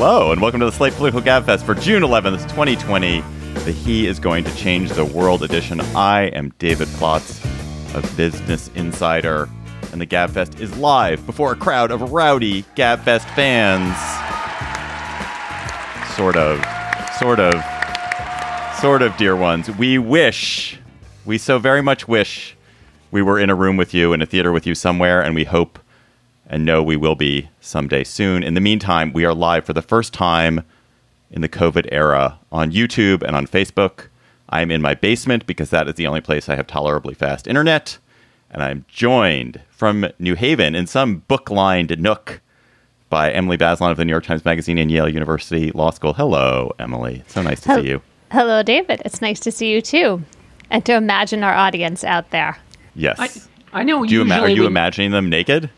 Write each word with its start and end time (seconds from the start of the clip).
Hello, 0.00 0.30
and 0.30 0.40
welcome 0.40 0.60
to 0.60 0.66
the 0.66 0.70
Slate 0.70 0.92
Political 0.92 1.22
Gabfest 1.22 1.64
for 1.64 1.74
June 1.74 2.04
11th, 2.04 2.42
2020. 2.42 3.20
The 3.64 3.72
He 3.72 4.06
is 4.06 4.20
Going 4.20 4.44
to 4.44 4.54
Change 4.54 4.92
the 4.92 5.04
World 5.04 5.42
edition. 5.42 5.80
I 5.96 6.26
am 6.34 6.50
David 6.60 6.86
Plotz, 6.86 7.44
a 7.96 8.16
business 8.16 8.70
insider, 8.76 9.48
and 9.90 10.00
the 10.00 10.06
Gabfest 10.06 10.60
is 10.60 10.74
live 10.76 11.26
before 11.26 11.50
a 11.50 11.56
crowd 11.56 11.90
of 11.90 12.12
rowdy 12.12 12.62
Gabfest 12.76 13.24
fans. 13.34 13.92
Sort 16.14 16.36
of, 16.36 16.64
sort 17.18 17.40
of, 17.40 17.54
sort 18.80 19.02
of, 19.02 19.16
dear 19.16 19.34
ones. 19.34 19.68
We 19.68 19.98
wish, 19.98 20.78
we 21.24 21.38
so 21.38 21.58
very 21.58 21.82
much 21.82 22.06
wish 22.06 22.56
we 23.10 23.20
were 23.20 23.40
in 23.40 23.50
a 23.50 23.56
room 23.56 23.76
with 23.76 23.92
you, 23.92 24.12
in 24.12 24.22
a 24.22 24.26
theater 24.26 24.52
with 24.52 24.64
you 24.64 24.76
somewhere, 24.76 25.20
and 25.20 25.34
we 25.34 25.42
hope 25.42 25.80
and 26.48 26.64
know 26.64 26.82
we 26.82 26.96
will 26.96 27.14
be 27.14 27.48
someday 27.60 28.02
soon. 28.04 28.42
In 28.42 28.54
the 28.54 28.60
meantime, 28.60 29.12
we 29.12 29.24
are 29.24 29.34
live 29.34 29.64
for 29.64 29.72
the 29.72 29.82
first 29.82 30.12
time 30.12 30.62
in 31.30 31.42
the 31.42 31.48
COVID 31.48 31.88
era 31.92 32.38
on 32.50 32.72
YouTube 32.72 33.22
and 33.22 33.36
on 33.36 33.46
Facebook. 33.46 34.06
I 34.48 34.62
am 34.62 34.70
in 34.70 34.80
my 34.80 34.94
basement 34.94 35.46
because 35.46 35.70
that 35.70 35.86
is 35.88 35.94
the 35.94 36.06
only 36.06 36.22
place 36.22 36.48
I 36.48 36.56
have 36.56 36.66
tolerably 36.66 37.12
fast 37.14 37.46
internet. 37.46 37.98
And 38.50 38.62
I'm 38.62 38.86
joined 38.88 39.60
from 39.68 40.06
New 40.18 40.34
Haven 40.34 40.74
in 40.74 40.86
some 40.86 41.18
book 41.28 41.50
lined 41.50 41.98
nook 42.00 42.40
by 43.10 43.30
Emily 43.30 43.58
Bazelon 43.58 43.90
of 43.90 43.98
the 43.98 44.04
New 44.06 44.12
York 44.12 44.24
Times 44.24 44.44
Magazine 44.44 44.78
and 44.78 44.90
Yale 44.90 45.08
University 45.08 45.70
Law 45.72 45.90
School. 45.90 46.14
Hello, 46.14 46.72
Emily. 46.78 47.22
So 47.26 47.42
nice 47.42 47.60
to 47.60 47.68
Hel- 47.68 47.82
see 47.82 47.88
you. 47.88 48.02
Hello, 48.32 48.62
David. 48.62 49.02
It's 49.04 49.20
nice 49.20 49.40
to 49.40 49.52
see 49.52 49.70
you 49.70 49.82
too. 49.82 50.22
And 50.70 50.84
to 50.86 50.94
imagine 50.94 51.42
our 51.44 51.54
audience 51.54 52.04
out 52.04 52.30
there. 52.30 52.58
Yes. 52.94 53.48
I 53.72 53.82
know. 53.82 54.04
Do 54.04 54.14
you 54.14 54.22
ima- 54.22 54.36
are 54.40 54.48
you 54.48 54.62
when- 54.62 54.72
imagining 54.72 55.10
them 55.10 55.28
naked? 55.28 55.68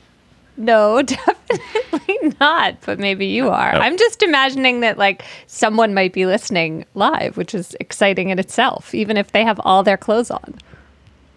No, 0.61 1.00
definitely 1.03 2.34
not. 2.41 2.77
But 2.84 2.98
maybe 2.98 3.27
you 3.27 3.48
are. 3.48 3.75
Oh. 3.75 3.78
I'm 3.78 3.97
just 3.97 4.22
imagining 4.22 4.81
that 4.81 4.98
like 4.98 5.25
someone 5.47 5.94
might 5.94 6.12
be 6.12 6.26
listening 6.26 6.84
live, 6.94 7.37
which 7.37 7.54
is 7.54 7.75
exciting 7.81 8.28
in 8.28 8.38
itself, 8.38 8.94
even 8.94 9.16
if 9.16 9.32
they 9.32 9.43
have 9.44 9.59
all 9.65 9.82
their 9.82 9.97
clothes 9.97 10.31
on. 10.31 10.54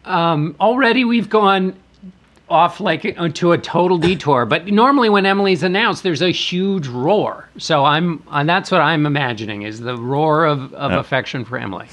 um, 0.06 0.56
already 0.60 1.06
we've 1.06 1.30
gone 1.30 1.74
off 2.50 2.82
like 2.82 3.06
into 3.06 3.54
a 3.54 3.58
total 3.58 3.98
detour. 4.10 4.46
But 4.46 4.68
normally 4.68 5.10
when 5.10 5.26
Emily's 5.26 5.64
announced, 5.64 6.04
there's 6.04 6.22
a 6.22 6.30
huge 6.32 6.88
roar. 6.88 7.48
So 7.58 7.86
I'm, 7.86 8.22
and 8.30 8.48
that's 8.50 8.70
what 8.70 8.82
I'm 8.82 9.06
imagining 9.06 9.62
is 9.62 9.80
the 9.80 9.96
roar 9.98 10.46
of, 10.46 10.74
of 10.74 10.92
Oh. 10.92 11.00
affection 11.00 11.46
for 11.46 11.58
Emily. 11.58 11.88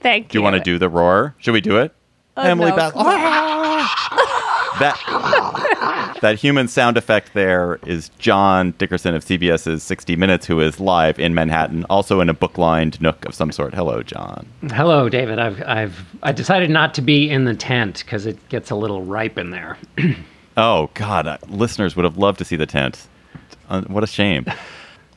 Thank 0.00 0.26
you. 0.26 0.28
Do 0.28 0.38
you 0.38 0.40
you. 0.40 0.44
want 0.44 0.56
to 0.56 0.62
do 0.62 0.78
the 0.78 0.90
roar? 0.90 1.34
Should 1.38 1.52
we 1.54 1.62
do 1.62 1.78
it? 1.78 1.94
Emily 2.36 2.70
no. 2.70 2.76
Bas- 2.76 2.92
that 4.80 6.18
that 6.20 6.36
human 6.38 6.68
sound 6.68 6.96
effect 6.96 7.34
there 7.34 7.78
is 7.86 8.10
John 8.18 8.72
Dickerson 8.78 9.14
of 9.14 9.24
CBS's 9.24 9.82
60 9.82 10.16
Minutes, 10.16 10.46
who 10.46 10.60
is 10.60 10.80
live 10.80 11.18
in 11.18 11.34
Manhattan, 11.34 11.84
also 11.90 12.20
in 12.20 12.28
a 12.28 12.34
book-lined 12.34 13.00
nook 13.00 13.24
of 13.24 13.34
some 13.34 13.52
sort. 13.52 13.74
Hello, 13.74 14.02
John. 14.02 14.46
Hello, 14.70 15.08
David. 15.08 15.38
I've, 15.38 15.62
I've, 15.62 16.04
I 16.22 16.32
decided 16.32 16.70
not 16.70 16.94
to 16.94 17.02
be 17.02 17.28
in 17.28 17.44
the 17.44 17.54
tent 17.54 18.02
because 18.04 18.26
it 18.26 18.48
gets 18.48 18.70
a 18.70 18.74
little 18.74 19.02
ripe 19.02 19.38
in 19.38 19.50
there. 19.50 19.78
Oh 20.56 20.88
God, 20.94 21.26
uh, 21.26 21.38
listeners 21.48 21.96
would 21.96 22.04
have 22.04 22.16
loved 22.16 22.38
to 22.38 22.44
see 22.44 22.54
the 22.54 22.64
tent. 22.64 23.08
Uh, 23.68 23.82
what 23.88 24.04
a 24.04 24.06
shame. 24.06 24.46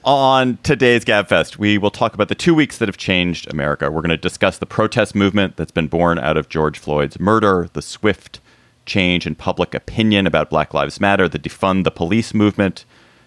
On 0.03 0.57
today's 0.63 1.05
Gabfest, 1.05 1.57
we 1.57 1.77
will 1.77 1.91
talk 1.91 2.15
about 2.15 2.27
the 2.29 2.33
two 2.33 2.55
weeks 2.55 2.79
that 2.79 2.87
have 2.87 2.97
changed 2.97 3.47
America. 3.53 3.91
We're 3.91 4.01
going 4.01 4.09
to 4.09 4.17
discuss 4.17 4.57
the 4.57 4.65
protest 4.65 5.13
movement 5.13 5.57
that's 5.57 5.69
been 5.69 5.89
born 5.89 6.17
out 6.17 6.37
of 6.37 6.49
George 6.49 6.79
Floyd's 6.79 7.19
murder, 7.19 7.69
the 7.73 7.83
swift 7.83 8.39
change 8.87 9.27
in 9.27 9.35
public 9.35 9.75
opinion 9.75 10.25
about 10.25 10.49
Black 10.49 10.73
Lives 10.73 10.99
Matter, 10.99 11.27
the 11.27 11.37
defund 11.37 11.83
the 11.83 11.91
police 11.91 12.33
movement, 12.33 12.85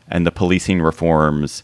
and 0.08 0.26
the 0.26 0.32
policing 0.32 0.80
reforms 0.80 1.62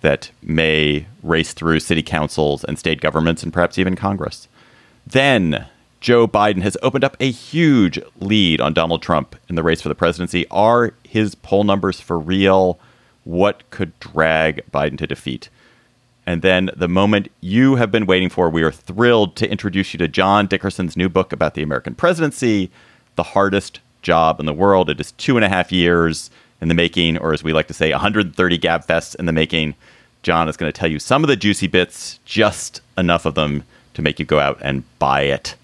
that 0.00 0.30
may 0.42 1.06
race 1.22 1.52
through 1.52 1.80
city 1.80 2.02
councils 2.02 2.62
and 2.62 2.78
state 2.78 3.00
governments 3.00 3.42
and 3.42 3.52
perhaps 3.52 3.78
even 3.78 3.96
Congress. 3.96 4.46
Then 5.06 5.66
Joe 6.00 6.28
Biden 6.28 6.62
has 6.62 6.76
opened 6.82 7.02
up 7.02 7.16
a 7.18 7.30
huge 7.30 7.98
lead 8.20 8.60
on 8.60 8.72
Donald 8.72 9.02
Trump 9.02 9.34
in 9.48 9.56
the 9.56 9.62
race 9.62 9.80
for 9.80 9.88
the 9.88 9.94
presidency. 9.94 10.46
Are 10.48 10.94
his 11.02 11.34
poll 11.34 11.64
numbers 11.64 12.00
for 12.00 12.18
real? 12.18 12.78
What 13.24 13.68
could 13.70 13.98
drag 13.98 14.62
Biden 14.70 14.96
to 14.98 15.06
defeat? 15.06 15.48
And 16.24 16.42
then 16.42 16.70
the 16.76 16.88
moment 16.88 17.30
you 17.40 17.76
have 17.76 17.90
been 17.90 18.06
waiting 18.06 18.28
for, 18.28 18.50
we 18.50 18.62
are 18.62 18.70
thrilled 18.70 19.34
to 19.36 19.50
introduce 19.50 19.94
you 19.94 19.98
to 19.98 20.08
John 20.08 20.46
Dickerson's 20.46 20.96
new 20.96 21.08
book 21.08 21.32
about 21.32 21.54
the 21.54 21.62
American 21.62 21.94
presidency, 21.94 22.70
The 23.18 23.24
Hardest 23.24 23.80
Job 24.00 24.38
in 24.38 24.46
the 24.46 24.52
World. 24.52 24.88
It 24.88 25.00
is 25.00 25.10
two 25.10 25.36
and 25.36 25.44
a 25.44 25.48
half 25.48 25.72
years 25.72 26.30
in 26.60 26.68
the 26.68 26.74
making, 26.74 27.18
or 27.18 27.32
as 27.32 27.42
we 27.42 27.52
like 27.52 27.66
to 27.66 27.74
say, 27.74 27.90
130 27.90 28.58
Gab 28.58 28.86
Fests 28.86 29.16
in 29.16 29.26
the 29.26 29.32
making. 29.32 29.74
John 30.22 30.48
is 30.48 30.56
going 30.56 30.70
to 30.72 30.78
tell 30.78 30.88
you 30.88 31.00
some 31.00 31.24
of 31.24 31.28
the 31.28 31.34
juicy 31.34 31.66
bits, 31.66 32.20
just 32.24 32.80
enough 32.96 33.26
of 33.26 33.34
them 33.34 33.64
to 33.94 34.02
make 34.02 34.20
you 34.20 34.24
go 34.24 34.38
out 34.38 34.56
and 34.62 34.84
buy 35.00 35.22
it. 35.22 35.56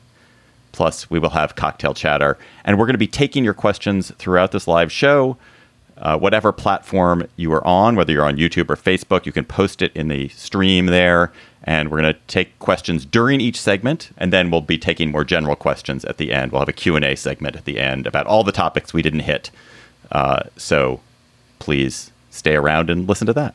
Plus, 0.73 1.09
we 1.09 1.21
will 1.21 1.31
have 1.31 1.55
cocktail 1.55 1.95
chatter. 1.95 2.37
And 2.65 2.77
we're 2.77 2.87
going 2.87 2.95
to 2.95 2.99
be 2.99 3.07
taking 3.07 3.45
your 3.45 3.55
questions 3.55 4.11
throughout 4.19 4.51
this 4.51 4.67
live 4.67 4.91
show. 4.91 5.37
Uh, 6.05 6.19
whatever 6.19 6.53
platform 6.53 7.27
you 7.37 7.51
are 7.53 7.67
on, 7.67 7.97
whether 7.97 8.13
you're 8.13 8.25
on 8.25 8.37
YouTube 8.37 8.69
or 8.69 8.77
Facebook, 8.77 9.25
you 9.25 9.33
can 9.33 9.45
post 9.45 9.81
it 9.81 9.91
in 9.97 10.09
the 10.09 10.29
stream 10.29 10.87
there. 10.87 11.33
And 11.65 11.91
we're 11.91 12.03
going 12.03 12.13
to 12.13 12.21
take 12.27 12.59
questions 12.59 13.07
during 13.07 13.41
each 13.41 13.59
segment, 13.59 14.11
and 14.19 14.31
then 14.31 14.51
we'll 14.51 14.61
be 14.61 14.77
taking 14.77 15.11
more 15.11 15.25
general 15.25 15.57
questions 15.57 16.05
at 16.05 16.19
the 16.19 16.31
end. 16.31 16.53
We'll 16.53 16.61
have 16.61 16.69
a 16.69 16.75
Q&A 16.75 17.17
segment 17.17 17.57
at 17.57 17.65
the 17.65 17.81
end 17.81 18.07
about 18.07 18.27
all 18.27 18.45
the 18.45 18.53
topics 18.53 18.93
we 18.93 19.01
didn't 19.01 19.21
hit. 19.21 19.51
Uh, 20.13 20.43
so 20.59 21.01
please 21.59 22.11
stay 22.31 22.55
around 22.55 22.91
and 22.91 23.09
listen 23.09 23.27
to 23.27 23.33
that 23.33 23.55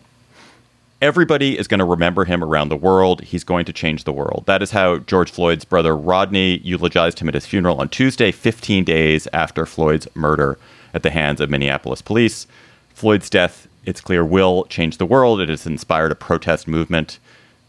everybody 1.01 1.57
is 1.57 1.67
going 1.67 1.79
to 1.79 1.85
remember 1.85 2.25
him 2.25 2.43
around 2.43 2.69
the 2.69 2.75
world. 2.75 3.21
He's 3.21 3.43
going 3.43 3.65
to 3.65 3.73
change 3.73 4.03
the 4.03 4.11
world. 4.11 4.43
That 4.47 4.61
is 4.61 4.71
how 4.71 4.97
George 4.97 5.31
Floyd's 5.31 5.65
brother 5.65 5.95
Rodney 5.95 6.57
eulogized 6.57 7.19
him 7.19 7.29
at 7.29 7.33
his 7.33 7.45
funeral 7.45 7.79
on 7.79 7.89
Tuesday, 7.89 8.31
15 8.31 8.83
days 8.83 9.27
after 9.33 9.65
Floyd's 9.65 10.07
murder 10.15 10.57
at 10.93 11.03
the 11.03 11.09
hands 11.09 11.41
of 11.41 11.49
Minneapolis 11.49 12.01
police. 12.01 12.47
Floyd's 12.89 13.29
death, 13.29 13.67
it's 13.85 14.01
clear, 14.01 14.25
will 14.25 14.65
change 14.65 14.97
the 14.97 15.05
world. 15.05 15.41
It 15.41 15.49
has 15.49 15.65
inspired 15.65 16.11
a 16.11 16.15
protest 16.15 16.67
movement 16.67 17.19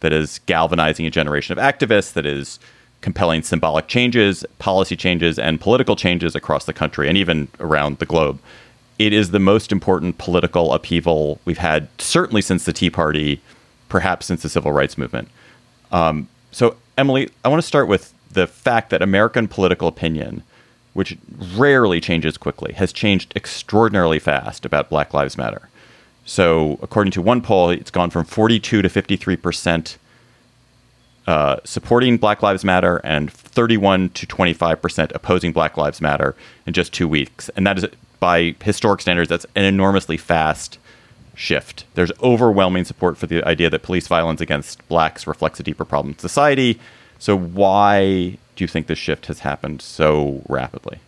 that 0.00 0.12
is 0.12 0.40
galvanizing 0.46 1.06
a 1.06 1.10
generation 1.10 1.56
of 1.56 1.62
activists, 1.62 2.12
that 2.14 2.26
is 2.26 2.58
compelling 3.00 3.42
symbolic 3.42 3.86
changes, 3.88 4.44
policy 4.58 4.96
changes, 4.96 5.38
and 5.38 5.60
political 5.60 5.96
changes 5.96 6.34
across 6.34 6.64
the 6.64 6.72
country 6.72 7.08
and 7.08 7.16
even 7.16 7.48
around 7.58 7.98
the 7.98 8.06
globe 8.06 8.40
it 9.00 9.14
is 9.14 9.30
the 9.30 9.38
most 9.38 9.72
important 9.72 10.18
political 10.18 10.74
upheaval 10.74 11.40
we've 11.46 11.56
had, 11.56 11.88
certainly 11.96 12.42
since 12.42 12.66
the 12.66 12.72
Tea 12.72 12.90
Party, 12.90 13.40
perhaps 13.88 14.26
since 14.26 14.42
the 14.42 14.50
Civil 14.50 14.72
Rights 14.72 14.98
Movement. 14.98 15.28
Um, 15.90 16.28
so, 16.52 16.76
Emily, 16.98 17.30
I 17.42 17.48
want 17.48 17.62
to 17.62 17.66
start 17.66 17.88
with 17.88 18.12
the 18.30 18.46
fact 18.46 18.90
that 18.90 19.00
American 19.00 19.48
political 19.48 19.88
opinion, 19.88 20.42
which 21.00 21.16
rarely 21.56 21.98
changes 21.98 22.36
quickly, 22.36 22.74
has 22.74 22.92
changed 22.92 23.32
extraordinarily 23.34 24.18
fast 24.18 24.66
about 24.66 24.90
Black 24.90 25.14
Lives 25.14 25.38
Matter. 25.38 25.70
So, 26.26 26.78
according 26.82 27.12
to 27.12 27.22
one 27.22 27.40
poll, 27.40 27.70
it's 27.70 27.90
gone 27.90 28.10
from 28.10 28.26
42 28.26 28.82
to 28.82 28.88
53 28.90 29.36
percent 29.36 29.96
uh, 31.26 31.56
supporting 31.64 32.18
Black 32.18 32.42
Lives 32.42 32.64
Matter 32.64 33.00
and 33.02 33.32
31 33.32 34.10
to 34.10 34.26
25 34.26 34.82
percent 34.82 35.10
opposing 35.14 35.52
Black 35.52 35.78
Lives 35.78 36.02
Matter 36.02 36.36
in 36.66 36.74
just 36.74 36.92
two 36.92 37.08
weeks, 37.08 37.48
and 37.56 37.66
that 37.66 37.78
is 37.78 37.86
by 38.18 38.54
historic 38.62 39.00
standards 39.00 39.30
that's 39.30 39.46
an 39.54 39.64
enormously 39.64 40.18
fast 40.18 40.76
shift. 41.34 41.86
There's 41.94 42.12
overwhelming 42.22 42.84
support 42.84 43.16
for 43.16 43.26
the 43.26 43.42
idea 43.44 43.70
that 43.70 43.82
police 43.82 44.06
violence 44.06 44.42
against 44.42 44.86
blacks 44.88 45.26
reflects 45.26 45.60
a 45.60 45.62
deeper 45.62 45.86
problem 45.86 46.12
in 46.12 46.18
society. 46.18 46.78
So 47.18 47.38
why 47.38 48.36
do 48.60 48.64
you 48.64 48.68
think 48.68 48.88
this 48.88 48.98
shift 48.98 49.24
has 49.24 49.40
happened 49.40 49.80
so 49.80 50.42
rapidly? 50.46 50.98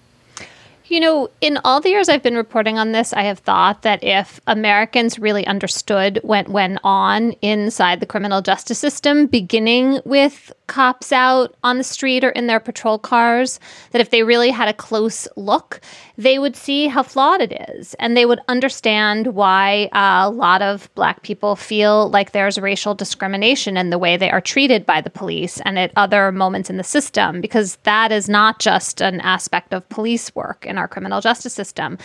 You 0.87 1.01
know, 1.01 1.29
in 1.43 1.59
all 1.63 1.83
the 1.83 1.91
years 1.91 2.09
I've 2.09 2.23
been 2.23 2.35
reporting 2.35 2.79
on 2.79 2.93
this, 2.93 3.13
I 3.13 3.25
have 3.25 3.41
thought 3.41 3.83
that 3.83 4.03
if 4.03 4.41
Americans 4.47 5.19
really 5.19 5.47
understood 5.47 6.19
what 6.23 6.49
went 6.49 6.79
on 6.83 7.33
inside 7.43 8.01
the 8.01 8.07
criminal 8.07 8.41
justice 8.41 8.79
system, 8.79 9.27
beginning 9.27 10.01
with 10.07 10.51
cops 10.73 11.13
out 11.13 11.55
on 11.63 11.77
the 11.77 11.85
street 11.85 12.25
or 12.25 12.31
in 12.31 12.47
their 12.47 12.59
patrol 12.59 12.99
cars, 12.99 13.61
that 13.91 14.01
if 14.01 14.09
they 14.09 14.23
really 14.23 14.49
had 14.49 14.69
a 14.69 14.73
close 14.73 15.29
look, 15.37 15.83
they 16.17 16.39
would 16.39 16.57
see 16.57 16.87
how 16.87 17.03
flawed 17.03 17.43
it 17.43 17.53
is. 17.69 17.93
And 17.99 18.17
they 18.17 18.25
would 18.25 18.41
understand 18.49 19.35
why 19.35 19.91
uh, 19.93 20.23
a 20.25 20.31
lot 20.31 20.63
of 20.63 20.89
Black 20.95 21.23
people 21.23 21.57
feel 21.57 22.09
like 22.09 22.33
there's 22.33 22.59
racial 22.59 22.95
discrimination 22.95 23.77
in 23.77 23.91
the 23.91 23.99
way 23.99 24.17
they 24.17 24.31
are 24.31 24.41
treated 24.41 24.87
by 24.87 25.03
the 25.03 25.11
police 25.11 25.61
and 25.61 25.79
at 25.79 25.93
other 25.95 26.33
moments 26.33 26.71
in 26.71 26.79
the 26.79 26.85
system, 26.85 27.43
because 27.43 27.77
that 27.83 28.11
is 28.11 28.31
not 28.31 28.59
just 28.59 29.03
an 29.03 29.21
aspect 29.21 29.75
of 29.75 29.87
police 29.91 30.35
work 30.35 30.65
in 30.65 30.79
our 30.79 30.89
criminal 30.89 31.21
justice 31.21 31.53
system. 31.53 31.99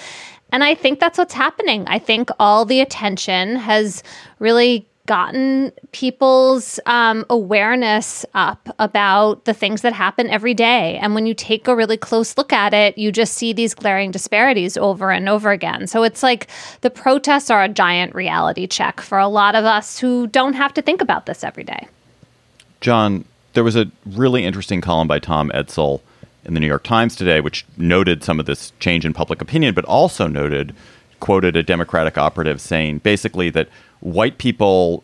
And 0.52 0.62
I 0.62 0.76
think 0.76 1.00
that's 1.00 1.18
what's 1.18 1.34
happening. 1.34 1.86
I 1.88 2.00
think 2.00 2.32
all 2.38 2.66
the 2.66 2.82
attention 2.82 3.56
has 3.56 4.04
really 4.40 4.90
gotten 5.08 5.72
people's 5.92 6.80
um, 6.86 7.26
awareness 7.30 8.24
up 8.36 8.70
about 8.78 9.46
the 9.46 9.54
things 9.54 9.82
that 9.82 9.94
happen 9.94 10.30
every 10.30 10.54
day. 10.54 10.98
And 10.98 11.16
when 11.16 11.26
you 11.26 11.34
take 11.34 11.68
a 11.68 11.76
really 11.76 11.98
close 11.98 12.38
look 12.38 12.54
at 12.54 12.74
it, 12.74 12.98
you 12.98 13.12
just 13.12 13.34
see 13.34 13.54
these 13.54 13.74
glaring 13.74 14.12
disparities 14.12 14.78
over 14.78 15.10
and 15.10 15.28
over 15.28 15.52
again. 15.52 15.88
So 15.88 16.04
it's 16.04 16.22
like 16.22 16.48
the 16.82 16.92
protests 16.92 17.50
are 17.50 17.64
a 17.64 17.70
giant 17.70 18.14
reality 18.14 18.68
check 18.68 19.02
for 19.02 19.18
a 19.18 19.28
lot 19.28 19.56
of 19.56 19.66
us 19.66 19.98
who 19.98 20.28
don't 20.28 20.54
have 20.54 20.74
to 20.76 20.82
think 20.84 21.02
about 21.02 21.26
this 21.26 21.44
every 21.44 21.64
day. 21.64 21.88
John, 22.80 23.26
there 23.54 23.64
was 23.64 23.76
a 23.76 23.90
really 24.06 24.46
interesting 24.46 24.82
column 24.82 25.08
by 25.08 25.18
Tom 25.18 25.50
Edsall 25.56 26.02
in 26.46 26.54
the 26.54 26.60
New 26.60 26.68
York 26.68 26.84
Times 26.84 27.16
today, 27.16 27.42
which 27.42 27.66
noted 27.76 28.24
some 28.24 28.40
of 28.40 28.46
this 28.46 28.72
change 28.80 29.06
in 29.06 29.14
public 29.14 29.42
opinion, 29.42 29.74
but 29.74 29.84
also 29.86 30.28
noted, 30.28 30.76
quoted 31.20 31.56
a 31.56 31.64
Democratic 31.64 32.18
operative 32.18 32.62
saying 32.62 33.00
basically 33.00 33.50
that 33.50 33.68
white 34.00 34.38
people 34.38 35.04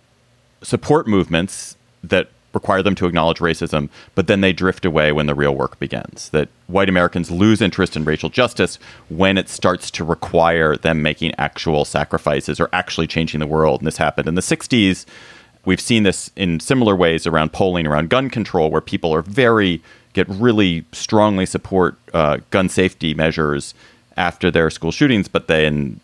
support 0.62 1.08
movements 1.08 1.76
that 2.04 2.30
require 2.54 2.84
them 2.84 2.96
to 2.96 3.06
acknowledge 3.06 3.40
racism, 3.40 3.90
but 4.16 4.28
then 4.28 4.42
they 4.42 4.54
drift 4.54 4.86
away 4.86 5.12
when 5.12 5.26
the 5.26 5.36
real 5.36 5.56
work 5.56 5.80
begins. 5.80 6.30
That 6.30 6.50
white 6.68 6.90
Americans 6.90 7.32
lose 7.32 7.62
interest 7.62 7.96
in 7.96 8.06
racial 8.06 8.30
justice 8.30 8.78
when 9.10 9.38
it 9.38 9.50
starts 9.50 9.90
to 9.92 10.04
require 10.04 10.78
them 10.78 11.02
making 11.02 11.34
actual 11.38 11.84
sacrifices 11.84 12.60
or 12.60 12.70
actually 12.72 13.08
changing 13.08 13.40
the 13.40 13.48
world. 13.48 13.82
And 13.82 13.88
this 13.88 13.98
happened 13.98 14.28
in 14.28 14.36
the 14.36 14.42
60s. 14.42 15.06
We've 15.66 15.82
seen 15.82 16.04
this 16.04 16.30
in 16.36 16.60
similar 16.60 16.96
ways 16.96 17.26
around 17.26 17.54
polling, 17.54 17.88
around 17.88 18.10
gun 18.10 18.30
control, 18.30 18.70
where 18.70 18.82
people 18.82 19.14
are 19.16 19.22
very, 19.22 19.82
get 20.14 20.28
really 20.30 20.86
strongly 20.92 21.46
support 21.46 21.98
uh, 22.14 22.38
gun 22.52 22.70
safety 22.70 23.14
measures 23.14 23.74
after 24.16 24.52
their 24.52 24.70
school 24.70 24.92
shootings, 24.92 25.28
but 25.28 25.48
then 25.48 26.00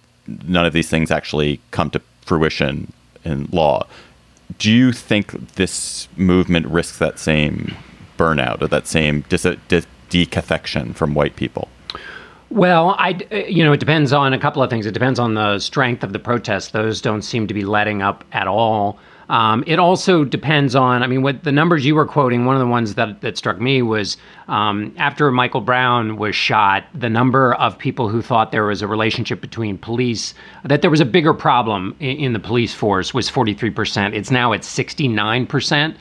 none 0.47 0.65
of 0.65 0.73
these 0.73 0.89
things 0.89 1.11
actually 1.11 1.59
come 1.71 1.89
to 1.91 2.01
fruition 2.29 2.93
in 3.25 3.49
law. 3.51 3.87
Do 4.59 4.71
you 4.71 4.91
think 4.91 5.55
this 5.55 6.07
movement 6.15 6.67
risks 6.67 6.99
that 6.99 7.17
same 7.17 7.75
burnout 8.19 8.61
or 8.61 8.67
that 8.67 8.85
same 8.85 9.21
dis- 9.29 9.47
dis- 9.67 9.87
from 10.93 11.15
white 11.15 11.35
people? 11.35 11.67
Well, 12.51 12.95
I, 12.99 13.19
uh, 13.31 13.35
you 13.47 13.63
know, 13.63 13.73
it 13.73 13.79
depends 13.79 14.13
on 14.13 14.33
a 14.33 14.39
couple 14.39 14.61
of 14.61 14.69
things. 14.69 14.85
It 14.85 14.93
depends 14.93 15.19
on 15.19 15.33
the 15.33 15.59
strength 15.59 16.03
of 16.03 16.13
the 16.13 16.19
protests. 16.19 16.69
Those 16.69 17.01
don't 17.01 17.23
seem 17.23 17.47
to 17.47 17.53
be 17.53 17.63
letting 17.63 18.01
up 18.03 18.23
at 18.31 18.47
all. 18.47 18.99
Um, 19.29 19.63
it 19.67 19.77
also 19.77 20.23
depends 20.23 20.75
on, 20.75 21.03
I 21.03 21.07
mean, 21.07 21.21
what 21.21 21.43
the 21.43 21.51
numbers 21.51 21.85
you 21.85 21.93
were 21.93 22.05
quoting, 22.05 22.45
one 22.45 22.55
of 22.55 22.59
the 22.59 22.67
ones 22.67 22.95
that, 22.95 23.21
that 23.21 23.37
struck 23.37 23.61
me 23.61 23.83
was 23.83 24.17
um, 24.47 24.93
after 24.97 25.31
Michael 25.31 25.61
Brown 25.61 26.17
was 26.17 26.35
shot, 26.35 26.85
the 26.95 27.09
number 27.09 27.53
of 27.53 27.77
people 27.77 28.09
who 28.09 28.23
thought 28.23 28.51
there 28.51 28.65
was 28.65 28.81
a 28.81 28.87
relationship 28.87 29.39
between 29.39 29.77
police, 29.77 30.33
that 30.65 30.81
there 30.81 30.89
was 30.89 30.99
a 30.99 31.05
bigger 31.05 31.33
problem 31.35 31.95
in, 31.99 32.17
in 32.17 32.33
the 32.33 32.39
police 32.39 32.73
force 32.73 33.13
was 33.13 33.29
43%. 33.29 34.15
It's 34.15 34.31
now 34.31 34.51
at 34.51 34.61
69%. 34.61 35.95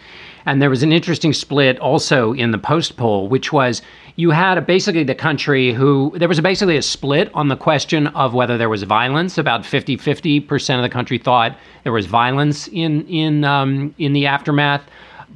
And 0.46 0.62
there 0.62 0.70
was 0.70 0.82
an 0.82 0.92
interesting 0.92 1.34
split 1.34 1.78
also 1.78 2.32
in 2.32 2.52
the 2.52 2.58
post 2.58 2.96
poll, 2.96 3.28
which 3.28 3.52
was 3.52 3.82
you 4.18 4.32
had 4.32 4.58
a, 4.58 4.60
basically 4.60 5.04
the 5.04 5.14
country 5.14 5.72
who 5.72 6.12
there 6.16 6.26
was 6.26 6.40
a, 6.40 6.42
basically 6.42 6.76
a 6.76 6.82
split 6.82 7.30
on 7.34 7.46
the 7.46 7.56
question 7.56 8.08
of 8.08 8.34
whether 8.34 8.58
there 8.58 8.68
was 8.68 8.82
violence. 8.82 9.38
About 9.38 9.64
50 9.64 9.96
50% 9.96 10.74
of 10.74 10.82
the 10.82 10.88
country 10.88 11.18
thought 11.18 11.56
there 11.84 11.92
was 11.92 12.06
violence 12.06 12.66
in, 12.68 13.06
in, 13.06 13.44
um, 13.44 13.94
in 13.96 14.14
the 14.14 14.26
aftermath 14.26 14.82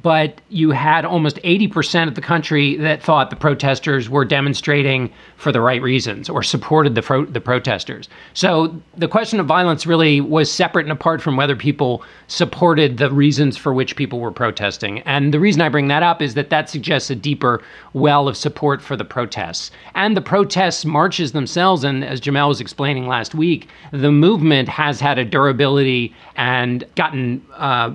but 0.01 0.41
you 0.49 0.71
had 0.71 1.05
almost 1.05 1.37
80% 1.37 2.07
of 2.07 2.15
the 2.15 2.21
country 2.21 2.75
that 2.77 3.01
thought 3.01 3.29
the 3.29 3.35
protesters 3.35 4.09
were 4.09 4.25
demonstrating 4.25 5.11
for 5.37 5.51
the 5.51 5.61
right 5.61 5.81
reasons 5.81 6.29
or 6.29 6.43
supported 6.43 6.95
the, 6.95 7.27
the 7.29 7.39
protesters. 7.39 8.09
So 8.33 8.75
the 8.97 9.07
question 9.07 9.39
of 9.39 9.45
violence 9.45 9.85
really 9.85 10.19
was 10.19 10.51
separate 10.51 10.85
and 10.85 10.91
apart 10.91 11.21
from 11.21 11.37
whether 11.37 11.55
people 11.55 12.03
supported 12.27 12.97
the 12.97 13.11
reasons 13.11 13.55
for 13.55 13.73
which 13.73 13.95
people 13.95 14.19
were 14.19 14.31
protesting. 14.31 14.99
And 14.99 15.33
the 15.33 15.39
reason 15.39 15.61
I 15.61 15.69
bring 15.69 15.87
that 15.89 16.03
up 16.03 16.21
is 16.21 16.33
that 16.33 16.49
that 16.49 16.69
suggests 16.69 17.09
a 17.09 17.15
deeper 17.15 17.61
well 17.93 18.27
of 18.27 18.35
support 18.35 18.81
for 18.81 18.95
the 18.95 19.05
protests. 19.05 19.71
And 19.95 20.17
the 20.17 20.21
protests 20.21 20.85
marches 20.85 21.31
themselves, 21.31 21.83
and 21.83 22.03
as 22.03 22.19
Jamelle 22.19 22.49
was 22.49 22.59
explaining 22.59 23.07
last 23.07 23.35
week, 23.35 23.69
the 23.91 24.11
movement 24.11 24.67
has 24.69 24.99
had 24.99 25.17
a 25.17 25.25
durability 25.25 26.13
and 26.35 26.83
gotten 26.95 27.45
uh, 27.53 27.91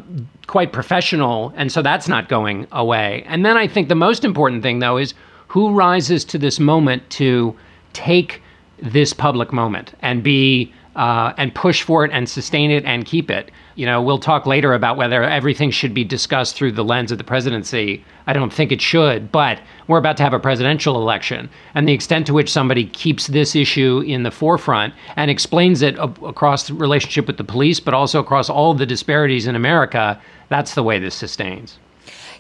quite 0.49 0.73
professional, 0.73 1.53
and 1.57 1.71
so 1.71 1.81
that's 1.81 2.09
not 2.09 2.29
going 2.29 2.67
away. 2.73 3.23
And 3.27 3.47
then 3.47 3.57
I 3.57 3.69
think 3.69 3.89
the 3.89 3.95
most 3.95 4.25
important 4.25 4.63
thing, 4.63 4.81
though, 4.81 4.97
is 4.97 5.15
who 5.47 5.71
rises 5.71 6.25
to 6.25 6.39
this 6.39 6.59
moment 6.59 7.09
to 7.11 7.57
take 7.93 8.43
this 8.83 9.13
public 9.13 9.53
moment 9.53 9.95
and 10.01 10.23
be 10.23 10.73
uh, 10.97 11.33
and 11.37 11.55
push 11.55 11.83
for 11.83 12.05
it 12.05 12.11
and 12.13 12.29
sustain 12.29 12.73
it 12.73 12.85
and 12.85 13.05
keep 13.05 13.31
it. 13.31 13.53
You 13.77 13.87
know, 13.87 14.03
we'll 14.03 14.19
talk 14.19 14.47
later 14.47 14.75
about 14.75 14.97
whether 14.97 15.23
everything 15.23 15.71
should 15.71 15.95
be 15.95 16.03
discussed 16.03 16.57
through 16.57 16.73
the 16.73 16.83
lens 16.83 17.13
of 17.13 17.19
the 17.19 17.25
presidency. 17.25 18.05
I 18.27 18.33
don't 18.33 18.53
think 18.53 18.73
it 18.73 18.83
should, 18.83 19.31
but 19.31 19.61
we're 19.87 19.99
about 19.99 20.17
to 20.17 20.25
have 20.25 20.33
a 20.33 20.41
presidential 20.41 21.01
election. 21.01 21.49
And 21.77 21.87
the 21.87 21.93
extent 21.93 22.27
to 22.27 22.35
which 22.35 22.51
somebody 22.51 22.87
keeps 22.87 23.29
this 23.29 23.55
issue 23.55 24.03
in 24.05 24.25
the 24.25 24.33
forefront 24.33 24.93
and 25.15 25.31
explains 25.31 25.83
it 25.83 25.97
across 26.01 26.67
the 26.67 26.75
relationship 26.75 27.29
with 27.29 27.37
the 27.37 27.45
police, 27.45 27.79
but 27.79 27.95
also 27.95 28.19
across 28.19 28.51
all 28.51 28.75
the 28.75 28.85
disparities 28.85 29.47
in 29.47 29.55
America, 29.55 30.21
that's 30.49 30.75
the 30.75 30.83
way 30.83 30.99
this 30.99 31.15
sustains. 31.15 31.79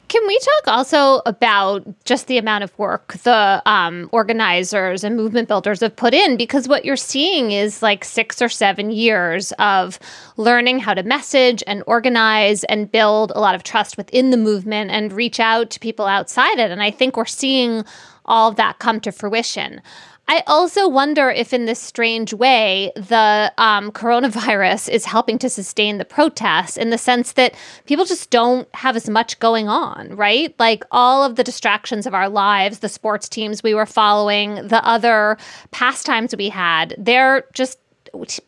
Can 0.08 0.26
we 0.26 0.38
talk 0.38 0.74
also 0.74 1.20
about 1.26 1.84
just 2.06 2.28
the 2.28 2.38
amount 2.38 2.64
of 2.64 2.76
work 2.78 3.12
the 3.24 3.62
um, 3.66 4.08
organizers 4.10 5.04
and 5.04 5.16
movement 5.16 5.48
builders 5.48 5.80
have 5.80 5.94
put 5.96 6.14
in? 6.14 6.38
Because 6.38 6.66
what 6.66 6.86
you're 6.86 6.96
seeing 6.96 7.52
is 7.52 7.82
like 7.82 8.04
six 8.04 8.40
or 8.40 8.48
seven 8.48 8.90
years 8.90 9.52
of 9.58 9.98
learning 10.38 10.78
how 10.78 10.94
to 10.94 11.02
message 11.02 11.62
and 11.66 11.82
organize 11.86 12.64
and 12.64 12.90
build 12.90 13.32
a 13.34 13.40
lot 13.40 13.54
of 13.54 13.64
trust 13.64 13.98
within 13.98 14.30
the 14.30 14.38
movement 14.38 14.90
and 14.90 15.12
reach 15.12 15.40
out 15.40 15.68
to 15.70 15.80
people 15.80 16.06
outside 16.06 16.58
it. 16.58 16.70
And 16.70 16.82
I 16.82 16.90
think 16.90 17.18
we're 17.18 17.26
seeing 17.26 17.84
all 18.24 18.48
of 18.48 18.56
that 18.56 18.78
come 18.78 19.00
to 19.00 19.12
fruition. 19.12 19.82
I 20.30 20.42
also 20.46 20.86
wonder 20.86 21.30
if, 21.30 21.54
in 21.54 21.64
this 21.64 21.78
strange 21.78 22.34
way, 22.34 22.92
the 22.96 23.50
um, 23.56 23.90
coronavirus 23.90 24.90
is 24.90 25.06
helping 25.06 25.38
to 25.38 25.48
sustain 25.48 25.96
the 25.96 26.04
protests 26.04 26.76
in 26.76 26.90
the 26.90 26.98
sense 26.98 27.32
that 27.32 27.54
people 27.86 28.04
just 28.04 28.28
don't 28.28 28.68
have 28.74 28.94
as 28.94 29.08
much 29.08 29.38
going 29.38 29.68
on, 29.68 30.14
right? 30.14 30.54
Like 30.58 30.84
all 30.90 31.24
of 31.24 31.36
the 31.36 31.44
distractions 31.44 32.06
of 32.06 32.12
our 32.12 32.28
lives, 32.28 32.80
the 32.80 32.90
sports 32.90 33.26
teams 33.26 33.62
we 33.62 33.72
were 33.72 33.86
following, 33.86 34.56
the 34.68 34.86
other 34.86 35.38
pastimes 35.70 36.36
we 36.36 36.50
had, 36.50 36.94
they're 36.98 37.46
just 37.54 37.78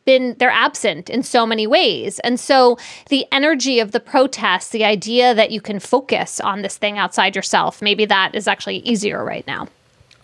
been 0.07 0.35
they're 0.39 0.49
absent 0.49 1.11
in 1.11 1.23
so 1.23 1.45
many 1.45 1.67
ways 1.67 2.19
and 2.21 2.41
so 2.41 2.79
the 3.11 3.27
energy 3.31 3.79
of 3.79 3.93
the 3.93 4.01
protests 4.01 4.71
the 4.71 4.87
idea 4.87 5.35
that 5.35 5.51
you 5.51 5.61
can 5.61 5.79
focus 5.79 6.41
on 6.41 6.63
this 6.63 6.79
thing 6.79 6.97
outside 6.97 7.37
yourself 7.37 7.83
maybe 7.83 8.07
that 8.07 8.35
is 8.35 8.49
actually 8.49 8.79
easier 8.79 9.23
right 9.23 9.47
now 9.47 9.69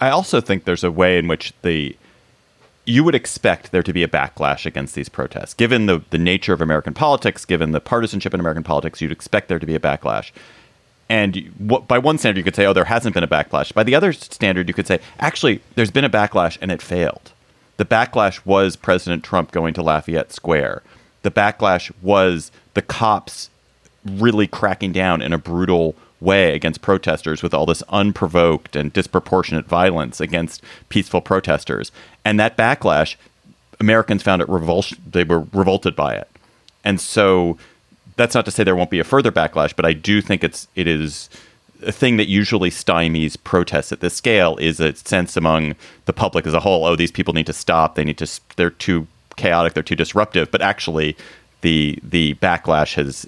I 0.01 0.11
also 0.11 0.41
think 0.41 0.65
there's 0.65 0.85
a 0.85 0.91
way 0.91 1.19
in 1.19 1.29
which 1.29 1.53
the 1.63 1.97
you 2.89 3.03
would 3.03 3.17
expect 3.17 3.73
there 3.73 3.83
to 3.83 3.93
be 3.93 4.05
a 4.05 4.09
backlash 4.09 4.65
against 4.65 4.95
these 4.95 5.09
protests. 5.09 5.55
Given 5.55 5.87
the, 5.87 6.03
the 6.11 6.19
nature 6.19 6.53
of 6.53 6.61
American 6.61 6.95
politics, 6.95 7.45
given 7.45 7.73
the 7.73 7.81
partisanship 7.81 8.33
in 8.33 8.39
American 8.39 8.63
politics, 8.63 9.01
you'd 9.01 9.11
expect 9.11 9.49
there 9.49 9.59
to 9.59 9.67
be 9.67 9.75
a 9.75 9.81
backlash. 9.81 10.31
And 11.09 11.53
what, 11.59 11.89
by 11.89 11.99
one 11.99 12.17
standard, 12.17 12.39
you 12.39 12.45
could 12.45 12.55
say, 12.55 12.65
oh, 12.65 12.73
there 12.73 12.85
hasn't 12.85 13.15
been 13.15 13.25
a 13.25 13.29
backlash. 13.29 13.75
By 13.75 13.83
the 13.83 13.97
other 13.97 14.13
standard, 14.13 14.69
you 14.69 14.75
could 14.75 14.87
say, 14.87 15.01
actually, 15.19 15.61
there's 15.75 15.91
been 15.91 16.05
a 16.05 16.11
backlash 16.11 16.59
and 16.61 16.71
it 16.71 16.81
failed. 16.81 17.33
The 17.77 17.85
backlash 17.85 18.45
was 18.47 18.77
President 18.77 19.25
Trump 19.25 19.51
going 19.51 19.75
to 19.75 19.83
Lafayette 19.83 20.33
Square. 20.33 20.83
The 21.23 21.31
backlash 21.31 21.93
was 22.03 22.53
the 22.75 22.83
cops 22.83 23.51
really 24.05 24.47
cracking 24.47 24.93
down 24.93 25.23
in 25.23 25.33
a 25.33 25.39
brutal 25.39 25.97
way 26.21 26.55
against 26.55 26.83
protesters 26.83 27.43
with 27.43 27.53
all 27.53 27.67
this 27.67 27.83
unprovoked 27.89 28.75
and 28.77 28.93
disproportionate 28.93 29.67
violence 29.67 30.21
against 30.21 30.63
peaceful 30.89 31.21
protesters. 31.21 31.93
And 32.25 32.41
that 32.41 32.57
backlash, 32.57 33.17
Americans 33.81 34.23
found 34.23 34.43
it 34.43 34.49
revulsion. 34.49 34.99
They 35.11 35.25
were 35.25 35.47
revolted 35.53 35.95
by 35.95 36.15
it. 36.15 36.29
And 36.85 37.01
so 37.01 37.59
that's 38.17 38.35
not 38.35 38.45
to 38.47 38.51
say 38.51 38.65
there 38.65 38.77
won't 38.77 38.91
be 38.91 38.99
a 38.99 39.05
further 39.05 39.31
backlash, 39.33 39.77
but 39.77 39.85
I 39.85 39.93
do 39.93 40.21
think 40.21 40.43
it's 40.43 40.69
it 40.75 40.87
is 40.87 41.29
a 41.83 41.93
thing 41.93 42.17
that 42.17 42.29
usually 42.29 42.71
stymies 42.71 43.37
protests 43.43 43.93
at 43.93 44.01
this 44.01 44.15
scale 44.15 44.57
is 44.57 44.81
a 44.81 44.95
sense 44.95 45.37
among 45.37 45.75
the 46.07 46.13
public 46.13 46.47
as 46.47 46.55
a 46.55 46.61
whole. 46.61 46.87
Oh, 46.87 46.97
these 46.97 47.13
people 47.13 47.35
need 47.35 47.47
to 47.47 47.53
stop. 47.53 47.95
They 47.95 48.05
need 48.05 48.19
to. 48.19 48.41
They're 48.57 48.71
too 48.71 49.07
chaotic. 49.37 49.75
They're 49.75 49.83
too 49.83 49.97
disruptive. 49.97 50.51
But 50.51 50.63
actually, 50.63 51.17
the 51.61 51.99
the 52.03 52.35
backlash 52.35 52.95
has 52.95 53.27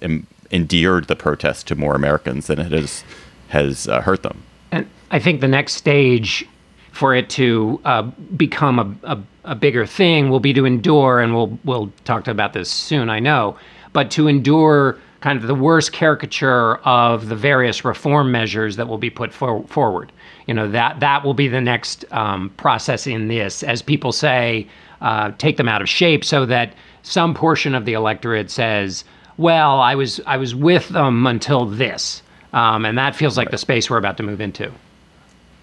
endeared 0.50 1.06
the 1.06 1.16
protest 1.16 1.66
to 1.68 1.74
more 1.74 1.94
Americans 1.94 2.46
than 2.46 2.58
it 2.58 2.72
has 2.72 3.04
has 3.48 3.88
uh, 3.88 4.00
hurt 4.02 4.22
them. 4.22 4.42
And 4.70 4.86
I 5.10 5.18
think 5.18 5.40
the 5.40 5.48
next 5.48 5.74
stage 5.74 6.46
for 6.92 7.14
it 7.14 7.30
to 7.30 7.80
uh, 7.84 8.02
become 8.36 8.78
a, 8.78 9.14
a, 9.14 9.18
a 9.44 9.54
bigger 9.54 9.86
thing 9.86 10.30
will 10.30 10.40
be 10.40 10.52
to 10.52 10.64
endure, 10.64 11.20
and 11.20 11.34
we'll 11.34 11.58
we'll 11.64 11.92
talk 12.04 12.26
about 12.28 12.52
this 12.52 12.70
soon. 12.70 13.08
I 13.08 13.20
know, 13.20 13.56
but 13.92 14.10
to 14.12 14.28
endure 14.28 14.98
kind 15.20 15.40
of 15.40 15.48
the 15.48 15.54
worst 15.54 15.92
caricature 15.92 16.76
of 16.76 17.28
the 17.28 17.34
various 17.34 17.84
reform 17.84 18.30
measures 18.30 18.76
that 18.76 18.86
will 18.86 18.98
be 18.98 19.10
put 19.10 19.32
for, 19.32 19.64
forward. 19.66 20.12
You 20.46 20.54
know 20.54 20.70
that 20.70 21.00
that 21.00 21.24
will 21.24 21.34
be 21.34 21.48
the 21.48 21.60
next 21.60 22.04
um, 22.12 22.50
process 22.50 23.06
in 23.06 23.28
this, 23.28 23.62
as 23.62 23.82
people 23.82 24.12
say, 24.12 24.66
uh, 25.00 25.32
take 25.38 25.56
them 25.56 25.68
out 25.68 25.82
of 25.82 25.88
shape, 25.88 26.24
so 26.24 26.46
that 26.46 26.74
some 27.02 27.34
portion 27.34 27.74
of 27.74 27.84
the 27.84 27.94
electorate 27.94 28.50
says, 28.50 29.04
"Well, 29.38 29.80
I 29.80 29.94
was 29.94 30.20
I 30.26 30.36
was 30.36 30.54
with 30.54 30.88
them 30.90 31.26
until 31.26 31.64
this," 31.64 32.22
um, 32.52 32.84
and 32.84 32.98
that 32.98 33.16
feels 33.16 33.36
like 33.38 33.50
the 33.50 33.58
space 33.58 33.88
we're 33.88 33.96
about 33.96 34.18
to 34.18 34.22
move 34.22 34.40
into. 34.40 34.70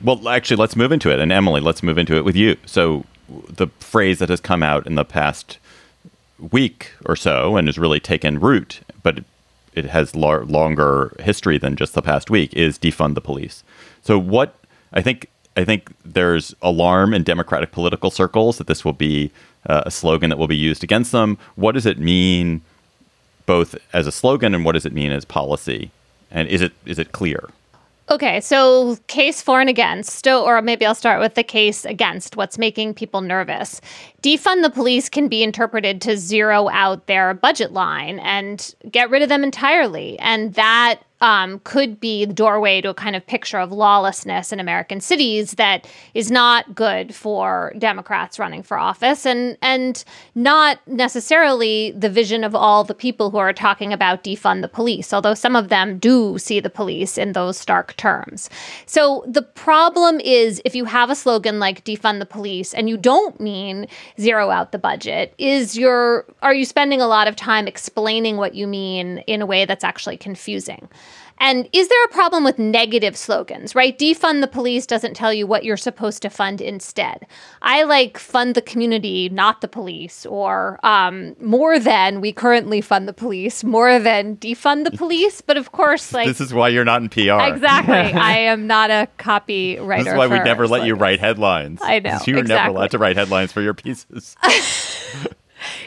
Well, 0.02 0.28
actually, 0.28 0.58
let's 0.58 0.76
move 0.76 0.92
into 0.92 1.12
it. 1.12 1.20
And 1.20 1.32
Emily, 1.32 1.62
let's 1.62 1.84
move 1.84 1.98
into 1.98 2.16
it 2.16 2.26
with 2.26 2.36
you. 2.36 2.58
So, 2.66 3.06
the 3.30 3.68
phrase 3.80 4.20
that 4.20 4.30
has 4.30 4.42
come 4.42 4.64
out 4.64 4.86
in 4.88 4.96
the 4.96 5.06
past 5.06 5.58
week 6.52 6.92
or 7.06 7.16
so 7.16 7.56
and 7.56 7.68
has 7.68 7.78
really 7.78 8.00
taken 8.00 8.40
root, 8.40 8.82
but 9.04 9.24
it 9.74 9.86
has 9.86 10.16
lar- 10.16 10.46
longer 10.46 11.16
history 11.20 11.58
than 11.58 11.76
just 11.76 11.94
the 11.94 12.02
past 12.02 12.30
week, 12.30 12.54
is 12.54 12.78
defund 12.78 13.16
the 13.16 13.22
police. 13.22 13.64
So, 14.02 14.20
what 14.20 14.56
I 14.94 15.02
think 15.02 15.30
I 15.58 15.64
think 15.64 15.94
there's 16.04 16.54
alarm 16.62 17.14
in 17.14 17.24
Democratic 17.24 17.72
political 17.72 18.12
circles 18.12 18.58
that 18.58 18.68
this 18.68 18.84
will 18.84 18.94
be 18.94 19.32
uh, 19.68 19.84
a 19.86 19.92
slogan 19.92 20.30
that 20.30 20.38
will 20.38 20.48
be 20.48 20.58
used 20.58 20.84
against 20.84 21.12
them. 21.12 21.38
What 21.56 21.74
does 21.74 21.86
it 21.86 21.98
mean, 21.98 22.62
both 23.46 23.76
as 23.94 24.08
a 24.08 24.12
slogan 24.12 24.56
and 24.56 24.66
what 24.66 24.74
does 24.74 24.86
it 24.86 24.94
mean 24.94 25.12
as 25.12 25.26
policy? 25.26 25.92
And 26.32 26.48
is 26.48 26.62
it 26.62 26.74
is 26.86 27.00
it 27.00 27.12
clear? 27.12 27.50
Okay, 28.08 28.40
so 28.40 28.98
case 29.08 29.42
for 29.42 29.60
and 29.60 29.70
against, 29.70 30.28
or 30.28 30.62
maybe 30.62 30.86
I'll 30.86 30.94
start 30.94 31.20
with 31.20 31.34
the 31.34 31.44
case 31.44 31.86
against 31.86 32.38
what's 32.38 32.60
making 32.60 32.94
people 32.94 33.22
nervous. 33.22 33.82
Defund 34.22 34.62
the 34.62 34.70
police 34.70 35.10
can 35.10 35.28
be 35.28 35.42
interpreted 35.42 36.02
to 36.02 36.16
zero 36.16 36.70
out 36.70 37.08
their 37.08 37.34
budget 37.34 37.72
line 37.72 38.20
and 38.20 38.76
get 38.92 39.10
rid 39.10 39.24
of 39.24 39.30
them 39.30 39.44
entirely. 39.44 40.20
And 40.20 40.54
that 40.54 41.00
um, 41.22 41.60
could 41.60 42.00
be 42.00 42.26
the 42.26 42.34
doorway 42.34 42.82
to 42.82 42.90
a 42.90 42.94
kind 42.94 43.16
of 43.16 43.26
picture 43.26 43.58
of 43.58 43.72
lawlessness 43.72 44.52
in 44.52 44.60
American 44.60 45.00
cities 45.00 45.54
that 45.54 45.88
is 46.14 46.30
not 46.30 46.76
good 46.76 47.16
for 47.16 47.74
Democrats 47.78 48.38
running 48.38 48.62
for 48.62 48.78
office 48.78 49.26
and 49.26 49.58
and 49.62 50.04
not 50.36 50.80
necessarily 50.88 51.92
the 51.92 52.10
vision 52.10 52.44
of 52.44 52.54
all 52.54 52.84
the 52.84 52.94
people 52.94 53.32
who 53.32 53.38
are 53.38 53.54
talking 53.54 53.94
about 53.94 54.24
defund 54.24 54.62
the 54.62 54.68
police, 54.68 55.14
although 55.14 55.34
some 55.34 55.56
of 55.56 55.70
them 55.70 55.98
do 56.00 56.38
see 56.38 56.60
the 56.60 56.70
police 56.70 57.18
in 57.18 57.32
those 57.32 57.58
stark 57.58 57.96
terms. 57.96 58.50
So 58.86 59.24
the 59.26 59.42
problem 59.42 60.20
is 60.20 60.62
if 60.66 60.76
you 60.76 60.86
have 60.86 61.10
a 61.10 61.16
slogan 61.16 61.60
like 61.60 61.86
defund 61.86 62.20
the 62.20 62.26
police 62.26 62.74
and 62.74 62.90
you 62.90 62.98
don't 62.98 63.40
mean 63.40 63.88
zero 64.20 64.50
out 64.50 64.74
the 64.74 64.80
budget, 64.80 65.34
is 65.38 65.78
your 65.78 66.26
are 66.42 66.54
you 66.54 66.66
spending 66.66 67.00
a 67.00 67.08
lot 67.08 67.28
of 67.28 67.38
time 67.38 67.68
explaining 67.68 68.36
what 68.36 68.54
you 68.54 68.68
mean 68.68 69.20
in 69.20 69.42
a 69.42 69.46
way 69.46 69.64
that's 69.64 69.84
actually 69.84 70.18
confusing? 70.18 70.90
And 71.38 71.68
is 71.74 71.88
there 71.90 72.04
a 72.06 72.10
problem 72.10 72.44
with 72.44 72.58
negative 72.58 73.18
slogans, 73.18 73.76
right? 73.76 73.98
Defund 73.98 74.42
the 74.42 74.48
police 74.48 74.86
doesn't 74.86 75.16
tell 75.16 75.34
you 75.34 75.46
what 75.46 75.64
you're 75.66 75.78
supposed 75.78 76.22
to 76.22 76.30
fund 76.30 76.62
instead. 76.62 77.28
I 77.62 77.84
like 77.84 78.18
fund 78.18 78.56
the 78.56 78.62
community, 78.62 79.30
not 79.30 79.62
the 79.62 79.68
police, 79.68 80.26
or 80.26 80.80
um, 80.84 81.36
more 81.42 81.78
than 81.78 82.22
we 82.22 82.32
currently 82.32 82.82
fund 82.82 83.08
the 83.08 83.14
police, 83.14 83.64
more 83.64 84.00
than 84.00 84.38
defund 84.38 84.86
the 84.86 84.98
police. 84.98 85.42
But 85.42 85.58
of 85.58 85.72
course, 85.72 86.14
like. 86.14 86.28
This 86.28 86.42
is 86.42 86.54
why 86.54 86.70
you're 86.70 86.86
not 86.86 87.02
in 87.02 87.10
PR. 87.10 87.54
Exactly. 87.54 87.96
I 88.20 88.38
am 88.38 88.68
not 88.68 88.90
a 88.90 89.08
copywriter. 89.20 90.04
This 90.04 90.14
is 90.14 90.18
why 90.18 90.28
we 90.28 90.40
never 90.40 90.64
let 90.64 90.80
slogans. 90.80 90.88
you 90.88 90.96
write 90.96 91.20
headlines. 91.20 91.80
I 91.84 92.00
know, 92.00 92.20
You're 92.26 92.44
never 92.44 92.70
allowed 92.70 92.92
to 92.92 92.98
write 92.98 93.18
headlines 93.18 93.52
for 93.52 93.62
your 93.62 93.74
pieces. 93.74 94.36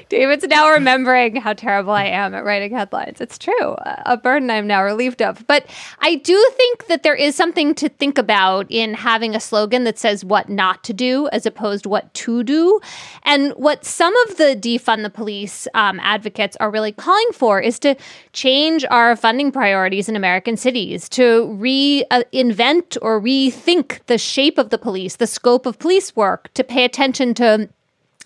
David's 0.09 0.47
now 0.47 0.71
remembering 0.71 1.37
how 1.37 1.53
terrible 1.53 1.93
I 1.93 2.05
am 2.05 2.35
at 2.35 2.45
writing 2.45 2.73
headlines. 2.73 3.21
It's 3.21 3.39
true, 3.39 3.77
a 3.85 4.17
burden 4.17 4.51
I'm 4.51 4.67
now 4.67 4.83
relieved 4.83 5.21
of. 5.21 5.47
But 5.47 5.67
I 6.01 6.17
do 6.17 6.51
think 6.57 6.87
that 6.87 7.03
there 7.03 7.15
is 7.15 7.35
something 7.35 7.75
to 7.77 7.89
think 7.89 8.19
about 8.19 8.67
in 8.71 8.95
having 8.95 9.35
a 9.35 9.41
slogan 9.41 9.85
that 9.85 9.99
says 9.99 10.25
what 10.25 10.49
not 10.49 10.83
to 10.85 10.93
do 10.93 11.29
as 11.33 11.47
opposed 11.47 11.87
what 11.87 12.13
to 12.15 12.43
do. 12.43 12.81
And 13.25 13.53
what 13.53 13.85
some 13.85 14.15
of 14.29 14.37
the 14.37 14.57
defund 14.57 15.03
the 15.03 15.11
police 15.11 15.69
um, 15.75 16.01
advocates 16.03 16.57
are 16.59 16.71
really 16.71 16.93
calling 16.93 17.29
for 17.33 17.61
is 17.61 17.79
to 17.81 17.95
change 18.33 18.85
our 18.91 19.17
funding 19.17 19.53
priorities 19.53 20.09
in 20.09 20.17
American 20.17 20.57
cities, 20.57 21.09
to 21.11 21.47
reinvent 21.61 22.97
or 23.03 23.21
rethink 23.21 24.05
the 24.07 24.19
shape 24.19 24.59
of 24.59 24.71
the 24.71 24.79
police, 24.79 25.17
the 25.17 25.27
scope 25.27 25.67
of 25.67 25.79
police 25.79 26.17
work, 26.17 26.53
to 26.55 26.65
pay 26.65 26.85
attention 26.85 27.35
to 27.35 27.69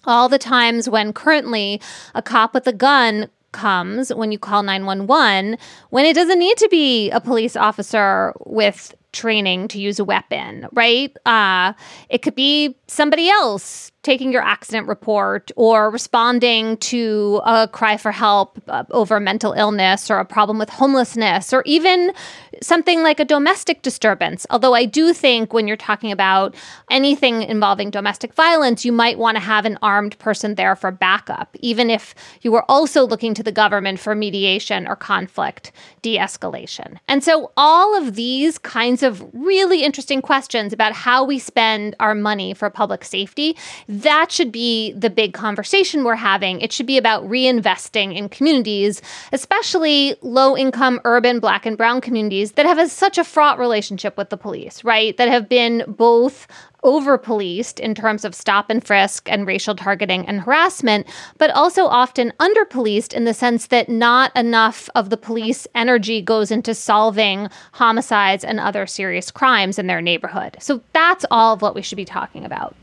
all 0.05 0.29
the 0.29 0.39
times 0.39 0.89
when 0.89 1.13
currently 1.13 1.81
a 2.15 2.23
cop 2.23 2.55
with 2.55 2.67
a 2.67 2.73
gun 2.73 3.29
comes 3.53 4.13
when 4.15 4.33
you 4.33 4.39
call 4.39 4.63
911 4.63 5.59
when 5.91 6.05
it 6.07 6.15
doesn't 6.15 6.39
need 6.39 6.57
to 6.57 6.69
be 6.71 7.11
a 7.11 7.21
police 7.21 7.55
officer 7.55 8.33
with 8.47 8.95
training 9.13 9.69
to 9.69 9.79
use 9.79 9.99
a 9.99 10.05
weapon, 10.05 10.67
right? 10.73 11.15
Uh, 11.27 11.75
it 12.09 12.23
could 12.23 12.35
be 12.35 12.75
somebody 12.87 13.29
else 13.29 13.92
taking 14.03 14.33
your 14.33 14.43
accident 14.43 14.89
report 14.89 15.53
or 15.57 15.91
responding 15.91 16.77
to 16.79 17.41
a 17.45 17.69
cry 17.69 17.97
for 17.97 18.11
help 18.11 18.61
uh, 18.69 18.85
over 18.91 19.21
mental 19.21 19.53
illness 19.53 20.11
or 20.11 20.19
a 20.19 20.25
problem 20.25 20.59
with 20.59 20.69
homelessness 20.69 21.53
or 21.53 21.63
even 21.67 22.13
something 22.61 23.03
like 23.03 23.21
a 23.21 23.25
domestic 23.25 23.83
disturbance. 23.83 24.47
Although 24.51 24.75
I 24.75 24.85
do 24.85 25.13
think 25.13 25.53
when 25.53 25.69
you're 25.69 25.77
talking 25.77 26.11
about 26.11 26.55
anything 26.91 27.43
involving 27.43 27.91
domestic 27.91 28.35
violence, 28.35 28.85
you 28.85 28.93
might 28.93 29.19
want 29.19 29.37
to 29.37 29.41
have 29.41 29.65
an 29.65 29.79
armed 29.83 30.19
person 30.19 30.57
there 30.57 30.75
for 30.75 30.91
backup, 30.91 31.57
even 31.61 31.89
if 31.89 32.15
you 32.43 32.51
were 32.51 32.69
also 32.71 33.07
looking 33.07 33.35
to 33.35 33.43
the 33.43 33.53
government 33.53 34.01
for 34.01 34.15
mediation 34.15 34.87
or 34.87 34.97
conflict 34.97 35.73
de 36.03 36.19
escalation. 36.19 36.99
And 37.07 37.23
so 37.23 37.53
all 37.57 37.97
of 37.97 38.17
these 38.17 38.59
kinds 38.59 39.03
of 39.03 39.25
really 39.33 39.83
interesting 39.85 40.21
questions 40.21 40.73
about 40.73 40.93
how 40.93 41.25
we 41.25 41.39
spend 41.39 41.95
our 42.01 42.15
money 42.15 42.53
for 42.53 42.69
public 42.69 43.05
safety 43.05 43.57
that 43.93 44.33
should 44.33 44.51
be 44.51 44.93
the 44.93 45.11
big 45.11 45.35
conversation 45.35 46.03
we're 46.03 46.15
having. 46.15 46.61
It 46.61 46.73
should 46.73 46.87
be 46.87 46.97
about 46.97 47.29
reinvesting 47.29 48.17
in 48.17 48.29
communities, 48.29 49.03
especially 49.33 50.17
low 50.23 50.57
income 50.57 51.01
urban 51.05 51.41
black 51.41 51.67
and 51.67 51.77
brown 51.77 52.01
communities 52.01 52.53
that 52.53 52.65
have 52.65 52.79
a, 52.79 52.89
such 52.89 53.19
a 53.19 53.25
fraught 53.25 53.59
relationship 53.59 54.17
with 54.17 54.31
the 54.31 54.37
police, 54.37 54.83
right? 54.83 55.17
That 55.19 55.29
have 55.29 55.49
been 55.49 55.85
both 55.87 56.47
over 56.83 57.17
policed 57.17 57.79
in 57.79 57.95
terms 57.95 58.25
of 58.25 58.35
stop 58.35 58.69
and 58.69 58.85
frisk 58.85 59.31
and 59.31 59.47
racial 59.47 59.75
targeting 59.75 60.27
and 60.27 60.41
harassment, 60.41 61.07
but 61.39 61.51
also 61.51 61.85
often 61.85 62.33
under 62.41 62.65
policed 62.65 63.13
in 63.13 63.25
the 63.25 63.35
sense 63.35 63.67
that 63.69 63.89
not 63.89 64.35
enough 64.37 64.89
of 64.95 65.11
the 65.11 65.17
police 65.17 65.67
energy 65.75 66.21
goes 66.21 66.51
into 66.51 66.75
solving 66.75 67.49
homicides 67.73 68.43
and 68.43 68.59
other 68.59 68.87
serious 68.87 69.31
crimes 69.31 69.79
in 69.79 69.87
their 69.87 70.01
neighborhood. 70.01 70.57
So 70.61 70.83
that's 70.93 71.25
all 71.31 71.55
of 71.55 71.63
what 71.63 71.75
we 71.75 71.83
should 71.83 71.97
be 71.97 72.05
talking 72.05 72.45
about. 72.45 72.75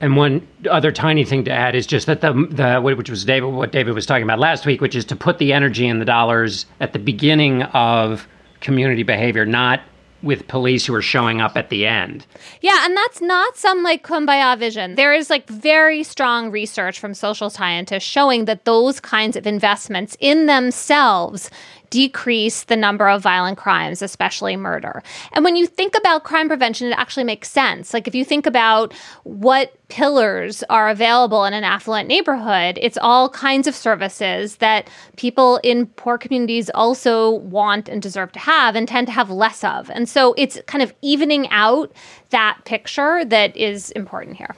And 0.00 0.16
one 0.16 0.46
other 0.70 0.92
tiny 0.92 1.24
thing 1.24 1.44
to 1.44 1.50
add 1.50 1.74
is 1.74 1.86
just 1.86 2.06
that 2.06 2.20
the 2.20 2.32
the 2.32 2.80
which 2.80 3.08
was 3.08 3.24
David 3.24 3.48
what 3.48 3.72
David 3.72 3.94
was 3.94 4.04
talking 4.04 4.24
about 4.24 4.38
last 4.38 4.66
week, 4.66 4.80
which 4.80 4.94
is 4.94 5.04
to 5.06 5.16
put 5.16 5.38
the 5.38 5.52
energy 5.52 5.88
and 5.88 6.00
the 6.00 6.04
dollars 6.04 6.66
at 6.80 6.92
the 6.92 6.98
beginning 6.98 7.62
of 7.62 8.28
community 8.60 9.02
behavior, 9.02 9.46
not 9.46 9.80
with 10.22 10.48
police 10.48 10.84
who 10.84 10.94
are 10.94 11.02
showing 11.02 11.40
up 11.40 11.56
at 11.56 11.70
the 11.70 11.86
end. 11.86 12.26
Yeah, 12.60 12.84
and 12.84 12.96
that's 12.96 13.20
not 13.20 13.56
some 13.56 13.82
like 13.82 14.02
kumbaya 14.02 14.58
vision. 14.58 14.96
There 14.96 15.14
is 15.14 15.30
like 15.30 15.48
very 15.48 16.02
strong 16.02 16.50
research 16.50 16.98
from 16.98 17.14
social 17.14 17.48
scientists 17.48 18.02
showing 18.02 18.46
that 18.46 18.64
those 18.64 18.98
kinds 19.00 19.36
of 19.36 19.46
investments 19.46 20.16
in 20.20 20.46
themselves 20.46 21.50
decrease 21.96 22.64
the 22.64 22.76
number 22.76 23.08
of 23.08 23.22
violent 23.22 23.56
crimes, 23.56 24.02
especially 24.02 24.54
murder. 24.54 25.02
And 25.32 25.42
when 25.42 25.56
you 25.56 25.66
think 25.66 25.96
about 25.96 26.24
crime 26.24 26.46
prevention, 26.46 26.88
it 26.88 26.98
actually 26.98 27.24
makes 27.24 27.50
sense. 27.50 27.94
Like 27.94 28.06
if 28.06 28.14
you 28.14 28.22
think 28.22 28.44
about 28.44 28.92
what 29.24 29.72
pillars 29.88 30.62
are 30.68 30.90
available 30.90 31.46
in 31.46 31.54
an 31.54 31.64
affluent 31.64 32.06
neighborhood, 32.06 32.78
it's 32.82 32.98
all 33.00 33.30
kinds 33.30 33.66
of 33.66 33.74
services 33.74 34.56
that 34.56 34.90
people 35.16 35.58
in 35.64 35.86
poor 35.86 36.18
communities 36.18 36.68
also 36.74 37.30
want 37.30 37.88
and 37.88 38.02
deserve 38.02 38.30
to 38.32 38.40
have 38.40 38.76
and 38.76 38.86
tend 38.86 39.06
to 39.06 39.12
have 39.14 39.30
less 39.30 39.64
of. 39.64 39.88
And 39.88 40.06
so 40.06 40.34
it's 40.36 40.60
kind 40.66 40.82
of 40.82 40.92
evening 41.00 41.48
out 41.48 41.90
that 42.28 42.58
picture 42.66 43.24
that 43.24 43.56
is 43.56 43.90
important 43.92 44.36
here. 44.36 44.54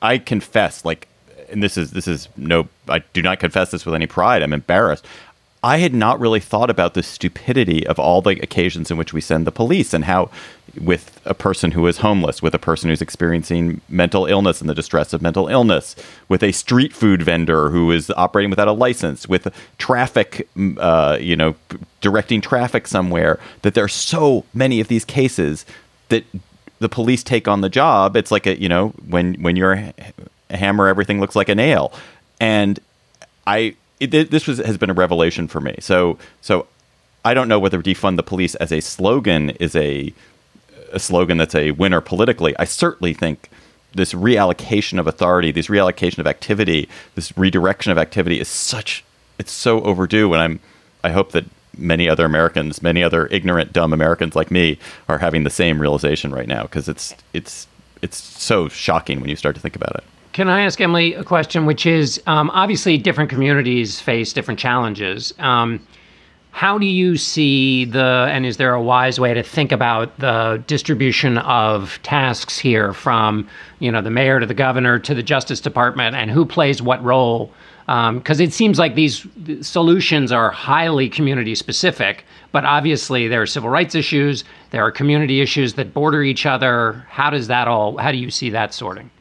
I 0.00 0.18
confess, 0.18 0.84
like, 0.84 1.08
and 1.50 1.64
this 1.64 1.76
is 1.76 1.90
this 1.90 2.06
is 2.06 2.28
no, 2.36 2.68
I 2.88 3.00
do 3.12 3.22
not 3.22 3.40
confess 3.40 3.72
this 3.72 3.84
with 3.84 3.96
any 3.96 4.06
pride. 4.06 4.40
I'm 4.40 4.52
embarrassed. 4.52 5.04
I 5.64 5.78
had 5.78 5.94
not 5.94 6.20
really 6.20 6.40
thought 6.40 6.68
about 6.68 6.92
the 6.92 7.02
stupidity 7.02 7.86
of 7.86 7.98
all 7.98 8.20
the 8.20 8.38
occasions 8.42 8.90
in 8.90 8.98
which 8.98 9.14
we 9.14 9.22
send 9.22 9.46
the 9.46 9.50
police 9.50 9.94
and 9.94 10.04
how, 10.04 10.28
with 10.78 11.18
a 11.24 11.32
person 11.32 11.70
who 11.70 11.86
is 11.86 11.98
homeless, 11.98 12.42
with 12.42 12.52
a 12.52 12.58
person 12.58 12.90
who's 12.90 13.00
experiencing 13.00 13.80
mental 13.88 14.26
illness 14.26 14.60
and 14.60 14.68
the 14.68 14.74
distress 14.74 15.14
of 15.14 15.22
mental 15.22 15.48
illness, 15.48 15.96
with 16.28 16.42
a 16.42 16.52
street 16.52 16.92
food 16.92 17.22
vendor 17.22 17.70
who 17.70 17.90
is 17.90 18.10
operating 18.10 18.50
without 18.50 18.68
a 18.68 18.72
license, 18.72 19.26
with 19.26 19.48
traffic, 19.78 20.46
uh, 20.76 21.16
you 21.18 21.34
know, 21.34 21.54
directing 22.02 22.42
traffic 22.42 22.86
somewhere, 22.86 23.40
that 23.62 23.72
there 23.72 23.84
are 23.84 23.88
so 23.88 24.44
many 24.52 24.80
of 24.80 24.88
these 24.88 25.06
cases 25.06 25.64
that 26.10 26.24
the 26.78 26.90
police 26.90 27.22
take 27.22 27.48
on 27.48 27.62
the 27.62 27.70
job. 27.70 28.18
It's 28.18 28.30
like 28.30 28.46
a, 28.46 28.60
you 28.60 28.68
know, 28.68 28.90
when 29.08 29.36
when 29.36 29.56
you're 29.56 29.72
a 29.72 29.94
hammer, 30.50 30.88
everything 30.88 31.20
looks 31.20 31.34
like 31.34 31.48
a 31.48 31.54
nail, 31.54 31.90
and 32.38 32.78
I 33.46 33.76
it, 34.12 34.30
this 34.30 34.46
was 34.46 34.58
has 34.58 34.76
been 34.76 34.90
a 34.90 34.94
revelation 34.94 35.48
for 35.48 35.60
me. 35.60 35.76
So 35.80 36.18
so 36.40 36.66
I 37.24 37.34
don't 37.34 37.48
know 37.48 37.58
whether 37.58 37.82
defund 37.82 38.16
the 38.16 38.22
police 38.22 38.54
as 38.56 38.72
a 38.72 38.80
slogan 38.80 39.50
is 39.50 39.74
a 39.76 40.12
a 40.92 40.98
slogan 40.98 41.38
that's 41.38 41.54
a 41.54 41.72
winner 41.72 42.00
politically. 42.00 42.56
I 42.58 42.64
certainly 42.64 43.14
think 43.14 43.50
this 43.92 44.12
reallocation 44.12 44.98
of 44.98 45.06
authority, 45.06 45.50
this 45.50 45.68
reallocation 45.68 46.18
of 46.18 46.26
activity, 46.26 46.88
this 47.14 47.36
redirection 47.36 47.92
of 47.92 47.98
activity 47.98 48.40
is 48.40 48.48
such 48.48 49.04
it's 49.38 49.52
so 49.52 49.82
overdue 49.82 50.32
and 50.32 50.42
I'm 50.42 50.60
I 51.02 51.10
hope 51.10 51.32
that 51.32 51.44
many 51.76 52.08
other 52.08 52.24
Americans, 52.24 52.82
many 52.82 53.02
other 53.02 53.26
ignorant 53.26 53.72
dumb 53.72 53.92
Americans 53.92 54.36
like 54.36 54.50
me 54.50 54.78
are 55.08 55.18
having 55.18 55.44
the 55.44 55.50
same 55.50 55.80
realization 55.80 56.32
right 56.32 56.48
now 56.48 56.62
because 56.62 56.88
it's 56.88 57.14
it's 57.32 57.66
it's 58.02 58.16
so 58.16 58.68
shocking 58.68 59.20
when 59.20 59.30
you 59.30 59.36
start 59.36 59.54
to 59.56 59.60
think 59.60 59.76
about 59.76 59.96
it. 59.96 60.04
Can 60.34 60.48
I 60.48 60.62
ask 60.62 60.80
Emily 60.80 61.14
a 61.14 61.22
question, 61.22 61.64
which 61.64 61.86
is 61.86 62.20
um, 62.26 62.50
obviously 62.50 62.98
different 62.98 63.30
communities 63.30 64.00
face 64.00 64.32
different 64.32 64.58
challenges. 64.58 65.32
Um, 65.38 65.86
how 66.50 66.76
do 66.76 66.86
you 66.86 67.16
see 67.16 67.84
the, 67.84 68.28
and 68.28 68.44
is 68.44 68.56
there 68.56 68.74
a 68.74 68.82
wise 68.82 69.20
way 69.20 69.32
to 69.32 69.44
think 69.44 69.70
about 69.70 70.18
the 70.18 70.60
distribution 70.66 71.38
of 71.38 72.00
tasks 72.02 72.58
here 72.58 72.92
from, 72.92 73.48
you 73.78 73.92
know, 73.92 74.02
the 74.02 74.10
mayor 74.10 74.40
to 74.40 74.46
the 74.46 74.54
governor 74.54 74.98
to 74.98 75.14
the 75.14 75.22
Justice 75.22 75.60
Department 75.60 76.16
and 76.16 76.32
who 76.32 76.44
plays 76.44 76.82
what 76.82 77.00
role? 77.04 77.52
Because 77.86 78.40
um, 78.40 78.44
it 78.44 78.52
seems 78.52 78.76
like 78.76 78.96
these 78.96 79.24
solutions 79.60 80.32
are 80.32 80.50
highly 80.50 81.08
community 81.08 81.54
specific, 81.54 82.24
but 82.50 82.64
obviously 82.64 83.28
there 83.28 83.42
are 83.42 83.46
civil 83.46 83.70
rights 83.70 83.94
issues, 83.94 84.42
there 84.72 84.82
are 84.82 84.90
community 84.90 85.40
issues 85.40 85.74
that 85.74 85.94
border 85.94 86.24
each 86.24 86.44
other. 86.44 87.06
How 87.08 87.30
does 87.30 87.46
that 87.46 87.68
all, 87.68 87.98
how 87.98 88.10
do 88.10 88.18
you 88.18 88.32
see 88.32 88.50
that 88.50 88.74
sorting? 88.74 89.12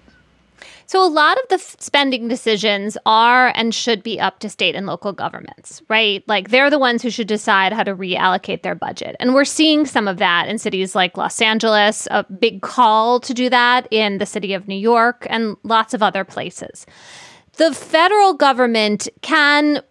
So, 0.94 1.04
a 1.04 1.10
lot 1.10 1.40
of 1.40 1.50
the 1.50 1.56
f- 1.56 1.76
spending 1.80 2.28
decisions 2.28 3.00
are 3.08 3.52
and 3.56 3.74
should 3.74 4.04
be 4.04 4.20
up 4.20 4.38
to 4.42 4.48
state 4.48 4.76
and 4.76 4.86
local 4.86 5.12
governments, 5.12 5.82
right? 5.90 6.24
Like 6.28 6.52
they're 6.52 6.70
the 6.70 6.78
ones 6.78 7.02
who 7.02 7.10
should 7.10 7.26
decide 7.26 7.74
how 7.74 7.82
to 7.82 7.96
reallocate 7.96 8.62
their 8.62 8.76
budget. 8.76 9.16
And 9.20 9.34
we're 9.34 9.44
seeing 9.44 9.88
some 9.88 10.08
of 10.08 10.18
that 10.18 10.48
in 10.48 10.60
cities 10.60 10.94
like 10.94 11.18
Los 11.18 11.42
Angeles, 11.42 12.08
a 12.12 12.24
big 12.26 12.62
call 12.62 13.20
to 13.22 13.34
do 13.34 13.50
that 13.50 13.88
in 13.90 14.20
the 14.20 14.28
city 14.28 14.54
of 14.54 14.68
New 14.68 14.78
York, 14.78 15.26
and 15.32 15.58
lots 15.64 15.96
of 15.96 16.04
other 16.04 16.24
places. 16.24 16.86
The 17.54 17.74
federal 17.74 18.36
government 18.36 19.10
can 19.24 19.82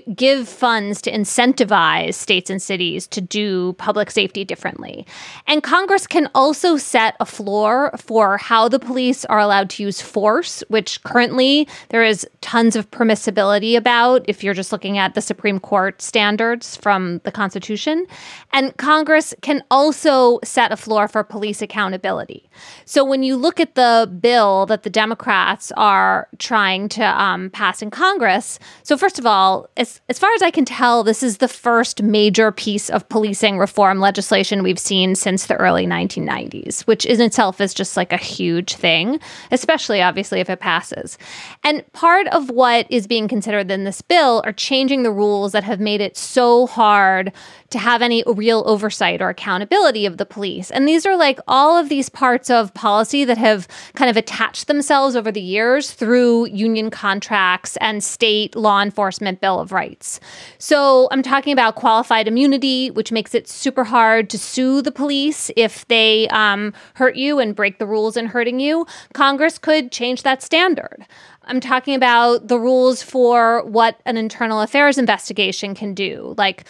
give 0.00 0.48
funds 0.48 1.02
to 1.02 1.12
incentivize 1.12 2.14
states 2.14 2.48
and 2.48 2.62
cities 2.62 3.06
to 3.08 3.20
do 3.20 3.74
public 3.74 4.10
safety 4.10 4.44
differently. 4.44 5.06
And 5.46 5.62
Congress 5.62 6.06
can 6.06 6.30
also 6.34 6.76
set 6.76 7.16
a 7.20 7.26
floor 7.26 7.92
for 7.98 8.38
how 8.38 8.68
the 8.68 8.78
police 8.78 9.24
are 9.26 9.38
allowed 9.38 9.68
to 9.70 9.82
use 9.82 10.00
force, 10.00 10.64
which 10.68 11.02
currently 11.02 11.68
there 11.90 12.02
is 12.02 12.26
tons 12.40 12.76
of 12.76 12.90
permissibility 12.90 13.76
about 13.76 14.24
if 14.28 14.42
you're 14.42 14.54
just 14.54 14.72
looking 14.72 14.98
at 14.98 15.14
the 15.14 15.20
Supreme 15.20 15.60
Court 15.60 16.00
standards 16.00 16.76
from 16.76 17.20
the 17.24 17.32
Constitution. 17.32 18.06
And 18.52 18.76
Congress 18.76 19.34
can 19.42 19.62
also 19.70 20.38
set 20.42 20.72
a 20.72 20.76
floor 20.76 21.08
for 21.08 21.22
police 21.22 21.60
accountability. 21.60 22.48
So 22.84 23.04
when 23.04 23.22
you 23.22 23.36
look 23.36 23.60
at 23.60 23.74
the 23.74 24.10
bill 24.20 24.66
that 24.66 24.82
the 24.82 24.90
Democrats 24.90 25.72
are 25.76 26.28
trying 26.38 26.88
to 26.90 27.04
um, 27.04 27.50
pass 27.50 27.82
in 27.82 27.90
Congress, 27.90 28.58
so 28.82 28.96
first 28.96 29.18
of 29.18 29.26
all, 29.26 29.68
as, 29.82 30.00
as 30.08 30.18
far 30.18 30.32
as 30.34 30.42
I 30.42 30.50
can 30.50 30.64
tell, 30.64 31.02
this 31.02 31.22
is 31.24 31.38
the 31.38 31.48
first 31.48 32.02
major 32.02 32.52
piece 32.52 32.88
of 32.88 33.08
policing 33.08 33.58
reform 33.58 33.98
legislation 33.98 34.62
we've 34.62 34.78
seen 34.78 35.16
since 35.16 35.46
the 35.46 35.56
early 35.56 35.86
1990s, 35.86 36.82
which 36.82 37.04
in 37.04 37.20
itself 37.20 37.60
is 37.60 37.74
just 37.74 37.96
like 37.96 38.12
a 38.12 38.16
huge 38.16 38.74
thing, 38.74 39.18
especially 39.50 40.00
obviously 40.00 40.38
if 40.38 40.48
it 40.48 40.60
passes. 40.60 41.18
And 41.64 41.84
part 41.92 42.28
of 42.28 42.48
what 42.48 42.86
is 42.90 43.08
being 43.08 43.26
considered 43.26 43.70
in 43.70 43.82
this 43.82 44.00
bill 44.00 44.40
are 44.44 44.52
changing 44.52 45.02
the 45.02 45.10
rules 45.10 45.50
that 45.50 45.64
have 45.64 45.80
made 45.80 46.00
it 46.00 46.16
so 46.16 46.68
hard 46.68 47.32
to 47.70 47.78
have 47.78 48.02
any 48.02 48.22
real 48.26 48.62
oversight 48.66 49.20
or 49.20 49.30
accountability 49.30 50.06
of 50.06 50.18
the 50.18 50.26
police. 50.26 50.70
And 50.70 50.86
these 50.86 51.04
are 51.04 51.16
like 51.16 51.40
all 51.48 51.76
of 51.76 51.88
these 51.88 52.08
parts 52.08 52.50
of 52.50 52.72
policy 52.74 53.24
that 53.24 53.38
have 53.38 53.66
kind 53.94 54.10
of 54.10 54.16
attached 54.16 54.68
themselves 54.68 55.16
over 55.16 55.32
the 55.32 55.40
years 55.40 55.90
through 55.90 56.46
union 56.46 56.90
contracts 56.90 57.76
and 57.78 58.04
state 58.04 58.54
law 58.54 58.80
enforcement 58.80 59.40
bill 59.40 59.58
of 59.62 59.72
rights. 59.72 60.20
So 60.58 61.08
I'm 61.10 61.22
talking 61.22 61.52
about 61.52 61.76
qualified 61.76 62.28
immunity, 62.28 62.90
which 62.90 63.10
makes 63.10 63.34
it 63.34 63.48
super 63.48 63.84
hard 63.84 64.28
to 64.30 64.38
sue 64.38 64.82
the 64.82 64.92
police 64.92 65.50
if 65.56 65.88
they 65.88 66.28
um, 66.28 66.74
hurt 66.94 67.16
you 67.16 67.38
and 67.38 67.56
break 67.56 67.78
the 67.78 67.86
rules 67.86 68.16
in 68.16 68.26
hurting 68.26 68.60
you. 68.60 68.86
Congress 69.14 69.58
could 69.58 69.90
change 69.90 70.22
that 70.24 70.42
standard. 70.42 71.06
I'm 71.44 71.60
talking 71.60 71.94
about 71.94 72.48
the 72.48 72.58
rules 72.58 73.02
for 73.02 73.64
what 73.64 74.00
an 74.04 74.16
internal 74.16 74.60
affairs 74.60 74.98
investigation 74.98 75.74
can 75.74 75.94
do. 75.94 76.34
Like, 76.36 76.64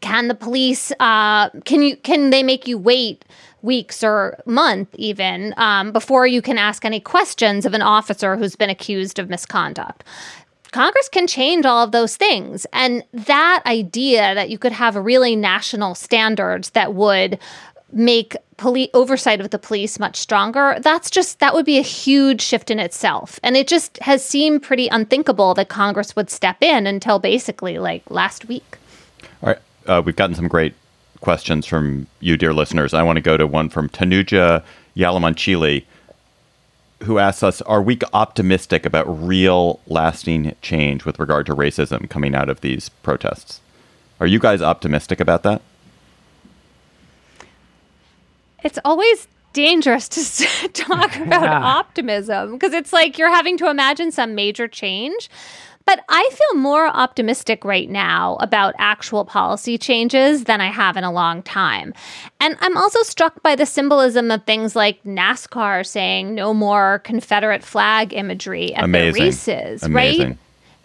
can 0.00 0.28
the 0.28 0.34
police 0.34 0.92
uh, 1.00 1.50
can 1.64 1.82
you 1.82 1.96
can 1.96 2.30
they 2.30 2.42
make 2.42 2.66
you 2.66 2.78
wait 2.78 3.24
weeks 3.62 4.04
or 4.04 4.38
month 4.46 4.88
even 4.94 5.54
um, 5.56 5.90
before 5.92 6.26
you 6.26 6.42
can 6.42 6.58
ask 6.58 6.84
any 6.84 7.00
questions 7.00 7.66
of 7.66 7.74
an 7.74 7.82
officer 7.82 8.36
who's 8.36 8.56
been 8.56 8.70
accused 8.70 9.18
of 9.18 9.28
misconduct 9.28 10.04
Congress 10.72 11.08
can 11.08 11.26
change 11.26 11.64
all 11.64 11.82
of 11.82 11.92
those 11.92 12.16
things. 12.16 12.66
And 12.72 13.02
that 13.12 13.62
idea 13.66 14.34
that 14.34 14.50
you 14.50 14.58
could 14.58 14.72
have 14.72 14.96
really 14.96 15.36
national 15.36 15.94
standards 15.94 16.70
that 16.70 16.94
would 16.94 17.38
make 17.92 18.36
police 18.56 18.90
oversight 18.94 19.40
of 19.40 19.50
the 19.50 19.58
police 19.58 19.98
much 19.98 20.16
stronger 20.16 20.76
that's 20.80 21.10
just 21.10 21.38
that 21.40 21.54
would 21.54 21.64
be 21.64 21.78
a 21.78 21.82
huge 21.82 22.40
shift 22.40 22.70
in 22.70 22.80
itself. 22.80 23.38
And 23.42 23.56
it 23.56 23.68
just 23.68 23.98
has 23.98 24.24
seemed 24.24 24.62
pretty 24.62 24.88
unthinkable 24.88 25.54
that 25.54 25.68
congress 25.68 26.16
would 26.16 26.30
step 26.30 26.62
in 26.62 26.86
until 26.86 27.18
basically 27.18 27.78
like 27.78 28.02
last 28.10 28.48
week. 28.48 28.78
All 29.42 29.50
right 29.50 29.58
uh, 29.86 30.02
we've 30.04 30.16
gotten 30.16 30.34
some 30.34 30.48
great 30.48 30.74
questions 31.20 31.64
from 31.64 32.06
you 32.20 32.36
dear 32.36 32.52
listeners. 32.52 32.92
I 32.92 33.02
want 33.02 33.16
to 33.16 33.22
go 33.22 33.36
to 33.36 33.46
one 33.46 33.68
from 33.68 33.88
tanuja 33.88 34.62
yalamanchili 34.96 35.84
who 37.02 37.18
asks 37.18 37.42
us 37.42 37.62
Are 37.62 37.82
we 37.82 37.98
optimistic 38.12 38.86
about 38.86 39.06
real 39.06 39.80
lasting 39.86 40.54
change 40.62 41.04
with 41.04 41.18
regard 41.18 41.46
to 41.46 41.54
racism 41.54 42.08
coming 42.08 42.34
out 42.34 42.48
of 42.48 42.60
these 42.60 42.88
protests? 42.88 43.60
Are 44.20 44.26
you 44.26 44.38
guys 44.38 44.62
optimistic 44.62 45.20
about 45.20 45.42
that? 45.42 45.62
It's 48.64 48.78
always 48.84 49.28
dangerous 49.52 50.08
to 50.08 50.68
talk 50.72 51.16
about 51.16 51.42
yeah. 51.42 51.62
optimism 51.62 52.52
because 52.52 52.72
it's 52.72 52.92
like 52.92 53.18
you're 53.18 53.32
having 53.32 53.56
to 53.58 53.70
imagine 53.70 54.10
some 54.10 54.34
major 54.34 54.68
change. 54.68 55.30
But 55.86 56.04
I 56.08 56.28
feel 56.32 56.60
more 56.60 56.88
optimistic 56.88 57.64
right 57.64 57.88
now 57.88 58.36
about 58.40 58.74
actual 58.78 59.24
policy 59.24 59.78
changes 59.78 60.44
than 60.44 60.60
I 60.60 60.66
have 60.66 60.96
in 60.96 61.04
a 61.04 61.12
long 61.12 61.44
time. 61.44 61.94
And 62.40 62.56
I'm 62.60 62.76
also 62.76 63.02
struck 63.02 63.40
by 63.42 63.54
the 63.54 63.66
symbolism 63.66 64.32
of 64.32 64.44
things 64.44 64.74
like 64.74 65.02
NASCAR 65.04 65.86
saying 65.86 66.34
no 66.34 66.52
more 66.52 66.98
Confederate 67.04 67.62
flag 67.62 68.12
imagery 68.12 68.74
at 68.74 68.82
Amazing. 68.82 69.12
the 69.12 69.26
races, 69.26 69.82
Amazing. 69.84 70.28
right? 70.28 70.38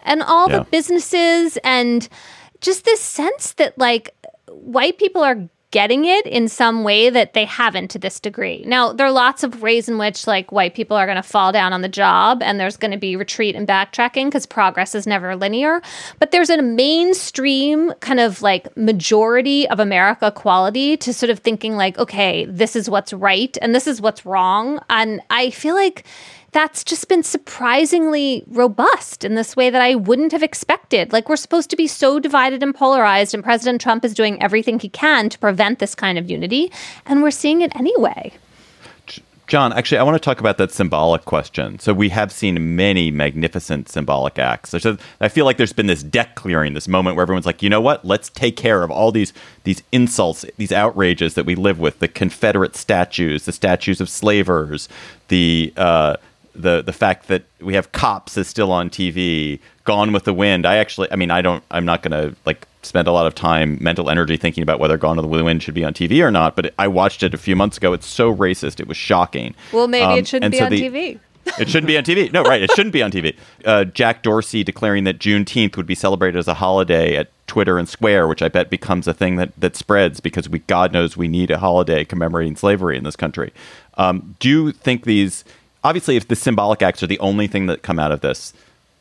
And 0.04 0.22
all 0.22 0.48
yeah. 0.48 0.58
the 0.58 0.64
businesses 0.66 1.58
and 1.64 2.08
just 2.60 2.84
this 2.84 3.00
sense 3.00 3.54
that 3.54 3.76
like 3.76 4.14
white 4.48 4.98
people 4.98 5.22
are 5.22 5.48
getting 5.72 6.04
it 6.04 6.26
in 6.26 6.46
some 6.48 6.84
way 6.84 7.10
that 7.10 7.32
they 7.32 7.44
haven't 7.44 7.90
to 7.90 7.98
this 7.98 8.20
degree. 8.20 8.62
Now, 8.66 8.92
there 8.92 9.06
are 9.06 9.12
lots 9.12 9.42
of 9.42 9.62
ways 9.62 9.88
in 9.88 9.98
which 9.98 10.26
like 10.26 10.52
white 10.52 10.74
people 10.74 10.96
are 10.96 11.06
going 11.06 11.16
to 11.16 11.22
fall 11.22 11.50
down 11.50 11.72
on 11.72 11.80
the 11.80 11.88
job 11.88 12.42
and 12.42 12.60
there's 12.60 12.76
going 12.76 12.92
to 12.92 12.98
be 12.98 13.16
retreat 13.16 13.56
and 13.56 13.66
backtracking 13.66 14.26
because 14.26 14.46
progress 14.46 14.94
is 14.94 15.06
never 15.06 15.34
linear. 15.34 15.82
But 16.18 16.30
there's 16.30 16.50
a 16.50 16.62
mainstream 16.62 17.92
kind 18.00 18.20
of 18.20 18.42
like 18.42 18.76
majority 18.76 19.66
of 19.68 19.80
America 19.80 20.30
quality 20.30 20.96
to 20.98 21.12
sort 21.12 21.30
of 21.30 21.40
thinking 21.40 21.74
like, 21.74 21.98
okay, 21.98 22.44
this 22.44 22.76
is 22.76 22.88
what's 22.88 23.12
right 23.12 23.56
and 23.62 23.74
this 23.74 23.86
is 23.86 24.00
what's 24.00 24.24
wrong. 24.26 24.78
And 24.90 25.22
I 25.30 25.50
feel 25.50 25.74
like 25.74 26.04
that's 26.52 26.84
just 26.84 27.08
been 27.08 27.22
surprisingly 27.22 28.44
robust 28.46 29.24
in 29.24 29.34
this 29.34 29.56
way 29.56 29.70
that 29.70 29.82
I 29.82 29.94
wouldn't 29.94 30.32
have 30.32 30.42
expected. 30.42 31.12
Like, 31.12 31.28
we're 31.28 31.36
supposed 31.36 31.70
to 31.70 31.76
be 31.76 31.86
so 31.86 32.20
divided 32.20 32.62
and 32.62 32.74
polarized, 32.74 33.34
and 33.34 33.42
President 33.42 33.80
Trump 33.80 34.04
is 34.04 34.14
doing 34.14 34.40
everything 34.42 34.78
he 34.78 34.88
can 34.88 35.28
to 35.30 35.38
prevent 35.38 35.78
this 35.78 35.94
kind 35.94 36.18
of 36.18 36.30
unity, 36.30 36.70
and 37.06 37.22
we're 37.22 37.30
seeing 37.30 37.62
it 37.62 37.74
anyway. 37.74 38.32
John, 39.48 39.72
actually, 39.72 39.98
I 39.98 40.02
want 40.02 40.14
to 40.14 40.20
talk 40.20 40.40
about 40.40 40.56
that 40.58 40.70
symbolic 40.70 41.26
question. 41.26 41.78
So 41.78 41.92
we 41.92 42.08
have 42.10 42.32
seen 42.32 42.74
many 42.74 43.10
magnificent 43.10 43.88
symbolic 43.88 44.38
acts. 44.38 44.72
A, 44.72 44.96
I 45.20 45.28
feel 45.28 45.44
like 45.44 45.58
there's 45.58 45.74
been 45.74 45.88
this 45.88 46.02
deck 46.02 46.36
clearing, 46.36 46.72
this 46.72 46.88
moment 46.88 47.16
where 47.16 47.22
everyone's 47.22 47.44
like, 47.44 47.62
you 47.62 47.68
know 47.68 47.80
what? 47.80 48.02
Let's 48.02 48.30
take 48.30 48.56
care 48.56 48.82
of 48.82 48.90
all 48.90 49.12
these 49.12 49.34
these 49.64 49.82
insults, 49.92 50.46
these 50.56 50.72
outrages 50.72 51.34
that 51.34 51.44
we 51.44 51.54
live 51.54 51.78
with. 51.78 51.98
The 51.98 52.08
Confederate 52.08 52.76
statues, 52.76 53.44
the 53.44 53.52
statues 53.52 54.00
of 54.00 54.08
slavers, 54.08 54.88
the 55.28 55.74
uh, 55.76 56.16
the 56.54 56.82
the 56.82 56.92
fact 56.92 57.28
that 57.28 57.44
we 57.60 57.74
have 57.74 57.92
cops 57.92 58.36
is 58.36 58.46
still 58.48 58.72
on 58.72 58.90
TV, 58.90 59.60
Gone 59.84 60.12
with 60.12 60.24
the 60.24 60.34
Wind. 60.34 60.66
I 60.66 60.76
actually, 60.76 61.10
I 61.10 61.16
mean, 61.16 61.30
I 61.30 61.42
don't, 61.42 61.62
I'm 61.70 61.84
not 61.84 62.02
going 62.02 62.12
to 62.12 62.36
like 62.44 62.66
spend 62.82 63.08
a 63.08 63.12
lot 63.12 63.26
of 63.26 63.34
time, 63.34 63.78
mental 63.80 64.10
energy 64.10 64.36
thinking 64.36 64.62
about 64.62 64.80
whether 64.80 64.96
Gone 64.96 65.16
with 65.16 65.30
the 65.30 65.44
Wind 65.44 65.62
should 65.62 65.74
be 65.74 65.84
on 65.84 65.94
TV 65.94 66.22
or 66.22 66.30
not. 66.30 66.56
But 66.56 66.74
I 66.78 66.88
watched 66.88 67.22
it 67.22 67.34
a 67.34 67.38
few 67.38 67.56
months 67.56 67.76
ago. 67.76 67.92
It's 67.92 68.06
so 68.06 68.34
racist. 68.34 68.80
It 68.80 68.88
was 68.88 68.96
shocking. 68.96 69.54
Well, 69.72 69.88
maybe 69.88 70.04
um, 70.04 70.18
it 70.18 70.26
shouldn't 70.26 70.52
be 70.52 70.58
so 70.58 70.64
on 70.66 70.70
the, 70.70 70.80
TV. 70.82 71.20
it 71.58 71.68
shouldn't 71.68 71.88
be 71.88 71.96
on 71.96 72.04
TV. 72.04 72.32
No, 72.32 72.42
right. 72.42 72.62
It 72.62 72.70
shouldn't 72.72 72.92
be 72.92 73.02
on 73.02 73.10
TV. 73.10 73.36
Uh, 73.64 73.84
Jack 73.84 74.24
Dorsey 74.24 74.64
declaring 74.64 75.04
that 75.04 75.20
Juneteenth 75.20 75.76
would 75.76 75.86
be 75.86 75.94
celebrated 75.94 76.36
as 76.36 76.48
a 76.48 76.54
holiday 76.54 77.16
at 77.16 77.30
Twitter 77.46 77.78
and 77.78 77.88
Square, 77.88 78.26
which 78.26 78.42
I 78.42 78.48
bet 78.48 78.70
becomes 78.70 79.06
a 79.06 79.14
thing 79.14 79.36
that, 79.36 79.52
that 79.56 79.76
spreads 79.76 80.18
because 80.18 80.48
we, 80.48 80.58
God 80.60 80.92
knows, 80.92 81.16
we 81.16 81.28
need 81.28 81.52
a 81.52 81.58
holiday 81.58 82.04
commemorating 82.04 82.56
slavery 82.56 82.96
in 82.96 83.04
this 83.04 83.14
country. 83.14 83.52
Um, 83.98 84.34
do 84.40 84.48
you 84.48 84.72
think 84.72 85.04
these 85.04 85.44
obviously, 85.84 86.16
if 86.16 86.28
the 86.28 86.36
symbolic 86.36 86.82
acts 86.82 87.02
are 87.02 87.06
the 87.06 87.18
only 87.18 87.46
thing 87.46 87.66
that 87.66 87.82
come 87.82 87.98
out 87.98 88.12
of 88.12 88.20
this, 88.20 88.52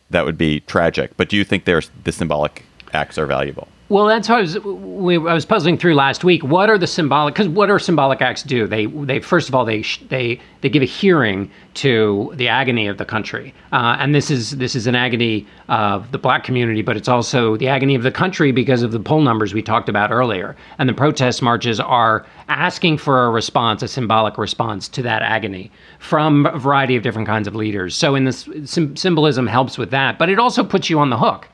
that 0.10 0.26
would 0.26 0.38
be 0.38 0.60
tragic. 0.62 1.16
But 1.18 1.30
do 1.30 1.38
you 1.38 1.44
think 1.44 1.66
there's 1.66 1.90
the 2.04 2.12
symbolic 2.12 2.66
acts 2.94 3.18
are 3.18 3.26
valuable? 3.26 3.68
Well, 3.92 4.06
that's 4.06 4.26
how 4.26 4.38
I 4.38 4.40
was. 4.40 4.58
We, 4.58 5.18
I 5.18 5.34
was 5.34 5.46
puzzling 5.46 5.78
through 5.78 5.96
last 5.96 6.24
week. 6.24 6.46
What 6.46 6.70
are 6.70 6.78
the 6.78 6.88
symbolic? 6.88 7.34
Because 7.34 7.50
what 7.50 7.70
are 7.70 7.78
symbolic 7.78 8.22
acts 8.22 8.42
do? 8.42 8.66
They, 8.66 8.86
they 8.86 9.20
first 9.20 9.50
of 9.50 9.56
all, 9.56 9.66
they 9.66 9.84
they 10.08 10.40
they 10.62 10.70
give 10.70 10.82
a 10.82 10.86
hearing 10.86 11.52
to 11.74 12.32
the 12.36 12.48
agony 12.48 12.88
of 12.88 12.98
the 12.98 13.04
country, 13.04 13.54
uh, 13.74 13.98
and 14.00 14.16
this 14.16 14.32
is 14.32 14.52
this 14.52 14.78
is 14.78 14.88
an 14.88 14.96
agony 14.96 15.46
of 15.68 16.10
the 16.14 16.18
black 16.18 16.46
community, 16.46 16.82
but 16.82 16.96
it's 16.96 17.10
also 17.10 17.58
the 17.58 17.68
agony 17.68 17.94
of 17.94 18.04
the 18.04 18.12
country 18.12 18.54
because 18.54 18.82
of 18.82 18.94
the 18.94 19.00
poll 19.02 19.20
numbers 19.20 19.54
we 19.54 19.62
talked 19.62 19.90
about 19.90 20.10
earlier. 20.10 20.56
And 20.78 20.88
the 20.88 20.94
protest 20.94 21.42
marches 21.42 21.82
are 21.82 22.26
asking 22.48 22.98
for 22.98 23.26
a 23.26 23.30
response, 23.30 23.84
a 23.84 23.90
symbolic 23.90 24.38
response 24.38 24.88
to 24.88 25.02
that 25.02 25.22
agony 25.22 25.70
from 26.00 26.46
a 26.46 26.58
variety 26.58 26.96
of 26.96 27.04
different 27.04 27.28
kinds 27.28 27.46
of 27.46 27.56
leaders. 27.56 27.94
So, 27.94 28.16
in 28.16 28.24
this 28.24 28.48
symbolism 28.64 29.48
helps 29.48 29.78
with 29.78 29.92
that, 29.92 30.18
but 30.18 30.30
it 30.30 30.40
also 30.40 30.64
puts 30.64 30.90
you 30.90 30.98
on 30.98 31.10
the 31.10 31.18
hook 31.18 31.50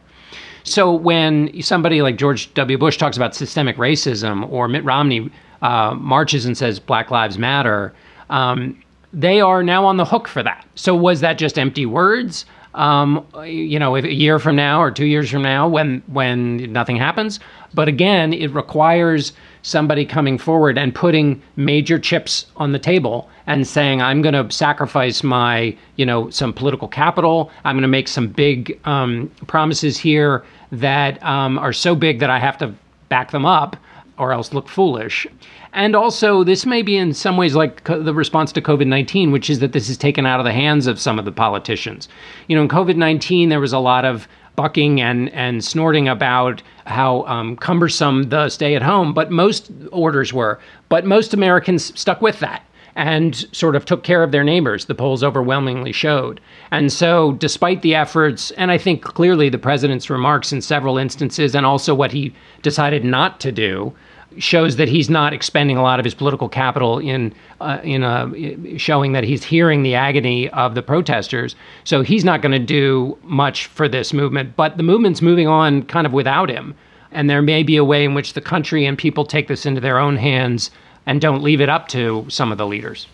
so 0.68 0.94
when 0.94 1.62
somebody 1.62 2.02
like 2.02 2.18
George 2.18 2.54
W. 2.54 2.78
Bush 2.78 2.98
talks 2.98 3.18
about 3.18 3.36
systemic 3.36 3.78
racism, 3.78 4.50
or 4.52 4.68
Mitt 4.68 4.84
Romney 4.84 5.30
uh, 5.62 5.94
marches 5.96 6.46
and 6.46 6.58
says 6.58 6.80
Black 6.80 7.12
Lives 7.12 7.38
Matter, 7.38 7.94
um, 8.30 8.82
they 9.14 9.40
are 9.42 9.64
now 9.64 9.86
on 9.86 9.98
the 9.98 10.06
hook 10.06 10.28
for 10.28 10.44
that. 10.44 10.66
So 10.76 10.96
was 10.96 11.22
that 11.22 11.38
just 11.38 11.58
empty 11.58 11.86
words? 11.86 12.46
Um, 12.76 13.26
you 13.44 13.80
know, 13.80 13.96
a 13.96 14.08
year 14.08 14.38
from 14.38 14.56
now 14.56 14.80
or 14.80 14.92
two 14.92 15.06
years 15.06 15.32
from 15.32 15.42
now, 15.42 15.68
when 15.68 16.04
when 16.08 16.72
nothing 16.72 16.96
happens. 16.96 17.40
But 17.74 17.88
again, 17.88 18.34
it 18.34 18.54
requires 18.54 19.34
somebody 19.64 20.06
coming 20.06 20.38
forward 20.38 20.78
and 20.78 20.94
putting 20.94 21.42
major 21.56 21.98
chips 21.98 22.46
on 22.58 22.74
the 22.74 22.80
table 22.80 23.30
and 23.48 23.66
saying, 23.66 24.02
"I'm 24.04 24.22
going 24.22 24.36
to 24.36 24.54
sacrifice 24.54 25.24
my, 25.24 25.76
you 25.96 26.06
know, 26.06 26.30
some 26.30 26.54
political 26.54 26.88
capital. 26.88 27.50
I'm 27.64 27.76
going 27.76 27.82
to 27.82 27.88
make 27.88 28.08
some 28.08 28.28
big 28.28 28.80
um, 28.86 29.32
promises 29.48 29.98
here 29.98 30.44
that 30.72 31.22
um, 31.24 31.58
are 31.58 31.74
so 31.74 31.96
big 31.96 32.20
that 32.20 32.30
I 32.30 32.40
have 32.40 32.58
to 32.60 32.74
back 33.10 33.32
them 33.32 33.46
up 33.46 33.78
or 34.18 34.34
else 34.34 34.54
look 34.54 34.68
foolish. 34.68 35.28
And 35.74 35.96
also, 35.96 36.44
this 36.44 36.66
may 36.66 36.82
be 36.82 36.98
in 36.98 37.14
some 37.14 37.38
ways 37.38 37.56
like 37.56 37.84
co- 37.84 38.02
the 38.02 38.14
response 38.14 38.52
to 38.54 38.62
COVID 38.62 38.88
19, 38.88 39.32
which 39.32 39.50
is 39.50 39.60
that 39.60 39.74
this 39.74 39.90
is 39.90 39.98
taken 39.98 40.26
out 40.26 40.40
of 40.40 40.46
the 40.46 40.52
hands 40.52 40.88
of 40.88 41.00
some 41.00 41.20
of 41.20 41.26
the 41.26 41.32
politicians. 41.32 42.08
You 42.48 42.56
know, 42.56 42.64
in 42.64 42.68
COVID 42.68 42.96
19, 42.96 43.50
there 43.50 43.60
was 43.60 43.74
a 43.74 43.80
lot 43.80 44.06
of 44.06 44.28
bucking 44.56 45.00
and, 45.00 45.30
and 45.34 45.64
snorting 45.64 46.08
about 46.08 46.64
how 46.86 47.24
um, 47.26 47.56
cumbersome 47.58 48.24
the 48.24 48.50
stay 48.50 48.76
at 48.76 48.82
home, 48.82 49.14
but 49.14 49.30
most 49.30 49.72
orders 49.92 50.34
were. 50.34 50.60
But 50.90 51.06
most 51.06 51.34
Americans 51.34 51.98
stuck 52.00 52.22
with 52.22 52.40
that 52.40 52.64
and 52.98 53.46
sort 53.56 53.76
of 53.76 53.86
took 53.86 54.04
care 54.04 54.24
of 54.24 54.32
their 54.32 54.44
neighbors, 54.44 54.86
the 54.86 54.96
polls 54.96 55.24
overwhelmingly 55.24 55.92
showed. 55.92 56.42
And 56.72 56.92
so, 56.92 57.34
despite 57.34 57.84
the 57.84 57.94
efforts, 57.94 58.50
and 58.52 58.72
I 58.72 58.80
think 58.80 59.04
clearly 59.04 59.50
the 59.50 59.60
president's 59.60 60.10
remarks 60.10 60.52
in 60.52 60.62
several 60.62 60.98
instances, 60.98 61.56
and 61.56 61.64
also 61.64 61.94
what 61.94 62.12
he 62.12 62.34
decided 62.64 63.06
not 63.06 63.40
to 63.42 63.52
do, 63.52 63.94
shows 64.40 64.78
that 64.78 64.88
he's 64.88 65.12
not 65.12 65.32
expending 65.32 65.78
a 65.78 65.84
lot 65.84 66.00
of 66.00 66.06
his 66.06 66.16
political 66.16 66.50
capital 66.50 66.98
in 66.98 67.34
uh, 67.62 67.80
in 67.84 68.04
uh, 68.04 68.30
showing 68.78 69.12
that 69.12 69.24
he's 69.24 69.44
hearing 69.44 69.84
the 69.84 69.94
agony 69.94 70.50
of 70.50 70.74
the 70.74 70.82
protesters. 70.82 71.56
So 71.84 72.02
he's 72.02 72.26
not 72.26 72.42
going 72.42 72.52
to 72.52 72.60
do 72.60 73.16
much 73.22 73.68
for 73.68 73.88
this 73.88 74.12
movement. 74.12 74.56
But 74.56 74.78
the 74.78 74.84
movement's 74.84 75.22
moving 75.22 75.48
on 75.48 75.84
kind 75.84 76.08
of 76.08 76.14
without 76.14 76.50
him, 76.50 76.74
and 77.12 77.30
there 77.30 77.44
may 77.44 77.62
be 77.62 77.78
a 77.78 77.86
way 77.86 78.04
in 78.04 78.16
which 78.16 78.34
the 78.34 78.42
country 78.42 78.88
and 78.88 78.98
people 78.98 79.24
take 79.24 79.48
this 79.48 79.68
into 79.68 79.82
their 79.82 80.00
own 80.00 80.18
hands 80.18 80.72
and 81.08 81.22
don't 81.22 81.42
leave 81.42 81.62
it 81.62 81.70
up 81.70 81.88
to 81.88 82.26
some 82.30 82.52
of 82.52 82.60
the 82.60 82.68
leaders. 82.68 83.08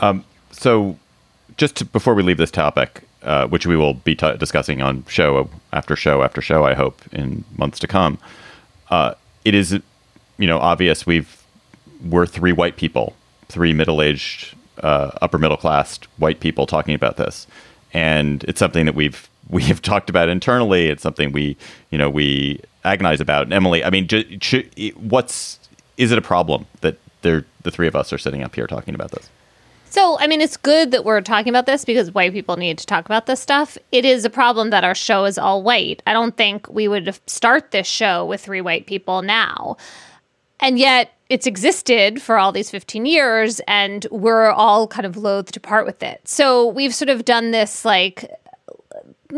Um, 0.00 0.24
so, 0.52 0.96
just 1.58 1.76
to, 1.76 1.84
before 1.84 2.14
we 2.14 2.22
leave 2.22 2.38
this 2.38 2.52
topic, 2.52 3.02
uh, 3.22 3.48
which 3.48 3.66
we 3.66 3.76
will 3.76 3.94
be 3.94 4.14
t- 4.14 4.36
discussing 4.36 4.80
on 4.80 5.04
show 5.08 5.50
after 5.72 5.96
show 5.96 6.22
after 6.22 6.40
show, 6.40 6.64
I 6.64 6.74
hope 6.74 7.02
in 7.12 7.44
months 7.58 7.80
to 7.80 7.88
come, 7.88 8.18
uh, 8.90 9.14
it 9.44 9.54
is, 9.54 9.72
you 9.72 10.46
know, 10.46 10.58
obvious 10.58 11.04
we've 11.04 11.44
we're 12.08 12.26
three 12.26 12.52
white 12.52 12.76
people, 12.76 13.16
three 13.48 13.72
middle-aged, 13.72 14.54
uh, 14.80 15.10
upper 15.20 15.36
middle-class 15.36 15.98
white 16.16 16.38
people 16.38 16.64
talking 16.64 16.94
about 16.94 17.16
this, 17.16 17.48
and 17.92 18.44
it's 18.44 18.60
something 18.60 18.86
that 18.86 18.94
we've 18.94 19.28
we 19.50 19.64
have 19.64 19.82
talked 19.82 20.08
about 20.10 20.28
internally. 20.28 20.86
It's 20.86 21.02
something 21.02 21.32
we, 21.32 21.56
you 21.90 21.98
know, 21.98 22.10
we 22.10 22.60
agonize 22.84 23.20
about. 23.20 23.44
And 23.44 23.52
Emily, 23.52 23.82
I 23.82 23.90
mean, 23.90 24.06
j- 24.06 24.92
what's 24.94 25.57
is 25.98 26.12
it 26.12 26.16
a 26.16 26.22
problem 26.22 26.64
that 26.80 26.96
the 27.20 27.44
three 27.70 27.88
of 27.88 27.94
us 27.94 28.12
are 28.12 28.18
sitting 28.18 28.42
up 28.42 28.54
here 28.54 28.66
talking 28.66 28.94
about 28.94 29.10
this? 29.10 29.28
So, 29.90 30.18
I 30.18 30.26
mean, 30.26 30.40
it's 30.40 30.56
good 30.56 30.90
that 30.90 31.04
we're 31.04 31.20
talking 31.22 31.48
about 31.48 31.66
this 31.66 31.84
because 31.84 32.12
white 32.12 32.32
people 32.32 32.56
need 32.56 32.78
to 32.78 32.86
talk 32.86 33.06
about 33.06 33.26
this 33.26 33.40
stuff. 33.40 33.76
It 33.90 34.04
is 34.04 34.24
a 34.24 34.30
problem 34.30 34.70
that 34.70 34.84
our 34.84 34.94
show 34.94 35.24
is 35.24 35.38
all 35.38 35.62
white. 35.62 36.02
I 36.06 36.12
don't 36.12 36.36
think 36.36 36.68
we 36.68 36.88
would 36.88 37.18
start 37.26 37.70
this 37.70 37.86
show 37.86 38.24
with 38.24 38.42
three 38.42 38.60
white 38.60 38.86
people 38.86 39.22
now. 39.22 39.76
And 40.60 40.78
yet, 40.78 41.12
it's 41.30 41.46
existed 41.46 42.20
for 42.20 42.38
all 42.38 42.52
these 42.52 42.70
15 42.70 43.06
years, 43.06 43.60
and 43.66 44.06
we're 44.10 44.50
all 44.50 44.88
kind 44.88 45.06
of 45.06 45.16
loath 45.16 45.52
to 45.52 45.60
part 45.60 45.86
with 45.86 46.02
it. 46.02 46.26
So, 46.28 46.66
we've 46.66 46.94
sort 46.94 47.08
of 47.08 47.24
done 47.24 47.50
this 47.50 47.84
like 47.84 48.30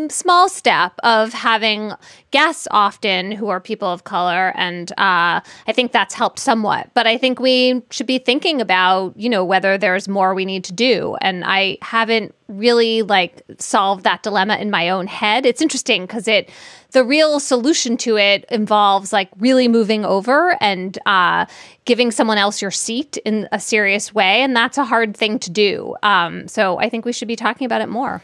small 0.09 0.49
step 0.49 0.93
of 1.03 1.33
having 1.33 1.93
guests 2.31 2.69
often 2.71 3.33
who 3.33 3.49
are 3.49 3.61
people 3.61 3.89
of 3.89 4.05
color 4.05 4.53
and 4.55 4.93
uh, 4.93 5.41
i 5.67 5.73
think 5.73 5.91
that's 5.91 6.15
helped 6.15 6.39
somewhat. 6.39 6.91
But 6.95 7.07
i 7.07 7.19
think 7.19 7.41
we 7.41 7.83
should 7.91 8.07
be 8.07 8.19
thinking 8.19 8.61
about 8.61 9.17
you 9.17 9.29
know 9.29 9.45
whether 9.45 9.77
there's 9.77 10.09
more 10.09 10.35
we 10.35 10.45
need 10.45 10.65
to 10.65 10.73
do. 10.73 11.17
And 11.21 11.45
i 11.45 11.79
haven't 11.83 12.35
really 12.47 13.03
like 13.03 13.43
solved 13.59 14.05
that 14.05 14.23
dilemma 14.23 14.57
in 14.57 14.71
my 14.71 14.91
own 14.91 15.07
head. 15.07 15.47
It's 15.47 15.63
interesting 15.63 16.03
because 16.03 16.29
it 16.29 16.51
the 16.93 17.05
real 17.05 17.39
solution 17.39 17.97
to 17.99 18.17
it 18.17 18.45
involves 18.51 19.13
like 19.13 19.29
really 19.39 19.69
moving 19.69 20.05
over 20.05 20.57
and 20.61 20.99
uh, 21.07 21.47
giving 21.85 22.11
someone 22.11 22.39
else 22.39 22.61
your 22.61 22.73
seat 22.73 23.17
in 23.19 23.49
a 23.53 23.61
serious 23.61 24.13
way 24.13 24.43
and 24.43 24.55
that's 24.55 24.79
a 24.79 24.85
hard 24.85 25.17
thing 25.17 25.39
to 25.41 25.51
do. 25.51 25.97
Um, 26.03 26.47
so 26.47 26.79
i 26.79 26.89
think 26.89 27.05
we 27.05 27.13
should 27.13 27.29
be 27.29 27.37
talking 27.37 27.65
about 27.65 27.81
it 27.81 27.89
more 27.89 28.23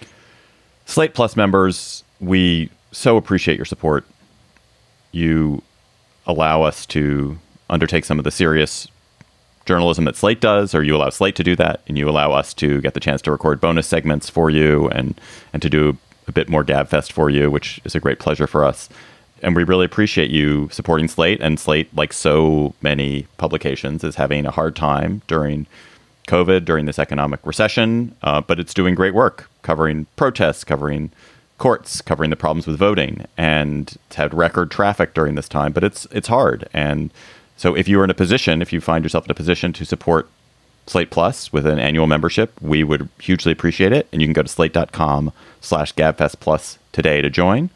Slate 0.87 1.15
Plus 1.15 1.37
members, 1.37 2.05
we 2.21 2.71
so 2.93 3.17
appreciate 3.17 3.59
your 3.59 3.65
support. 3.65 4.07
You 5.13 5.63
allow 6.27 6.63
us 6.63 6.87
to 6.87 7.39
undertake 7.69 8.05
some 8.05 8.19
of 8.19 8.25
the 8.25 8.31
serious 8.31 8.89
journalism 9.67 10.05
that 10.05 10.17
Slate 10.17 10.41
does, 10.41 10.75
or 10.75 10.83
you 10.83 10.97
allow 10.97 11.11
Slate 11.11 11.35
to 11.37 11.45
do 11.45 11.57
that, 11.57 11.81
and 11.89 11.99
you 11.99 12.09
allow 12.09 12.33
us 12.33 12.55
to 12.55 12.81
get 12.81 12.95
the 12.95 13.01
chance 13.01 13.21
to 13.23 13.33
record 13.33 13.61
bonus 13.61 13.87
segments 13.87 14.31
for 14.31 14.49
you 14.49 14.89
and 14.91 15.21
and 15.53 15.61
to 15.61 15.69
do 15.69 15.99
a 16.29 16.33
bit 16.33 16.49
more 16.49 16.65
Gabfest 16.65 17.13
for 17.13 17.31
you, 17.31 17.51
which 17.51 17.81
is 17.85 17.95
a 17.95 18.01
great 18.01 18.19
pleasure 18.19 18.47
for 18.47 18.65
us. 18.65 18.89
and 19.43 19.55
we 19.55 19.65
really 19.65 19.85
appreciate 19.85 20.31
you 20.31 20.69
supporting 20.73 21.09
Slate. 21.09 21.41
And 21.43 21.61
Slate, 21.61 21.95
like 21.95 22.13
so 22.13 22.75
many 22.81 23.27
publications, 23.37 24.03
is 24.03 24.17
having 24.17 24.47
a 24.47 24.51
hard 24.51 24.75
time 24.75 25.21
during 25.27 25.67
COVID, 26.27 26.65
during 26.65 26.87
this 26.87 26.99
economic 26.99 27.41
recession, 27.45 28.15
uh, 28.23 28.41
but 28.41 28.59
it's 28.59 28.73
doing 28.73 28.95
great 28.95 29.15
work 29.15 29.51
covering 29.67 30.07
protests, 30.15 30.63
covering 30.63 31.11
courts, 31.59 32.01
covering 32.01 32.31
the 32.31 32.37
problems 32.37 32.69
with 32.69 32.79
voting, 32.79 33.27
and 33.37 33.97
it's 34.07 34.17
had 34.17 34.33
record 34.33 34.71
traffic 34.71 35.13
during 35.13 35.35
this 35.35 35.49
time. 35.49 35.73
But 35.73 35.83
it's 35.83 36.07
it's 36.13 36.29
hard, 36.29 36.69
and 36.73 37.11
so 37.57 37.75
if 37.75 37.89
you 37.89 38.01
are 38.01 38.05
in 38.05 38.11
a 38.11 38.15
position, 38.15 38.63
if 38.63 38.73
you 38.73 38.81
find 38.81 39.05
yourself 39.05 39.25
in 39.25 39.31
a 39.31 39.35
position 39.35 39.73
to 39.73 39.85
support 39.85 40.29
Slate 40.87 41.11
Plus 41.11 41.53
with 41.53 41.67
an 41.67 41.81
annual 41.81 42.07
membership, 42.07 42.53
we 42.61 42.85
would 42.85 43.09
hugely 43.19 43.51
appreciate 43.51 43.93
it. 43.93 44.07
And 44.13 44.23
you 44.23 44.29
can 44.29 44.35
go 44.35 44.43
to 44.43 44.49
slate.com 44.49 45.33
slash 45.61 45.93
today 46.93 47.21
to 47.21 47.31
join. 47.31 47.71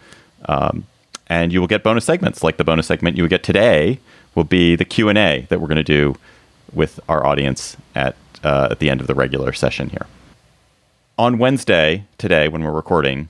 Um, 0.44 0.86
and 1.26 1.52
you 1.52 1.60
will 1.60 1.66
get 1.66 1.82
bonus 1.82 2.04
segments 2.04 2.44
like 2.44 2.56
the 2.56 2.64
bonus 2.64 2.86
segment 2.86 3.16
you 3.16 3.24
would 3.24 3.30
get 3.30 3.42
today 3.42 3.98
will 4.34 4.44
be 4.44 4.76
the 4.76 4.84
q&a 4.84 5.46
that 5.48 5.60
we're 5.60 5.66
going 5.66 5.76
to 5.76 5.82
do 5.82 6.16
with 6.72 7.00
our 7.08 7.26
audience 7.26 7.76
at, 7.94 8.14
uh, 8.44 8.68
at 8.70 8.78
the 8.78 8.88
end 8.88 9.00
of 9.00 9.06
the 9.06 9.14
regular 9.14 9.52
session 9.52 9.90
here 9.90 10.06
on 11.20 11.36
wednesday 11.36 12.02
today 12.16 12.48
when 12.48 12.64
we're 12.64 12.72
recording 12.72 13.28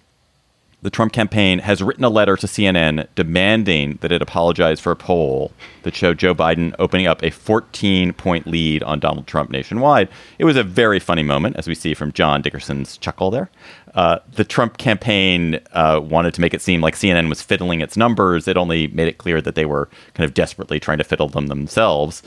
the 0.82 0.90
Trump 0.90 1.12
campaign 1.12 1.58
has 1.58 1.82
written 1.82 2.04
a 2.04 2.08
letter 2.08 2.36
to 2.36 2.46
CNN 2.46 3.06
demanding 3.14 3.98
that 4.00 4.12
it 4.12 4.22
apologize 4.22 4.80
for 4.80 4.92
a 4.92 4.96
poll 4.96 5.52
that 5.82 5.94
showed 5.94 6.18
Joe 6.18 6.34
Biden 6.34 6.74
opening 6.78 7.06
up 7.06 7.22
a 7.22 7.30
14 7.30 8.14
point 8.14 8.46
lead 8.46 8.82
on 8.84 8.98
Donald 8.98 9.26
Trump 9.26 9.50
nationwide. 9.50 10.08
It 10.38 10.46
was 10.46 10.56
a 10.56 10.62
very 10.62 10.98
funny 10.98 11.22
moment, 11.22 11.56
as 11.56 11.68
we 11.68 11.74
see 11.74 11.92
from 11.92 12.12
John 12.12 12.40
Dickerson's 12.40 12.96
chuckle 12.96 13.30
there. 13.30 13.50
Uh, 13.94 14.20
the 14.36 14.44
Trump 14.44 14.78
campaign 14.78 15.60
uh, 15.72 16.00
wanted 16.02 16.32
to 16.34 16.40
make 16.40 16.54
it 16.54 16.62
seem 16.62 16.80
like 16.80 16.94
CNN 16.94 17.28
was 17.28 17.42
fiddling 17.42 17.82
its 17.82 17.96
numbers. 17.96 18.48
It 18.48 18.56
only 18.56 18.86
made 18.86 19.08
it 19.08 19.18
clear 19.18 19.42
that 19.42 19.56
they 19.56 19.66
were 19.66 19.90
kind 20.14 20.24
of 20.24 20.32
desperately 20.32 20.80
trying 20.80 20.98
to 20.98 21.04
fiddle 21.04 21.28
them 21.28 21.48
themselves. 21.48 22.22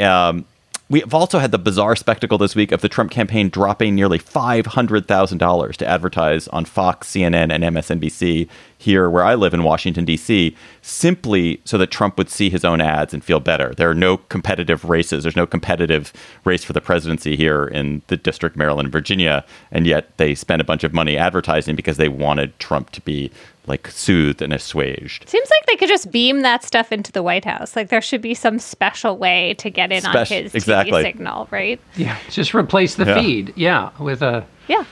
Um, 0.00 0.46
We've 0.90 1.14
also 1.14 1.38
had 1.38 1.50
the 1.50 1.58
bizarre 1.58 1.96
spectacle 1.96 2.36
this 2.36 2.54
week 2.54 2.70
of 2.70 2.82
the 2.82 2.90
Trump 2.90 3.10
campaign 3.10 3.48
dropping 3.48 3.94
nearly 3.94 4.18
$500,000 4.18 5.76
to 5.76 5.86
advertise 5.86 6.46
on 6.48 6.66
Fox, 6.66 7.10
CNN, 7.10 7.50
and 7.50 7.64
MSNBC 7.64 8.48
here 8.76 9.08
where 9.08 9.24
I 9.24 9.34
live 9.34 9.54
in 9.54 9.62
Washington, 9.62 10.04
D.C., 10.04 10.54
simply 10.82 11.62
so 11.64 11.78
that 11.78 11.90
Trump 11.90 12.18
would 12.18 12.28
see 12.28 12.50
his 12.50 12.66
own 12.66 12.82
ads 12.82 13.14
and 13.14 13.24
feel 13.24 13.40
better. 13.40 13.72
There 13.74 13.88
are 13.88 13.94
no 13.94 14.18
competitive 14.18 14.84
races. 14.84 15.22
There's 15.22 15.34
no 15.34 15.46
competitive 15.46 16.12
race 16.44 16.64
for 16.64 16.74
the 16.74 16.82
presidency 16.82 17.34
here 17.34 17.64
in 17.64 18.02
the 18.08 18.18
District, 18.18 18.54
Maryland, 18.54 18.86
and 18.86 18.92
Virginia. 18.92 19.42
And 19.70 19.86
yet 19.86 20.14
they 20.18 20.34
spent 20.34 20.60
a 20.60 20.64
bunch 20.64 20.84
of 20.84 20.92
money 20.92 21.16
advertising 21.16 21.76
because 21.76 21.96
they 21.96 22.10
wanted 22.10 22.58
Trump 22.58 22.90
to 22.90 23.00
be 23.00 23.30
like 23.66 23.88
soothed 23.88 24.42
and 24.42 24.52
assuaged. 24.52 25.28
Seems 25.28 25.48
like 25.50 25.66
they 25.66 25.76
could 25.76 25.88
just 25.88 26.10
beam 26.10 26.42
that 26.42 26.62
stuff 26.62 26.92
into 26.92 27.10
the 27.12 27.22
White 27.22 27.44
House. 27.44 27.74
Like 27.76 27.88
there 27.88 28.02
should 28.02 28.20
be 28.22 28.34
some 28.34 28.58
special 28.58 29.16
way 29.16 29.54
to 29.58 29.70
get 29.70 29.90
in 29.92 30.04
on 30.04 30.26
his 30.26 30.54
exactly. 30.54 31.02
TV 31.02 31.02
signal, 31.02 31.48
right? 31.50 31.80
Yeah, 31.96 32.18
just 32.30 32.54
replace 32.54 32.94
the 32.96 33.06
Yeah. 33.06 33.14
feed. 33.20 33.52
Yeah, 33.56 33.90
with 33.98 34.22
a 34.22 34.44
Yeah. 34.68 34.84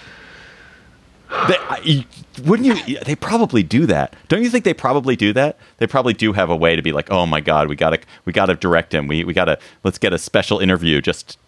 They, 1.48 1.56
I, 1.58 2.06
wouldn't 2.44 2.86
you? 2.86 2.98
They 3.00 3.16
probably 3.16 3.62
do 3.62 3.86
that. 3.86 4.14
Don't 4.28 4.42
you 4.42 4.50
think 4.50 4.64
they 4.64 4.74
probably 4.74 5.16
do 5.16 5.32
that? 5.32 5.56
They 5.78 5.86
probably 5.86 6.12
do 6.12 6.34
have 6.34 6.50
a 6.50 6.56
way 6.56 6.76
to 6.76 6.82
be 6.82 6.92
like, 6.92 7.10
oh 7.10 7.24
my 7.24 7.40
god, 7.40 7.68
we 7.68 7.76
gotta 7.76 8.00
we 8.26 8.32
gotta 8.34 8.54
direct 8.54 8.92
him. 8.92 9.06
We 9.06 9.24
we 9.24 9.32
gotta 9.32 9.58
let's 9.82 9.96
get 9.98 10.12
a 10.12 10.18
special 10.18 10.58
interview 10.58 11.00
just 11.00 11.38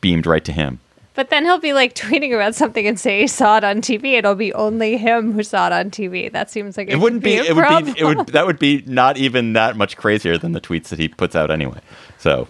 beamed 0.00 0.26
right 0.26 0.44
to 0.44 0.52
him. 0.52 0.78
But 1.14 1.30
then 1.30 1.44
he'll 1.44 1.58
be 1.58 1.72
like 1.72 1.94
tweeting 1.96 2.34
about 2.34 2.54
something 2.54 2.86
and 2.86 2.98
say 2.98 3.20
he 3.22 3.26
saw 3.26 3.58
it 3.58 3.64
on 3.64 3.80
TV. 3.80 4.12
It'll 4.14 4.34
be 4.34 4.52
only 4.52 4.96
him 4.96 5.32
who 5.32 5.42
saw 5.42 5.68
it 5.68 5.72
on 5.72 5.90
TV. 5.90 6.30
That 6.30 6.50
seems 6.50 6.76
like 6.76 6.88
it, 6.88 6.94
It 6.94 7.00
wouldn't 7.00 7.22
be. 7.22 7.36
a 7.36 7.44
It 7.44 7.56
would 7.56 7.94
be. 7.94 8.00
It 8.00 8.04
would. 8.04 8.26
That 8.28 8.46
would 8.46 8.58
be 8.58 8.82
not 8.86 9.16
even 9.16 9.52
that 9.54 9.76
much 9.76 9.96
crazier 9.96 10.36
than 10.38 10.52
the 10.52 10.60
tweets 10.60 10.88
that 10.88 10.98
he 10.98 11.08
puts 11.08 11.34
out 11.34 11.50
anyway. 11.50 11.80
So, 12.18 12.48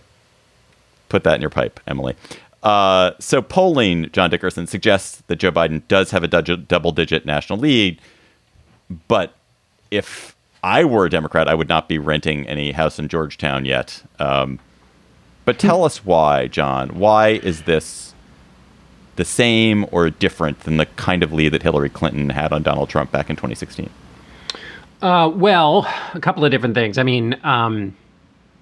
put 1.09 1.25
that 1.25 1.35
in 1.37 1.41
your 1.41 1.51
pipe, 1.51 1.81
Emily. 1.87 2.17
Uh, 2.63 3.13
so 3.19 3.43
polling, 3.43 4.11
John 4.13 4.31
Dickerson 4.31 4.67
suggests 4.67 5.23
that 5.27 5.37
Joe 5.37 5.53
Biden 5.53 5.83
does 5.87 6.11
have 6.13 6.25
a 6.25 6.29
double-digit 6.29 7.27
national 7.27 7.59
lead, 7.59 8.01
but 9.07 9.35
if 9.91 10.35
I 10.63 10.85
were 10.87 11.05
a 11.05 11.11
Democrat, 11.11 11.47
I 11.47 11.55
would 11.55 11.69
not 11.69 11.91
be 11.91 11.99
renting 11.99 12.49
any 12.49 12.73
house 12.73 12.99
in 12.99 13.09
Georgetown 13.09 13.67
yet. 13.67 14.03
Um, 14.19 14.61
but 15.45 15.59
tell 15.59 15.85
us 15.85 16.07
why, 16.07 16.47
John. 16.47 16.99
Why 16.99 17.33
is 17.33 17.65
this 17.65 18.14
the 19.17 19.25
same 19.25 19.87
or 19.93 20.11
different 20.11 20.61
than 20.61 20.77
the 20.77 20.87
kind 20.87 21.23
of 21.23 21.33
lead 21.33 21.51
that 21.51 21.63
Hillary 21.63 21.89
Clinton 21.89 22.31
had 22.31 22.53
on 22.53 22.63
Donald 22.63 22.89
Trump 22.89 23.11
back 23.13 23.31
in 23.31 23.37
2016? 23.37 23.89
Uh, 25.03 25.31
well, 25.35 25.87
a 26.15 26.21
couple 26.21 26.45
of 26.45 26.51
different 26.51 26.75
things. 26.75 26.97
I 26.99 27.03
mean, 27.03 27.39
um, 27.45 27.95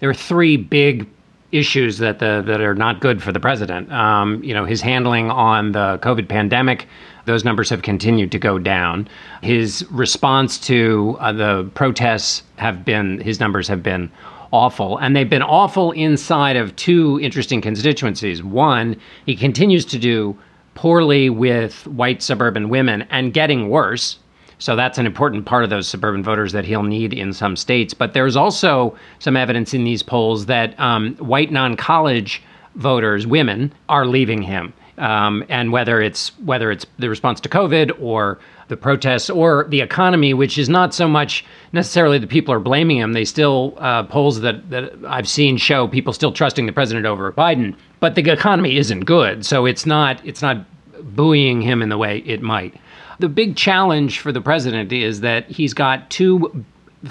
there 0.00 0.10
are 0.10 0.14
three 0.14 0.56
big 0.56 1.06
issues 1.52 1.98
that 1.98 2.18
the 2.18 2.42
that 2.46 2.60
are 2.60 2.74
not 2.74 3.00
good 3.00 3.22
for 3.22 3.30
the 3.30 3.38
president. 3.38 3.92
Um, 3.92 4.42
you 4.42 4.54
know, 4.54 4.64
his 4.64 4.80
handling 4.80 5.30
on 5.30 5.72
the 5.72 5.98
COVID 6.02 6.28
pandemic; 6.28 6.88
those 7.26 7.44
numbers 7.44 7.70
have 7.70 7.82
continued 7.82 8.32
to 8.32 8.38
go 8.38 8.58
down. 8.58 9.06
His 9.42 9.86
response 9.90 10.58
to 10.60 11.16
uh, 11.20 11.32
the 11.32 11.70
protests 11.74 12.42
have 12.56 12.84
been 12.84 13.20
his 13.20 13.38
numbers 13.38 13.68
have 13.68 13.82
been 13.82 14.10
awful, 14.52 14.98
and 14.98 15.16
they've 15.16 15.30
been 15.30 15.42
awful 15.42 15.92
inside 15.92 16.56
of 16.56 16.76
two 16.76 17.18
interesting 17.20 17.60
constituencies. 17.60 18.42
One, 18.42 18.96
he 19.26 19.34
continues 19.34 19.84
to 19.86 19.98
do 19.98 20.36
poorly 20.74 21.30
with 21.30 21.86
white 21.86 22.22
suburban 22.22 22.68
women 22.68 23.02
and 23.10 23.32
getting 23.32 23.68
worse. 23.68 24.18
So 24.58 24.76
that's 24.76 24.98
an 24.98 25.06
important 25.06 25.44
part 25.44 25.64
of 25.64 25.70
those 25.70 25.88
suburban 25.88 26.22
voters 26.22 26.52
that 26.52 26.64
he'll 26.64 26.84
need 26.84 27.12
in 27.12 27.32
some 27.32 27.56
states. 27.56 27.94
But 27.94 28.12
there's 28.12 28.36
also 28.36 28.96
some 29.18 29.36
evidence 29.36 29.74
in 29.74 29.84
these 29.84 30.02
polls 30.02 30.46
that 30.46 30.78
um, 30.78 31.16
white 31.16 31.50
non-college 31.50 32.42
voters, 32.76 33.26
women, 33.26 33.72
are 33.88 34.06
leaving 34.06 34.40
him. 34.40 34.72
Um, 34.98 35.44
and 35.48 35.72
whether 35.72 36.02
it's 36.02 36.38
whether 36.40 36.70
it's 36.70 36.84
the 36.98 37.08
response 37.08 37.40
to 37.40 37.48
COVID 37.48 37.98
or 38.00 38.38
the 38.68 38.76
protests 38.76 39.30
or 39.30 39.66
the 39.70 39.80
economy, 39.80 40.34
which 40.34 40.58
is 40.58 40.68
not 40.68 40.92
so 40.92 41.08
much 41.08 41.44
necessarily 41.72 42.18
the 42.18 42.26
people 42.26 42.52
are 42.52 42.60
blaming 42.60 42.98
him. 42.98 43.14
They 43.14 43.24
still 43.24 43.74
uh, 43.78 44.02
polls 44.04 44.40
that 44.40 44.68
that 44.70 44.92
I've 45.08 45.28
seen 45.28 45.56
show 45.56 45.88
people 45.88 46.12
still 46.12 46.32
trusting 46.32 46.66
the 46.66 46.72
president 46.72 47.06
over 47.06 47.32
Biden, 47.32 47.74
but 48.00 48.14
the 48.16 48.30
economy 48.30 48.76
isn't 48.76 49.00
good. 49.00 49.46
So 49.46 49.64
it's 49.64 49.86
not 49.86 50.24
it's 50.26 50.42
not 50.42 50.66
buoying 51.02 51.62
him 51.62 51.82
in 51.82 51.88
the 51.88 51.98
way 51.98 52.18
it 52.18 52.42
might. 52.42 52.74
The 53.18 53.28
big 53.28 53.56
challenge 53.56 54.20
for 54.20 54.32
the 54.32 54.40
president 54.40 54.92
is 54.92 55.20
that 55.20 55.48
he's 55.48 55.74
got 55.74 56.10
two, 56.10 56.64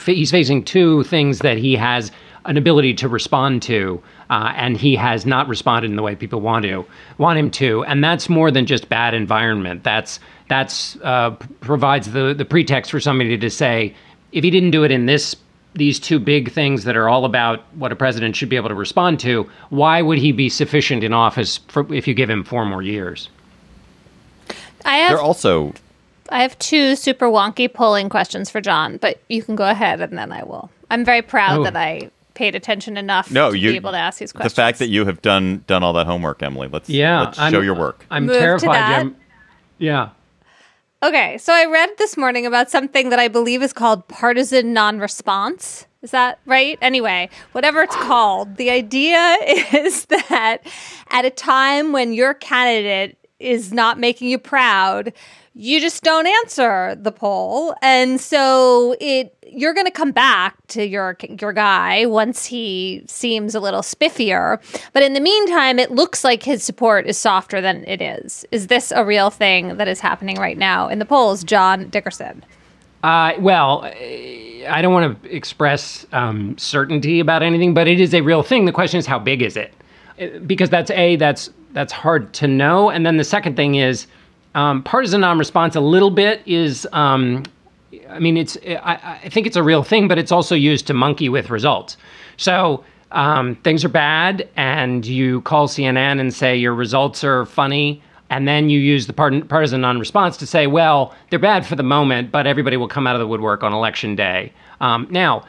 he's 0.06 0.32
facing 0.32 0.63
two 0.63 1.04
things 1.04 1.39
that 1.39 1.58
he 1.58 1.76
has 1.76 2.12
an 2.46 2.58
ability 2.58 2.96
to 2.96 3.08
respond 3.08 3.62
to, 3.63 4.02
uh, 4.32 4.54
and 4.56 4.78
he 4.78 4.96
has 4.96 5.26
not 5.26 5.48
responded 5.50 5.91
in 5.91 5.98
the 5.98 6.02
way 6.02 6.15
people 6.15 6.39
want 6.39 6.63
to 6.63 6.86
want 7.17 7.38
him 7.38 7.52
to, 7.52 7.84
and 7.84 8.02
that's 8.02 8.30
more 8.30 8.50
than 8.50 8.65
just 8.65 8.88
bad 8.88 9.13
environment. 9.13 9.84
That's 9.84 10.20
that's 10.48 10.96
uh, 11.02 11.32
provides 11.60 12.13
the 12.13 12.34
the 12.34 12.46
pretext 12.46 12.91
for 12.91 13.00
somebody 13.02 13.38
to 13.38 13.50
say 13.50 13.94
if 14.32 14.44
he 14.44 14.50
didn't 14.50 14.72
do 14.72 14.84
it 14.86 14.91
in 14.91 15.06
this 15.06 15.36
these 15.74 16.00
two 16.00 16.17
big 16.17 16.50
things 16.52 16.86
that 16.86 16.96
are 16.96 17.10
all 17.10 17.26
about 17.26 17.62
what 17.76 17.91
a 17.91 17.96
president 17.96 18.36
should 18.36 18.50
be 18.50 18.56
able 18.56 18.70
to 18.70 18.76
respond 18.76 19.20
to, 19.22 19.50
why 19.70 20.02
would 20.02 20.17
he 20.17 20.32
be 20.32 20.50
sufficient 20.50 21.04
in 21.04 21.13
office 21.13 21.58
for, 21.67 21.94
if 21.94 22.08
you 22.08 22.13
give 22.13 22.30
him 22.30 22.44
four 22.44 22.65
more 22.65 22.82
years? 22.82 23.30
I 24.86 24.98
have 24.98 25.10
They're 25.12 25.22
also 25.22 25.74
I 26.30 26.41
have 26.41 26.58
two 26.60 26.96
super 26.96 27.28
wonky 27.28 27.72
polling 27.72 28.08
questions 28.08 28.50
for 28.50 28.62
John, 28.62 28.96
but 28.96 29.20
you 29.28 29.44
can 29.44 29.58
go 29.58 29.70
ahead 29.70 30.00
and 30.00 30.17
then 30.17 30.32
I 30.32 30.44
will. 30.44 30.70
I'm 30.89 31.04
very 31.04 31.22
proud 31.22 31.60
Oh. 31.60 31.63
that 31.63 31.76
I 31.76 32.10
paid 32.41 32.56
attention 32.56 32.97
enough 32.97 33.30
no 33.30 33.51
to 33.51 33.58
you 33.58 33.69
be 33.69 33.75
able 33.75 33.91
to 33.91 33.97
ask 33.97 34.17
these 34.17 34.32
questions. 34.32 34.54
The 34.54 34.56
fact 34.56 34.80
that 34.80 34.88
you 34.89 35.06
have 35.06 35.21
done 35.21 35.63
done 35.67 35.84
all 35.84 35.93
that 35.93 36.08
homework, 36.08 36.41
Emily. 36.41 36.67
Let's 36.67 36.89
Yeah, 36.89 37.21
let's 37.21 37.38
I'm- 37.38 37.51
show 37.54 37.62
your 37.62 37.75
work. 37.75 38.04
I'm 38.10 38.25
Move 38.25 38.34
to 38.36 38.39
terrified. 38.39 38.75
that. 38.75 39.06
Yeah. 39.77 40.10
Okay, 41.04 41.38
so 41.38 41.54
I 41.54 41.65
read 41.65 41.89
this 41.99 42.17
morning 42.17 42.45
about 42.47 42.69
something 42.71 43.10
that 43.10 43.19
I 43.19 43.27
believe 43.27 43.62
is 43.62 43.73
called 43.73 44.08
partisan 44.08 44.73
non 44.73 44.97
response. 44.99 45.86
Is 46.01 46.10
that 46.12 46.39
right? 46.47 46.80
Anyway, 46.82 47.30
whatever 47.51 47.84
it's 47.84 47.95
called, 47.95 48.56
the 48.58 48.71
idea 48.71 49.38
is 49.73 50.06
that 50.06 50.58
at 51.12 51.25
a 51.25 51.30
time 51.30 51.91
when 51.91 52.12
your 52.13 52.34
candidate 52.34 53.17
is 53.39 53.71
not 53.71 53.99
making 53.99 54.30
you 54.30 54.39
proud, 54.39 55.13
you 55.53 55.81
just 55.81 56.03
don't 56.03 56.27
answer 56.27 56.95
the 56.95 57.11
poll. 57.11 57.75
And 57.81 58.19
so 58.19 58.95
it 58.99 59.35
you're 59.53 59.73
going 59.73 59.85
to 59.85 59.91
come 59.91 60.11
back 60.11 60.55
to 60.67 60.85
your 60.85 61.17
your 61.41 61.51
guy 61.51 62.05
once 62.05 62.45
he 62.45 63.03
seems 63.07 63.53
a 63.53 63.59
little 63.59 63.81
spiffier. 63.81 64.59
But 64.93 65.03
in 65.03 65.13
the 65.13 65.19
meantime, 65.19 65.77
it 65.77 65.91
looks 65.91 66.23
like 66.23 66.43
his 66.43 66.63
support 66.63 67.05
is 67.05 67.17
softer 67.17 67.59
than 67.59 67.83
it 67.85 68.01
is. 68.01 68.45
Is 68.51 68.67
this 68.67 68.91
a 68.91 69.03
real 69.03 69.29
thing 69.29 69.75
that 69.77 69.87
is 69.87 69.99
happening 69.99 70.37
right 70.37 70.57
now 70.57 70.87
in 70.87 70.99
the 70.99 71.05
polls, 71.05 71.43
John 71.43 71.89
Dickerson? 71.89 72.45
Uh, 73.03 73.33
well, 73.39 73.81
I 73.83 74.79
don't 74.81 74.93
want 74.93 75.21
to 75.23 75.35
express 75.35 76.05
um, 76.13 76.57
certainty 76.57 77.19
about 77.19 77.41
anything, 77.41 77.73
but 77.73 77.87
it 77.87 77.99
is 77.99 78.13
a 78.13 78.21
real 78.21 78.43
thing. 78.43 78.65
The 78.65 78.71
question 78.71 78.99
is, 78.99 79.07
how 79.07 79.19
big 79.19 79.41
is 79.41 79.57
it? 79.57 79.73
Uh, 80.19 80.39
Because 80.45 80.69
that's 80.69 80.91
a 80.91 81.17
that's 81.17 81.49
that's 81.73 81.91
hard 81.91 82.33
to 82.35 82.47
know. 82.47 82.89
And 82.89 83.05
then 83.05 83.17
the 83.17 83.23
second 83.23 83.55
thing 83.55 83.75
is 83.75 84.07
um, 84.55 84.83
partisan 84.83 85.21
non-response. 85.21 85.75
A 85.75 85.81
little 85.81 86.11
bit 86.11 86.41
is 86.45 86.87
um, 86.91 87.43
I 88.09 88.19
mean, 88.19 88.37
it's 88.37 88.57
I, 88.65 89.19
I 89.23 89.29
think 89.29 89.47
it's 89.47 89.55
a 89.55 89.63
real 89.63 89.83
thing, 89.83 90.07
but 90.07 90.17
it's 90.17 90.31
also 90.31 90.55
used 90.55 90.87
to 90.87 90.93
monkey 90.93 91.29
with 91.29 91.49
results. 91.49 91.97
So 92.37 92.83
um, 93.11 93.55
things 93.57 93.83
are 93.83 93.89
bad, 93.89 94.47
and 94.55 95.05
you 95.05 95.41
call 95.41 95.67
CNN 95.67 96.19
and 96.19 96.33
say 96.33 96.55
your 96.55 96.73
results 96.73 97.23
are 97.23 97.45
funny, 97.45 98.01
and 98.29 98.47
then 98.47 98.69
you 98.69 98.79
use 98.79 99.07
the 99.07 99.13
partisan 99.13 99.81
non-response 99.81 100.37
to 100.37 100.47
say, 100.47 100.67
well, 100.67 101.13
they're 101.29 101.39
bad 101.39 101.65
for 101.65 101.75
the 101.75 101.83
moment, 101.83 102.31
but 102.31 102.47
everybody 102.47 102.77
will 102.77 102.87
come 102.87 103.07
out 103.07 103.15
of 103.15 103.19
the 103.19 103.27
woodwork 103.27 103.63
on 103.63 103.73
election 103.73 104.15
day. 104.15 104.53
Um, 104.79 105.07
now 105.09 105.45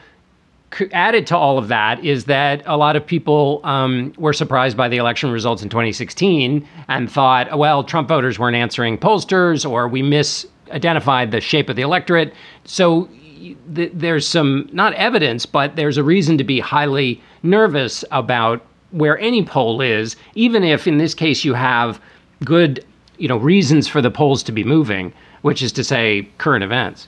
added 0.91 1.27
to 1.27 1.37
all 1.37 1.57
of 1.57 1.67
that 1.67 2.03
is 2.03 2.25
that 2.25 2.63
a 2.65 2.77
lot 2.77 2.95
of 2.95 3.05
people 3.05 3.61
um, 3.63 4.13
were 4.17 4.33
surprised 4.33 4.77
by 4.77 4.87
the 4.87 4.97
election 4.97 5.31
results 5.31 5.61
in 5.61 5.69
2016 5.69 6.67
and 6.87 7.11
thought, 7.11 7.57
well, 7.57 7.83
Trump 7.83 8.07
voters 8.07 8.39
weren't 8.39 8.55
answering 8.55 8.97
pollsters 8.97 9.69
or 9.69 9.87
we 9.87 10.01
misidentified 10.01 11.31
the 11.31 11.41
shape 11.41 11.69
of 11.69 11.75
the 11.75 11.81
electorate. 11.81 12.33
So 12.65 13.09
th- 13.75 13.91
there's 13.93 14.27
some, 14.27 14.69
not 14.71 14.93
evidence, 14.93 15.45
but 15.45 15.75
there's 15.75 15.97
a 15.97 16.03
reason 16.03 16.37
to 16.37 16.43
be 16.43 16.59
highly 16.59 17.21
nervous 17.43 18.03
about 18.11 18.65
where 18.91 19.17
any 19.19 19.43
poll 19.43 19.81
is, 19.81 20.15
even 20.35 20.63
if 20.63 20.87
in 20.87 20.97
this 20.97 21.13
case 21.13 21.43
you 21.43 21.53
have 21.53 21.99
good 22.45 22.85
you 23.17 23.27
know, 23.27 23.37
reasons 23.37 23.87
for 23.87 24.01
the 24.01 24.11
polls 24.11 24.43
to 24.43 24.51
be 24.51 24.63
moving, 24.63 25.13
which 25.41 25.61
is 25.61 25.71
to 25.73 25.83
say 25.83 26.27
current 26.37 26.63
events. 26.63 27.07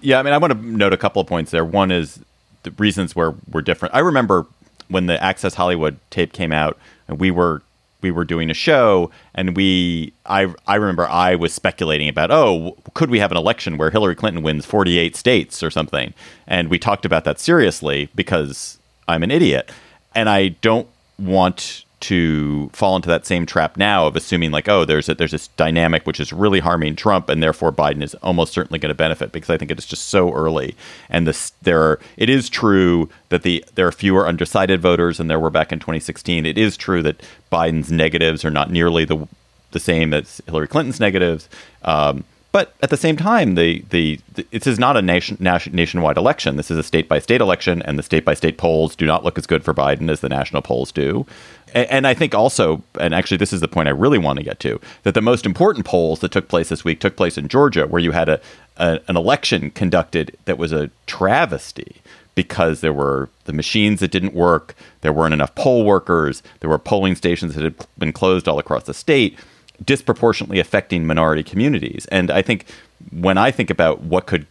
Yeah, 0.00 0.18
I 0.18 0.22
mean, 0.22 0.32
I 0.34 0.38
want 0.38 0.52
to 0.52 0.58
note 0.66 0.92
a 0.92 0.96
couple 0.96 1.22
of 1.22 1.28
points 1.28 1.50
there. 1.50 1.64
One 1.64 1.90
is 1.90 2.20
the 2.62 2.70
reasons 2.72 3.14
were 3.16 3.34
were 3.50 3.62
different. 3.62 3.94
I 3.94 4.00
remember 4.00 4.46
when 4.88 5.06
the 5.06 5.22
Access 5.22 5.54
Hollywood 5.54 5.98
tape 6.10 6.32
came 6.32 6.52
out, 6.52 6.78
and 7.08 7.18
we 7.18 7.30
were 7.30 7.62
we 8.02 8.10
were 8.10 8.24
doing 8.24 8.50
a 8.50 8.54
show, 8.54 9.10
and 9.34 9.56
we 9.56 10.12
I 10.26 10.52
I 10.66 10.76
remember 10.76 11.06
I 11.08 11.34
was 11.34 11.52
speculating 11.52 12.08
about 12.08 12.30
oh 12.30 12.76
could 12.94 13.10
we 13.10 13.18
have 13.18 13.30
an 13.30 13.36
election 13.36 13.78
where 13.78 13.90
Hillary 13.90 14.14
Clinton 14.14 14.42
wins 14.42 14.66
48 14.66 15.16
states 15.16 15.62
or 15.62 15.70
something, 15.70 16.14
and 16.46 16.68
we 16.68 16.78
talked 16.78 17.04
about 17.04 17.24
that 17.24 17.38
seriously 17.38 18.08
because 18.14 18.78
I'm 19.08 19.22
an 19.22 19.30
idiot, 19.30 19.70
and 20.14 20.28
I 20.28 20.48
don't 20.48 20.88
want 21.18 21.84
to 22.02 22.68
fall 22.72 22.96
into 22.96 23.08
that 23.08 23.24
same 23.24 23.46
trap 23.46 23.76
now 23.76 24.06
of 24.06 24.16
assuming 24.16 24.50
like 24.50 24.68
oh 24.68 24.84
there's 24.84 25.08
a, 25.08 25.14
there's 25.14 25.30
this 25.30 25.48
dynamic 25.48 26.06
which 26.06 26.20
is 26.20 26.32
really 26.32 26.60
harming 26.60 26.96
Trump 26.96 27.28
and 27.28 27.42
therefore 27.42 27.72
Biden 27.72 28.02
is 28.02 28.14
almost 28.16 28.52
certainly 28.52 28.78
going 28.78 28.90
to 28.90 28.94
benefit 28.94 29.32
because 29.32 29.50
I 29.50 29.56
think 29.56 29.70
it 29.70 29.78
is 29.78 29.86
just 29.86 30.08
so 30.08 30.32
early. 30.32 30.74
And 31.08 31.26
this 31.26 31.52
there 31.62 31.80
are 31.80 32.00
it 32.16 32.28
is 32.28 32.48
true 32.48 33.08
that 33.28 33.42
the 33.42 33.64
there 33.76 33.86
are 33.86 33.92
fewer 33.92 34.26
undecided 34.26 34.80
voters 34.80 35.18
than 35.18 35.28
there 35.28 35.40
were 35.40 35.50
back 35.50 35.72
in 35.72 35.78
2016 35.78 36.44
it 36.44 36.58
is 36.58 36.76
true 36.76 37.02
that 37.02 37.22
Biden's 37.50 37.92
negatives 37.92 38.44
are 38.44 38.50
not 38.50 38.70
nearly 38.70 39.04
the 39.04 39.28
the 39.70 39.80
same 39.80 40.12
as 40.12 40.42
Hillary 40.46 40.68
Clinton's 40.68 41.00
negatives. 41.00 41.48
Um, 41.82 42.24
but 42.52 42.74
at 42.82 42.90
the 42.90 42.98
same 42.98 43.16
time, 43.16 43.54
the, 43.54 43.82
the, 43.88 44.20
the 44.34 44.46
this 44.50 44.66
is 44.66 44.78
not 44.78 44.96
a 44.98 45.02
nation, 45.02 45.38
nation, 45.40 45.74
nationwide 45.74 46.18
election. 46.18 46.56
This 46.56 46.70
is 46.70 46.76
a 46.76 46.82
state 46.82 47.08
by 47.08 47.18
state 47.18 47.40
election, 47.40 47.80
and 47.82 47.98
the 47.98 48.02
state 48.02 48.26
by 48.26 48.34
state 48.34 48.58
polls 48.58 48.94
do 48.94 49.06
not 49.06 49.24
look 49.24 49.38
as 49.38 49.46
good 49.46 49.64
for 49.64 49.72
Biden 49.72 50.10
as 50.10 50.20
the 50.20 50.28
national 50.28 50.60
polls 50.60 50.92
do. 50.92 51.26
And, 51.74 51.90
and 51.90 52.06
I 52.06 52.12
think 52.12 52.34
also, 52.34 52.82
and 53.00 53.14
actually, 53.14 53.38
this 53.38 53.54
is 53.54 53.60
the 53.60 53.68
point 53.68 53.88
I 53.88 53.92
really 53.92 54.18
want 54.18 54.38
to 54.38 54.44
get 54.44 54.60
to, 54.60 54.78
that 55.02 55.14
the 55.14 55.22
most 55.22 55.46
important 55.46 55.86
polls 55.86 56.20
that 56.20 56.30
took 56.30 56.48
place 56.48 56.68
this 56.68 56.84
week 56.84 57.00
took 57.00 57.16
place 57.16 57.38
in 57.38 57.48
Georgia, 57.48 57.86
where 57.86 58.02
you 58.02 58.12
had 58.12 58.28
a, 58.28 58.40
a 58.76 59.00
an 59.08 59.16
election 59.16 59.70
conducted 59.70 60.36
that 60.44 60.58
was 60.58 60.72
a 60.72 60.90
travesty 61.06 62.02
because 62.34 62.80
there 62.80 62.92
were 62.92 63.30
the 63.44 63.52
machines 63.52 64.00
that 64.00 64.10
didn't 64.10 64.34
work, 64.34 64.74
there 65.00 65.12
weren't 65.12 65.34
enough 65.34 65.54
poll 65.54 65.84
workers, 65.84 66.42
there 66.60 66.70
were 66.70 66.78
polling 66.78 67.14
stations 67.14 67.54
that 67.54 67.64
had 67.64 67.74
been 67.98 68.12
closed 68.12 68.46
all 68.46 68.58
across 68.58 68.84
the 68.84 68.94
state 68.94 69.38
disproportionately 69.84 70.58
affecting 70.58 71.06
minority 71.06 71.42
communities. 71.42 72.06
And 72.10 72.30
I 72.30 72.42
think 72.42 72.66
when 73.10 73.38
I 73.38 73.50
think 73.50 73.70
about 73.70 74.02
what 74.02 74.26
could 74.26 74.46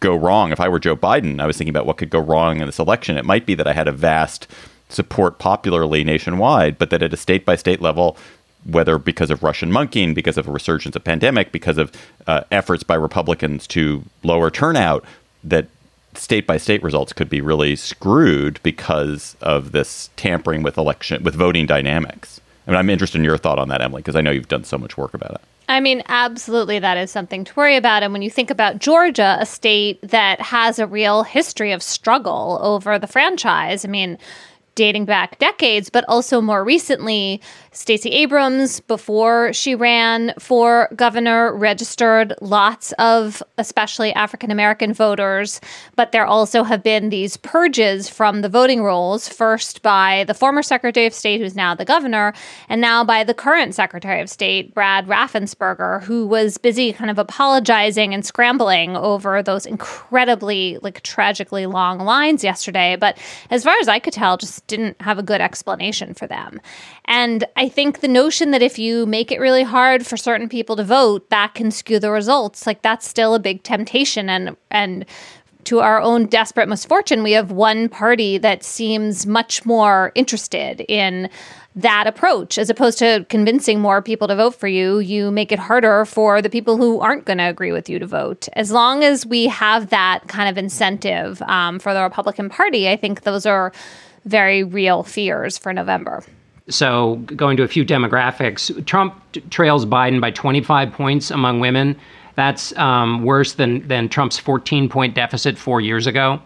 go 0.00 0.14
wrong, 0.14 0.52
if 0.52 0.60
I 0.60 0.68
were 0.68 0.78
Joe 0.78 0.96
Biden, 0.96 1.40
I 1.40 1.46
was 1.46 1.56
thinking 1.56 1.70
about 1.70 1.86
what 1.86 1.96
could 1.96 2.10
go 2.10 2.20
wrong 2.20 2.60
in 2.60 2.66
this 2.66 2.78
election. 2.78 3.16
It 3.16 3.24
might 3.24 3.46
be 3.46 3.54
that 3.54 3.66
I 3.66 3.72
had 3.72 3.88
a 3.88 3.92
vast 3.92 4.46
support 4.88 5.38
popularly 5.38 6.04
nationwide, 6.04 6.78
but 6.78 6.90
that 6.90 7.02
at 7.02 7.12
a 7.12 7.16
state 7.16 7.44
by 7.44 7.56
state 7.56 7.80
level, 7.80 8.16
whether 8.64 8.98
because 8.98 9.30
of 9.30 9.42
Russian 9.42 9.72
monkeying, 9.72 10.14
because 10.14 10.38
of 10.38 10.48
a 10.48 10.52
resurgence 10.52 10.96
of 10.96 11.04
pandemic, 11.04 11.52
because 11.52 11.78
of 11.78 11.92
uh, 12.26 12.42
efforts 12.50 12.82
by 12.82 12.94
Republicans 12.94 13.66
to 13.68 14.04
lower 14.22 14.50
turnout, 14.50 15.04
that 15.42 15.66
state 16.14 16.46
by 16.46 16.56
state 16.56 16.82
results 16.82 17.12
could 17.12 17.28
be 17.28 17.40
really 17.40 17.76
screwed 17.76 18.60
because 18.62 19.36
of 19.40 19.72
this 19.72 20.10
tampering 20.16 20.62
with 20.62 20.78
election 20.78 21.22
with 21.22 21.34
voting 21.34 21.66
dynamics. 21.66 22.40
I 22.66 22.70
mean, 22.70 22.78
I'm 22.78 22.90
interested 22.90 23.18
in 23.18 23.24
your 23.24 23.36
thought 23.36 23.58
on 23.58 23.68
that, 23.68 23.82
Emily, 23.82 24.00
because 24.00 24.16
I 24.16 24.20
know 24.20 24.30
you've 24.30 24.48
done 24.48 24.64
so 24.64 24.78
much 24.78 24.96
work 24.96 25.14
about 25.14 25.32
it. 25.32 25.40
I 25.68 25.80
mean, 25.80 26.02
absolutely, 26.08 26.78
that 26.78 26.96
is 26.96 27.10
something 27.10 27.44
to 27.44 27.54
worry 27.54 27.76
about. 27.76 28.02
And 28.02 28.12
when 28.12 28.22
you 28.22 28.30
think 28.30 28.50
about 28.50 28.78
Georgia, 28.78 29.38
a 29.40 29.46
state 29.46 30.00
that 30.02 30.40
has 30.40 30.78
a 30.78 30.86
real 30.86 31.22
history 31.22 31.72
of 31.72 31.82
struggle 31.82 32.58
over 32.62 32.98
the 32.98 33.06
franchise, 33.06 33.84
I 33.84 33.88
mean, 33.88 34.18
dating 34.74 35.04
back 35.04 35.38
decades, 35.38 35.90
but 35.90 36.04
also 36.08 36.40
more 36.40 36.64
recently, 36.64 37.40
Stacey 37.72 38.10
Abrams, 38.10 38.80
before 38.80 39.52
she 39.52 39.74
ran 39.74 40.32
for 40.38 40.88
governor, 40.96 41.54
registered 41.54 42.34
lots 42.40 42.92
of 42.98 43.42
especially 43.58 44.12
African 44.12 44.50
American 44.50 44.92
voters. 44.92 45.60
But 45.96 46.12
there 46.12 46.26
also 46.26 46.64
have 46.64 46.82
been 46.82 47.10
these 47.10 47.36
purges 47.36 48.08
from 48.08 48.42
the 48.42 48.48
voting 48.48 48.82
rolls, 48.82 49.28
first 49.28 49.82
by 49.82 50.24
the 50.26 50.34
former 50.34 50.62
Secretary 50.62 51.06
of 51.06 51.14
State, 51.14 51.40
who's 51.40 51.56
now 51.56 51.74
the 51.74 51.84
governor, 51.84 52.32
and 52.68 52.80
now 52.80 53.04
by 53.04 53.24
the 53.24 53.34
current 53.34 53.74
Secretary 53.74 54.20
of 54.20 54.30
State, 54.30 54.74
Brad 54.74 55.06
Raffensperger, 55.06 56.02
who 56.02 56.26
was 56.26 56.58
busy 56.58 56.92
kind 56.92 57.10
of 57.10 57.18
apologizing 57.18 58.14
and 58.14 58.24
scrambling 58.24 58.96
over 58.96 59.42
those 59.42 59.66
incredibly, 59.66 60.78
like, 60.82 61.02
tragically 61.02 61.66
long 61.66 61.98
lines 61.98 62.44
yesterday. 62.44 62.96
But 62.96 63.18
as 63.50 63.64
far 63.64 63.74
as 63.80 63.88
I 63.88 63.98
could 63.98 64.12
tell, 64.12 64.36
just 64.36 64.63
didn't 64.66 65.00
have 65.00 65.18
a 65.18 65.22
good 65.22 65.40
explanation 65.40 66.14
for 66.14 66.26
them. 66.26 66.60
And 67.04 67.44
I 67.56 67.68
think 67.68 68.00
the 68.00 68.08
notion 68.08 68.50
that 68.52 68.62
if 68.62 68.78
you 68.78 69.06
make 69.06 69.30
it 69.30 69.40
really 69.40 69.62
hard 69.62 70.06
for 70.06 70.16
certain 70.16 70.48
people 70.48 70.76
to 70.76 70.84
vote, 70.84 71.30
that 71.30 71.54
can 71.54 71.70
skew 71.70 71.98
the 71.98 72.10
results. 72.10 72.66
Like 72.66 72.82
that's 72.82 73.06
still 73.06 73.34
a 73.34 73.38
big 73.38 73.62
temptation 73.62 74.28
and 74.28 74.56
and 74.70 75.04
to 75.64 75.80
our 75.80 76.00
own 76.00 76.26
desperate 76.26 76.68
misfortune, 76.68 77.22
we 77.22 77.32
have 77.32 77.50
one 77.50 77.88
party 77.88 78.36
that 78.38 78.62
seems 78.62 79.26
much 79.26 79.64
more 79.64 80.12
interested 80.14 80.84
in 80.88 81.30
that 81.76 82.06
approach 82.06 82.56
as 82.56 82.70
opposed 82.70 82.98
to 82.98 83.26
convincing 83.28 83.80
more 83.80 84.00
people 84.00 84.28
to 84.28 84.36
vote 84.36 84.54
for 84.54 84.68
you 84.68 85.00
you 85.00 85.32
make 85.32 85.50
it 85.50 85.58
harder 85.58 86.04
for 86.04 86.40
the 86.40 86.48
people 86.48 86.76
who 86.76 87.00
aren't 87.00 87.24
going 87.24 87.38
to 87.38 87.44
agree 87.44 87.72
with 87.72 87.88
you 87.88 87.98
to 87.98 88.06
vote 88.06 88.48
as 88.52 88.70
long 88.70 89.02
as 89.02 89.26
we 89.26 89.48
have 89.48 89.90
that 89.90 90.20
kind 90.28 90.48
of 90.48 90.56
incentive 90.56 91.42
um, 91.42 91.80
for 91.80 91.92
the 91.92 92.00
republican 92.00 92.48
party 92.48 92.88
i 92.88 92.94
think 92.94 93.22
those 93.22 93.44
are 93.44 93.72
very 94.24 94.62
real 94.62 95.02
fears 95.02 95.58
for 95.58 95.72
november 95.72 96.22
so, 96.68 97.16
going 97.26 97.58
to 97.58 97.62
a 97.62 97.68
few 97.68 97.84
demographics, 97.84 98.84
Trump 98.86 99.20
t- 99.32 99.40
trails 99.50 99.84
Biden 99.84 100.18
by 100.18 100.30
25 100.30 100.92
points 100.92 101.30
among 101.30 101.60
women. 101.60 101.94
That's 102.36 102.74
um, 102.78 103.22
worse 103.22 103.54
than, 103.54 103.86
than 103.86 104.08
Trump's 104.08 104.38
14 104.38 104.88
point 104.88 105.14
deficit 105.14 105.58
four 105.58 105.82
years 105.82 106.06
ago. 106.06 106.40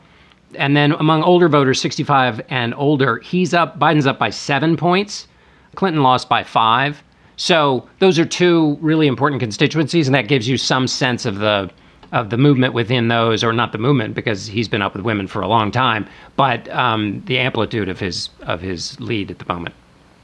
And 0.57 0.77
then 0.77 0.93
among 0.93 1.23
older 1.23 1.49
voters, 1.49 1.81
65 1.81 2.41
and 2.49 2.75
older, 2.75 3.19
he's 3.19 3.55
up, 3.55 3.79
Biden's 3.79 4.07
up 4.07 4.19
by 4.19 4.31
seven 4.31 4.77
points. 4.77 5.29
Clinton 5.77 6.03
lost 6.03 6.29
by 6.29 6.43
five. 6.43 7.03
So, 7.37 7.89
those 8.01 8.19
are 8.19 8.25
two 8.25 8.77
really 8.81 9.07
important 9.07 9.41
constituencies, 9.41 10.09
and 10.09 10.15
that 10.17 10.27
gives 10.27 10.49
you 10.49 10.57
some 10.57 10.89
sense 10.89 11.27
of 11.27 11.39
the 11.39 11.71
of 12.13 12.31
the 12.31 12.39
movement 12.39 12.75
within 12.75 13.09
those, 13.09 13.45
or 13.45 13.53
not 13.53 13.73
the 13.73 13.79
movement, 13.79 14.15
because 14.15 14.47
he's 14.47 14.69
been 14.69 14.83
up 14.83 14.95
with 14.95 15.05
women 15.05 15.27
for 15.27 15.43
a 15.43 15.49
long 15.49 15.71
time, 15.71 16.07
but 16.37 16.69
um, 16.71 17.23
the 17.27 17.39
amplitude 17.39 17.89
of 17.89 18.01
his 18.01 18.31
of 18.43 18.61
his 18.61 18.99
lead 19.01 19.31
at 19.31 19.39
the 19.39 19.47
moment. 19.47 19.75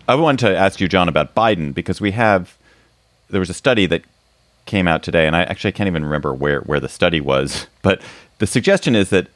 I 0.09 0.14
wanted 0.14 0.47
to 0.47 0.57
ask 0.57 0.81
you, 0.81 0.88
John, 0.88 1.09
about 1.09 1.35
Biden 1.35 1.75
because 1.75 2.01
we 2.01 2.12
have 2.12 2.57
there 3.31 3.40
was 3.40 3.51
a 3.51 3.55
study 3.55 3.87
that 3.87 4.03
came 4.66 4.88
out 4.88 5.03
today, 5.03 5.27
and 5.27 5.37
I 5.37 5.42
actually 5.42 5.73
can't 5.73 5.88
even 5.88 6.05
remember 6.05 6.33
where 6.33 6.61
where 6.61 6.81
the 6.81 6.88
study 6.88 7.20
was, 7.20 7.66
but 7.83 8.03
the 8.38 8.47
suggestion 8.47 8.94
is 8.94 9.11
that 9.11 9.29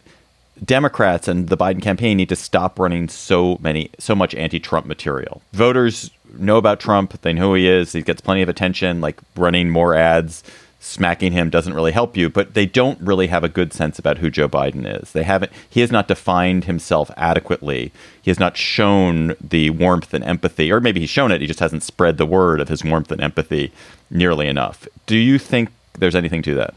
Democrats 0.64 1.28
and 1.28 1.48
the 1.48 1.56
Biden 1.56 1.82
campaign 1.82 2.16
need 2.16 2.28
to 2.30 2.36
stop 2.36 2.78
running 2.78 3.08
so 3.08 3.58
many 3.60 3.90
so 3.98 4.14
much 4.14 4.34
anti-Trump 4.34 4.86
material. 4.86 5.42
Voters 5.52 6.10
know 6.38 6.56
about 6.56 6.80
Trump; 6.80 7.20
they 7.22 7.32
know 7.32 7.48
who 7.48 7.54
he 7.54 7.68
is. 7.68 7.92
He 7.92 8.02
gets 8.02 8.20
plenty 8.20 8.42
of 8.42 8.48
attention. 8.48 9.00
Like 9.00 9.20
running 9.36 9.70
more 9.70 9.94
ads 9.94 10.42
smacking 10.80 11.32
him 11.32 11.50
doesn't 11.50 11.74
really 11.74 11.92
help 11.92 12.16
you, 12.16 12.28
but 12.28 12.54
they 12.54 12.66
don't 12.66 13.00
really 13.00 13.26
have 13.26 13.42
a 13.42 13.48
good 13.48 13.72
sense 13.72 13.98
about 13.98 14.18
who 14.18 14.30
Joe 14.30 14.48
Biden 14.48 14.86
is. 15.00 15.12
They 15.12 15.24
haven't 15.24 15.52
he 15.68 15.80
has 15.80 15.90
not 15.90 16.08
defined 16.08 16.64
himself 16.64 17.10
adequately. 17.16 17.92
He 18.22 18.30
has 18.30 18.38
not 18.38 18.56
shown 18.56 19.34
the 19.40 19.70
warmth 19.70 20.14
and 20.14 20.24
empathy, 20.24 20.70
or 20.70 20.80
maybe 20.80 21.00
he's 21.00 21.10
shown 21.10 21.32
it, 21.32 21.40
he 21.40 21.46
just 21.46 21.60
hasn't 21.60 21.82
spread 21.82 22.16
the 22.16 22.26
word 22.26 22.60
of 22.60 22.68
his 22.68 22.84
warmth 22.84 23.10
and 23.10 23.20
empathy 23.20 23.72
nearly 24.10 24.46
enough. 24.46 24.86
Do 25.06 25.16
you 25.16 25.38
think 25.38 25.70
there's 25.98 26.14
anything 26.14 26.42
to 26.42 26.54
that? 26.54 26.74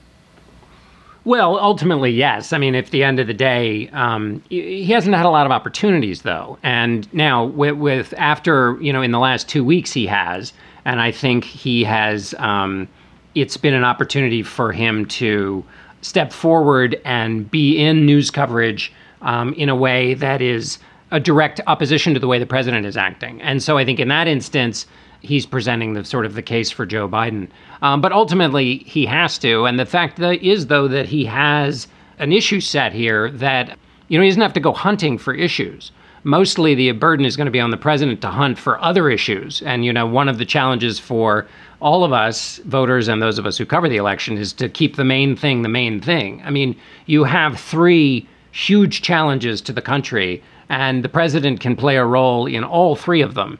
Well, 1.24 1.60
ultimately, 1.60 2.10
yes. 2.10 2.52
I 2.52 2.58
mean, 2.58 2.74
at 2.74 2.88
the 2.88 3.04
end 3.04 3.20
of 3.20 3.28
the 3.28 3.34
day, 3.36 3.90
um, 3.90 4.42
he 4.50 4.86
hasn't 4.86 5.16
had 5.16 5.28
a 5.28 5.30
lot 5.30 5.46
of 5.46 5.52
opportunities, 5.52 6.24
though. 6.24 6.58
And 6.64 7.12
now, 7.14 7.46
with, 7.46 7.76
with, 7.76 8.16
after 8.18 8.76
you 8.82 8.92
know, 8.92 9.04
in 9.04 9.12
the 9.12 9.20
last 9.20 9.48
two 9.48 9.64
weeks, 9.64 9.94
he 9.94 10.08
has, 10.08 10.52
and 10.84 11.00
I 11.00 11.12
think 11.12 11.44
he 11.44 11.84
has. 11.84 12.34
Um, 12.40 12.88
it's 13.36 13.58
been 13.58 13.74
an 13.74 13.84
opportunity 13.84 14.44
for 14.44 14.72
him 14.72 15.06
to 15.06 15.64
step 16.02 16.34
forward 16.34 17.00
and 17.06 17.50
be 17.50 17.78
in 17.78 18.06
news 18.06 18.32
coverage 18.32 18.92
um, 19.22 19.54
in 19.54 19.70
a 19.70 19.76
way 19.76 20.14
that 20.16 20.42
is 20.42 20.80
a 21.12 21.20
direct 21.20 21.62
opposition 21.68 22.14
to 22.14 22.20
the 22.20 22.28
way 22.28 22.40
the 22.40 22.46
president 22.46 22.86
is 22.86 22.98
acting. 22.98 23.42
And 23.42 23.62
so 23.62 23.78
I 23.78 23.86
think 23.86 24.00
in 24.00 24.08
that 24.08 24.28
instance, 24.28 24.86
he's 25.22 25.46
presenting 25.46 25.94
the 25.94 26.04
sort 26.04 26.26
of 26.26 26.34
the 26.34 26.42
case 26.42 26.72
for 26.72 26.86
Joe 26.86 27.08
Biden. 27.08 27.48
Um, 27.82 28.02
but 28.02 28.12
ultimately, 28.12 28.80
he 28.80 29.06
has 29.06 29.38
to. 29.40 29.66
And 29.66 29.80
the 29.80 29.86
fact 29.86 30.18
that 30.18 30.42
is, 30.42 30.68
though, 30.68 30.88
that 30.88 31.08
he 31.08 31.26
has 31.26 31.88
an 32.20 32.32
issue 32.32 32.60
set 32.60 32.94
here 32.94 33.32
that 33.32 33.78
you 34.08 34.18
know 34.18 34.24
he 34.24 34.30
doesn't 34.30 34.42
have 34.42 34.54
to 34.54 34.60
go 34.60 34.74
hunting 34.74 35.18
for 35.18 35.34
issues. 35.34 35.92
Mostly, 36.24 36.76
the 36.76 36.92
burden 36.92 37.26
is 37.26 37.36
going 37.36 37.46
to 37.46 37.52
be 37.52 37.60
on 37.60 37.72
the 37.72 37.78
president 37.78 38.22
to 38.22 38.30
hunt 38.30 38.60
for 38.60 38.80
other 38.82 39.10
issues. 39.10 39.62
And 39.64 39.84
you 39.84 39.92
know, 39.92 40.06
one 40.06 40.30
of 40.30 40.38
the 40.38 40.46
challenges 40.46 41.00
for 41.00 41.48
all 41.80 42.04
of 42.04 42.14
us 42.14 42.58
voters 42.60 43.08
and 43.08 43.22
those 43.22 43.40
of 43.40 43.48
us 43.48 43.58
who 43.58 43.66
cover 43.66 43.90
the 43.90 43.98
election 43.98 44.38
is 44.38 44.54
to 44.54 44.70
keep 44.70 44.96
the 44.96 45.04
main 45.04 45.36
thing 45.36 45.64
the 45.64 45.70
main 45.70 46.00
thing. 46.00 46.42
I 46.46 46.52
mean, 46.52 46.76
you 47.08 47.24
have 47.24 47.60
three 47.60 48.28
huge 48.52 49.02
challenges 49.02 49.62
to 49.62 49.74
the 49.74 49.82
country, 49.82 50.44
and 50.70 51.04
the 51.04 51.10
president 51.10 51.60
can 51.60 51.76
play 51.76 51.98
a 51.98 52.06
role 52.06 52.46
in 52.46 52.64
all 52.64 52.96
three 52.96 53.22
of 53.22 53.34
them. 53.34 53.58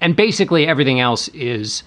And 0.00 0.14
basically, 0.14 0.66
everything 0.66 1.00
else 1.00 1.28
is 1.28 1.82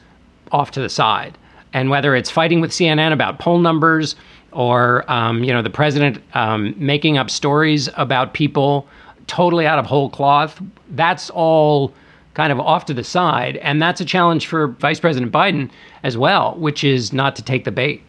off 0.52 0.72
to 0.72 0.82
the 0.82 0.90
side. 0.90 1.38
And 1.72 1.90
whether 1.90 2.16
it's 2.16 2.32
fighting 2.32 2.60
with 2.60 2.72
CNN 2.72 3.14
about 3.14 3.40
poll 3.40 3.60
numbers, 3.60 4.16
or 4.52 5.10
um, 5.12 5.44
you 5.44 5.54
know 5.54 5.62
the 5.62 5.70
president 5.70 6.22
um, 6.34 6.74
making 6.78 7.18
up 7.18 7.30
stories 7.30 7.90
about 7.96 8.34
people 8.34 8.88
totally 9.28 9.66
out 9.66 9.80
of 9.80 9.86
whole 9.86 10.10
cloth, 10.10 10.62
that's 10.92 11.30
all 11.30 11.94
kind 12.34 12.52
of 12.52 12.60
off 12.60 12.86
to 12.86 12.94
the 12.94 13.04
side. 13.04 13.58
And 13.58 13.82
that's 13.82 14.00
a 14.00 14.06
challenge 14.06 14.48
for 14.48 14.68
Vice 14.68 15.00
President 15.00 15.32
Biden 15.32 15.70
as 16.04 16.18
well, 16.18 16.56
which 16.58 16.84
is 16.84 17.12
not 17.12 17.36
to 17.36 17.42
take 17.42 17.64
the 17.64 17.72
bait. 17.72 18.04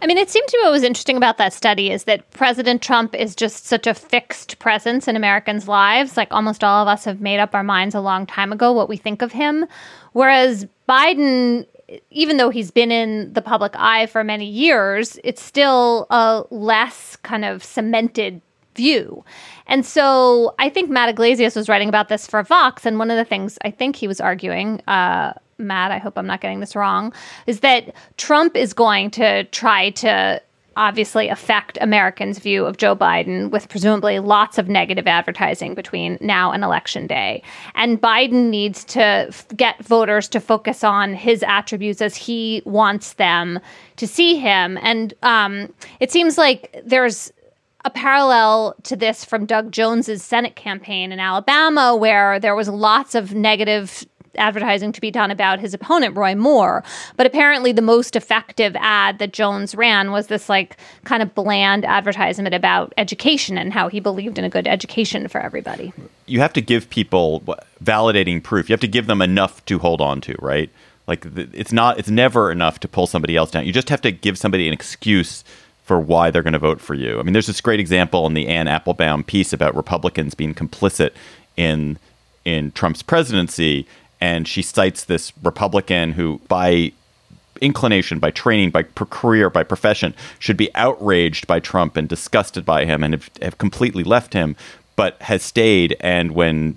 I 0.00 0.06
mean, 0.06 0.18
it 0.18 0.30
seemed 0.30 0.46
to 0.48 0.58
me 0.58 0.64
what 0.64 0.72
was 0.72 0.82
interesting 0.82 1.16
about 1.16 1.38
that 1.38 1.52
study 1.52 1.90
is 1.90 2.04
that 2.04 2.30
President 2.30 2.82
Trump 2.82 3.14
is 3.14 3.34
just 3.34 3.66
such 3.66 3.86
a 3.86 3.94
fixed 3.94 4.58
presence 4.58 5.08
in 5.08 5.16
Americans' 5.16 5.66
lives. 5.68 6.16
Like 6.16 6.28
almost 6.32 6.62
all 6.62 6.82
of 6.82 6.88
us 6.88 7.04
have 7.04 7.20
made 7.20 7.38
up 7.38 7.54
our 7.54 7.64
minds 7.64 7.94
a 7.94 8.00
long 8.00 8.26
time 8.26 8.52
ago 8.52 8.72
what 8.72 8.88
we 8.88 8.96
think 8.96 9.22
of 9.22 9.32
him. 9.32 9.66
Whereas 10.12 10.66
Biden, 10.88 11.66
even 12.10 12.36
though 12.36 12.50
he's 12.50 12.70
been 12.70 12.92
in 12.92 13.32
the 13.32 13.42
public 13.42 13.72
eye 13.76 14.06
for 14.06 14.22
many 14.22 14.46
years, 14.46 15.18
it's 15.24 15.42
still 15.42 16.06
a 16.10 16.44
less 16.50 17.16
kind 17.16 17.44
of 17.44 17.64
cemented 17.64 18.40
view. 18.78 19.24
And 19.66 19.84
so 19.84 20.54
I 20.58 20.70
think 20.70 20.88
Matt 20.88 21.10
Yglesias 21.10 21.54
was 21.54 21.68
writing 21.68 21.90
about 21.90 22.08
this 22.08 22.26
for 22.26 22.42
Vox. 22.42 22.86
And 22.86 22.98
one 22.98 23.10
of 23.10 23.18
the 23.18 23.24
things 23.24 23.58
I 23.68 23.70
think 23.70 23.96
he 23.96 24.08
was 24.08 24.20
arguing, 24.20 24.80
uh, 24.88 25.34
Matt, 25.58 25.90
I 25.90 25.98
hope 25.98 26.16
I'm 26.16 26.26
not 26.26 26.40
getting 26.40 26.60
this 26.60 26.74
wrong, 26.74 27.12
is 27.46 27.60
that 27.60 27.92
Trump 28.16 28.56
is 28.56 28.72
going 28.72 29.10
to 29.10 29.44
try 29.44 29.90
to 29.90 30.40
obviously 30.78 31.28
affect 31.28 31.76
Americans' 31.80 32.38
view 32.38 32.64
of 32.64 32.76
Joe 32.76 32.94
Biden 32.94 33.50
with 33.50 33.68
presumably 33.68 34.20
lots 34.20 34.58
of 34.58 34.68
negative 34.68 35.08
advertising 35.08 35.74
between 35.74 36.16
now 36.20 36.52
and 36.52 36.62
election 36.62 37.08
day. 37.08 37.42
And 37.74 38.00
Biden 38.00 38.48
needs 38.48 38.84
to 38.84 39.02
f- 39.02 39.44
get 39.56 39.84
voters 39.84 40.28
to 40.28 40.40
focus 40.40 40.84
on 40.84 41.14
his 41.14 41.42
attributes 41.42 42.00
as 42.00 42.14
he 42.14 42.62
wants 42.64 43.14
them 43.14 43.58
to 43.96 44.06
see 44.06 44.36
him. 44.36 44.78
And 44.80 45.12
um, 45.24 45.74
it 45.98 46.12
seems 46.12 46.38
like 46.38 46.80
there's 46.86 47.32
a 47.88 47.90
parallel 47.90 48.74
to 48.82 48.94
this 48.94 49.24
from 49.24 49.46
Doug 49.46 49.72
Jones's 49.72 50.22
Senate 50.22 50.56
campaign 50.56 51.10
in 51.10 51.18
Alabama, 51.18 51.96
where 51.96 52.38
there 52.38 52.54
was 52.54 52.68
lots 52.68 53.14
of 53.14 53.34
negative 53.34 54.06
advertising 54.36 54.92
to 54.92 55.00
be 55.00 55.10
done 55.10 55.30
about 55.30 55.58
his 55.58 55.72
opponent, 55.72 56.14
Roy 56.14 56.34
Moore. 56.34 56.84
But 57.16 57.26
apparently, 57.26 57.72
the 57.72 57.80
most 57.80 58.14
effective 58.14 58.76
ad 58.78 59.18
that 59.20 59.32
Jones 59.32 59.74
ran 59.74 60.12
was 60.12 60.26
this 60.26 60.50
like 60.50 60.76
kind 61.04 61.22
of 61.22 61.34
bland 61.34 61.86
advertisement 61.86 62.54
about 62.54 62.92
education 62.98 63.56
and 63.56 63.72
how 63.72 63.88
he 63.88 64.00
believed 64.00 64.38
in 64.38 64.44
a 64.44 64.50
good 64.50 64.68
education 64.68 65.26
for 65.26 65.40
everybody. 65.40 65.94
You 66.26 66.40
have 66.40 66.52
to 66.52 66.60
give 66.60 66.90
people 66.90 67.40
validating 67.82 68.42
proof. 68.42 68.68
You 68.68 68.74
have 68.74 68.80
to 68.80 68.88
give 68.88 69.06
them 69.06 69.22
enough 69.22 69.64
to 69.64 69.78
hold 69.78 70.02
on 70.02 70.20
to, 70.20 70.36
right? 70.40 70.68
Like 71.06 71.24
it's 71.34 71.72
not, 71.72 71.98
it's 71.98 72.10
never 72.10 72.52
enough 72.52 72.80
to 72.80 72.88
pull 72.88 73.06
somebody 73.06 73.34
else 73.34 73.50
down. 73.50 73.64
You 73.64 73.72
just 73.72 73.88
have 73.88 74.02
to 74.02 74.12
give 74.12 74.36
somebody 74.36 74.66
an 74.66 74.74
excuse 74.74 75.42
for 75.88 75.98
why 75.98 76.30
they're 76.30 76.42
going 76.42 76.52
to 76.52 76.58
vote 76.58 76.82
for 76.82 76.94
you. 76.94 77.18
I 77.18 77.22
mean, 77.22 77.32
there's 77.32 77.46
this 77.46 77.62
great 77.62 77.80
example 77.80 78.26
in 78.26 78.34
the 78.34 78.46
Anne 78.46 78.68
Applebaum 78.68 79.24
piece 79.24 79.54
about 79.54 79.74
Republicans 79.74 80.34
being 80.34 80.54
complicit 80.54 81.12
in 81.56 81.98
in 82.44 82.72
Trump's 82.72 83.02
presidency, 83.02 83.86
and 84.20 84.46
she 84.46 84.60
cites 84.60 85.04
this 85.04 85.32
Republican 85.42 86.12
who, 86.12 86.40
by 86.46 86.92
inclination, 87.62 88.18
by 88.18 88.30
training, 88.30 88.70
by 88.70 88.82
career, 88.82 89.48
by 89.48 89.62
profession, 89.62 90.14
should 90.38 90.58
be 90.58 90.72
outraged 90.74 91.46
by 91.46 91.58
Trump 91.58 91.96
and 91.96 92.06
disgusted 92.06 92.64
by 92.64 92.84
him 92.84 93.02
and 93.02 93.14
have, 93.14 93.30
have 93.40 93.58
completely 93.58 94.04
left 94.04 94.34
him, 94.34 94.56
but 94.94 95.20
has 95.22 95.42
stayed. 95.42 95.96
And 96.00 96.32
when 96.32 96.76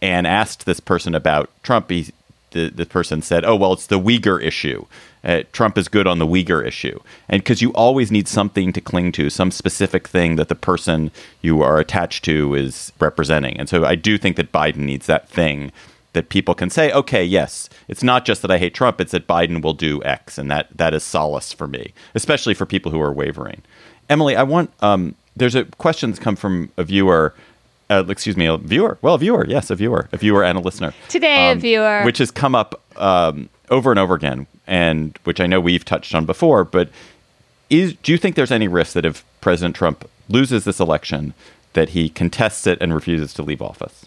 Anne 0.00 0.26
asked 0.26 0.64
this 0.64 0.80
person 0.80 1.14
about 1.14 1.50
Trump, 1.62 1.90
he, 1.90 2.10
the, 2.52 2.70
the 2.70 2.86
person 2.86 3.20
said, 3.20 3.44
"Oh 3.44 3.54
well, 3.54 3.74
it's 3.74 3.86
the 3.86 4.00
Uyghur 4.00 4.42
issue." 4.42 4.86
Uh, 5.26 5.42
Trump 5.52 5.76
is 5.76 5.88
good 5.88 6.06
on 6.06 6.18
the 6.18 6.26
Uyghur 6.26 6.64
issue. 6.64 6.98
And 7.28 7.42
because 7.42 7.60
you 7.60 7.72
always 7.72 8.12
need 8.12 8.28
something 8.28 8.72
to 8.72 8.80
cling 8.80 9.12
to, 9.12 9.28
some 9.28 9.50
specific 9.50 10.06
thing 10.06 10.36
that 10.36 10.48
the 10.48 10.54
person 10.54 11.10
you 11.42 11.62
are 11.62 11.78
attached 11.78 12.24
to 12.26 12.54
is 12.54 12.92
representing. 13.00 13.58
And 13.58 13.68
so 13.68 13.84
I 13.84 13.96
do 13.96 14.16
think 14.16 14.36
that 14.36 14.52
Biden 14.52 14.76
needs 14.76 15.06
that 15.06 15.28
thing 15.28 15.72
that 16.12 16.28
people 16.28 16.54
can 16.54 16.70
say, 16.70 16.92
okay, 16.92 17.24
yes, 17.24 17.68
it's 17.88 18.02
not 18.02 18.24
just 18.24 18.40
that 18.42 18.50
I 18.50 18.56
hate 18.56 18.72
Trump, 18.72 19.00
it's 19.00 19.12
that 19.12 19.26
Biden 19.26 19.62
will 19.62 19.74
do 19.74 20.02
X. 20.04 20.38
And 20.38 20.50
that, 20.50 20.68
that 20.74 20.94
is 20.94 21.02
solace 21.02 21.52
for 21.52 21.66
me, 21.66 21.92
especially 22.14 22.54
for 22.54 22.64
people 22.64 22.92
who 22.92 23.00
are 23.00 23.12
wavering. 23.12 23.62
Emily, 24.08 24.36
I 24.36 24.44
want, 24.44 24.70
um, 24.80 25.16
there's 25.34 25.56
a 25.56 25.64
question 25.64 26.10
that's 26.10 26.22
come 26.22 26.36
from 26.36 26.70
a 26.76 26.84
viewer. 26.84 27.34
Uh, 27.88 28.04
excuse 28.08 28.36
me, 28.36 28.46
a 28.46 28.56
viewer. 28.56 28.98
Well, 29.00 29.14
a 29.14 29.18
viewer, 29.18 29.46
yes, 29.46 29.70
a 29.70 29.76
viewer, 29.76 30.08
a 30.10 30.16
viewer 30.16 30.42
and 30.42 30.58
a 30.58 30.60
listener. 30.60 30.92
Today, 31.08 31.50
um, 31.50 31.58
a 31.58 31.60
viewer. 31.60 32.02
Which 32.02 32.18
has 32.18 32.32
come 32.32 32.56
up 32.56 32.82
um, 32.96 33.48
over 33.70 33.90
and 33.90 33.98
over 33.98 34.14
again, 34.14 34.46
and 34.66 35.18
which 35.24 35.40
I 35.40 35.46
know 35.46 35.60
we've 35.60 35.84
touched 35.84 36.14
on 36.14 36.26
before. 36.26 36.64
But 36.64 36.90
is 37.70 37.94
do 37.94 38.12
you 38.12 38.18
think 38.18 38.36
there's 38.36 38.52
any 38.52 38.68
risk 38.68 38.92
that 38.94 39.04
if 39.04 39.24
President 39.40 39.74
Trump 39.74 40.08
loses 40.28 40.64
this 40.64 40.80
election, 40.80 41.34
that 41.72 41.90
he 41.90 42.08
contests 42.08 42.66
it 42.66 42.78
and 42.80 42.94
refuses 42.94 43.34
to 43.34 43.42
leave 43.42 43.62
office? 43.62 44.06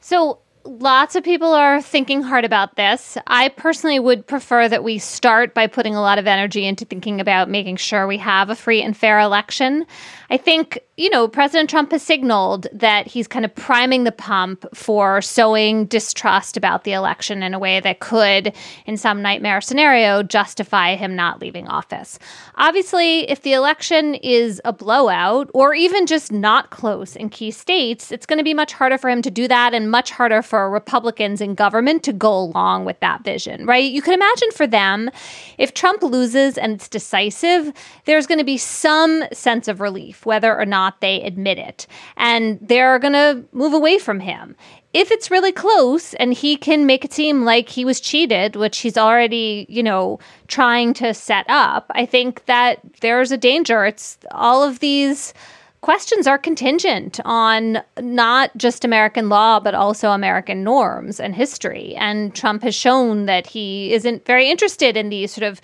So 0.00 0.38
lots 0.64 1.16
of 1.16 1.24
people 1.24 1.52
are 1.52 1.80
thinking 1.80 2.22
hard 2.22 2.44
about 2.44 2.76
this. 2.76 3.16
I 3.26 3.48
personally 3.48 3.98
would 3.98 4.26
prefer 4.26 4.68
that 4.68 4.84
we 4.84 4.98
start 4.98 5.54
by 5.54 5.66
putting 5.66 5.94
a 5.94 6.00
lot 6.00 6.18
of 6.18 6.26
energy 6.26 6.66
into 6.66 6.84
thinking 6.84 7.20
about 7.20 7.48
making 7.48 7.76
sure 7.76 8.06
we 8.06 8.18
have 8.18 8.50
a 8.50 8.56
free 8.56 8.82
and 8.82 8.96
fair 8.96 9.18
election. 9.18 9.86
I 10.32 10.36
think, 10.36 10.78
you 10.96 11.10
know, 11.10 11.26
President 11.26 11.68
Trump 11.68 11.90
has 11.90 12.04
signaled 12.04 12.68
that 12.72 13.08
he's 13.08 13.26
kind 13.26 13.44
of 13.44 13.52
priming 13.52 14.04
the 14.04 14.12
pump 14.12 14.64
for 14.72 15.20
sowing 15.20 15.86
distrust 15.86 16.56
about 16.56 16.84
the 16.84 16.92
election 16.92 17.42
in 17.42 17.52
a 17.52 17.58
way 17.58 17.80
that 17.80 17.98
could, 17.98 18.54
in 18.86 18.96
some 18.96 19.22
nightmare 19.22 19.60
scenario, 19.60 20.22
justify 20.22 20.94
him 20.94 21.16
not 21.16 21.40
leaving 21.40 21.66
office. 21.66 22.20
Obviously, 22.54 23.28
if 23.28 23.42
the 23.42 23.54
election 23.54 24.14
is 24.14 24.62
a 24.64 24.72
blowout 24.72 25.50
or 25.52 25.74
even 25.74 26.06
just 26.06 26.30
not 26.30 26.70
close 26.70 27.16
in 27.16 27.28
key 27.28 27.50
states, 27.50 28.12
it's 28.12 28.26
going 28.26 28.38
to 28.38 28.44
be 28.44 28.54
much 28.54 28.72
harder 28.72 28.98
for 28.98 29.10
him 29.10 29.22
to 29.22 29.32
do 29.32 29.48
that 29.48 29.74
and 29.74 29.90
much 29.90 30.12
harder 30.12 30.42
for 30.42 30.70
Republicans 30.70 31.40
in 31.40 31.56
government 31.56 32.04
to 32.04 32.12
go 32.12 32.32
along 32.32 32.84
with 32.84 33.00
that 33.00 33.24
vision, 33.24 33.66
right? 33.66 33.90
You 33.90 34.00
can 34.00 34.14
imagine 34.14 34.52
for 34.52 34.68
them, 34.68 35.10
if 35.58 35.74
Trump 35.74 36.04
loses 36.04 36.56
and 36.56 36.74
it's 36.74 36.88
decisive, 36.88 37.72
there's 38.04 38.28
going 38.28 38.38
to 38.38 38.44
be 38.44 38.58
some 38.58 39.24
sense 39.32 39.66
of 39.66 39.80
relief 39.80 40.19
whether 40.24 40.58
or 40.58 40.66
not 40.66 41.00
they 41.00 41.22
admit 41.22 41.58
it. 41.58 41.86
And 42.16 42.58
they're 42.60 42.98
going 42.98 43.14
to 43.14 43.44
move 43.52 43.72
away 43.72 43.98
from 43.98 44.20
him. 44.20 44.56
If 44.92 45.10
it's 45.10 45.30
really 45.30 45.52
close 45.52 46.14
and 46.14 46.34
he 46.34 46.56
can 46.56 46.84
make 46.84 47.04
it 47.04 47.12
seem 47.12 47.44
like 47.44 47.68
he 47.68 47.84
was 47.84 48.00
cheated, 48.00 48.56
which 48.56 48.78
he's 48.78 48.98
already, 48.98 49.66
you 49.68 49.82
know, 49.82 50.18
trying 50.48 50.94
to 50.94 51.14
set 51.14 51.46
up, 51.48 51.86
I 51.94 52.06
think 52.06 52.44
that 52.46 52.80
there's 53.00 53.30
a 53.30 53.36
danger. 53.36 53.84
It's 53.84 54.18
all 54.32 54.64
of 54.64 54.80
these 54.80 55.32
questions 55.80 56.26
are 56.26 56.38
contingent 56.38 57.20
on 57.24 57.78
not 58.00 58.54
just 58.56 58.84
American 58.84 59.28
law, 59.28 59.60
but 59.60 59.74
also 59.74 60.10
American 60.10 60.62
norms 60.62 61.18
and 61.20 61.34
history. 61.34 61.94
And 61.96 62.34
Trump 62.34 62.62
has 62.62 62.74
shown 62.74 63.26
that 63.26 63.46
he 63.46 63.92
isn't 63.92 64.26
very 64.26 64.50
interested 64.50 64.96
in 64.96 65.08
these 65.08 65.32
sort 65.32 65.50
of 65.50 65.60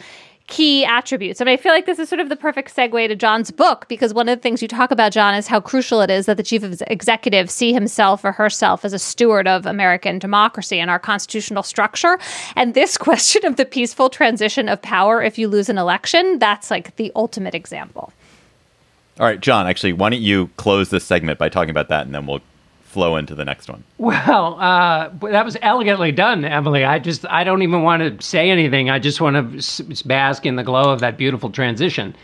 key 0.46 0.84
attributes. 0.84 1.40
I 1.40 1.44
mean, 1.44 1.54
I 1.54 1.56
feel 1.56 1.72
like 1.72 1.86
this 1.86 1.98
is 1.98 2.08
sort 2.08 2.20
of 2.20 2.28
the 2.28 2.36
perfect 2.36 2.74
segue 2.74 3.08
to 3.08 3.16
John's 3.16 3.50
book 3.50 3.86
because 3.88 4.14
one 4.14 4.28
of 4.28 4.38
the 4.38 4.42
things 4.42 4.62
you 4.62 4.68
talk 4.68 4.90
about, 4.90 5.12
John, 5.12 5.34
is 5.34 5.48
how 5.48 5.60
crucial 5.60 6.00
it 6.00 6.10
is 6.10 6.26
that 6.26 6.36
the 6.36 6.42
chief 6.42 6.62
executive 6.86 7.50
see 7.50 7.72
himself 7.72 8.24
or 8.24 8.32
herself 8.32 8.84
as 8.84 8.92
a 8.92 8.98
steward 8.98 9.48
of 9.48 9.66
American 9.66 10.18
democracy 10.18 10.78
and 10.78 10.90
our 10.90 10.98
constitutional 10.98 11.62
structure. 11.62 12.18
And 12.54 12.74
this 12.74 12.96
question 13.06 13.44
of 13.44 13.56
the 13.56 13.64
peaceful 13.64 14.08
transition 14.08 14.68
of 14.68 14.80
power 14.82 15.22
if 15.22 15.38
you 15.38 15.48
lose 15.48 15.68
an 15.68 15.78
election, 15.78 16.38
that's 16.38 16.70
like 16.70 16.94
the 16.96 17.10
ultimate 17.16 17.54
example. 17.54 18.12
All 19.18 19.26
right, 19.26 19.40
John, 19.40 19.66
actually, 19.66 19.94
why 19.94 20.10
don't 20.10 20.20
you 20.20 20.50
close 20.58 20.90
this 20.90 21.04
segment 21.04 21.38
by 21.38 21.48
talking 21.48 21.70
about 21.70 21.88
that 21.88 22.06
and 22.06 22.14
then 22.14 22.26
we'll 22.26 22.42
flow 22.96 23.16
into 23.16 23.34
the 23.34 23.44
next 23.44 23.68
one. 23.68 23.84
Well, 23.98 24.58
uh, 24.58 25.10
that 25.30 25.44
was 25.44 25.58
elegantly 25.60 26.12
done, 26.12 26.46
Emily. 26.46 26.82
I 26.82 26.98
just 26.98 27.26
I 27.26 27.44
don't 27.44 27.60
even 27.60 27.82
want 27.82 28.00
to 28.02 28.26
say 28.26 28.48
anything. 28.50 28.88
I 28.88 28.98
just 28.98 29.20
want 29.20 29.36
to 29.36 30.08
bask 30.08 30.46
in 30.46 30.56
the 30.56 30.62
glow 30.62 30.90
of 30.90 31.00
that 31.00 31.18
beautiful 31.18 31.50
transition. 31.50 32.14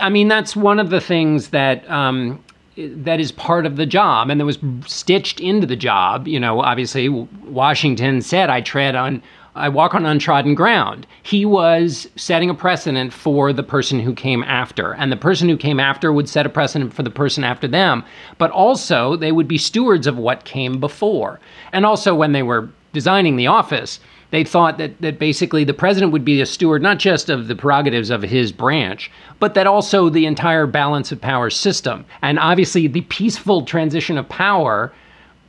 I 0.00 0.08
mean, 0.08 0.26
that's 0.26 0.56
one 0.56 0.80
of 0.80 0.90
the 0.90 1.00
things 1.00 1.50
that 1.50 1.88
um, 1.88 2.42
that 2.76 3.20
is 3.20 3.30
part 3.30 3.64
of 3.64 3.76
the 3.76 3.86
job, 3.86 4.28
and 4.28 4.40
that 4.40 4.44
was 4.44 4.58
stitched 4.86 5.38
into 5.38 5.68
the 5.68 5.76
job. 5.76 6.26
You 6.26 6.40
know, 6.40 6.60
obviously, 6.62 7.08
Washington 7.08 8.20
said, 8.20 8.50
"I 8.50 8.60
tread 8.60 8.96
on." 8.96 9.22
I 9.58 9.68
walk 9.68 9.94
on 9.94 10.06
untrodden 10.06 10.54
ground. 10.54 11.06
He 11.22 11.44
was 11.44 12.08
setting 12.16 12.48
a 12.48 12.54
precedent 12.54 13.12
for 13.12 13.52
the 13.52 13.62
person 13.62 14.00
who 14.00 14.14
came 14.14 14.42
after, 14.44 14.94
and 14.94 15.10
the 15.10 15.16
person 15.16 15.48
who 15.48 15.56
came 15.56 15.80
after 15.80 16.12
would 16.12 16.28
set 16.28 16.46
a 16.46 16.50
precedent 16.50 16.94
for 16.94 17.02
the 17.02 17.10
person 17.10 17.44
after 17.44 17.66
them. 17.66 18.04
But 18.38 18.50
also, 18.50 19.16
they 19.16 19.32
would 19.32 19.48
be 19.48 19.58
stewards 19.58 20.06
of 20.06 20.16
what 20.16 20.44
came 20.44 20.80
before. 20.80 21.40
And 21.72 21.84
also, 21.84 22.14
when 22.14 22.32
they 22.32 22.42
were 22.42 22.68
designing 22.92 23.36
the 23.36 23.48
office, 23.48 24.00
they 24.30 24.44
thought 24.44 24.78
that, 24.78 25.00
that 25.00 25.18
basically 25.18 25.64
the 25.64 25.74
president 25.74 26.12
would 26.12 26.24
be 26.24 26.40
a 26.40 26.46
steward 26.46 26.82
not 26.82 26.98
just 26.98 27.30
of 27.30 27.48
the 27.48 27.56
prerogatives 27.56 28.10
of 28.10 28.22
his 28.22 28.52
branch, 28.52 29.10
but 29.40 29.54
that 29.54 29.66
also 29.66 30.08
the 30.08 30.26
entire 30.26 30.66
balance 30.66 31.10
of 31.12 31.20
power 31.20 31.50
system. 31.50 32.04
And 32.22 32.38
obviously, 32.38 32.86
the 32.86 33.00
peaceful 33.02 33.62
transition 33.62 34.18
of 34.18 34.28
power, 34.28 34.92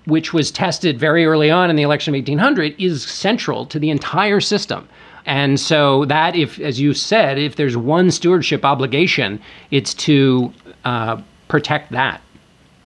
which 0.06 0.34
was 0.34 0.52
tested 0.52 1.00
very 1.00 1.26
early 1.26 1.52
on 1.52 1.70
in 1.70 1.76
the 1.76 1.84
election 1.84 2.14
of 2.14 2.18
1800, 2.18 2.76
is 2.80 3.04
central 3.04 3.66
to 3.68 3.80
the 3.80 3.89
entire 3.89 4.39
system. 4.39 4.88
And 5.26 5.60
so, 5.60 6.06
that, 6.06 6.36
if, 6.36 6.60
as 6.60 6.80
you 6.80 6.93
said, 6.93 7.38
if 7.38 7.56
there's 7.56 7.78
one 7.78 8.10
stewardship 8.10 8.66
obligation, 8.66 9.39
it's 9.70 9.93
to 9.95 10.54
uh, 10.86 11.22
protect 11.47 11.91
that. 11.91 12.22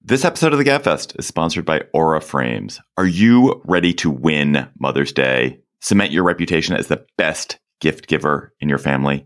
This 0.05 0.25
episode 0.25 0.51
of 0.51 0.59
the 0.59 0.65
Gabfest 0.65 1.17
is 1.17 1.25
sponsored 1.25 1.63
by 1.63 1.83
Aura 1.93 2.19
Frames. 2.19 2.81
Are 2.97 3.07
you 3.07 3.61
ready 3.63 3.93
to 3.93 4.09
win 4.09 4.67
Mother's 4.77 5.13
Day? 5.13 5.59
Cement 5.79 6.11
your 6.11 6.23
reputation 6.23 6.75
as 6.75 6.87
the 6.87 7.05
best 7.17 7.57
gift 7.79 8.07
giver 8.07 8.53
in 8.59 8.67
your 8.67 8.79
family? 8.79 9.25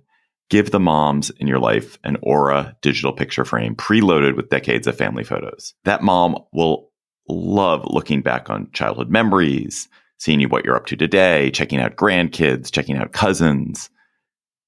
Give 0.49 0.69
the 0.69 0.79
moms 0.79 1.31
in 1.31 1.47
your 1.47 1.57
life 1.57 1.97
an 2.03 2.17
Aura 2.21 2.77
digital 2.81 3.11
picture 3.11 3.43
frame 3.43 3.75
preloaded 3.75 4.35
with 4.35 4.49
decades 4.49 4.85
of 4.85 4.95
family 4.95 5.23
photos. 5.23 5.73
That 5.83 6.03
mom 6.03 6.37
will 6.53 6.86
love 7.29 7.83
looking 7.85 8.21
back 8.21 8.49
on 8.49 8.69
childhood 8.71 9.09
memories, 9.09 9.87
seeing 10.17 10.39
you 10.39 10.47
what 10.47 10.65
you're 10.65 10.75
up 10.75 10.85
to 10.87 10.95
today, 10.95 11.51
checking 11.51 11.79
out 11.79 11.95
grandkids, 11.95 12.71
checking 12.71 12.97
out 12.97 13.11
cousins. 13.11 13.89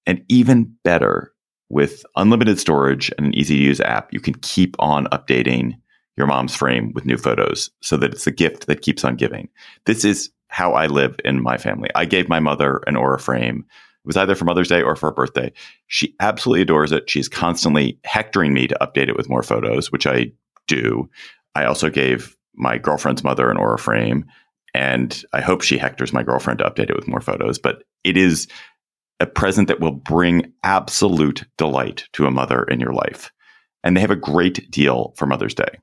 And 0.05 0.23
even 0.29 0.75
better, 0.83 1.33
with 1.69 2.05
unlimited 2.15 2.59
storage 2.59 3.11
and 3.17 3.27
an 3.27 3.35
easy 3.35 3.57
to 3.57 3.63
use 3.63 3.79
app, 3.81 4.11
you 4.11 4.19
can 4.19 4.33
keep 4.35 4.75
on 4.79 5.05
updating 5.07 5.79
your 6.17 6.27
mom's 6.27 6.55
frame 6.55 6.91
with 6.93 7.05
new 7.05 7.17
photos 7.17 7.69
so 7.81 7.95
that 7.97 8.11
it's 8.11 8.27
a 8.27 8.31
gift 8.31 8.67
that 8.67 8.81
keeps 8.81 9.05
on 9.05 9.15
giving. 9.15 9.47
This 9.85 10.03
is 10.03 10.29
how 10.47 10.73
I 10.73 10.87
live 10.87 11.15
in 11.23 11.41
my 11.41 11.57
family. 11.57 11.89
I 11.95 12.05
gave 12.05 12.27
my 12.27 12.39
mother 12.39 12.81
an 12.87 12.95
Aura 12.95 13.19
frame. 13.19 13.65
It 14.03 14.07
was 14.07 14.17
either 14.17 14.35
for 14.35 14.45
Mother's 14.45 14.67
Day 14.67 14.81
or 14.81 14.95
for 14.95 15.09
her 15.09 15.15
birthday. 15.15 15.53
She 15.87 16.15
absolutely 16.19 16.63
adores 16.63 16.91
it. 16.91 17.09
She's 17.09 17.29
constantly 17.29 17.99
hectoring 18.03 18.53
me 18.53 18.67
to 18.67 18.77
update 18.81 19.07
it 19.07 19.15
with 19.15 19.29
more 19.29 19.43
photos, 19.43 19.91
which 19.91 20.07
I 20.07 20.31
do. 20.67 21.09
I 21.55 21.65
also 21.65 21.89
gave 21.89 22.35
my 22.55 22.77
girlfriend's 22.77 23.23
mother 23.23 23.49
an 23.49 23.57
Aura 23.57 23.77
frame, 23.77 24.25
and 24.73 25.23
I 25.33 25.41
hope 25.41 25.61
she 25.61 25.77
hectors 25.77 26.13
my 26.13 26.23
girlfriend 26.23 26.59
to 26.59 26.65
update 26.65 26.89
it 26.89 26.95
with 26.95 27.07
more 27.07 27.21
photos. 27.21 27.59
But 27.59 27.83
it 28.03 28.17
is 28.17 28.47
a 29.19 29.25
present 29.25 29.67
that 29.67 29.79
will 29.79 29.91
bring 29.91 30.53
absolute 30.63 31.45
delight 31.57 32.05
to 32.13 32.25
a 32.25 32.31
mother 32.31 32.63
in 32.63 32.79
your 32.79 32.93
life. 32.93 33.31
And 33.83 33.95
they 33.95 34.01
have 34.01 34.11
a 34.11 34.15
great 34.15 34.69
deal 34.71 35.13
for 35.17 35.25
Mother's 35.25 35.53
Day. 35.53 35.79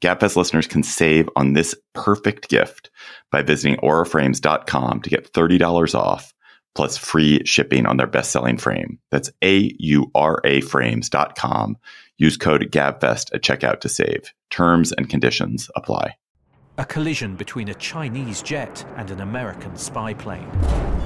GabFest 0.00 0.36
listeners 0.36 0.66
can 0.66 0.82
save 0.82 1.28
on 1.36 1.52
this 1.52 1.74
perfect 1.94 2.48
gift 2.48 2.90
by 3.30 3.42
visiting 3.42 3.76
auraframes.com 3.78 5.00
to 5.02 5.10
get 5.10 5.32
$30 5.32 5.94
off 5.94 6.34
plus 6.74 6.98
free 6.98 7.42
shipping 7.44 7.86
on 7.86 7.96
their 7.96 8.06
best-selling 8.06 8.58
frame. 8.58 8.98
That's 9.10 9.30
A-U-R-A 9.42 10.60
frames.com. 10.60 11.76
Use 12.18 12.38
code 12.38 12.70
GABFEST 12.70 13.34
at 13.34 13.42
checkout 13.42 13.80
to 13.80 13.90
save. 13.90 14.32
Terms 14.48 14.90
and 14.92 15.10
conditions 15.10 15.68
apply. 15.76 16.16
A 16.78 16.84
collision 16.86 17.36
between 17.36 17.68
a 17.68 17.74
Chinese 17.74 18.40
jet 18.40 18.86
and 18.96 19.10
an 19.10 19.20
American 19.20 19.76
spy 19.76 20.14
plane. 20.14 20.50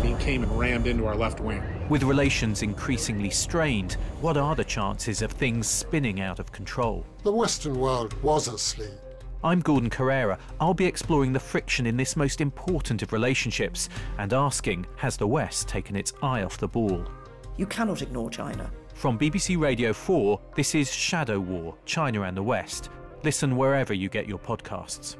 He 0.04 0.14
came 0.22 0.44
and 0.44 0.56
rammed 0.56 0.86
into 0.86 1.06
our 1.06 1.16
left 1.16 1.40
wing. 1.40 1.64
With 1.88 2.04
relations 2.04 2.62
increasingly 2.62 3.30
strained, 3.30 3.94
what 4.20 4.36
are 4.36 4.54
the 4.54 4.62
chances 4.62 5.20
of 5.20 5.32
things 5.32 5.66
spinning 5.66 6.20
out 6.20 6.38
of 6.38 6.52
control? 6.52 7.04
The 7.24 7.32
Western 7.32 7.80
world 7.80 8.14
was 8.22 8.46
asleep. 8.46 8.90
I'm 9.42 9.60
Gordon 9.62 9.90
Corera. 9.90 10.38
I'll 10.60 10.74
be 10.74 10.86
exploring 10.86 11.32
the 11.32 11.40
friction 11.40 11.86
in 11.86 11.96
this 11.96 12.14
most 12.14 12.40
important 12.40 13.02
of 13.02 13.12
relationships 13.12 13.88
and 14.18 14.32
asking 14.32 14.86
Has 14.94 15.16
the 15.16 15.26
West 15.26 15.66
taken 15.66 15.96
its 15.96 16.12
eye 16.22 16.44
off 16.44 16.58
the 16.58 16.68
ball? 16.68 17.04
You 17.60 17.66
cannot 17.66 18.00
ignore 18.00 18.30
China. 18.30 18.70
From 18.94 19.18
BBC 19.18 19.60
Radio 19.60 19.92
4, 19.92 20.40
this 20.54 20.74
is 20.74 20.90
Shadow 20.90 21.38
War 21.38 21.74
China 21.84 22.22
and 22.22 22.34
the 22.34 22.42
West. 22.42 22.88
Listen 23.22 23.54
wherever 23.54 23.92
you 23.92 24.08
get 24.08 24.26
your 24.26 24.38
podcasts. 24.38 25.16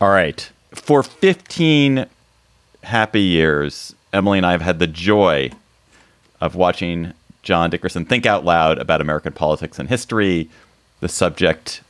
All 0.00 0.08
right. 0.08 0.50
For 0.72 1.02
15 1.02 2.06
happy 2.84 3.20
years, 3.20 3.94
Emily 4.14 4.38
and 4.38 4.46
I 4.46 4.52
have 4.52 4.62
had 4.62 4.78
the 4.78 4.86
joy 4.86 5.50
of 6.40 6.54
watching 6.54 7.12
John 7.42 7.68
Dickerson 7.68 8.06
think 8.06 8.24
out 8.24 8.46
loud 8.46 8.78
about 8.78 9.02
American 9.02 9.34
politics 9.34 9.78
and 9.78 9.90
history. 9.90 10.48
The 11.00 11.08
subject 11.10 11.82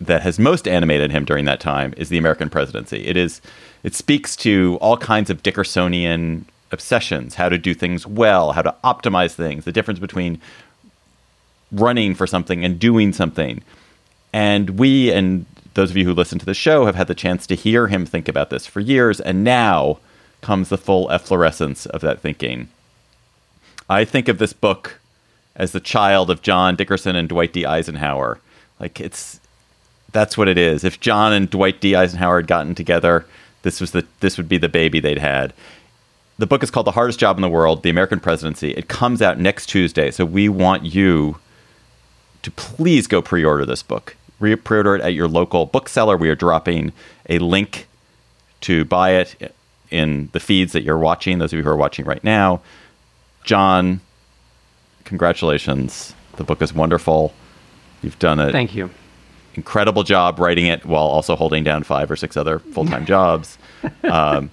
that 0.00 0.22
has 0.22 0.38
most 0.38 0.68
animated 0.68 1.10
him 1.10 1.24
during 1.24 1.44
that 1.46 1.58
time 1.58 1.92
is 1.96 2.08
the 2.08 2.18
American 2.18 2.50
presidency. 2.50 3.04
It 3.04 3.16
is 3.16 3.40
it 3.82 3.96
speaks 3.96 4.36
to 4.36 4.78
all 4.80 4.96
kinds 4.96 5.28
of 5.28 5.42
Dickersonian 5.42 6.44
obsessions, 6.72 7.34
how 7.34 7.48
to 7.48 7.58
do 7.58 7.74
things 7.74 8.06
well, 8.06 8.52
how 8.52 8.62
to 8.62 8.74
optimize 8.84 9.34
things, 9.34 9.64
the 9.64 9.72
difference 9.72 10.00
between 10.00 10.40
running 11.72 12.14
for 12.14 12.26
something 12.26 12.64
and 12.64 12.78
doing 12.78 13.12
something. 13.12 13.62
And 14.32 14.78
we 14.78 15.12
and 15.12 15.46
those 15.74 15.90
of 15.90 15.96
you 15.96 16.04
who 16.04 16.14
listen 16.14 16.38
to 16.38 16.46
the 16.46 16.54
show 16.54 16.86
have 16.86 16.94
had 16.94 17.06
the 17.06 17.14
chance 17.14 17.46
to 17.46 17.54
hear 17.54 17.86
him 17.86 18.06
think 18.06 18.28
about 18.28 18.50
this 18.50 18.66
for 18.66 18.80
years, 18.80 19.20
and 19.20 19.44
now 19.44 19.98
comes 20.40 20.68
the 20.68 20.78
full 20.78 21.10
efflorescence 21.10 21.86
of 21.86 22.00
that 22.00 22.20
thinking. 22.20 22.68
I 23.88 24.04
think 24.04 24.28
of 24.28 24.38
this 24.38 24.52
book 24.52 25.00
as 25.56 25.72
the 25.72 25.80
child 25.80 26.30
of 26.30 26.42
John 26.42 26.76
Dickerson 26.76 27.16
and 27.16 27.28
Dwight 27.28 27.52
D. 27.52 27.66
Eisenhower. 27.66 28.38
Like 28.78 29.00
it's 29.00 29.40
that's 30.12 30.36
what 30.36 30.48
it 30.48 30.58
is. 30.58 30.84
If 30.84 31.00
John 31.00 31.32
and 31.32 31.48
Dwight 31.48 31.80
D. 31.80 31.94
Eisenhower 31.94 32.38
had 32.38 32.46
gotten 32.46 32.74
together, 32.74 33.26
this 33.62 33.80
was 33.80 33.92
the 33.92 34.06
this 34.20 34.36
would 34.36 34.48
be 34.48 34.58
the 34.58 34.68
baby 34.68 35.00
they'd 35.00 35.18
had. 35.18 35.52
The 36.40 36.46
book 36.46 36.62
is 36.62 36.70
called 36.70 36.86
The 36.86 36.92
Hardest 36.92 37.18
Job 37.18 37.36
in 37.36 37.42
the 37.42 37.50
World: 37.50 37.82
The 37.82 37.90
American 37.90 38.18
Presidency. 38.18 38.70
It 38.70 38.88
comes 38.88 39.20
out 39.20 39.38
next 39.38 39.66
Tuesday, 39.66 40.10
so 40.10 40.24
we 40.24 40.48
want 40.48 40.86
you 40.86 41.36
to 42.40 42.50
please 42.52 43.06
go 43.06 43.20
pre-order 43.20 43.66
this 43.66 43.82
book 43.82 44.16
pre-order 44.38 44.96
it 44.96 45.02
at 45.02 45.12
your 45.12 45.28
local 45.28 45.66
bookseller. 45.66 46.16
We 46.16 46.30
are 46.30 46.34
dropping 46.34 46.94
a 47.28 47.38
link 47.40 47.88
to 48.62 48.86
buy 48.86 49.16
it 49.16 49.54
in 49.90 50.30
the 50.32 50.40
feeds 50.40 50.72
that 50.72 50.82
you're 50.82 50.96
watching. 50.96 51.40
Those 51.40 51.52
of 51.52 51.58
you 51.58 51.62
who 51.62 51.68
are 51.68 51.76
watching 51.76 52.06
right 52.06 52.24
now, 52.24 52.62
John, 53.44 54.00
congratulations! 55.04 56.14
The 56.36 56.44
book 56.44 56.62
is 56.62 56.72
wonderful. 56.72 57.34
You've 58.02 58.18
done 58.18 58.40
it. 58.40 58.52
thank 58.52 58.74
you 58.74 58.88
incredible 59.56 60.04
job 60.04 60.38
writing 60.38 60.66
it 60.66 60.86
while 60.86 61.02
also 61.02 61.36
holding 61.36 61.64
down 61.64 61.82
five 61.82 62.10
or 62.10 62.16
six 62.16 62.34
other 62.34 62.60
full-time 62.60 63.04
jobs. 63.14 63.58
Um, 64.04 64.50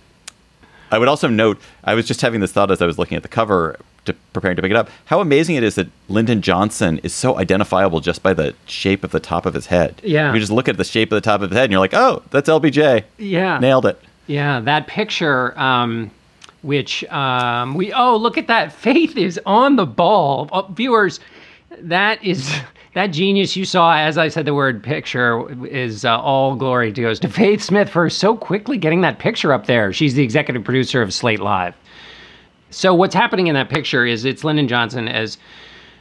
I 0.91 0.97
would 0.97 1.07
also 1.07 1.27
note, 1.27 1.59
I 1.83 1.93
was 1.93 2.07
just 2.07 2.21
having 2.21 2.41
this 2.41 2.51
thought 2.51 2.71
as 2.71 2.81
I 2.81 2.85
was 2.85 2.97
looking 2.97 3.17
at 3.17 3.23
the 3.23 3.29
cover 3.29 3.77
to 4.05 4.13
preparing 4.33 4.55
to 4.55 4.61
pick 4.61 4.71
it 4.71 4.77
up. 4.77 4.89
How 5.05 5.19
amazing 5.19 5.55
it 5.55 5.63
is 5.63 5.75
that 5.75 5.87
Lyndon 6.09 6.41
Johnson 6.41 6.99
is 6.99 7.13
so 7.13 7.37
identifiable 7.37 7.99
just 7.99 8.23
by 8.23 8.33
the 8.33 8.55
shape 8.65 9.03
of 9.03 9.11
the 9.11 9.19
top 9.19 9.45
of 9.45 9.53
his 9.53 9.67
head. 9.67 10.01
Yeah. 10.03 10.33
You 10.33 10.39
just 10.39 10.51
look 10.51 10.67
at 10.67 10.77
the 10.77 10.83
shape 10.83 11.11
of 11.11 11.17
the 11.17 11.21
top 11.21 11.41
of 11.41 11.49
his 11.51 11.57
head 11.57 11.65
and 11.65 11.71
you're 11.71 11.79
like, 11.79 11.93
oh, 11.93 12.23
that's 12.31 12.49
LBJ. 12.49 13.03
Yeah. 13.17 13.59
Nailed 13.59 13.85
it. 13.85 14.01
Yeah. 14.27 14.59
That 14.61 14.87
picture, 14.87 15.57
um, 15.59 16.09
which 16.61 17.03
um, 17.05 17.75
we, 17.75 17.93
oh, 17.93 18.17
look 18.17 18.37
at 18.37 18.47
that. 18.47 18.71
Faith 18.87 19.17
is 19.17 19.39
on 19.45 19.75
the 19.75 19.85
ball. 19.85 20.49
Oh, 20.51 20.67
viewers, 20.71 21.19
that 21.79 22.23
is. 22.23 22.53
That 22.93 23.07
genius 23.07 23.55
you 23.55 23.65
saw, 23.65 23.95
as 23.95 24.17
I 24.17 24.29
said, 24.29 24.45
the 24.45 24.53
word 24.53 24.81
picture 24.81 25.65
is 25.65 26.05
uh, 26.05 26.19
all 26.19 26.55
glory 26.55 26.91
goes 26.91 27.19
to 27.19 27.29
Faith 27.29 27.61
Smith 27.61 27.89
for 27.89 28.09
so 28.09 28.35
quickly 28.35 28.77
getting 28.77 29.01
that 29.01 29.19
picture 29.19 29.53
up 29.53 29.67
there. 29.67 29.93
She's 29.93 30.15
the 30.15 30.23
executive 30.23 30.63
producer 30.63 31.01
of 31.01 31.13
Slate 31.13 31.39
Live. 31.39 31.75
So 32.69 32.93
what's 32.93 33.15
happening 33.15 33.47
in 33.47 33.55
that 33.55 33.69
picture 33.69 34.05
is 34.05 34.25
it's 34.25 34.43
Lyndon 34.43 34.67
Johnson 34.67 35.07
as 35.07 35.37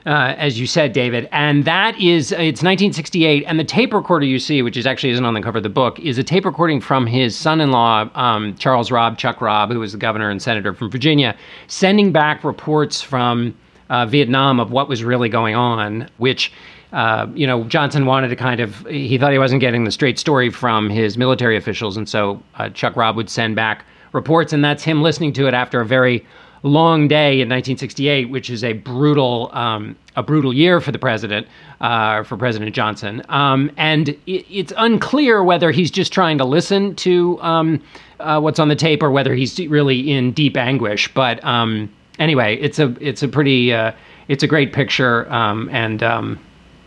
uh, 0.07 0.37
as 0.39 0.61
you 0.61 0.69
said, 0.69 0.93
David, 0.93 1.29
and 1.33 1.65
that 1.65 2.01
is 2.01 2.31
it's 2.31 2.63
1968, 2.63 3.43
and 3.45 3.59
the 3.59 3.65
tape 3.65 3.93
recorder 3.93 4.25
you 4.25 4.39
see, 4.39 4.63
which 4.63 4.77
is 4.77 4.87
actually 4.87 5.11
isn't 5.11 5.25
on 5.25 5.35
the 5.35 5.43
cover 5.43 5.57
of 5.57 5.65
the 5.65 5.69
book, 5.69 5.99
is 5.99 6.17
a 6.17 6.23
tape 6.23 6.45
recording 6.45 6.81
from 6.81 7.09
his 7.09 7.35
son-in-law, 7.35 8.09
um, 8.15 8.55
Charles 8.57 8.93
Robb, 8.93 9.19
Chuck 9.19 9.41
Robb, 9.41 9.73
who 9.73 9.81
was 9.81 9.91
the 9.91 9.99
governor 9.99 10.31
and 10.31 10.41
senator 10.41 10.73
from 10.73 10.93
Virginia, 10.93 11.37
sending 11.67 12.13
back 12.13 12.45
reports 12.45 13.03
from 13.03 13.53
uh, 13.91 14.07
Vietnam 14.07 14.61
of 14.61 14.71
what 14.71 14.89
was 14.89 15.03
really 15.03 15.29
going 15.29 15.57
on, 15.57 16.09
which. 16.19 16.53
Uh, 16.93 17.27
you 17.35 17.47
know, 17.47 17.65
Johnson 17.65 18.07
wanted 18.07 18.29
to 18.29 18.37
kind 18.37 18.61
of, 18.61 18.87
he 18.87 19.19
thought 19.19 19.33
he 19.33 19.39
wasn't 19.39 19.61
getting 19.61 19.85
the 19.85 19.91
straight 19.91 20.19
story 20.19 20.51
from 20.51 20.89
his 20.89 21.19
military 21.19 21.57
officials. 21.57 21.97
And 21.97 22.09
so 22.09 22.43
uh, 22.55 22.69
Chuck 22.71 22.97
Robb 22.97 23.17
would 23.17 23.29
send 23.29 23.57
back 23.57 23.85
reports, 24.13 24.53
and 24.53 24.65
that's 24.65 24.85
him 24.85 25.03
listening 25.03 25.33
to 25.35 25.47
it 25.47 25.55
after 25.55 25.81
a 25.81 25.87
very 25.87 26.25
long 26.63 27.09
day 27.09 27.35
in 27.35 27.49
1968, 27.49 28.31
which 28.31 28.51
is 28.51 28.65
a 28.65 28.73
brutal 28.73 29.51
um, 29.53 29.97
a 30.17 30.23
brutal 30.23 30.53
year 30.53 30.81
for 30.81 30.93
the 30.93 30.99
president, 30.99 31.47
uh, 31.81 32.23
for 32.23 32.37
President 32.37 32.75
Johnson. 32.75 33.23
Um, 33.29 33.71
and 33.77 34.09
it, 34.09 34.47
it's 34.51 34.73
unclear 34.77 35.45
whether 35.45 35.71
he's 35.71 35.91
just 35.91 36.13
trying 36.13 36.39
to 36.39 36.45
listen 36.45 36.95
to 36.97 37.41
um, 37.43 37.83
uh, 38.21 38.41
what's 38.41 38.59
on 38.59 38.69
the 38.69 38.77
tape 38.77 39.03
or 39.03 39.11
whether 39.11 39.35
he's 39.35 39.59
really 39.69 40.11
in 40.11 40.33
deep 40.33 40.57
anguish. 40.57 41.13
But 41.13 41.45
um, 41.45 41.93
anyway, 42.19 42.57
it's 42.57 42.79
a 42.79 42.95
it's 43.01 43.23
a 43.23 43.29
pretty 43.29 43.73
uh, 43.73 43.93
it's 44.29 44.43
a 44.43 44.47
great 44.47 44.73
picture, 44.73 45.31
um, 45.33 45.69
and 45.71 46.03
um, 46.03 46.39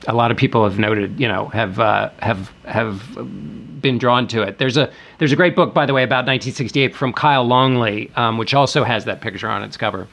a 0.08 0.14
lot 0.14 0.32
of 0.32 0.38
people 0.38 0.64
have 0.64 0.80
noted, 0.80 1.20
you 1.20 1.28
know, 1.28 1.48
have 1.48 1.80
uh, 1.80 2.10
have 2.20 2.52
have 2.66 3.82
been 3.82 3.98
drawn 3.98 4.28
to 4.28 4.42
it. 4.42 4.58
There's 4.58 4.78
a 4.78 4.92
there's 5.18 5.32
a 5.32 5.36
great 5.36 5.56
book, 5.56 5.74
by 5.74 5.86
the 5.86 5.94
way, 5.94 6.04
about 6.04 6.26
1968 6.26 6.96
from 6.96 7.14
Kyle 7.14 7.46
Longley, 7.46 8.12
um, 8.16 8.38
which 8.38 8.54
also 8.54 8.84
has 8.84 9.06
that 9.06 9.22
picture 9.22 9.50
on 9.50 9.64
its 9.64 9.78
cover. 9.78 10.08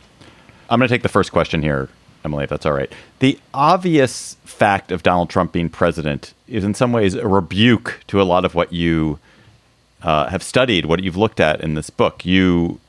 I'm 0.68 0.78
going 0.78 0.88
to 0.88 0.94
take 0.94 1.02
the 1.02 1.08
first 1.08 1.30
question 1.30 1.62
here, 1.62 1.88
Emily, 2.24 2.44
if 2.44 2.50
that's 2.50 2.66
all 2.66 2.72
right. 2.72 2.92
The 3.20 3.38
obvious 3.54 4.36
fact 4.44 4.90
of 4.90 5.02
Donald 5.02 5.30
Trump 5.30 5.52
being 5.52 5.68
president 5.68 6.34
is, 6.48 6.64
in 6.64 6.74
some 6.74 6.92
ways, 6.92 7.14
a 7.14 7.26
rebuke 7.26 8.00
to 8.08 8.20
a 8.20 8.24
lot 8.24 8.44
of 8.44 8.54
what 8.54 8.72
you 8.72 9.20
uh, 10.02 10.28
have 10.28 10.42
studied, 10.42 10.86
what 10.86 11.02
you've 11.02 11.16
looked 11.16 11.40
at 11.40 11.60
in 11.60 11.74
this 11.74 11.90
book. 11.90 12.26
You 12.26 12.80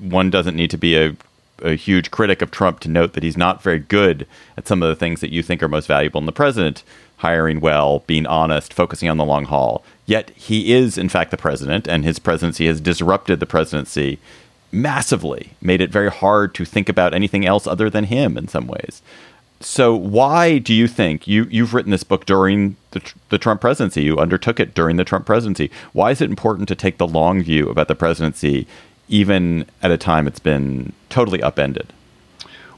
one 0.00 0.30
doesn't 0.30 0.56
need 0.56 0.70
to 0.70 0.78
be 0.78 0.96
a 0.96 1.14
a 1.62 1.74
huge 1.74 2.10
critic 2.10 2.42
of 2.42 2.50
Trump 2.50 2.80
to 2.80 2.88
note 2.88 3.12
that 3.12 3.22
he's 3.22 3.36
not 3.36 3.62
very 3.62 3.78
good 3.78 4.26
at 4.56 4.68
some 4.68 4.82
of 4.82 4.88
the 4.88 4.96
things 4.96 5.20
that 5.20 5.32
you 5.32 5.42
think 5.42 5.62
are 5.62 5.68
most 5.68 5.86
valuable 5.86 6.20
in 6.20 6.26
the 6.26 6.32
president 6.32 6.82
hiring 7.20 7.60
well, 7.60 8.02
being 8.06 8.26
honest, 8.26 8.72
focusing 8.72 9.08
on 9.08 9.18
the 9.18 9.24
long 9.24 9.44
haul. 9.44 9.84
Yet 10.06 10.30
he 10.30 10.72
is, 10.72 10.96
in 10.96 11.10
fact, 11.10 11.30
the 11.30 11.36
president, 11.36 11.86
and 11.86 12.02
his 12.02 12.18
presidency 12.18 12.66
has 12.66 12.80
disrupted 12.80 13.40
the 13.40 13.46
presidency 13.46 14.18
massively, 14.72 15.50
made 15.60 15.80
it 15.80 15.90
very 15.90 16.10
hard 16.10 16.54
to 16.54 16.64
think 16.64 16.88
about 16.88 17.12
anything 17.12 17.44
else 17.44 17.66
other 17.66 17.90
than 17.90 18.04
him 18.04 18.38
in 18.38 18.48
some 18.48 18.66
ways. 18.66 19.02
So, 19.62 19.94
why 19.94 20.56
do 20.56 20.72
you 20.72 20.88
think 20.88 21.28
you 21.28 21.46
you've 21.50 21.74
written 21.74 21.90
this 21.90 22.04
book 22.04 22.24
during 22.24 22.76
the, 22.92 23.02
the 23.28 23.36
Trump 23.36 23.60
presidency? 23.60 24.02
You 24.02 24.16
undertook 24.16 24.58
it 24.58 24.72
during 24.72 24.96
the 24.96 25.04
Trump 25.04 25.26
presidency. 25.26 25.70
Why 25.92 26.12
is 26.12 26.22
it 26.22 26.30
important 26.30 26.66
to 26.68 26.74
take 26.74 26.96
the 26.96 27.06
long 27.06 27.42
view 27.42 27.68
about 27.68 27.88
the 27.88 27.94
presidency 27.94 28.66
even 29.10 29.66
at 29.82 29.90
a 29.90 29.98
time 29.98 30.26
it's 30.26 30.38
been 30.38 30.92
totally 31.10 31.42
upended. 31.42 31.92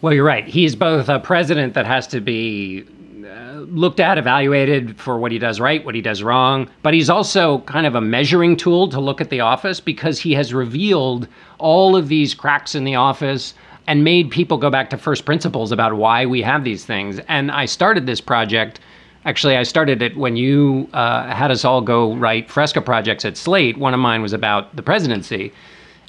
Well, 0.01 0.12
you're 0.12 0.24
right. 0.24 0.47
He's 0.47 0.74
both 0.74 1.09
a 1.09 1.20
president 1.20 1.74
that 1.74 1.87
has 1.87 2.09
to 2.09 2.20
be 2.20 2.85
uh, 3.24 3.61
looked 3.68 4.01
at, 4.01 4.18
evaluated 4.18 4.99
for 4.99 5.18
what 5.18 5.30
he 5.30 5.39
does 5.39 5.61
right, 5.61 5.85
what 5.85 5.95
he 5.95 6.01
does 6.01 6.22
wrong, 6.22 6.68
but 6.83 6.93
he's 6.93 7.09
also 7.09 7.61
kind 7.61 7.87
of 7.87 7.95
a 7.95 8.01
measuring 8.01 8.57
tool 8.57 8.89
to 8.89 8.99
look 8.99 9.20
at 9.20 9.30
the 9.30 9.41
office 9.41 9.78
because 9.78 10.18
he 10.18 10.33
has 10.33 10.53
revealed 10.53 11.28
all 11.59 11.95
of 11.95 12.09
these 12.09 12.35
cracks 12.35 12.74
in 12.74 12.83
the 12.83 12.97
office 12.97 13.55
and 13.87 14.03
made 14.03 14.30
people 14.30 14.57
go 14.57 14.70
back 14.70 14.91
to 14.91 14.97
first 14.97 15.24
principles 15.24 15.70
about 15.70 15.95
why 15.95 16.26
we 16.26 16.43
have 16.43 16.64
these 16.64 16.85
things. 16.85 17.20
And 17.28 17.51
I 17.51 17.66
started 17.66 18.07
this 18.07 18.20
project. 18.20 18.80
Actually, 19.24 19.57
I 19.57 19.62
started 19.62 20.03
it 20.03 20.16
when 20.16 20.37
you 20.37 20.89
uh, 20.95 21.33
had 21.33 21.51
us 21.51 21.64
all 21.64 21.80
go 21.80 22.14
write 22.16 22.51
Fresca 22.51 22.80
projects 22.80 23.24
at 23.24 23.37
Slate. 23.37 23.76
One 23.76 23.95
of 23.95 24.01
mine 24.01 24.22
was 24.22 24.33
about 24.33 24.74
the 24.74 24.83
presidency 24.83 25.53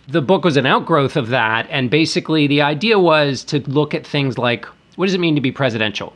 the 0.07 0.21
book 0.21 0.43
was 0.43 0.57
an 0.57 0.65
outgrowth 0.65 1.15
of 1.15 1.29
that. 1.29 1.67
And 1.69 1.89
basically, 1.89 2.47
the 2.47 2.61
idea 2.61 2.99
was 2.99 3.43
to 3.45 3.59
look 3.69 3.93
at 3.93 4.05
things 4.05 4.37
like 4.37 4.65
what 4.95 5.07
does 5.07 5.15
it 5.15 5.19
mean 5.19 5.35
to 5.35 5.41
be 5.41 5.51
presidential? 5.51 6.13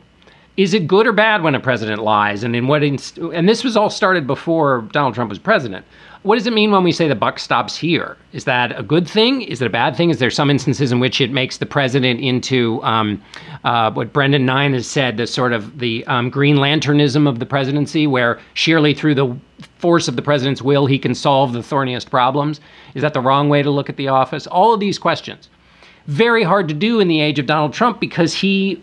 Is 0.56 0.74
it 0.74 0.86
good 0.86 1.06
or 1.06 1.12
bad 1.12 1.42
when 1.42 1.54
a 1.54 1.60
president 1.60 2.02
lies? 2.02 2.42
And 2.42 2.54
in 2.54 2.66
what 2.66 2.82
inst- 2.82 3.18
and 3.18 3.48
this 3.48 3.64
was 3.64 3.76
all 3.76 3.90
started 3.90 4.26
before 4.26 4.88
Donald 4.92 5.14
Trump 5.14 5.30
was 5.30 5.38
president. 5.38 5.84
What 6.22 6.36
does 6.36 6.48
it 6.48 6.52
mean 6.52 6.72
when 6.72 6.82
we 6.82 6.90
say 6.90 7.06
the 7.06 7.14
buck 7.14 7.38
stops 7.38 7.76
here? 7.76 8.16
Is 8.32 8.44
that 8.44 8.76
a 8.78 8.82
good 8.82 9.08
thing? 9.08 9.42
Is 9.42 9.62
it 9.62 9.66
a 9.66 9.70
bad 9.70 9.96
thing? 9.96 10.10
Is 10.10 10.18
there 10.18 10.30
some 10.30 10.50
instances 10.50 10.90
in 10.90 10.98
which 10.98 11.20
it 11.20 11.30
makes 11.30 11.58
the 11.58 11.66
president 11.66 12.20
into 12.20 12.82
um, 12.82 13.22
uh, 13.62 13.92
what 13.92 14.12
Brendan 14.12 14.44
Nyhan 14.44 14.74
has 14.74 14.88
said, 14.88 15.16
the 15.16 15.28
sort 15.28 15.52
of 15.52 15.78
the 15.78 16.04
um, 16.06 16.28
Green 16.28 16.56
Lanternism 16.56 17.28
of 17.28 17.38
the 17.38 17.46
presidency, 17.46 18.08
where 18.08 18.40
sheerly 18.54 18.94
through 18.94 19.14
the 19.14 19.36
force 19.78 20.08
of 20.08 20.16
the 20.16 20.22
president's 20.22 20.60
will 20.60 20.86
he 20.86 20.98
can 20.98 21.14
solve 21.14 21.52
the 21.52 21.62
thorniest 21.62 22.10
problems? 22.10 22.60
Is 22.94 23.02
that 23.02 23.14
the 23.14 23.20
wrong 23.20 23.48
way 23.48 23.62
to 23.62 23.70
look 23.70 23.88
at 23.88 23.96
the 23.96 24.08
office? 24.08 24.48
All 24.48 24.74
of 24.74 24.80
these 24.80 24.98
questions. 24.98 25.48
Very 26.06 26.42
hard 26.42 26.68
to 26.68 26.74
do 26.74 27.00
in 27.00 27.06
the 27.06 27.20
age 27.20 27.38
of 27.38 27.46
Donald 27.46 27.74
Trump 27.74 28.00
because 28.00 28.34
he 28.34 28.82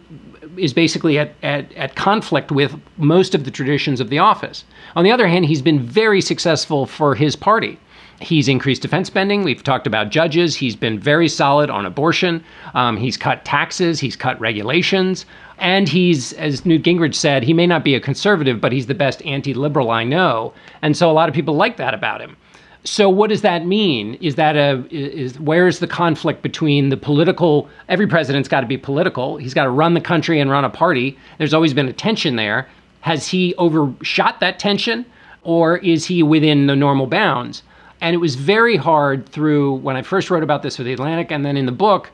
is 0.58 0.74
basically 0.74 1.18
at, 1.18 1.34
at, 1.43 1.72
at 1.74 1.95
conflict 1.95 2.51
with 2.51 2.80
most 2.97 3.36
of 3.36 3.43
the 3.45 3.51
traditions 3.51 3.99
of 3.99 4.10
the 4.10 4.20
office. 4.20 4.64
On 4.95 5.03
the 5.03 5.12
other 5.12 5.28
hand, 5.28 5.45
he's 5.45 5.62
been 5.62 5.80
very 5.80 6.22
successful 6.22 6.86
for 6.86 7.16
his 7.16 7.36
party. 7.36 7.80
He's 8.22 8.47
increased 8.47 8.82
defense 8.82 9.08
spending. 9.08 9.43
We've 9.43 9.64
talked 9.64 9.88
about 9.88 10.10
judges. 10.10 10.56
He's 10.56 10.76
been 10.76 10.99
very 10.99 11.28
solid 11.28 11.70
on 11.70 11.86
abortion. 11.86 12.43
Um, 12.74 12.95
he's 12.95 13.18
cut 13.18 13.43
taxes. 13.43 13.99
He's 13.99 14.16
cut 14.16 14.39
regulations. 14.39 15.26
And 15.58 15.88
he's, 15.89 16.34
as 16.34 16.66
Newt 16.66 16.84
Gingrich 16.84 17.16
said, 17.16 17.43
he 17.43 17.53
may 17.53 17.68
not 17.68 17.84
be 17.84 17.95
a 17.95 17.99
conservative, 17.99 18.62
but 18.62 18.72
he's 18.72 18.88
the 18.88 18.93
best 18.93 19.22
anti 19.26 19.53
liberal 19.53 19.91
I 19.91 20.03
know. 20.03 20.53
And 20.82 20.95
so 20.95 21.10
a 21.10 21.14
lot 21.14 21.30
of 21.30 21.36
people 21.36 21.56
like 21.56 21.78
that 21.78 21.93
about 21.93 22.22
him. 22.22 22.38
So 22.86 23.10
what 23.10 23.32
does 23.32 23.42
that 23.42 23.66
mean? 23.66 24.14
Is 24.22 24.36
that 24.36 24.56
a 24.56 24.86
is 24.92 25.40
where's 25.40 25.80
the 25.80 25.88
conflict 25.88 26.44
between 26.44 26.90
the 26.90 26.98
political? 26.98 27.68
Every 27.90 28.06
president's 28.06 28.48
got 28.48 28.62
to 28.62 28.68
be 28.68 28.78
political. 28.78 29.38
He's 29.38 29.56
got 29.56 29.64
to 29.64 29.72
run 29.72 29.96
the 29.96 30.02
country 30.02 30.40
and 30.40 30.52
run 30.52 30.64
a 30.64 30.70
party. 30.70 31.18
There's 31.40 31.54
always 31.54 31.74
been 31.74 31.88
a 31.88 31.94
tension 31.94 32.36
there. 32.36 32.68
Has 33.02 33.28
he 33.28 33.56
overshot 33.56 34.40
that 34.40 34.60
tension, 34.60 35.06
or 35.44 35.78
is 35.78 36.06
he 36.06 36.22
within 36.22 36.68
the 36.68 36.76
normal 36.76 37.08
bounds? 37.08 37.64
And 38.02 38.14
it 38.14 38.18
was 38.18 38.36
very 38.36 38.78
hard 38.78 39.28
through 39.30 39.76
when 39.78 39.96
I 39.96 40.04
first 40.04 40.30
wrote 40.30 40.44
about 40.44 40.62
this 40.62 40.78
for 40.78 40.84
the 40.84 40.94
Atlantic, 40.94 41.32
and 41.32 41.44
then 41.44 41.58
in 41.58 41.66
the 41.66 41.72
book, 41.72 42.12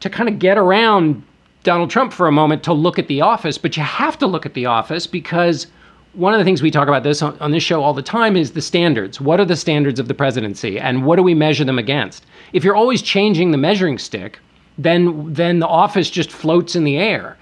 to 0.00 0.10
kind 0.10 0.28
of 0.28 0.40
get 0.40 0.58
around 0.58 1.22
Donald 1.62 1.90
Trump 1.90 2.12
for 2.12 2.26
a 2.26 2.32
moment 2.32 2.64
to 2.64 2.72
look 2.72 2.98
at 2.98 3.06
the 3.06 3.20
office. 3.20 3.58
But 3.58 3.76
you 3.76 3.84
have 3.84 4.18
to 4.18 4.26
look 4.26 4.44
at 4.44 4.54
the 4.54 4.66
office 4.66 5.06
because 5.06 5.68
one 6.12 6.34
of 6.34 6.38
the 6.38 6.44
things 6.44 6.60
we 6.60 6.70
talk 6.70 6.88
about 6.88 7.02
this 7.02 7.22
on, 7.22 7.38
on, 7.38 7.52
this 7.52 7.62
show 7.62 7.82
all 7.82 7.94
the 7.94 8.02
time 8.02 8.36
is 8.36 8.52
the 8.52 8.62
standards. 8.62 9.20
What 9.20 9.38
are 9.38 9.44
the 9.44 9.56
standards 9.56 10.00
of 10.00 10.08
the 10.08 10.14
presidency 10.14 10.78
and 10.78 11.04
what 11.04 11.16
do 11.16 11.22
we 11.22 11.34
measure 11.34 11.64
them 11.64 11.78
against? 11.78 12.26
If 12.52 12.64
you're 12.64 12.74
always 12.74 13.02
changing 13.02 13.50
the 13.50 13.58
measuring 13.58 13.98
stick, 13.98 14.40
then 14.76 15.32
then 15.32 15.58
the 15.58 15.68
office 15.68 16.10
just 16.10 16.32
floats 16.32 16.74
in 16.74 16.84
the 16.84 16.96
air. 16.96 17.36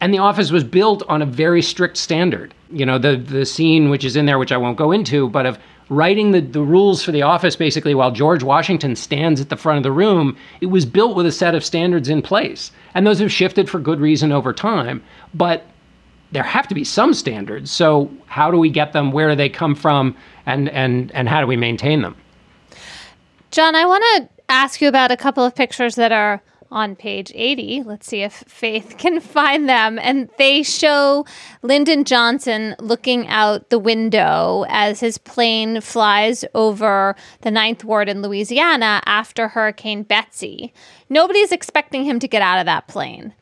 And 0.00 0.12
the 0.12 0.18
office 0.18 0.50
was 0.50 0.64
built 0.64 1.02
on 1.08 1.22
a 1.22 1.26
very 1.26 1.62
strict 1.62 1.96
standard. 1.96 2.54
You 2.70 2.84
know, 2.84 2.98
the 2.98 3.16
the 3.16 3.46
scene 3.46 3.88
which 3.88 4.04
is 4.04 4.16
in 4.16 4.26
there 4.26 4.38
which 4.38 4.52
I 4.52 4.56
won't 4.56 4.76
go 4.76 4.92
into, 4.92 5.28
but 5.30 5.46
of 5.46 5.58
writing 5.88 6.30
the, 6.30 6.40
the 6.40 6.62
rules 6.62 7.04
for 7.04 7.12
the 7.12 7.22
office 7.22 7.56
basically 7.56 7.94
while 7.94 8.10
George 8.10 8.42
Washington 8.42 8.96
stands 8.96 9.40
at 9.40 9.48
the 9.48 9.56
front 9.56 9.76
of 9.76 9.82
the 9.82 9.92
room, 9.92 10.36
it 10.60 10.66
was 10.66 10.86
built 10.86 11.16
with 11.16 11.26
a 11.26 11.32
set 11.32 11.54
of 11.54 11.64
standards 11.64 12.08
in 12.08 12.22
place. 12.22 12.72
And 12.94 13.06
those 13.06 13.18
have 13.20 13.32
shifted 13.32 13.68
for 13.68 13.78
good 13.78 14.00
reason 14.00 14.32
over 14.32 14.52
time. 14.52 15.02
But 15.34 15.66
there 16.32 16.42
have 16.42 16.66
to 16.68 16.74
be 16.74 16.84
some 16.84 17.14
standards. 17.14 17.70
So 17.70 18.10
how 18.26 18.50
do 18.50 18.58
we 18.58 18.70
get 18.70 18.92
them? 18.92 19.12
Where 19.12 19.28
do 19.28 19.36
they 19.36 19.48
come 19.48 19.74
from? 19.74 20.16
And 20.46 20.68
and 20.70 21.12
and 21.12 21.28
how 21.28 21.40
do 21.40 21.46
we 21.46 21.56
maintain 21.56 22.02
them? 22.02 22.16
John, 23.50 23.74
I 23.74 23.84
want 23.84 24.02
to 24.16 24.28
ask 24.48 24.80
you 24.80 24.88
about 24.88 25.10
a 25.10 25.16
couple 25.16 25.44
of 25.44 25.54
pictures 25.54 25.94
that 25.96 26.10
are 26.10 26.42
on 26.72 26.96
page 26.96 27.30
80. 27.34 27.82
Let's 27.82 28.06
see 28.06 28.22
if 28.22 28.32
Faith 28.48 28.96
can 28.98 29.20
find 29.20 29.68
them. 29.68 29.98
And 29.98 30.28
they 30.38 30.62
show 30.62 31.26
Lyndon 31.60 32.04
Johnson 32.04 32.74
looking 32.80 33.28
out 33.28 33.68
the 33.68 33.78
window 33.78 34.64
as 34.68 35.00
his 35.00 35.18
plane 35.18 35.80
flies 35.80 36.44
over 36.54 37.14
the 37.42 37.50
Ninth 37.50 37.84
Ward 37.84 38.08
in 38.08 38.22
Louisiana 38.22 39.02
after 39.04 39.48
Hurricane 39.48 40.02
Betsy. 40.02 40.72
Nobody's 41.08 41.52
expecting 41.52 42.04
him 42.04 42.18
to 42.18 42.26
get 42.26 42.42
out 42.42 42.58
of 42.58 42.66
that 42.66 42.88
plane. 42.88 43.34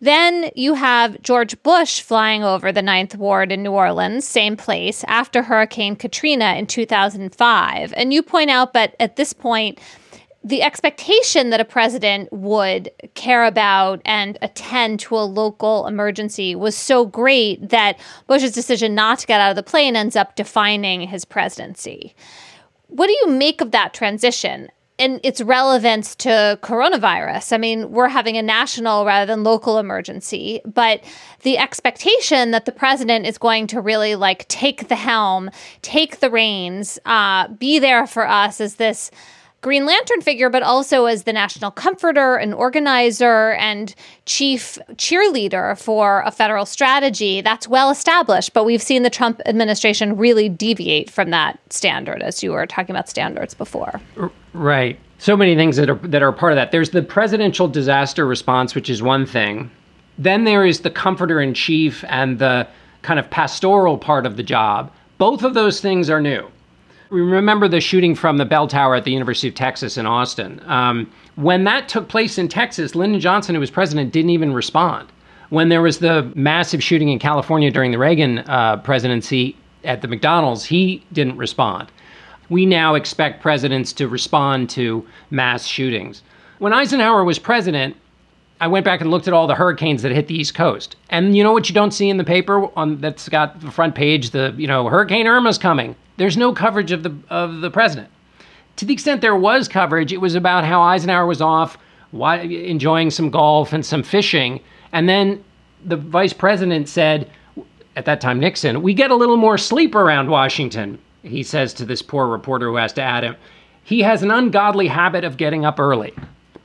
Then 0.00 0.50
you 0.54 0.74
have 0.74 1.20
George 1.22 1.60
Bush 1.62 2.00
flying 2.00 2.44
over 2.44 2.70
the 2.70 2.82
Ninth 2.82 3.16
Ward 3.16 3.50
in 3.50 3.62
New 3.62 3.72
Orleans, 3.72 4.26
same 4.26 4.56
place, 4.56 5.04
after 5.08 5.42
Hurricane 5.42 5.96
Katrina 5.96 6.54
in 6.54 6.66
2005. 6.66 7.94
And 7.96 8.12
you 8.12 8.22
point 8.22 8.50
out, 8.50 8.72
but 8.72 8.94
at 9.00 9.16
this 9.16 9.32
point, 9.32 9.80
the 10.44 10.62
expectation 10.62 11.50
that 11.50 11.60
a 11.60 11.64
president 11.64 12.32
would 12.32 12.90
care 13.14 13.44
about 13.44 14.00
and 14.04 14.38
attend 14.40 15.00
to 15.00 15.16
a 15.16 15.26
local 15.26 15.86
emergency 15.88 16.54
was 16.54 16.76
so 16.76 17.04
great 17.04 17.68
that 17.68 17.98
Bush's 18.28 18.52
decision 18.52 18.94
not 18.94 19.18
to 19.18 19.26
get 19.26 19.40
out 19.40 19.50
of 19.50 19.56
the 19.56 19.64
plane 19.64 19.96
ends 19.96 20.14
up 20.14 20.36
defining 20.36 21.02
his 21.02 21.24
presidency. 21.24 22.14
What 22.86 23.08
do 23.08 23.16
you 23.20 23.32
make 23.32 23.60
of 23.60 23.72
that 23.72 23.92
transition? 23.92 24.68
And 24.98 25.20
its 25.22 25.40
relevance 25.40 26.14
to 26.16 26.58
coronavirus. 26.62 27.52
I 27.52 27.58
mean, 27.58 27.90
we're 27.92 28.08
having 28.08 28.36
a 28.36 28.42
national 28.42 29.04
rather 29.04 29.26
than 29.26 29.44
local 29.44 29.78
emergency, 29.78 30.60
but 30.64 31.02
the 31.42 31.58
expectation 31.58 32.50
that 32.50 32.64
the 32.64 32.72
president 32.72 33.26
is 33.26 33.38
going 33.38 33.66
to 33.68 33.80
really 33.80 34.16
like 34.16 34.46
take 34.48 34.88
the 34.88 34.96
helm, 34.96 35.50
take 35.82 36.20
the 36.20 36.30
reins, 36.30 36.98
uh, 37.06 37.48
be 37.48 37.78
there 37.78 38.06
for 38.06 38.28
us 38.28 38.60
as 38.60 38.76
this 38.76 39.10
Green 39.60 39.86
Lantern 39.86 40.20
figure, 40.20 40.48
but 40.48 40.62
also 40.62 41.06
as 41.06 41.24
the 41.24 41.32
national 41.32 41.72
comforter 41.72 42.36
and 42.36 42.54
organizer 42.54 43.52
and 43.54 43.92
chief 44.24 44.78
cheerleader 44.94 45.76
for 45.76 46.22
a 46.24 46.30
federal 46.30 46.64
strategy. 46.64 47.40
That's 47.40 47.66
well 47.66 47.90
established, 47.90 48.52
but 48.52 48.64
we've 48.64 48.82
seen 48.82 49.02
the 49.02 49.10
Trump 49.10 49.42
administration 49.46 50.16
really 50.16 50.48
deviate 50.48 51.10
from 51.10 51.30
that 51.30 51.58
standard, 51.72 52.22
as 52.22 52.40
you 52.40 52.52
were 52.52 52.66
talking 52.66 52.94
about 52.94 53.08
standards 53.08 53.52
before. 53.52 54.00
Right. 54.52 54.98
So 55.18 55.36
many 55.36 55.56
things 55.56 55.76
that 55.76 55.90
are 55.90 55.96
that 55.96 56.22
are 56.22 56.30
part 56.30 56.52
of 56.52 56.56
that. 56.56 56.70
There's 56.70 56.90
the 56.90 57.02
presidential 57.02 57.66
disaster 57.66 58.24
response, 58.26 58.76
which 58.76 58.88
is 58.88 59.02
one 59.02 59.26
thing. 59.26 59.68
Then 60.18 60.44
there 60.44 60.64
is 60.64 60.80
the 60.80 60.90
comforter 60.90 61.40
in 61.40 61.54
chief 61.54 62.04
and 62.08 62.38
the 62.38 62.68
kind 63.02 63.18
of 63.18 63.28
pastoral 63.28 63.98
part 63.98 64.24
of 64.24 64.36
the 64.36 64.44
job. 64.44 64.92
Both 65.18 65.42
of 65.42 65.54
those 65.54 65.80
things 65.80 66.08
are 66.08 66.20
new. 66.20 66.48
Remember 67.10 67.68
the 67.68 67.80
shooting 67.80 68.14
from 68.14 68.36
the 68.36 68.44
bell 68.44 68.66
tower 68.66 68.94
at 68.94 69.04
the 69.04 69.12
University 69.12 69.48
of 69.48 69.54
Texas 69.54 69.96
in 69.96 70.04
Austin. 70.04 70.60
Um, 70.66 71.10
when 71.36 71.64
that 71.64 71.88
took 71.88 72.08
place 72.08 72.36
in 72.36 72.48
Texas, 72.48 72.94
Lyndon 72.94 73.20
Johnson, 73.20 73.54
who 73.54 73.60
was 73.60 73.70
president, 73.70 74.12
didn't 74.12 74.30
even 74.30 74.52
respond. 74.52 75.08
When 75.48 75.70
there 75.70 75.80
was 75.80 76.00
the 76.00 76.30
massive 76.34 76.82
shooting 76.82 77.08
in 77.08 77.18
California 77.18 77.70
during 77.70 77.92
the 77.92 77.98
Reagan 77.98 78.40
uh, 78.40 78.76
presidency 78.78 79.56
at 79.84 80.02
the 80.02 80.08
McDonald's, 80.08 80.64
he 80.64 81.02
didn't 81.12 81.38
respond. 81.38 81.90
We 82.50 82.66
now 82.66 82.94
expect 82.94 83.40
presidents 83.40 83.92
to 83.94 84.08
respond 84.08 84.68
to 84.70 85.06
mass 85.30 85.64
shootings. 85.64 86.22
When 86.58 86.74
Eisenhower 86.74 87.24
was 87.24 87.38
president, 87.38 87.96
I 88.60 88.66
went 88.66 88.84
back 88.84 89.00
and 89.00 89.10
looked 89.10 89.28
at 89.28 89.34
all 89.34 89.46
the 89.46 89.54
hurricanes 89.54 90.02
that 90.02 90.12
hit 90.12 90.26
the 90.26 90.34
East 90.34 90.54
Coast. 90.54 90.96
And 91.08 91.36
you 91.36 91.42
know 91.42 91.52
what 91.52 91.68
you 91.68 91.74
don't 91.74 91.92
see 91.92 92.10
in 92.10 92.16
the 92.18 92.24
paper 92.24 92.68
on 92.76 93.00
that's 93.00 93.28
got 93.28 93.60
the 93.60 93.70
front 93.70 93.94
page, 93.94 94.30
the 94.30 94.54
you 94.58 94.66
know, 94.66 94.88
Hurricane 94.88 95.26
Irma's 95.26 95.56
coming. 95.56 95.94
There's 96.18 96.36
no 96.36 96.52
coverage 96.52 96.92
of 96.92 97.02
the 97.02 97.16
of 97.30 97.62
the 97.62 97.70
president. 97.70 98.10
To 98.76 98.84
the 98.84 98.92
extent 98.92 99.22
there 99.22 99.36
was 99.36 99.66
coverage, 99.66 100.12
it 100.12 100.20
was 100.20 100.34
about 100.34 100.64
how 100.64 100.82
Eisenhower 100.82 101.26
was 101.26 101.40
off 101.40 101.78
why, 102.10 102.38
enjoying 102.38 103.10
some 103.10 103.30
golf 103.30 103.72
and 103.72 103.84
some 103.84 104.02
fishing. 104.02 104.60
And 104.92 105.08
then 105.08 105.44
the 105.84 105.96
vice 105.96 106.32
president 106.32 106.88
said, 106.88 107.30
at 107.96 108.04
that 108.04 108.20
time 108.20 108.38
Nixon, 108.38 108.82
we 108.82 108.94
get 108.94 109.10
a 109.10 109.16
little 109.16 109.36
more 109.36 109.58
sleep 109.58 109.94
around 109.94 110.30
Washington, 110.30 110.98
he 111.22 111.42
says 111.42 111.74
to 111.74 111.84
this 111.84 112.02
poor 112.02 112.26
reporter 112.26 112.66
who 112.66 112.76
has 112.76 112.92
to 112.94 113.02
add 113.02 113.24
him. 113.24 113.36
He 113.82 114.02
has 114.02 114.22
an 114.22 114.30
ungodly 114.30 114.88
habit 114.88 115.24
of 115.24 115.36
getting 115.36 115.64
up 115.64 115.80
early. 115.80 116.14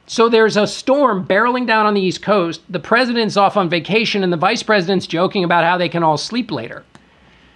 So 0.05 0.29
there's 0.29 0.57
a 0.57 0.67
storm 0.67 1.25
barreling 1.25 1.65
down 1.65 1.85
on 1.85 1.93
the 1.93 2.01
East 2.01 2.21
Coast. 2.21 2.61
The 2.69 2.79
president's 2.79 3.37
off 3.37 3.55
on 3.55 3.69
vacation, 3.69 4.23
and 4.23 4.33
the 4.33 4.37
vice 4.37 4.61
president's 4.61 5.07
joking 5.07 5.43
about 5.43 5.63
how 5.63 5.77
they 5.77 5.87
can 5.87 6.03
all 6.03 6.17
sleep 6.17 6.51
later. 6.51 6.83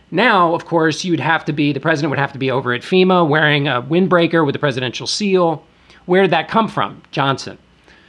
Now, 0.09 0.53
of 0.53 0.65
course, 0.65 1.03
you'd 1.03 1.19
have 1.19 1.43
to 1.45 1.53
be, 1.53 1.73
the 1.73 1.79
president 1.79 2.11
would 2.11 2.19
have 2.19 2.31
to 2.33 2.39
be 2.39 2.49
over 2.49 2.73
at 2.73 2.81
FEMA 2.81 3.27
wearing 3.27 3.67
a 3.67 3.81
windbreaker 3.81 4.45
with 4.45 4.53
the 4.53 4.59
presidential 4.59 5.05
seal. 5.05 5.63
Where 6.05 6.21
did 6.21 6.31
that 6.31 6.47
come 6.47 6.69
from? 6.69 7.01
Johnson. 7.11 7.57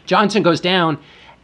Johnson 0.06 0.42
goes 0.42 0.60
down, 0.60 0.98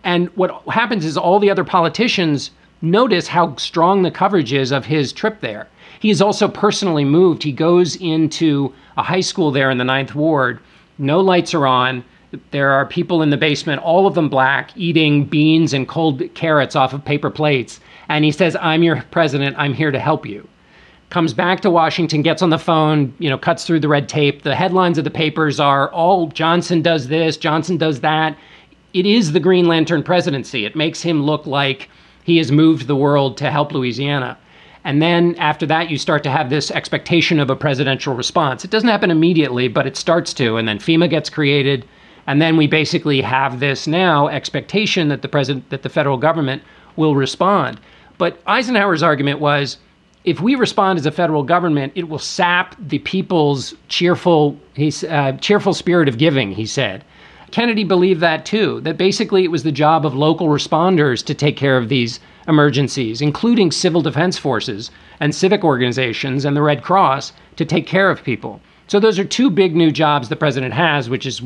and 0.05 0.29
what 0.37 0.63
happens 0.69 1.05
is 1.05 1.17
all 1.17 1.41
the 1.41 1.51
other 1.51 1.65
politicians 1.65 2.53
notice 2.83 3.27
how 3.27 3.57
strong 3.57 4.03
the 4.03 4.11
coverage 4.11 4.53
is 4.53 4.71
of 4.71 4.87
his 4.87 5.13
trip 5.13 5.41
there. 5.41 5.69
He 5.99 6.11
is 6.11 6.23
also 6.23 6.49
personally 6.49 7.05
moved. 7.05 7.43
He 7.43 7.53
goes 7.53 7.97
into 7.97 8.73
a 8.97 9.03
high 9.03 9.21
school 9.21 9.51
there 9.51 9.71
in 9.71 9.79
the 9.79 9.85
Ninth 9.85 10.15
Ward. 10.15 10.61
No 10.99 11.21
lights 11.21 11.55
are 11.55 11.67
on. 11.67 12.05
There 12.51 12.71
are 12.71 12.87
people 12.87 13.23
in 13.23 13.31
the 13.31 13.37
basement, 13.37 13.83
all 13.83 14.07
of 14.07 14.15
them 14.15 14.29
black, 14.29 14.71
eating 14.77 15.25
beans 15.25 15.73
and 15.73 15.89
cold 15.89 16.23
carrots 16.35 16.77
off 16.77 16.93
of 16.93 17.05
paper 17.05 17.31
plates. 17.31 17.81
And 18.09 18.25
he 18.25 18.33
says, 18.33 18.57
I'm 18.61 18.83
your 18.83 19.03
president. 19.11 19.57
I'm 19.59 19.75
here 19.75 19.91
to 19.91 19.99
help 19.99 20.27
you. 20.27 20.47
Comes 21.11 21.33
back 21.33 21.61
to 21.61 21.71
Washington, 21.71 22.23
gets 22.23 22.43
on 22.43 22.51
the 22.51 22.59
phone, 22.59 23.15
you 23.19 23.31
know, 23.31 23.39
cuts 23.39 23.65
through 23.65 23.81
the 23.81 23.89
red 23.89 24.09
tape. 24.09 24.43
The 24.43 24.57
headlines 24.57 24.99
of 24.99 25.05
the 25.05 25.11
papers 25.11 25.61
are 25.61 25.91
all 25.93 26.27
Johnson 26.29 26.83
does 26.83 27.09
this, 27.09 27.37
Johnson 27.37 27.77
does 27.77 28.01
that. 28.01 28.37
It 28.95 29.07
is 29.07 29.33
the 29.33 29.41
Green 29.41 29.67
Lantern 29.67 30.03
presidency. 30.03 30.65
It 30.65 30.75
makes 30.75 31.03
him 31.03 31.23
look 31.23 31.47
like 31.47 31.89
he 32.25 32.39
has 32.39 32.51
moved 32.51 32.87
the 32.87 32.97
world 32.97 33.37
to 33.39 33.51
help 33.51 33.73
Louisiana. 33.73 34.39
And 34.85 35.01
then 35.01 35.35
after 35.37 35.67
that, 35.67 35.91
you 35.91 35.99
start 35.99 36.23
to 36.25 36.31
have 36.31 36.51
this 36.51 36.71
expectation 36.71 37.41
of 37.41 37.49
a 37.49 37.57
presidential 37.57 38.15
response. 38.15 38.65
It 38.65 38.71
doesn't 38.71 38.89
happen 38.89 39.11
immediately, 39.11 39.69
but 39.69 39.87
it 39.87 39.97
starts 39.97 40.35
to. 40.35 40.57
And 40.57 40.69
then 40.69 40.79
FEMA 40.79 41.09
gets 41.09 41.31
created. 41.31 41.87
And 42.27 42.41
then 42.41 42.57
we 42.57 42.67
basically 42.67 43.21
have 43.21 43.61
this 43.61 43.87
now 43.87 44.29
expectation 44.29 45.09
that 45.09 45.23
the 45.23 45.29
president, 45.29 45.71
that 45.71 45.83
the 45.83 45.89
federal 45.89 46.17
government 46.17 46.63
will 46.97 47.15
respond. 47.15 47.81
But 48.19 48.41
Eisenhower's 48.47 49.03
argument 49.03 49.41
was 49.41 49.79
if 50.25 50.41
we 50.41 50.55
respond 50.55 50.99
as 50.99 51.07
a 51.07 51.11
federal 51.11 51.43
government, 51.43 51.93
it 51.95 52.09
will 52.09 52.19
sap 52.19 52.77
the 52.79 52.99
people's 53.01 53.75
cheerful, 53.89 54.59
uh, 55.09 55.33
cheerful 55.33 55.75
spirit 55.75 56.09
of 56.09 56.19
giving, 56.19 56.53
he 56.53 56.67
said. 56.67 57.05
Kennedy 57.51 57.85
believed 57.85 58.21
that 58.21 58.45
too, 58.45 58.81
that 58.81 58.97
basically 58.97 59.45
it 59.45 59.51
was 59.51 59.63
the 59.63 59.71
job 59.71 60.05
of 60.05 60.15
local 60.15 60.49
responders 60.49 61.25
to 61.25 61.35
take 61.35 61.57
care 61.57 61.77
of 61.77 61.89
these 61.89 62.19
emergencies, 62.49 63.21
including 63.21 63.71
civil 63.71 64.01
defense 64.01 64.39
forces 64.39 64.91
and 65.21 65.35
civic 65.35 65.63
organizations 65.63 66.45
and 66.45 66.57
the 66.57 66.63
Red 66.63 66.83
Cross 66.83 67.33
to 67.57 67.65
take 67.65 67.87
care 67.87 68.11
of 68.11 68.25
people. 68.25 68.61
So 68.89 68.99
those 68.99 69.19
are 69.19 69.25
two 69.25 69.51
big 69.51 69.77
new 69.77 69.91
jobs 69.91 70.29
the 70.29 70.37
president 70.37 70.75
has, 70.75 71.09
which 71.09 71.27
is 71.27 71.43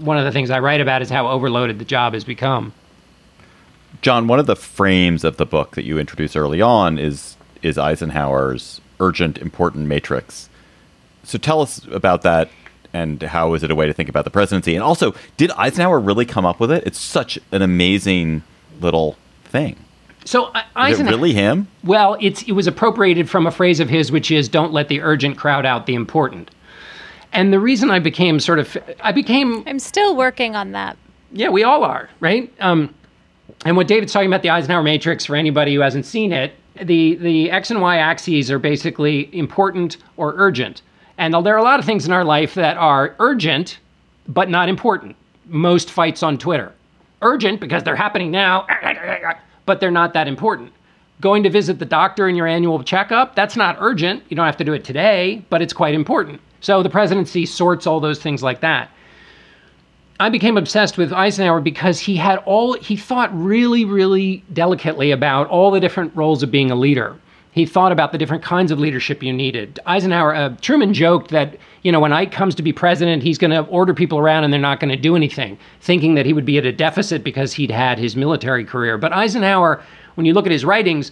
one 0.00 0.18
of 0.18 0.24
the 0.24 0.32
things 0.32 0.50
I 0.50 0.58
write 0.58 0.80
about 0.80 1.02
is 1.02 1.10
how 1.10 1.28
overloaded 1.28 1.78
the 1.78 1.84
job 1.84 2.14
has 2.14 2.24
become. 2.24 2.72
John, 4.02 4.26
one 4.26 4.40
of 4.40 4.46
the 4.46 4.56
frames 4.56 5.22
of 5.22 5.36
the 5.36 5.46
book 5.46 5.76
that 5.76 5.84
you 5.84 5.98
introduce 5.98 6.36
early 6.36 6.60
on 6.60 6.98
is 6.98 7.36
is 7.62 7.78
Eisenhower's 7.78 8.80
urgent 8.98 9.38
important 9.38 9.86
matrix. 9.86 10.50
So 11.22 11.38
tell 11.38 11.60
us 11.60 11.86
about 11.86 12.22
that 12.22 12.50
and 12.92 13.22
how 13.22 13.54
is 13.54 13.62
it 13.62 13.70
a 13.70 13.74
way 13.74 13.86
to 13.86 13.92
think 13.92 14.08
about 14.08 14.24
the 14.24 14.30
presidency? 14.30 14.74
And 14.74 14.82
also, 14.82 15.14
did 15.36 15.50
Eisenhower 15.52 15.98
really 16.00 16.26
come 16.26 16.44
up 16.44 16.60
with 16.60 16.70
it? 16.70 16.82
It's 16.84 17.00
such 17.00 17.38
an 17.52 17.62
amazing 17.62 18.42
little 18.80 19.16
thing. 19.44 19.76
So 20.24 20.46
uh, 20.46 20.62
Eisenhower, 20.76 21.12
really 21.14 21.32
him? 21.32 21.68
Well, 21.84 22.16
it's 22.20 22.42
it 22.42 22.52
was 22.52 22.66
appropriated 22.66 23.30
from 23.30 23.46
a 23.46 23.50
phrase 23.52 23.78
of 23.80 23.88
his, 23.88 24.10
which 24.10 24.30
is 24.32 24.48
"Don't 24.48 24.72
let 24.72 24.88
the 24.88 25.00
urgent 25.00 25.38
crowd 25.38 25.64
out 25.64 25.86
the 25.86 25.94
important." 25.94 26.50
And 27.32 27.52
the 27.52 27.60
reason 27.60 27.90
I 27.90 27.98
became 27.98 28.40
sort 28.40 28.58
of, 28.58 28.76
I 29.00 29.12
became. 29.12 29.62
I'm 29.66 29.78
still 29.78 30.16
working 30.16 30.56
on 30.56 30.72
that. 30.72 30.96
Yeah, 31.32 31.48
we 31.48 31.62
all 31.62 31.82
are, 31.82 32.10
right? 32.20 32.52
Um, 32.60 32.94
and 33.64 33.76
what 33.76 33.86
David's 33.86 34.12
talking 34.12 34.28
about 34.28 34.42
the 34.42 34.50
Eisenhower 34.50 34.82
matrix 34.82 35.24
for 35.24 35.36
anybody 35.36 35.74
who 35.74 35.80
hasn't 35.80 36.06
seen 36.06 36.32
it, 36.32 36.54
the 36.80 37.16
the 37.16 37.50
x 37.50 37.70
and 37.70 37.80
y 37.80 37.98
axes 37.98 38.50
are 38.50 38.58
basically 38.58 39.34
important 39.36 39.98
or 40.16 40.34
urgent. 40.36 40.82
And 41.18 41.34
there 41.44 41.54
are 41.54 41.58
a 41.58 41.62
lot 41.62 41.78
of 41.78 41.84
things 41.84 42.06
in 42.06 42.12
our 42.12 42.24
life 42.24 42.54
that 42.54 42.76
are 42.76 43.14
urgent 43.18 43.78
but 44.28 44.48
not 44.48 44.68
important. 44.68 45.16
Most 45.46 45.90
fights 45.90 46.22
on 46.22 46.38
Twitter. 46.38 46.72
Urgent 47.20 47.60
because 47.60 47.82
they're 47.82 47.96
happening 47.96 48.30
now, 48.30 48.66
but 49.66 49.80
they're 49.80 49.90
not 49.90 50.12
that 50.14 50.26
important. 50.26 50.72
Going 51.20 51.42
to 51.44 51.50
visit 51.50 51.78
the 51.78 51.84
doctor 51.84 52.28
in 52.28 52.34
your 52.34 52.46
annual 52.46 52.82
checkup, 52.82 53.36
that's 53.36 53.56
not 53.56 53.76
urgent. 53.78 54.24
You 54.28 54.36
don't 54.36 54.46
have 54.46 54.56
to 54.56 54.64
do 54.64 54.72
it 54.72 54.84
today, 54.84 55.44
but 55.50 55.62
it's 55.62 55.72
quite 55.72 55.94
important. 55.94 56.40
So 56.60 56.82
the 56.82 56.90
presidency 56.90 57.46
sorts 57.46 57.86
all 57.86 58.00
those 58.00 58.20
things 58.20 58.42
like 58.42 58.60
that. 58.60 58.90
I 60.22 60.28
became 60.28 60.56
obsessed 60.56 60.98
with 60.98 61.12
Eisenhower 61.12 61.60
because 61.60 61.98
he 61.98 62.14
had 62.14 62.38
all, 62.44 62.74
he 62.74 62.94
thought 62.94 63.36
really, 63.36 63.84
really 63.84 64.44
delicately 64.52 65.10
about 65.10 65.48
all 65.48 65.72
the 65.72 65.80
different 65.80 66.14
roles 66.14 66.44
of 66.44 66.50
being 66.52 66.70
a 66.70 66.76
leader. 66.76 67.16
He 67.50 67.66
thought 67.66 67.90
about 67.90 68.12
the 68.12 68.18
different 68.18 68.44
kinds 68.44 68.70
of 68.70 68.78
leadership 68.78 69.20
you 69.20 69.32
needed. 69.32 69.80
Eisenhower, 69.84 70.32
uh, 70.32 70.54
Truman 70.60 70.94
joked 70.94 71.32
that, 71.32 71.56
you 71.82 71.90
know, 71.90 71.98
when 71.98 72.12
Ike 72.12 72.30
comes 72.30 72.54
to 72.54 72.62
be 72.62 72.72
president, 72.72 73.24
he's 73.24 73.36
going 73.36 73.50
to 73.50 73.64
order 73.64 73.94
people 73.94 74.16
around 74.16 74.44
and 74.44 74.52
they're 74.52 74.60
not 74.60 74.78
going 74.78 74.94
to 74.94 74.96
do 74.96 75.16
anything, 75.16 75.58
thinking 75.80 76.14
that 76.14 76.24
he 76.24 76.32
would 76.32 76.46
be 76.46 76.56
at 76.56 76.64
a 76.64 76.72
deficit 76.72 77.24
because 77.24 77.54
he'd 77.54 77.72
had 77.72 77.98
his 77.98 78.14
military 78.14 78.64
career. 78.64 78.96
But 78.98 79.12
Eisenhower, 79.12 79.82
when 80.14 80.24
you 80.24 80.34
look 80.34 80.46
at 80.46 80.52
his 80.52 80.64
writings, 80.64 81.10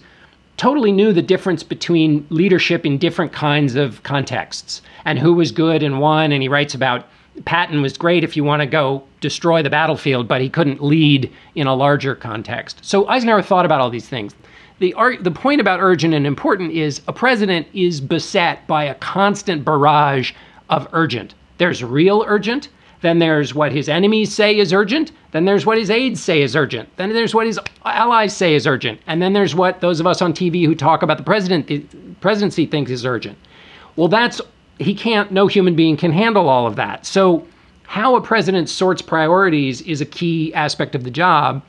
totally 0.55 0.93
knew 0.93 1.11
the 1.11 1.21
difference 1.21 1.63
between 1.63 2.25
leadership 2.29 2.85
in 2.85 2.97
different 2.97 3.33
kinds 3.33 3.75
of 3.75 4.03
contexts 4.03 4.81
and 5.03 5.19
who 5.19 5.33
was 5.33 5.51
good 5.51 5.83
in 5.83 5.99
one. 5.99 6.31
And 6.31 6.41
he 6.41 6.47
writes 6.47 6.73
about 6.73 7.09
Patton 7.45 7.81
was 7.81 7.97
great 7.97 8.23
if 8.23 8.35
you 8.35 8.43
want 8.43 8.61
to 8.61 8.65
go 8.65 9.03
destroy 9.21 9.63
the 9.63 9.69
battlefield, 9.69 10.27
but 10.27 10.41
he 10.41 10.49
couldn't 10.49 10.83
lead 10.83 11.31
in 11.55 11.67
a 11.67 11.75
larger 11.75 12.15
context. 12.15 12.83
So 12.83 13.07
Eisenhower 13.07 13.41
thought 13.41 13.65
about 13.65 13.81
all 13.81 13.89
these 13.89 14.09
things. 14.09 14.35
The, 14.79 14.93
the 15.21 15.31
point 15.31 15.61
about 15.61 15.79
urgent 15.79 16.13
and 16.13 16.25
important 16.25 16.71
is 16.71 17.01
a 17.07 17.13
president 17.13 17.67
is 17.73 18.01
beset 18.01 18.65
by 18.67 18.83
a 18.83 18.95
constant 18.95 19.63
barrage 19.63 20.33
of 20.69 20.87
urgent. 20.91 21.35
There's 21.57 21.83
real 21.83 22.23
urgent, 22.27 22.69
then 23.01 23.19
there's 23.19 23.53
what 23.53 23.71
his 23.71 23.89
enemies 23.89 24.33
say 24.33 24.57
is 24.57 24.71
urgent. 24.73 25.11
Then 25.31 25.45
there's 25.45 25.65
what 25.65 25.77
his 25.77 25.89
aides 25.89 26.21
say 26.21 26.41
is 26.41 26.55
urgent. 26.55 26.89
Then 26.97 27.13
there's 27.13 27.33
what 27.33 27.47
his 27.47 27.59
allies 27.83 28.35
say 28.35 28.53
is 28.53 28.67
urgent. 28.67 29.01
And 29.07 29.21
then 29.21 29.33
there's 29.33 29.55
what 29.55 29.81
those 29.81 29.99
of 29.99 30.07
us 30.07 30.21
on 30.21 30.33
TV 30.33 30.65
who 30.65 30.75
talk 30.75 31.01
about 31.01 31.17
the 31.17 31.23
president, 31.23 31.67
the 31.67 31.79
presidency 32.19 32.65
thinks 32.65 32.91
is 32.91 33.05
urgent. 33.05 33.37
Well, 33.95 34.07
that's 34.07 34.39
he 34.81 34.93
can't. 34.93 35.31
No 35.31 35.47
human 35.47 35.75
being 35.75 35.97
can 35.97 36.11
handle 36.11 36.49
all 36.49 36.67
of 36.67 36.75
that. 36.75 37.05
So, 37.05 37.47
how 37.83 38.15
a 38.15 38.21
president 38.21 38.69
sorts 38.69 39.01
priorities 39.01 39.81
is 39.81 39.99
a 39.99 40.05
key 40.05 40.53
aspect 40.53 40.95
of 40.95 41.03
the 41.03 41.11
job. 41.11 41.61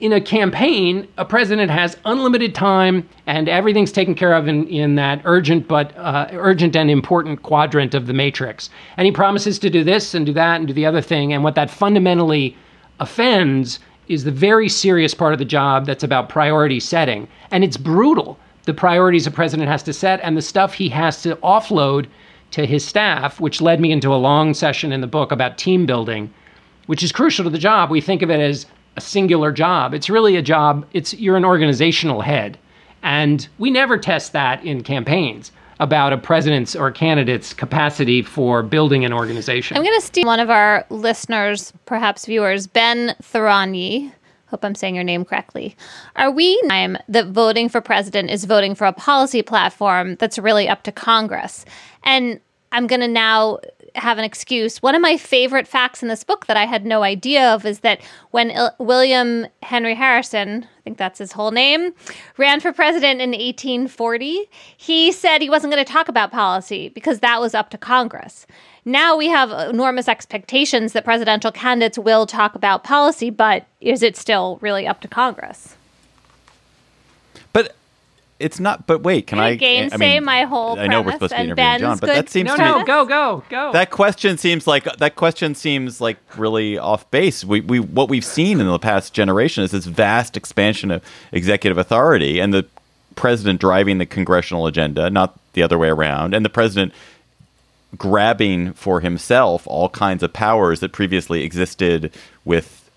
in 0.00 0.12
a 0.12 0.20
campaign, 0.20 1.06
a 1.16 1.24
president 1.24 1.70
has 1.70 1.96
unlimited 2.04 2.56
time 2.56 3.08
and 3.28 3.48
everything's 3.48 3.92
taken 3.92 4.16
care 4.16 4.34
of 4.34 4.48
in, 4.48 4.66
in 4.66 4.96
that 4.96 5.22
urgent 5.24 5.68
but 5.68 5.96
uh, 5.96 6.26
urgent 6.32 6.74
and 6.74 6.90
important 6.90 7.42
quadrant 7.44 7.94
of 7.94 8.08
the 8.08 8.12
matrix. 8.12 8.68
And 8.96 9.06
he 9.06 9.12
promises 9.12 9.60
to 9.60 9.70
do 9.70 9.84
this 9.84 10.12
and 10.12 10.26
do 10.26 10.32
that 10.32 10.56
and 10.56 10.66
do 10.66 10.74
the 10.74 10.86
other 10.86 11.00
thing. 11.00 11.32
And 11.32 11.44
what 11.44 11.54
that 11.54 11.70
fundamentally 11.70 12.56
offends 12.98 13.78
is 14.08 14.24
the 14.24 14.32
very 14.32 14.68
serious 14.68 15.14
part 15.14 15.32
of 15.32 15.38
the 15.38 15.44
job 15.44 15.86
that's 15.86 16.02
about 16.02 16.28
priority 16.28 16.80
setting. 16.80 17.28
And 17.52 17.62
it's 17.62 17.76
brutal. 17.76 18.38
The 18.64 18.74
priorities 18.74 19.28
a 19.28 19.30
president 19.30 19.68
has 19.68 19.84
to 19.84 19.92
set 19.92 20.18
and 20.24 20.36
the 20.36 20.42
stuff 20.42 20.74
he 20.74 20.88
has 20.88 21.22
to 21.22 21.36
offload 21.36 22.08
to 22.52 22.66
his 22.66 22.84
staff, 22.84 23.40
which 23.40 23.60
led 23.60 23.80
me 23.80 23.92
into 23.92 24.14
a 24.14 24.16
long 24.16 24.54
session 24.54 24.92
in 24.92 25.00
the 25.00 25.06
book 25.06 25.32
about 25.32 25.58
team 25.58 25.86
building, 25.86 26.32
which 26.86 27.02
is 27.02 27.12
crucial 27.12 27.44
to 27.44 27.50
the 27.50 27.58
job. 27.58 27.90
We 27.90 28.00
think 28.00 28.22
of 28.22 28.30
it 28.30 28.40
as 28.40 28.66
a 28.96 29.00
singular 29.00 29.52
job. 29.52 29.94
It's 29.94 30.08
really 30.08 30.36
a 30.36 30.42
job, 30.42 30.86
it's 30.92 31.14
you're 31.14 31.36
an 31.36 31.44
organizational 31.44 32.20
head. 32.20 32.58
And 33.02 33.46
we 33.58 33.70
never 33.70 33.98
test 33.98 34.32
that 34.32 34.64
in 34.64 34.82
campaigns 34.82 35.50
about 35.80 36.12
a 36.12 36.18
president's 36.18 36.76
or 36.76 36.92
candidate's 36.92 37.52
capacity 37.52 38.22
for 38.22 38.62
building 38.62 39.04
an 39.04 39.12
organization. 39.12 39.76
I'm 39.76 39.82
going 39.82 39.98
to 39.98 40.06
steal 40.06 40.26
one 40.26 40.38
of 40.38 40.48
our 40.48 40.86
listeners, 40.90 41.72
perhaps 41.86 42.24
viewers, 42.26 42.68
Ben 42.68 43.16
Thuranyi. 43.20 44.12
Hope 44.52 44.66
I'm 44.66 44.74
saying 44.74 44.94
your 44.94 45.02
name 45.02 45.24
correctly. 45.24 45.74
Are 46.14 46.30
we 46.30 46.60
time 46.68 46.98
that 47.08 47.28
voting 47.28 47.70
for 47.70 47.80
president 47.80 48.30
is 48.30 48.44
voting 48.44 48.74
for 48.74 48.86
a 48.86 48.92
policy 48.92 49.40
platform 49.40 50.16
that's 50.16 50.38
really 50.38 50.68
up 50.68 50.82
to 50.82 50.92
Congress? 50.92 51.64
And 52.04 52.38
I'm 52.70 52.86
going 52.86 53.00
to 53.00 53.08
now 53.08 53.60
have 53.94 54.18
an 54.18 54.24
excuse. 54.24 54.82
One 54.82 54.94
of 54.94 55.00
my 55.00 55.16
favorite 55.16 55.66
facts 55.66 56.02
in 56.02 56.08
this 56.08 56.22
book 56.22 56.46
that 56.46 56.58
I 56.58 56.66
had 56.66 56.84
no 56.84 57.02
idea 57.02 57.54
of 57.54 57.64
is 57.64 57.80
that 57.80 58.02
when 58.30 58.50
Il- 58.50 58.74
William 58.78 59.46
Henry 59.62 59.94
Harrison, 59.94 60.64
I 60.64 60.80
think 60.84 60.98
that's 60.98 61.18
his 61.18 61.32
whole 61.32 61.50
name, 61.50 61.94
ran 62.36 62.60
for 62.60 62.74
president 62.74 63.22
in 63.22 63.30
1840, 63.30 64.50
he 64.76 65.12
said 65.12 65.40
he 65.40 65.48
wasn't 65.48 65.72
going 65.72 65.82
to 65.82 65.90
talk 65.90 66.08
about 66.08 66.30
policy 66.30 66.90
because 66.90 67.20
that 67.20 67.40
was 67.40 67.54
up 67.54 67.70
to 67.70 67.78
Congress. 67.78 68.46
Now 68.84 69.16
we 69.16 69.28
have 69.28 69.50
enormous 69.70 70.08
expectations 70.08 70.92
that 70.92 71.04
presidential 71.04 71.52
candidates 71.52 71.98
will 71.98 72.26
talk 72.26 72.54
about 72.54 72.82
policy, 72.82 73.30
but 73.30 73.66
is 73.80 74.02
it 74.02 74.16
still 74.16 74.58
really 74.60 74.86
up 74.86 75.00
to 75.02 75.08
Congress? 75.08 75.76
But 77.52 77.76
it's 78.40 78.58
not. 78.58 78.88
But 78.88 79.02
wait, 79.02 79.28
can 79.28 79.38
I? 79.38 79.54
gainsay 79.54 79.94
I 79.94 79.98
mean, 79.98 80.24
my 80.24 80.42
whole 80.42 80.76
I 80.76 80.88
know 80.88 81.00
we're 81.00 81.12
supposed 81.12 81.30
to 81.30 81.36
be 81.36 81.40
and 81.42 81.50
interviewing 81.52 81.78
John, 81.78 81.98
but 81.98 82.06
that 82.08 82.28
seems 82.28 82.48
no, 82.48 82.56
to 82.56 82.62
me 82.62 82.68
no, 82.68 82.84
go, 82.84 83.04
go, 83.04 83.44
go. 83.48 83.72
that 83.72 83.90
question 83.90 84.36
seems 84.36 84.66
like 84.66 84.84
that 84.96 85.14
question 85.14 85.54
seems 85.54 86.00
like 86.00 86.16
really 86.36 86.76
off 86.76 87.08
base. 87.12 87.44
We 87.44 87.60
we 87.60 87.78
what 87.78 88.08
we've 88.08 88.24
seen 88.24 88.60
in 88.60 88.66
the 88.66 88.78
past 88.80 89.14
generation 89.14 89.62
is 89.62 89.70
this 89.70 89.86
vast 89.86 90.36
expansion 90.36 90.90
of 90.90 91.04
executive 91.30 91.78
authority 91.78 92.40
and 92.40 92.52
the 92.52 92.66
president 93.14 93.60
driving 93.60 93.98
the 93.98 94.06
congressional 94.06 94.66
agenda, 94.66 95.08
not 95.08 95.38
the 95.52 95.62
other 95.62 95.78
way 95.78 95.88
around, 95.88 96.34
and 96.34 96.44
the 96.44 96.50
president 96.50 96.92
grabbing 97.98 98.72
for 98.72 99.00
himself 99.00 99.66
all 99.66 99.88
kinds 99.88 100.22
of 100.22 100.32
powers 100.32 100.80
that 100.80 100.92
previously 100.92 101.42
existed 101.42 102.12
with 102.44 102.90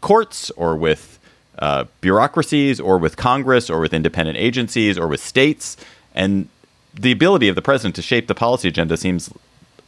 courts 0.00 0.50
or 0.52 0.76
with 0.76 1.18
uh, 1.58 1.84
bureaucracies 2.00 2.80
or 2.80 2.98
with 2.98 3.16
Congress 3.16 3.70
or 3.70 3.80
with 3.80 3.92
independent 3.94 4.38
agencies 4.38 4.98
or 4.98 5.06
with 5.06 5.22
states. 5.22 5.76
And 6.14 6.48
the 6.94 7.12
ability 7.12 7.48
of 7.48 7.54
the 7.54 7.62
president 7.62 7.94
to 7.96 8.02
shape 8.02 8.26
the 8.26 8.34
policy 8.34 8.68
agenda 8.68 8.96
seems 8.96 9.30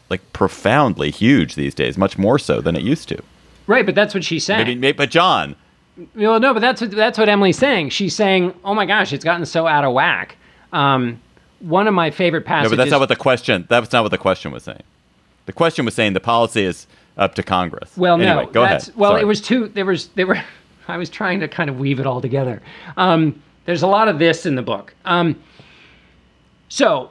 like 0.08 0.32
profoundly 0.32 1.10
huge 1.10 1.54
these 1.54 1.74
days, 1.74 1.96
much 1.96 2.18
more 2.18 2.38
so 2.38 2.60
than 2.60 2.76
it 2.76 2.82
used 2.82 3.08
to. 3.08 3.22
Right, 3.66 3.86
but 3.86 3.94
that's 3.94 4.14
what 4.14 4.24
she's 4.24 4.44
saying. 4.44 4.66
Maybe, 4.66 4.74
maybe 4.74 4.96
but 4.96 5.10
John, 5.10 5.56
Well, 6.14 6.38
no, 6.38 6.52
but 6.52 6.60
that's 6.60 6.80
what, 6.80 6.90
that's 6.90 7.18
what 7.18 7.28
Emily's 7.28 7.58
saying. 7.58 7.90
She's 7.90 8.14
saying, 8.14 8.54
"Oh 8.64 8.74
my 8.74 8.86
gosh, 8.86 9.12
it's 9.12 9.24
gotten 9.24 9.46
so 9.46 9.66
out 9.66 9.84
of 9.84 9.92
whack." 9.92 10.36
Um, 10.72 11.20
one 11.62 11.86
of 11.88 11.94
my 11.94 12.10
favorite 12.10 12.44
passages. 12.44 12.72
no, 12.72 12.76
but 12.76 12.82
that's 12.82 12.90
not 12.90 13.00
what 13.00 13.08
the 13.08 13.16
question. 13.16 13.66
That's 13.68 13.92
not 13.92 14.02
what 14.02 14.10
the 14.10 14.18
question 14.18 14.52
was 14.52 14.64
saying. 14.64 14.82
The 15.46 15.52
question 15.52 15.84
was 15.84 15.94
saying 15.94 16.12
the 16.12 16.20
policy 16.20 16.64
is 16.64 16.86
up 17.16 17.34
to 17.36 17.42
Congress. 17.42 17.96
Well, 17.96 18.20
anyway, 18.20 18.46
no, 18.46 18.50
go 18.50 18.62
ahead. 18.62 18.90
Well, 18.96 19.12
Sorry. 19.12 19.22
it 19.22 19.26
was 19.26 19.40
two. 19.40 19.68
There 19.68 19.86
was 19.86 20.08
there 20.08 20.26
were. 20.26 20.42
I 20.88 20.96
was 20.96 21.08
trying 21.08 21.38
to 21.40 21.48
kind 21.48 21.70
of 21.70 21.78
weave 21.78 22.00
it 22.00 22.06
all 22.06 22.20
together. 22.20 22.60
Um, 22.96 23.40
there's 23.66 23.82
a 23.82 23.86
lot 23.86 24.08
of 24.08 24.18
this 24.18 24.46
in 24.46 24.56
the 24.56 24.62
book. 24.62 24.92
Um, 25.04 25.40
so 26.68 27.08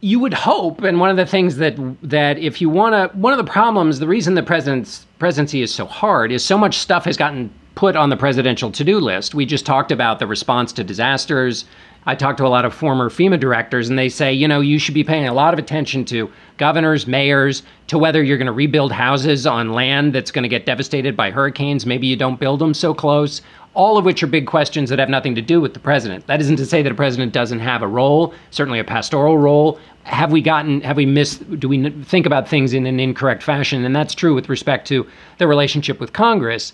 you 0.00 0.18
would 0.18 0.32
hope, 0.32 0.82
and 0.82 0.98
one 0.98 1.10
of 1.10 1.16
the 1.16 1.26
things 1.26 1.56
that 1.56 1.76
that 2.02 2.38
if 2.38 2.60
you 2.60 2.70
want 2.70 2.94
to, 2.94 3.16
one 3.18 3.32
of 3.32 3.36
the 3.44 3.50
problems, 3.50 3.98
the 3.98 4.08
reason 4.08 4.34
the 4.34 4.42
president's 4.42 5.06
presidency 5.18 5.60
is 5.60 5.74
so 5.74 5.84
hard 5.84 6.32
is 6.32 6.44
so 6.44 6.56
much 6.56 6.78
stuff 6.78 7.04
has 7.04 7.16
gotten 7.16 7.52
put 7.74 7.96
on 7.96 8.10
the 8.10 8.16
presidential 8.16 8.70
to-do 8.70 8.98
list. 8.98 9.34
We 9.34 9.46
just 9.46 9.66
talked 9.66 9.92
about 9.92 10.18
the 10.18 10.26
response 10.26 10.72
to 10.74 10.84
disasters. 10.84 11.64
I 12.06 12.14
talk 12.14 12.38
to 12.38 12.46
a 12.46 12.48
lot 12.48 12.64
of 12.64 12.72
former 12.72 13.10
FEMA 13.10 13.38
directors, 13.38 13.90
and 13.90 13.98
they 13.98 14.08
say, 14.08 14.32
you 14.32 14.48
know, 14.48 14.60
you 14.60 14.78
should 14.78 14.94
be 14.94 15.04
paying 15.04 15.28
a 15.28 15.34
lot 15.34 15.52
of 15.52 15.58
attention 15.58 16.06
to 16.06 16.30
governors, 16.56 17.06
mayors, 17.06 17.62
to 17.88 17.98
whether 17.98 18.22
you're 18.22 18.38
going 18.38 18.46
to 18.46 18.52
rebuild 18.52 18.90
houses 18.90 19.46
on 19.46 19.72
land 19.74 20.14
that's 20.14 20.30
going 20.30 20.42
to 20.42 20.48
get 20.48 20.64
devastated 20.64 21.14
by 21.14 21.30
hurricanes. 21.30 21.84
Maybe 21.84 22.06
you 22.06 22.16
don't 22.16 22.40
build 22.40 22.60
them 22.60 22.72
so 22.72 22.94
close. 22.94 23.42
All 23.74 23.98
of 23.98 24.04
which 24.04 24.22
are 24.22 24.26
big 24.26 24.46
questions 24.46 24.88
that 24.88 24.98
have 24.98 25.10
nothing 25.10 25.34
to 25.34 25.42
do 25.42 25.60
with 25.60 25.74
the 25.74 25.80
president. 25.80 26.26
That 26.26 26.40
isn't 26.40 26.56
to 26.56 26.66
say 26.66 26.82
that 26.82 26.90
a 26.90 26.94
president 26.94 27.32
doesn't 27.32 27.60
have 27.60 27.82
a 27.82 27.86
role, 27.86 28.34
certainly 28.50 28.80
a 28.80 28.84
pastoral 28.84 29.36
role. 29.38 29.78
Have 30.04 30.32
we 30.32 30.40
gotten, 30.40 30.80
have 30.80 30.96
we 30.96 31.06
missed, 31.06 31.60
do 31.60 31.68
we 31.68 31.90
think 32.04 32.24
about 32.24 32.48
things 32.48 32.72
in 32.72 32.86
an 32.86 32.98
incorrect 32.98 33.42
fashion? 33.42 33.84
And 33.84 33.94
that's 33.94 34.14
true 34.14 34.34
with 34.34 34.48
respect 34.48 34.88
to 34.88 35.06
the 35.38 35.46
relationship 35.46 36.00
with 36.00 36.14
Congress 36.14 36.72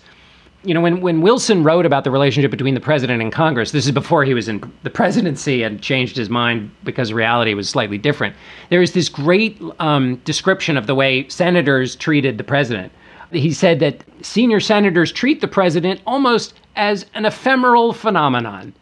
you 0.63 0.73
know, 0.73 0.81
when, 0.81 1.01
when 1.01 1.21
Wilson 1.21 1.63
wrote 1.63 1.85
about 1.85 2.03
the 2.03 2.11
relationship 2.11 2.51
between 2.51 2.73
the 2.73 2.79
president 2.79 3.21
and 3.21 3.31
Congress, 3.31 3.71
this 3.71 3.85
is 3.85 3.91
before 3.91 4.23
he 4.23 4.33
was 4.33 4.47
in 4.47 4.71
the 4.83 4.89
presidency 4.89 5.63
and 5.63 5.81
changed 5.81 6.17
his 6.17 6.29
mind 6.29 6.71
because 6.83 7.13
reality 7.13 7.53
was 7.53 7.69
slightly 7.69 7.97
different. 7.97 8.35
There 8.69 8.81
is 8.81 8.93
this 8.93 9.07
great 9.07 9.61
um, 9.79 10.15
description 10.25 10.75
of 10.75 10.87
the 10.87 10.95
way 10.95 11.27
senators 11.29 11.95
treated 11.95 12.37
the 12.37 12.43
president. 12.43 12.91
He 13.31 13.51
said 13.53 13.79
that 13.81 14.03
senior 14.21 14.59
senators 14.59 15.11
treat 15.11 15.41
the 15.41 15.47
president 15.47 16.01
almost 16.07 16.53
as 16.75 17.05
an 17.13 17.25
ephemeral 17.25 17.93
phenomenon 17.93 18.73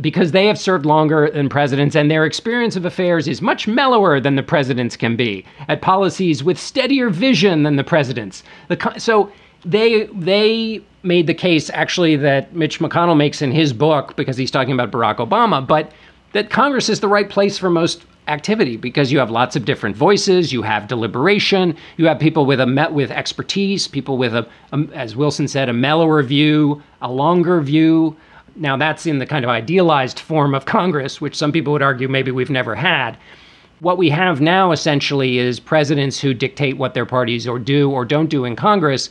because 0.00 0.32
they 0.32 0.46
have 0.46 0.58
served 0.58 0.86
longer 0.86 1.30
than 1.30 1.48
presidents 1.48 1.96
and 1.96 2.10
their 2.10 2.24
experience 2.24 2.76
of 2.76 2.84
affairs 2.84 3.26
is 3.26 3.42
much 3.42 3.66
mellower 3.66 4.20
than 4.20 4.36
the 4.36 4.42
president's 4.42 4.96
can 4.96 5.16
be 5.16 5.44
at 5.68 5.82
policies 5.82 6.44
with 6.44 6.58
steadier 6.58 7.10
vision 7.10 7.62
than 7.64 7.76
the 7.76 7.84
president's. 7.84 8.44
The, 8.68 8.94
so 8.98 9.32
they 9.64 10.04
they 10.06 10.82
made 11.02 11.26
the 11.26 11.34
case 11.34 11.70
actually 11.70 12.16
that 12.16 12.54
Mitch 12.54 12.80
McConnell 12.80 13.16
makes 13.16 13.40
in 13.42 13.52
his 13.52 13.72
book 13.72 14.16
because 14.16 14.36
he's 14.36 14.50
talking 14.50 14.72
about 14.72 14.90
Barack 14.90 15.16
Obama, 15.16 15.64
but 15.66 15.92
that 16.32 16.50
Congress 16.50 16.88
is 16.88 17.00
the 17.00 17.08
right 17.08 17.28
place 17.28 17.56
for 17.56 17.70
most 17.70 18.04
activity 18.26 18.76
because 18.76 19.10
you 19.10 19.18
have 19.18 19.30
lots 19.30 19.56
of 19.56 19.64
different 19.64 19.96
voices, 19.96 20.52
you 20.52 20.62
have 20.62 20.86
deliberation, 20.86 21.74
you 21.96 22.06
have 22.06 22.18
people 22.18 22.44
with 22.44 22.60
a 22.60 22.66
met 22.66 22.92
with 22.92 23.10
expertise, 23.10 23.88
people 23.88 24.18
with 24.18 24.34
a, 24.34 24.46
a 24.72 24.86
as 24.92 25.16
Wilson 25.16 25.48
said, 25.48 25.68
a 25.68 25.72
mellower 25.72 26.22
view, 26.22 26.82
a 27.00 27.10
longer 27.10 27.60
view. 27.60 28.16
Now 28.56 28.76
that's 28.76 29.06
in 29.06 29.18
the 29.18 29.26
kind 29.26 29.44
of 29.44 29.50
idealized 29.50 30.20
form 30.20 30.54
of 30.54 30.66
Congress, 30.66 31.20
which 31.20 31.36
some 31.36 31.52
people 31.52 31.72
would 31.72 31.82
argue 31.82 32.08
maybe 32.08 32.30
we've 32.30 32.50
never 32.50 32.74
had. 32.74 33.16
What 33.80 33.96
we 33.96 34.10
have 34.10 34.40
now 34.40 34.72
essentially 34.72 35.38
is 35.38 35.60
presidents 35.60 36.18
who 36.20 36.34
dictate 36.34 36.76
what 36.76 36.94
their 36.94 37.06
parties 37.06 37.46
or 37.46 37.58
do 37.60 37.90
or 37.90 38.04
don't 38.04 38.28
do 38.28 38.44
in 38.44 38.56
Congress 38.56 39.08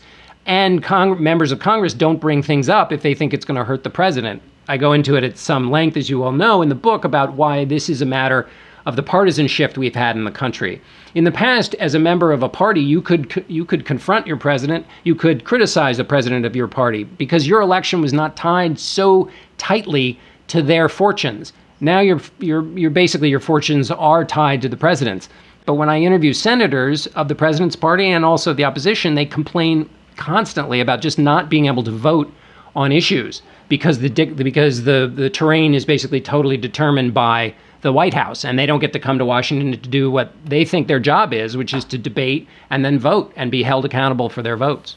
and 0.47 0.81
Cong- 0.81 1.21
members 1.21 1.51
of 1.51 1.59
Congress 1.59 1.93
don't 1.93 2.21
bring 2.21 2.41
things 2.41 2.69
up 2.69 2.91
if 2.91 3.01
they 3.01 3.13
think 3.13 3.33
it's 3.33 3.45
going 3.45 3.57
to 3.57 3.65
hurt 3.65 3.83
the 3.83 3.89
president. 3.89 4.41
I 4.69 4.77
go 4.77 4.93
into 4.93 5.15
it 5.15 5.23
at 5.23 5.37
some 5.37 5.69
length, 5.69 5.97
as 5.97 6.09
you 6.09 6.23
all 6.23 6.31
know, 6.31 6.61
in 6.61 6.69
the 6.69 6.75
book 6.75 7.03
about 7.03 7.33
why 7.33 7.65
this 7.65 7.89
is 7.89 8.01
a 8.01 8.05
matter 8.05 8.49
of 8.85 8.95
the 8.95 9.03
partisan 9.03 9.47
shift 9.47 9.77
we've 9.77 9.95
had 9.95 10.15
in 10.15 10.23
the 10.23 10.31
country. 10.31 10.81
In 11.13 11.25
the 11.25 11.31
past, 11.31 11.75
as 11.75 11.93
a 11.93 11.99
member 11.99 12.31
of 12.31 12.41
a 12.41 12.49
party, 12.49 12.81
you 12.81 13.01
could 13.01 13.43
you 13.49 13.65
could 13.65 13.85
confront 13.85 14.25
your 14.25 14.37
president, 14.37 14.85
you 15.03 15.13
could 15.13 15.43
criticize 15.43 15.97
the 15.97 16.05
president 16.05 16.45
of 16.45 16.55
your 16.55 16.69
party 16.69 17.03
because 17.03 17.45
your 17.45 17.59
election 17.59 18.01
was 18.01 18.13
not 18.13 18.37
tied 18.37 18.79
so 18.79 19.29
tightly 19.57 20.17
to 20.47 20.61
their 20.61 20.87
fortunes. 20.87 21.51
Now 21.81 21.99
you're 21.99 22.21
you're 22.39 22.65
you're 22.77 22.89
basically 22.89 23.29
your 23.29 23.41
fortunes 23.41 23.91
are 23.91 24.23
tied 24.23 24.61
to 24.61 24.69
the 24.69 24.77
president's. 24.77 25.27
But 25.65 25.73
when 25.73 25.89
I 25.89 25.99
interview 25.99 26.31
senators 26.31 27.07
of 27.07 27.27
the 27.27 27.35
president's 27.35 27.75
party 27.75 28.09
and 28.09 28.23
also 28.23 28.53
the 28.53 28.63
opposition, 28.63 29.15
they 29.15 29.25
complain 29.25 29.89
constantly 30.17 30.81
about 30.81 31.01
just 31.01 31.17
not 31.17 31.49
being 31.49 31.67
able 31.67 31.83
to 31.83 31.91
vote 31.91 32.31
on 32.75 32.91
issues 32.91 33.41
because 33.69 33.99
the 33.99 34.09
because 34.09 34.83
the 34.83 35.11
the 35.13 35.29
terrain 35.29 35.73
is 35.73 35.85
basically 35.85 36.21
totally 36.21 36.57
determined 36.57 37.13
by 37.13 37.53
the 37.81 37.93
White 37.93 38.13
House 38.13 38.43
and 38.43 38.57
they 38.57 38.65
don't 38.65 38.79
get 38.79 38.93
to 38.93 38.99
come 38.99 39.17
to 39.17 39.25
Washington 39.25 39.71
to 39.71 39.89
do 39.89 40.09
what 40.09 40.31
they 40.45 40.65
think 40.65 40.87
their 40.87 40.99
job 40.99 41.33
is, 41.33 41.55
which 41.55 41.73
is 41.73 41.85
to 41.85 41.97
debate 41.97 42.47
and 42.69 42.83
then 42.83 42.99
vote 42.99 43.31
and 43.35 43.51
be 43.51 43.63
held 43.63 43.85
accountable 43.85 44.29
for 44.29 44.41
their 44.41 44.57
votes. 44.57 44.95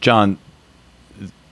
John, 0.00 0.38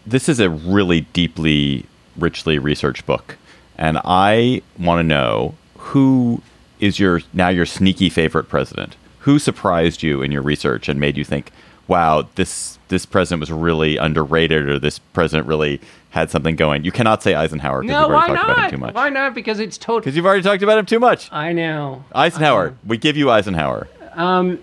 this 0.06 0.28
is 0.28 0.40
a 0.40 0.50
really 0.50 1.02
deeply, 1.12 1.86
richly 2.16 2.58
researched 2.58 3.06
book, 3.06 3.36
and 3.76 3.98
I 4.04 4.62
want 4.78 4.98
to 4.98 5.02
know 5.02 5.54
who 5.76 6.42
is 6.80 6.98
your 6.98 7.22
now 7.32 7.48
your 7.48 7.66
sneaky 7.66 8.08
favorite 8.08 8.48
president. 8.48 8.96
Who 9.20 9.38
surprised 9.38 10.02
you 10.02 10.20
in 10.20 10.30
your 10.32 10.42
research 10.42 10.88
and 10.88 11.00
made 11.00 11.16
you 11.16 11.24
think, 11.24 11.50
wow, 11.88 12.26
this 12.34 12.78
this 12.88 13.06
president 13.06 13.40
was 13.40 13.50
really 13.52 13.96
underrated, 13.96 14.68
or 14.68 14.78
this 14.78 14.98
president 14.98 15.46
really 15.48 15.80
had 16.10 16.30
something 16.30 16.54
going. 16.56 16.84
You 16.84 16.92
cannot 16.92 17.22
say 17.22 17.34
Eisenhower 17.34 17.80
because 17.82 17.92
No, 17.92 18.00
you've 18.02 18.10
already 18.14 18.32
why 18.32 18.36
talked 18.38 18.50
about 18.50 18.64
him 18.66 18.70
too 18.70 18.76
much. 18.78 18.94
Why 18.94 19.08
not? 19.08 19.34
Because 19.34 19.58
it's 19.58 19.76
total. 19.76 20.00
Because 20.00 20.14
you've 20.16 20.26
already 20.26 20.42
talked 20.42 20.62
about 20.62 20.78
him 20.78 20.86
too 20.86 21.00
much. 21.00 21.30
I 21.32 21.52
know. 21.52 22.04
Eisenhower. 22.14 22.74
We 22.86 22.98
give 22.98 23.16
you 23.16 23.30
Eisenhower. 23.30 23.88
Um, 24.14 24.60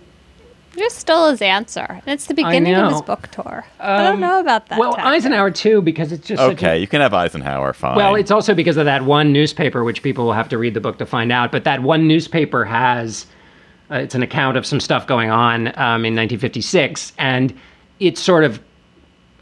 You 0.74 0.84
just 0.84 1.00
stole 1.00 1.30
his 1.30 1.42
answer. 1.42 2.02
It's 2.08 2.28
the 2.28 2.34
beginning 2.34 2.74
of 2.76 2.94
his 2.94 3.02
book 3.02 3.28
tour. 3.32 3.66
I 3.82 3.98
don't 3.98 4.14
Um, 4.14 4.20
know 4.22 4.40
about 4.40 4.68
that. 4.70 4.80
well, 4.80 4.94
tactic. 4.94 5.06
Eisenhower 5.12 5.52
too, 5.52 5.82
because 5.82 6.14
it's 6.14 6.26
just 6.26 6.42
such 6.42 6.50
a- 6.50 6.54
Okay, 6.54 6.80
you 6.80 6.88
can 6.88 7.02
have 7.02 7.14
Eisenhower. 7.14 7.74
Fine. 7.74 7.98
Well, 7.98 8.16
it's 8.16 8.32
also 8.32 8.54
because 8.54 8.78
of 8.78 8.86
that 8.86 9.04
one 9.04 9.34
newspaper, 9.34 9.84
which 9.84 10.02
people 10.02 10.24
will 10.24 10.32
have 10.34 10.48
to 10.48 10.58
read 10.58 10.74
the 10.74 10.80
book 10.80 10.98
to 11.00 11.06
find 11.06 11.30
out. 11.34 11.52
But 11.52 11.66
that 11.66 11.82
one 11.84 12.08
newspaper 12.08 12.64
has, 12.64 13.26
uh, 13.92 13.96
it's 13.96 14.16
an 14.16 14.24
account 14.24 14.58
of 14.58 14.66
some 14.66 14.80
stuff 14.80 15.06
going 15.06 15.30
on 15.30 15.68
um, 15.70 16.06
in 16.06 16.16
1956, 16.16 17.14
and 17.18 17.54
it 18.00 18.18
sort 18.18 18.44
of 18.44 18.62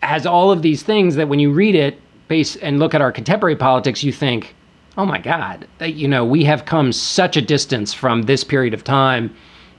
has 0.02 0.26
all 0.26 0.52
of 0.52 0.62
these 0.62 0.82
things 0.82 1.16
that 1.16 1.28
when 1.28 1.40
you 1.40 1.52
read 1.52 1.76
it, 1.76 2.00
base 2.28 2.56
and 2.58 2.80
look 2.80 2.94
at 2.94 3.02
our 3.02 3.12
contemporary 3.12 3.56
politics, 3.56 4.04
you 4.04 4.14
think, 4.14 4.56
oh 4.98 5.06
my 5.06 5.18
God, 5.18 5.68
you 5.82 6.08
know, 6.08 6.24
we 6.24 6.44
have 6.46 6.66
come 6.66 6.94
such 6.94 7.36
a 7.36 7.42
distance 7.42 7.94
from 7.94 8.24
this 8.24 8.44
period 8.44 8.74
of 8.74 8.84
time, 8.84 9.36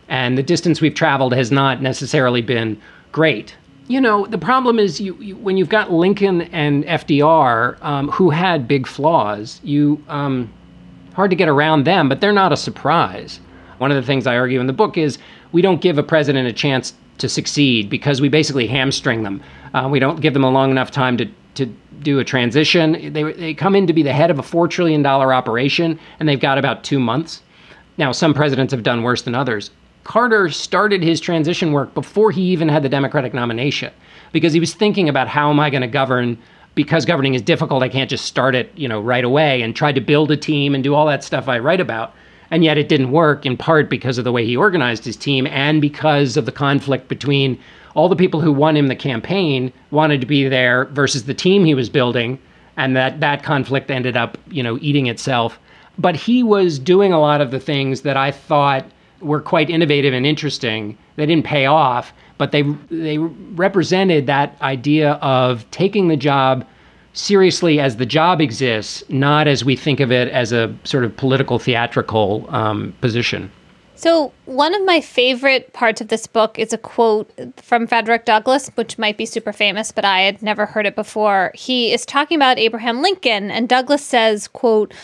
and 0.08 0.36
the 0.36 0.42
distance 0.42 0.80
we've 0.80 0.94
traveled 0.94 1.32
has 1.32 1.50
not 1.50 1.80
necessarily 1.80 2.42
been 2.42 2.80
great. 3.12 3.56
You 3.88 4.00
know, 4.00 4.26
the 4.26 4.38
problem 4.38 4.78
is 4.78 5.00
you, 5.00 5.16
you 5.16 5.36
when 5.36 5.56
you've 5.56 5.68
got 5.68 5.92
Lincoln 5.92 6.42
and 6.42 6.84
FDR, 6.84 7.82
um, 7.82 8.08
who 8.08 8.30
had 8.30 8.68
big 8.68 8.86
flaws, 8.86 9.60
you 9.64 10.02
um, 10.08 10.52
hard 11.14 11.30
to 11.30 11.36
get 11.36 11.48
around 11.48 11.84
them, 11.84 12.08
but 12.08 12.20
they're 12.20 12.32
not 12.32 12.52
a 12.52 12.56
surprise. 12.56 13.40
One 13.80 13.90
of 13.90 13.96
the 13.96 14.06
things 14.06 14.26
I 14.26 14.36
argue 14.36 14.60
in 14.60 14.66
the 14.66 14.74
book 14.74 14.98
is 14.98 15.16
we 15.52 15.62
don't 15.62 15.80
give 15.80 15.96
a 15.96 16.02
president 16.02 16.46
a 16.46 16.52
chance 16.52 16.92
to 17.16 17.30
succeed 17.30 17.88
because 17.88 18.20
we 18.20 18.28
basically 18.28 18.66
hamstring 18.66 19.22
them. 19.22 19.42
Uh, 19.72 19.88
we 19.90 19.98
don't 19.98 20.20
give 20.20 20.34
them 20.34 20.44
a 20.44 20.50
long 20.50 20.70
enough 20.70 20.90
time 20.90 21.16
to, 21.16 21.26
to 21.54 21.64
do 22.02 22.18
a 22.18 22.24
transition. 22.24 23.10
They, 23.14 23.22
they 23.32 23.54
come 23.54 23.74
in 23.74 23.86
to 23.86 23.94
be 23.94 24.02
the 24.02 24.12
head 24.12 24.30
of 24.30 24.38
a 24.38 24.42
$4 24.42 24.68
trillion 24.68 25.04
operation, 25.06 25.98
and 26.18 26.28
they've 26.28 26.38
got 26.38 26.58
about 26.58 26.84
two 26.84 27.00
months. 27.00 27.42
Now, 27.96 28.12
some 28.12 28.34
presidents 28.34 28.70
have 28.74 28.82
done 28.82 29.02
worse 29.02 29.22
than 29.22 29.34
others. 29.34 29.70
Carter 30.04 30.50
started 30.50 31.02
his 31.02 31.18
transition 31.18 31.72
work 31.72 31.94
before 31.94 32.30
he 32.32 32.42
even 32.42 32.68
had 32.68 32.82
the 32.82 32.88
Democratic 32.90 33.32
nomination 33.32 33.94
because 34.32 34.52
he 34.52 34.60
was 34.60 34.74
thinking 34.74 35.08
about 35.08 35.26
how 35.26 35.48
am 35.48 35.58
I 35.58 35.70
going 35.70 35.80
to 35.80 35.88
govern 35.88 36.36
because 36.74 37.06
governing 37.06 37.32
is 37.32 37.40
difficult. 37.40 37.82
I 37.82 37.88
can't 37.88 38.10
just 38.10 38.26
start 38.26 38.54
it, 38.54 38.72
you 38.76 38.88
know, 38.88 39.00
right 39.00 39.24
away 39.24 39.62
and 39.62 39.74
try 39.74 39.90
to 39.90 40.02
build 40.02 40.30
a 40.30 40.36
team 40.36 40.74
and 40.74 40.84
do 40.84 40.94
all 40.94 41.06
that 41.06 41.24
stuff 41.24 41.48
I 41.48 41.58
write 41.58 41.80
about. 41.80 42.14
And 42.50 42.64
yet 42.64 42.78
it 42.78 42.88
didn't 42.88 43.12
work 43.12 43.46
in 43.46 43.56
part 43.56 43.88
because 43.88 44.18
of 44.18 44.24
the 44.24 44.32
way 44.32 44.44
he 44.44 44.56
organized 44.56 45.04
his 45.04 45.16
team 45.16 45.46
and 45.46 45.80
because 45.80 46.36
of 46.36 46.46
the 46.46 46.52
conflict 46.52 47.08
between 47.08 47.58
all 47.94 48.08
the 48.08 48.16
people 48.16 48.40
who 48.40 48.52
won 48.52 48.76
him 48.76 48.88
the 48.88 48.96
campaign 48.96 49.72
wanted 49.90 50.20
to 50.20 50.26
be 50.26 50.48
there 50.48 50.86
versus 50.86 51.24
the 51.24 51.34
team 51.34 51.64
he 51.64 51.74
was 51.74 51.88
building 51.88 52.38
and 52.76 52.96
that 52.96 53.20
that 53.20 53.42
conflict 53.42 53.90
ended 53.90 54.16
up, 54.16 54.38
you 54.50 54.62
know, 54.62 54.78
eating 54.80 55.06
itself. 55.06 55.58
But 55.98 56.16
he 56.16 56.42
was 56.42 56.78
doing 56.78 57.12
a 57.12 57.20
lot 57.20 57.40
of 57.40 57.50
the 57.50 57.60
things 57.60 58.02
that 58.02 58.16
I 58.16 58.30
thought 58.30 58.86
were 59.20 59.40
quite 59.40 59.68
innovative 59.68 60.14
and 60.14 60.24
interesting. 60.24 60.96
They 61.16 61.26
didn't 61.26 61.44
pay 61.44 61.66
off, 61.66 62.12
but 62.38 62.52
they 62.52 62.62
they 62.90 63.18
represented 63.18 64.26
that 64.26 64.56
idea 64.62 65.12
of 65.14 65.70
taking 65.70 66.08
the 66.08 66.16
job 66.16 66.64
seriously 67.12 67.80
as 67.80 67.96
the 67.96 68.06
job 68.06 68.40
exists, 68.40 69.02
not 69.08 69.48
as 69.48 69.64
we 69.64 69.76
think 69.76 70.00
of 70.00 70.12
it 70.12 70.28
as 70.28 70.52
a 70.52 70.74
sort 70.84 71.04
of 71.04 71.16
political 71.16 71.58
theatrical 71.58 72.46
um, 72.48 72.94
position. 73.00 73.50
So, 74.00 74.32
one 74.46 74.74
of 74.74 74.82
my 74.86 75.02
favorite 75.02 75.74
parts 75.74 76.00
of 76.00 76.08
this 76.08 76.26
book 76.26 76.58
is 76.58 76.72
a 76.72 76.78
quote 76.78 77.30
from 77.56 77.86
Frederick 77.86 78.24
Douglass, 78.24 78.70
which 78.74 78.96
might 78.96 79.18
be 79.18 79.26
super 79.26 79.52
famous, 79.52 79.92
but 79.92 80.06
I 80.06 80.22
had 80.22 80.42
never 80.42 80.64
heard 80.64 80.86
it 80.86 80.96
before. 80.96 81.52
He 81.54 81.92
is 81.92 82.06
talking 82.06 82.36
about 82.36 82.58
Abraham 82.58 83.02
Lincoln, 83.02 83.50
and 83.50 83.68
Douglass 83.68 84.02
says, 84.02 84.48
quote, 84.48 84.94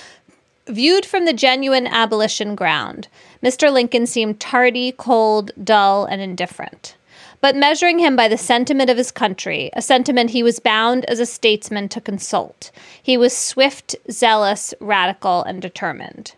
Viewed 0.67 1.05
from 1.05 1.27
the 1.27 1.35
genuine 1.35 1.87
abolition 1.87 2.55
ground, 2.55 3.09
Mr. 3.43 3.71
Lincoln 3.71 4.07
seemed 4.07 4.41
tardy, 4.41 4.93
cold, 4.93 5.51
dull, 5.63 6.07
and 6.07 6.23
indifferent. 6.23 6.96
But 7.41 7.57
measuring 7.57 7.99
him 7.99 8.17
by 8.17 8.29
the 8.29 8.39
sentiment 8.39 8.91
of 8.91 8.97
his 8.97 9.11
country, 9.11 9.71
a 9.75 9.83
sentiment 9.83 10.31
he 10.31 10.43
was 10.43 10.59
bound 10.59 11.05
as 11.07 11.21
a 11.21 11.27
statesman 11.27 11.89
to 11.91 12.01
consult, 12.01 12.71
he 13.03 13.17
was 13.17 13.37
swift, 13.37 13.95
zealous, 14.11 14.75
radical, 14.81 15.43
and 15.43 15.61
determined. 15.61 16.35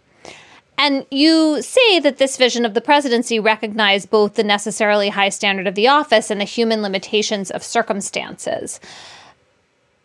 And 0.81 1.05
you 1.11 1.61
say 1.61 1.99
that 1.99 2.19
this 2.19 2.37
vision 2.37 2.65
of 2.65 2.75
the 2.75 2.81
presidency 2.81 3.41
recognized 3.41 4.11
both 4.11 4.35
the 4.35 4.45
necessarily 4.45 5.09
high 5.09 5.29
standard 5.29 5.67
of 5.67 5.75
the 5.75 5.89
office 5.89 6.31
and 6.31 6.41
the 6.41 6.45
human 6.45 6.83
limitations 6.83 7.51
of 7.51 7.65
circumstances. 7.65 8.79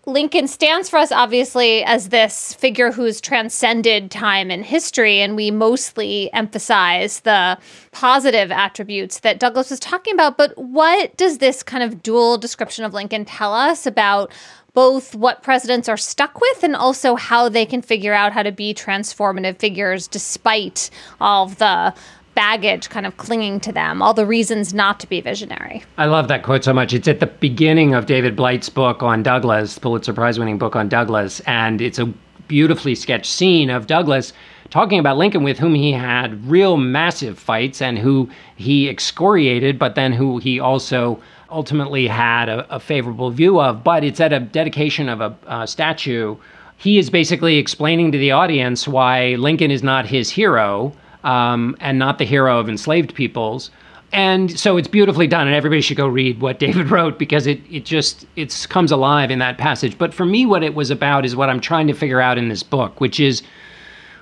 Lincoln 0.05 0.49
stands 0.49 0.89
for 0.89 0.97
us, 0.97 1.13
obviously, 1.13 1.81
as 1.85 2.09
this 2.09 2.53
figure 2.55 2.91
who's 2.91 3.21
transcended 3.21 4.11
time 4.11 4.51
and 4.51 4.65
history, 4.65 5.21
and 5.21 5.37
we 5.37 5.49
mostly 5.49 6.31
emphasize 6.33 7.21
the 7.21 7.57
positive 7.93 8.51
attributes 8.51 9.19
that 9.19 9.39
Douglass 9.39 9.69
was 9.69 9.79
talking 9.79 10.13
about. 10.13 10.37
But 10.37 10.57
what 10.57 11.15
does 11.15 11.37
this 11.37 11.63
kind 11.63 11.83
of 11.83 12.03
dual 12.03 12.37
description 12.37 12.83
of 12.83 12.93
Lincoln 12.93 13.23
tell 13.23 13.53
us 13.53 13.85
about 13.85 14.29
both 14.73 15.15
what 15.15 15.41
presidents 15.41 15.87
are 15.87 15.95
stuck 15.95 16.41
with 16.41 16.63
and 16.63 16.75
also 16.75 17.15
how 17.15 17.47
they 17.47 17.65
can 17.65 17.81
figure 17.81 18.13
out 18.13 18.33
how 18.33 18.43
to 18.43 18.51
be 18.51 18.73
transformative 18.73 19.57
figures 19.57 20.07
despite 20.07 20.89
all 21.21 21.45
of 21.45 21.59
the 21.59 21.93
baggage 22.35 22.89
kind 22.89 23.05
of 23.05 23.17
clinging 23.17 23.59
to 23.61 23.71
them, 23.71 24.01
all 24.01 24.13
the 24.13 24.25
reasons 24.25 24.73
not 24.73 24.99
to 24.99 25.07
be 25.07 25.21
visionary? 25.21 25.83
I 25.97 26.05
love 26.05 26.27
that 26.27 26.43
quote 26.43 26.63
so 26.63 26.73
much. 26.73 26.93
It's 26.93 27.07
at 27.07 27.19
the 27.19 27.27
beginning 27.27 27.93
of 27.93 28.05
David 28.05 28.35
Blight's 28.35 28.69
book 28.69 29.03
on 29.03 29.23
Douglass, 29.23 29.77
Pulitzer 29.79 30.13
Prize 30.13 30.39
winning 30.39 30.57
book 30.57 30.75
on 30.75 30.89
Douglass, 30.89 31.39
and 31.41 31.81
it's 31.81 31.99
a 31.99 32.05
beautifully 32.47 32.95
sketched 32.95 33.31
scene 33.31 33.69
of 33.69 33.87
Douglass 33.87 34.33
talking 34.69 34.99
about 34.99 35.17
Lincoln 35.17 35.43
with 35.43 35.59
whom 35.59 35.75
he 35.75 35.91
had 35.91 36.49
real 36.49 36.77
massive 36.77 37.37
fights 37.37 37.81
and 37.81 37.97
who 37.97 38.29
he 38.55 38.89
excoriated, 38.89 39.77
but 39.77 39.95
then 39.95 40.11
who 40.11 40.39
he 40.39 40.59
also 40.59 41.21
ultimately 41.51 42.07
had 42.07 42.49
a, 42.49 42.75
a 42.75 42.79
favorable 42.79 43.29
view 43.29 43.61
of. 43.61 43.83
But 43.83 44.03
it's 44.03 44.19
at 44.19 44.33
a 44.33 44.39
dedication 44.39 45.09
of 45.09 45.21
a 45.21 45.35
uh, 45.45 45.65
statue. 45.67 46.35
He 46.77 46.97
is 46.97 47.09
basically 47.09 47.57
explaining 47.57 48.11
to 48.11 48.17
the 48.17 48.31
audience 48.31 48.87
why 48.87 49.35
Lincoln 49.35 49.69
is 49.69 49.83
not 49.83 50.07
his 50.07 50.31
hero 50.31 50.91
um, 51.23 51.75
and 51.79 51.99
not 51.99 52.17
the 52.17 52.25
hero 52.25 52.59
of 52.59 52.69
enslaved 52.69 53.13
peoples. 53.15 53.71
And 54.11 54.57
so 54.59 54.77
it's 54.77 54.87
beautifully 54.87 55.25
done, 55.25 55.47
and 55.47 55.55
everybody 55.55 55.81
should 55.81 55.97
go 55.97 56.07
read 56.07 56.39
what 56.39 56.59
David 56.65 56.91
wrote 56.91 57.17
because 57.17 57.47
it 57.47 57.59
it 57.71 57.85
just 57.85 58.25
it 58.35 58.67
comes 58.69 58.91
alive 58.91 59.31
in 59.31 59.39
that 59.39 59.57
passage. 59.57 59.97
But 59.97 60.13
for 60.13 60.25
me, 60.25 60.45
what 60.45 60.63
it 60.63 60.75
was 60.75 60.91
about 60.91 61.25
is 61.25 61.35
what 61.35 61.49
I'm 61.49 61.59
trying 61.59 61.87
to 61.87 61.93
figure 61.93 62.21
out 62.21 62.37
in 62.37 62.49
this 62.49 62.63
book, 62.63 63.01
which 63.01 63.19
is 63.19 63.41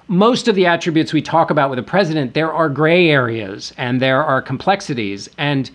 most 0.08 0.48
of 0.48 0.56
the 0.56 0.66
attributes 0.66 1.14
we 1.14 1.22
talk 1.22 1.50
about 1.50 1.70
with 1.70 1.80
a 1.80 1.84
president, 1.84 2.34
there 2.34 2.52
are 2.52 2.68
gray 2.68 3.10
areas 3.10 3.74
and 3.78 4.02
there 4.02 4.24
are 4.24 4.42
complexities, 4.42 5.30
and 5.38 5.72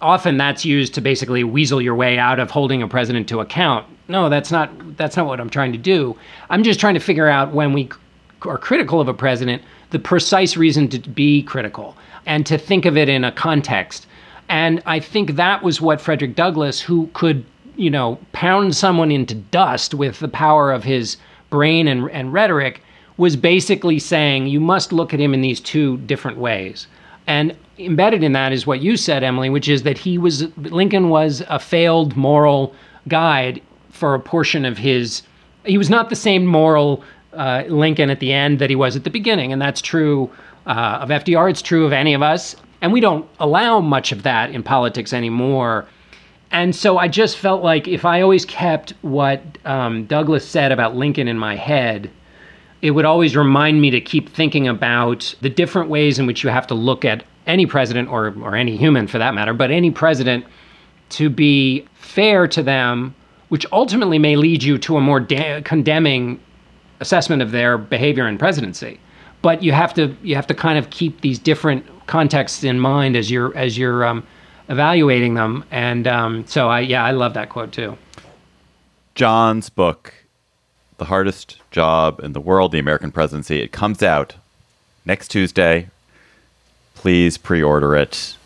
often 0.00 0.36
that's 0.36 0.64
used 0.64 0.94
to 0.94 1.00
basically 1.00 1.44
weasel 1.44 1.80
your 1.80 1.94
way 1.94 2.18
out 2.18 2.38
of 2.38 2.50
holding 2.50 2.82
a 2.82 2.88
president 2.88 3.28
to 3.28 3.40
account. 3.40 3.86
No, 4.08 4.28
that's 4.28 4.50
not 4.50 4.96
that's 4.96 5.16
not 5.16 5.26
what 5.26 5.40
I'm 5.40 5.50
trying 5.50 5.72
to 5.72 5.78
do. 5.78 6.16
I'm 6.50 6.62
just 6.62 6.80
trying 6.80 6.94
to 6.94 7.00
figure 7.00 7.28
out 7.28 7.52
when 7.52 7.72
we 7.72 7.90
are 8.42 8.58
critical 8.58 9.00
of 9.00 9.08
a 9.08 9.14
president, 9.14 9.62
the 9.90 9.98
precise 9.98 10.56
reason 10.56 10.88
to 10.88 10.98
be 10.98 11.42
critical 11.42 11.96
and 12.26 12.44
to 12.46 12.58
think 12.58 12.84
of 12.84 12.96
it 12.96 13.08
in 13.08 13.24
a 13.24 13.32
context. 13.32 14.06
And 14.48 14.82
I 14.86 15.00
think 15.00 15.36
that 15.36 15.62
was 15.62 15.80
what 15.80 16.00
Frederick 16.00 16.34
Douglass, 16.34 16.80
who 16.80 17.08
could, 17.12 17.44
you 17.76 17.90
know, 17.90 18.18
pound 18.32 18.74
someone 18.76 19.10
into 19.10 19.34
dust 19.34 19.94
with 19.94 20.20
the 20.20 20.28
power 20.28 20.72
of 20.72 20.84
his 20.84 21.16
brain 21.50 21.88
and, 21.88 22.10
and 22.10 22.32
rhetoric, 22.32 22.82
was 23.16 23.36
basically 23.36 23.98
saying 23.98 24.46
you 24.46 24.60
must 24.60 24.92
look 24.92 25.12
at 25.12 25.20
him 25.20 25.34
in 25.34 25.40
these 25.40 25.60
two 25.60 25.98
different 25.98 26.38
ways. 26.38 26.86
And 27.26 27.54
embedded 27.78 28.24
in 28.24 28.32
that 28.32 28.52
is 28.52 28.66
what 28.66 28.80
you 28.80 28.96
said, 28.96 29.22
Emily, 29.22 29.50
which 29.50 29.68
is 29.68 29.82
that 29.82 29.98
he 29.98 30.16
was 30.16 30.44
Lincoln 30.56 31.10
was 31.10 31.42
a 31.48 31.58
failed 31.58 32.16
moral 32.16 32.74
guide 33.06 33.60
for 33.90 34.14
a 34.14 34.20
portion 34.20 34.64
of 34.64 34.78
his. 34.78 35.22
He 35.64 35.76
was 35.76 35.90
not 35.90 36.08
the 36.08 36.16
same 36.16 36.46
moral 36.46 37.04
uh, 37.32 37.64
Lincoln 37.68 38.10
at 38.10 38.20
the 38.20 38.32
end 38.32 38.58
that 38.58 38.70
he 38.70 38.76
was 38.76 38.96
at 38.96 39.04
the 39.04 39.10
beginning, 39.10 39.52
and 39.52 39.60
that's 39.60 39.80
true 39.80 40.30
uh, 40.66 40.98
of 41.00 41.08
FDR. 41.08 41.50
It's 41.50 41.62
true 41.62 41.84
of 41.84 41.92
any 41.92 42.14
of 42.14 42.22
us, 42.22 42.56
and 42.80 42.92
we 42.92 43.00
don't 43.00 43.28
allow 43.40 43.80
much 43.80 44.12
of 44.12 44.22
that 44.22 44.50
in 44.50 44.62
politics 44.62 45.12
anymore. 45.12 45.86
And 46.50 46.74
so 46.74 46.96
I 46.96 47.08
just 47.08 47.36
felt 47.36 47.62
like 47.62 47.86
if 47.86 48.04
I 48.04 48.22
always 48.22 48.44
kept 48.44 48.94
what 49.02 49.42
um, 49.64 50.06
Douglass 50.06 50.48
said 50.48 50.72
about 50.72 50.96
Lincoln 50.96 51.28
in 51.28 51.38
my 51.38 51.56
head, 51.56 52.10
it 52.80 52.92
would 52.92 53.04
always 53.04 53.36
remind 53.36 53.80
me 53.80 53.90
to 53.90 54.00
keep 54.00 54.30
thinking 54.30 54.68
about 54.68 55.34
the 55.40 55.50
different 55.50 55.90
ways 55.90 56.18
in 56.18 56.26
which 56.26 56.42
you 56.42 56.50
have 56.50 56.66
to 56.68 56.74
look 56.74 57.04
at 57.04 57.24
any 57.46 57.66
president 57.66 58.08
or, 58.08 58.34
or 58.40 58.54
any 58.54 58.76
human 58.76 59.06
for 59.06 59.18
that 59.18 59.34
matter, 59.34 59.52
but 59.52 59.70
any 59.70 59.90
president 59.90 60.44
to 61.10 61.30
be 61.30 61.86
fair 61.94 62.46
to 62.46 62.62
them, 62.62 63.14
which 63.48 63.66
ultimately 63.72 64.18
may 64.18 64.36
lead 64.36 64.62
you 64.62 64.78
to 64.78 64.96
a 64.96 65.00
more 65.00 65.20
da- 65.20 65.62
condemning 65.62 66.40
assessment 67.00 67.42
of 67.42 67.50
their 67.50 67.78
behavior 67.78 68.26
and 68.26 68.38
presidency. 68.38 69.00
But 69.42 69.62
you 69.62 69.72
have 69.72 69.94
to 69.94 70.16
you 70.22 70.34
have 70.34 70.46
to 70.48 70.54
kind 70.54 70.78
of 70.78 70.90
keep 70.90 71.20
these 71.20 71.38
different 71.38 71.86
contexts 72.06 72.64
in 72.64 72.80
mind 72.80 73.16
as 73.16 73.30
you're 73.30 73.56
as 73.56 73.78
you're 73.78 74.04
um, 74.04 74.26
evaluating 74.68 75.34
them. 75.34 75.64
And 75.70 76.06
um, 76.06 76.46
so 76.46 76.68
I 76.68 76.80
yeah, 76.80 77.04
I 77.04 77.12
love 77.12 77.34
that 77.34 77.48
quote 77.48 77.72
too. 77.72 77.96
John's 79.14 79.68
book, 79.68 80.14
The 80.98 81.06
Hardest 81.06 81.60
Job 81.70 82.20
in 82.20 82.32
the 82.32 82.40
World, 82.40 82.72
The 82.72 82.78
American 82.78 83.10
Presidency, 83.10 83.60
it 83.60 83.72
comes 83.72 84.02
out 84.02 84.34
next 85.04 85.28
Tuesday. 85.28 85.88
Please 86.94 87.38
pre 87.38 87.62
order 87.62 87.94
it 87.96 88.36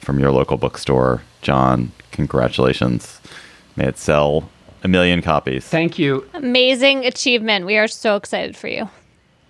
from 0.00 0.18
your 0.18 0.30
local 0.30 0.56
bookstore. 0.56 1.22
John, 1.42 1.92
congratulations. 2.12 3.20
May 3.76 3.86
it 3.86 3.98
sell 3.98 4.48
a 4.84 4.88
million 4.88 5.22
copies. 5.22 5.64
Thank 5.66 5.98
you. 5.98 6.28
Amazing 6.34 7.06
achievement. 7.06 7.66
We 7.66 7.76
are 7.76 7.88
so 7.88 8.16
excited 8.16 8.54
for 8.56 8.68
you 8.68 8.88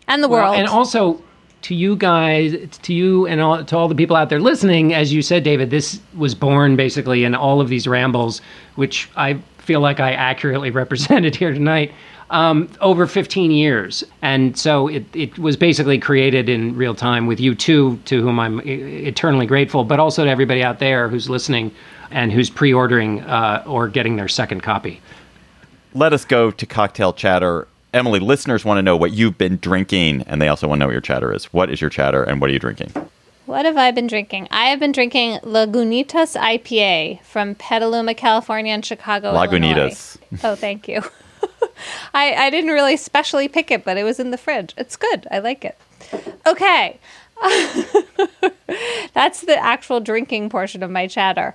and 0.09 0.22
the 0.22 0.28
Well, 0.28 0.43
world. 0.43 0.57
and 0.57 0.68
also 0.68 1.20
to 1.62 1.74
you 1.74 1.97
guys, 1.97 2.55
to 2.82 2.95
you 2.95 3.26
and 3.26 3.41
all, 3.41 3.64
to 3.64 3.76
all 3.76 3.89
the 3.89 3.95
people 3.95 4.16
out 4.16 4.28
there 4.30 4.41
listening, 4.41 4.95
as 4.95 5.12
you 5.12 5.22
said, 5.22 5.43
David, 5.43 5.70
this 5.70 6.01
was 6.16 6.35
born 6.35 6.76
basically 6.76 7.24
in 7.24 7.35
all 7.35 7.61
of 7.61 7.68
these 7.68 7.89
rambles, 7.89 8.41
which 8.76 9.11
I 9.16 9.35
feel 9.59 9.80
like 9.80 9.99
I 9.99 10.12
accurately 10.12 10.70
represented 10.82 11.35
here 11.35 11.53
tonight, 11.53 11.91
um, 12.30 12.68
over 12.80 13.07
15 13.07 13.51
years. 13.51 14.05
And 14.22 14.57
so 14.59 14.89
it, 14.89 15.05
it 15.14 15.39
was 15.39 15.57
basically 15.57 15.99
created 15.99 16.49
in 16.49 16.76
real 16.76 16.95
time 16.95 17.26
with 17.26 17.41
you 17.41 17.55
two, 17.55 17.99
to 18.05 18.22
whom 18.22 18.39
I'm 18.39 18.61
eternally 18.64 19.47
grateful, 19.47 19.85
but 19.85 19.99
also 19.99 20.24
to 20.24 20.30
everybody 20.30 20.62
out 20.62 20.78
there 20.78 21.09
who's 21.09 21.28
listening 21.30 21.72
and 22.11 22.30
who's 22.30 22.51
pre 22.51 22.72
ordering 22.72 23.22
uh, 23.22 23.64
or 23.66 23.89
getting 23.89 24.16
their 24.16 24.28
second 24.28 24.62
copy. 24.62 25.01
Let 25.97 26.12
us 26.12 26.24
go 26.24 26.51
to 26.51 26.66
cocktail 26.66 27.12
chatter. 27.12 27.68
Emily, 27.92 28.18
listeners 28.18 28.64
want 28.64 28.78
to 28.78 28.82
know 28.82 28.97
what 28.97 29.12
you've 29.12 29.38
been 29.38 29.59
drinking, 29.59 30.22
and 30.22 30.42
they 30.42 30.49
also 30.49 30.66
want 30.66 30.78
to 30.78 30.80
know 30.80 30.86
what 30.86 30.92
your 30.92 31.01
chatter 31.01 31.32
is. 31.32 31.45
What 31.53 31.70
is 31.70 31.80
your 31.80 31.88
chatter, 31.88 32.24
and 32.24 32.40
what 32.40 32.51
are 32.51 32.53
you 32.53 32.59
drinking? 32.59 32.92
What 33.47 33.64
have 33.64 33.76
I 33.76 33.92
been 33.92 34.09
drinking? 34.09 34.49
I 34.51 34.64
have 34.70 34.80
been 34.80 34.90
drinking 34.90 35.38
Lagunitas 35.42 36.36
IPA 36.36 37.22
from 37.22 37.55
Petaluma, 37.55 38.14
California, 38.14 38.72
and 38.72 38.84
Chicago. 38.84 39.32
Lagunitas. 39.32 40.18
Illinois. 40.32 40.40
Oh, 40.42 40.57
thank 40.57 40.88
you. 40.88 41.01
I, 42.14 42.34
I 42.34 42.51
didn't 42.51 42.70
really 42.70 42.97
specially 42.97 43.47
pick 43.47 43.70
it, 43.70 43.84
but 43.84 43.97
it 43.97 44.03
was 44.03 44.18
in 44.18 44.32
the 44.32 44.38
fridge. 44.38 44.74
It's 44.76 44.97
good. 44.97 45.28
I 45.30 45.38
like 45.38 45.64
it. 45.64 45.78
Okay. 46.45 46.99
That's 49.12 49.42
the 49.42 49.57
actual 49.57 50.01
drinking 50.01 50.51
portion 50.51 50.82
of 50.82 50.90
my 50.90 51.07
chatter. 51.07 51.55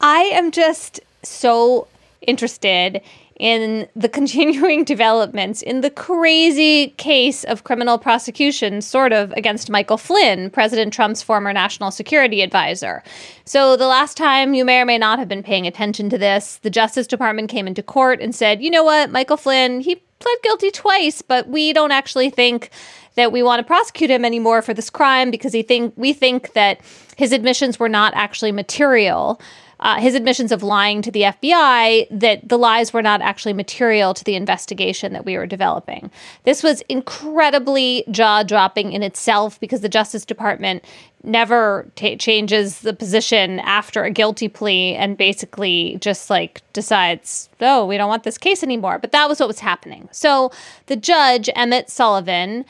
I 0.00 0.22
am 0.22 0.50
just 0.50 0.98
so 1.22 1.86
interested 2.22 3.00
in 3.38 3.88
the 3.94 4.08
continuing 4.20 4.84
developments 4.84 5.62
in 5.62 5.80
the 5.80 5.90
crazy 5.90 6.88
case 6.96 7.44
of 7.44 7.64
criminal 7.64 7.98
prosecution, 7.98 8.80
sort 8.80 9.12
of, 9.12 9.32
against 9.32 9.70
Michael 9.70 9.98
Flynn, 9.98 10.50
President 10.50 10.92
Trump's 10.92 11.22
former 11.22 11.52
national 11.52 11.90
security 11.90 12.42
advisor. 12.42 13.02
So, 13.44 13.76
the 13.76 13.86
last 13.86 14.16
time 14.16 14.54
you 14.54 14.64
may 14.64 14.80
or 14.80 14.84
may 14.84 14.98
not 14.98 15.18
have 15.18 15.28
been 15.28 15.42
paying 15.42 15.66
attention 15.66 16.10
to 16.10 16.18
this, 16.18 16.56
the 16.58 16.70
Justice 16.70 17.06
Department 17.06 17.50
came 17.50 17.66
into 17.66 17.82
court 17.82 18.20
and 18.20 18.34
said, 18.34 18.62
you 18.62 18.70
know 18.70 18.84
what, 18.84 19.10
Michael 19.10 19.36
Flynn, 19.36 19.80
he 19.80 20.02
pled 20.18 20.38
guilty 20.42 20.70
twice, 20.70 21.22
but 21.22 21.48
we 21.48 21.72
don't 21.72 21.92
actually 21.92 22.30
think 22.30 22.70
that 23.16 23.32
we 23.32 23.42
want 23.42 23.60
to 23.60 23.64
prosecute 23.64 24.10
him 24.10 24.24
anymore 24.24 24.62
for 24.62 24.74
this 24.74 24.90
crime 24.90 25.30
because 25.30 25.52
he 25.52 25.62
think 25.62 25.92
we 25.96 26.12
think 26.12 26.52
that 26.52 26.80
his 27.16 27.32
admissions 27.32 27.78
were 27.78 27.88
not 27.88 28.12
actually 28.14 28.52
material. 28.52 29.40
Uh, 29.78 30.00
his 30.00 30.14
admissions 30.14 30.52
of 30.52 30.62
lying 30.62 31.02
to 31.02 31.10
the 31.10 31.22
FBI 31.22 32.06
that 32.10 32.48
the 32.48 32.56
lies 32.56 32.92
were 32.92 33.02
not 33.02 33.20
actually 33.20 33.52
material 33.52 34.14
to 34.14 34.24
the 34.24 34.34
investigation 34.34 35.12
that 35.12 35.24
we 35.24 35.36
were 35.36 35.46
developing. 35.46 36.10
This 36.44 36.62
was 36.62 36.80
incredibly 36.88 38.04
jaw 38.10 38.42
dropping 38.42 38.92
in 38.92 39.02
itself 39.02 39.60
because 39.60 39.82
the 39.82 39.88
Justice 39.88 40.24
Department 40.24 40.82
never 41.22 41.90
ta 41.96 42.16
changes 42.16 42.80
the 42.80 42.94
position 42.94 43.60
after 43.60 44.04
a 44.04 44.10
guilty 44.10 44.48
plea 44.48 44.94
and 44.94 45.16
basically 45.16 45.98
just 46.00 46.30
like 46.30 46.62
decides, 46.72 47.50
oh, 47.60 47.84
we 47.84 47.98
don't 47.98 48.08
want 48.08 48.22
this 48.22 48.38
case 48.38 48.62
anymore. 48.62 48.98
But 48.98 49.12
that 49.12 49.28
was 49.28 49.40
what 49.40 49.48
was 49.48 49.60
happening. 49.60 50.08
So 50.12 50.50
the 50.86 50.96
judge, 50.96 51.50
Emmett 51.54 51.90
Sullivan, 51.90 52.64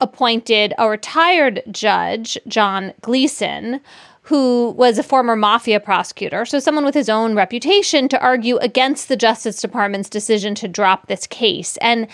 appointed 0.00 0.72
a 0.78 0.88
retired 0.88 1.62
judge, 1.70 2.38
John 2.46 2.94
Gleeson, 3.00 3.80
who 4.28 4.74
was 4.76 4.98
a 4.98 5.02
former 5.02 5.34
mafia 5.34 5.80
prosecutor, 5.80 6.44
so 6.44 6.58
someone 6.58 6.84
with 6.84 6.94
his 6.94 7.08
own 7.08 7.34
reputation, 7.34 8.10
to 8.10 8.20
argue 8.20 8.58
against 8.58 9.08
the 9.08 9.16
Justice 9.16 9.58
Department's 9.62 10.10
decision 10.10 10.54
to 10.56 10.68
drop 10.68 11.06
this 11.06 11.26
case. 11.26 11.78
And 11.78 12.08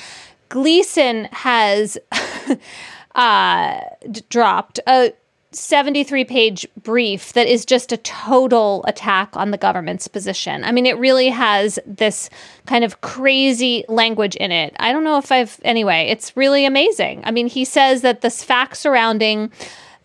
Gleeson 0.49 1.25
has 1.33 1.99
uh, 3.17 3.81
d- 4.09 4.23
dropped 4.29 4.79
a 4.87 5.13
73 5.51 6.25
page 6.25 6.69
brief 6.81 7.33
that 7.33 7.49
is 7.49 7.65
just 7.65 7.91
a 7.91 7.97
total 7.97 8.85
attack 8.87 9.37
on 9.37 9.51
the 9.51 9.59
government's 9.59 10.07
position. 10.07 10.63
I 10.63 10.71
mean, 10.71 10.87
it 10.87 10.97
really 10.99 11.31
has 11.31 11.81
this 11.85 12.31
kind 12.67 12.85
of 12.85 13.01
crazy 13.01 13.85
language 13.89 14.37
in 14.37 14.53
it. 14.53 14.77
I 14.79 14.93
don't 14.93 15.03
know 15.03 15.19
if 15.19 15.33
I've, 15.33 15.59
anyway, 15.65 16.07
it's 16.11 16.37
really 16.37 16.65
amazing. 16.65 17.23
I 17.25 17.33
mean, 17.33 17.49
he 17.49 17.65
says 17.65 18.03
that 18.03 18.21
this 18.21 18.45
fact 18.45 18.77
surrounding 18.77 19.51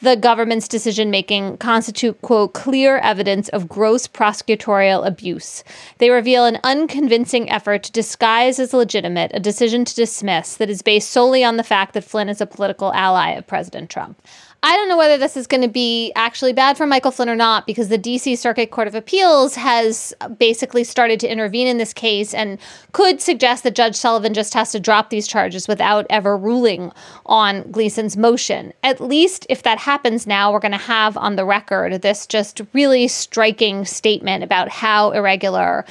the 0.02 0.16
government's 0.16 0.68
decision 0.68 1.12
making 1.12 1.58
constitute, 1.58 2.22
quote, 2.22 2.54
clear 2.54 2.98
evidence 3.00 3.50
of 3.50 3.68
gross 3.68 4.08
prosecutorial 4.08 5.06
abuse. 5.06 5.64
They 5.98 6.10
reveal 6.10 6.46
an 6.46 6.60
unconvincing 6.64 7.50
effort 7.50 7.84
to 7.84 7.92
disguise 7.92 8.60
as 8.60 8.74
legitimate 8.74 9.32
a 9.34 9.40
decision 9.40 9.86
to 9.86 9.96
dismiss 9.96 10.56
that 10.56 10.70
is 10.70 10.82
based 10.82 11.10
solely 11.10 11.44
on 11.44 11.58
the 11.58 11.64
fact 11.64 11.94
that 11.94 12.04
Flynn 12.04 12.30
is 12.30 12.42
a 12.42 12.46
political 12.46 12.94
ally 12.94 13.32
of 13.32 13.48
President 13.48 13.90
Trump. 13.90 14.22
I 14.62 14.76
don't 14.76 14.90
know 14.90 14.98
whether 14.98 15.18
this 15.18 15.38
is 15.38 15.48
going 15.48 15.62
to 15.62 15.70
be 15.70 16.12
actually 16.18 16.52
bad 16.52 16.78
for 16.78 16.86
Michael 16.86 17.12
Flynn 17.12 17.30
or 17.30 17.36
not 17.36 17.66
because 17.66 17.88
the 17.88 17.98
DC 17.98 18.38
Circuit 18.38 18.72
Court 18.72 18.90
of 18.90 18.96
Appeals 18.96 19.56
has 19.56 20.14
basically 20.38 20.84
started 20.84 21.18
to 21.22 21.32
intervene 21.32 21.66
in 21.66 21.78
this 21.78 21.94
case 21.94 22.34
and 22.34 22.60
could 22.92 23.22
suggest 23.22 23.64
that 23.64 23.74
Judge 23.74 23.96
Sullivan 23.96 24.34
just 24.34 24.54
has 24.54 24.74
to 24.74 24.80
drop 24.80 25.12
these 25.12 25.30
charges 25.30 25.70
without 25.70 26.06
ever 26.10 26.36
ruling 26.36 26.92
on 27.26 27.72
Gleeson's 27.72 28.18
motion. 28.18 28.74
At 28.84 29.00
least 29.00 29.46
if 29.48 29.64
that 29.64 29.78
happens 29.78 30.28
now, 30.28 30.52
we're 30.52 30.60
going 30.60 30.74
to 30.74 30.78
have 30.78 31.16
on 31.16 31.38
the 31.38 31.46
record 31.46 32.02
this 32.02 32.28
just 32.28 32.62
really 32.74 33.08
striking 33.08 33.86
statement 33.86 34.44
about 34.44 34.68
how 34.68 35.12
irregular 35.12 35.86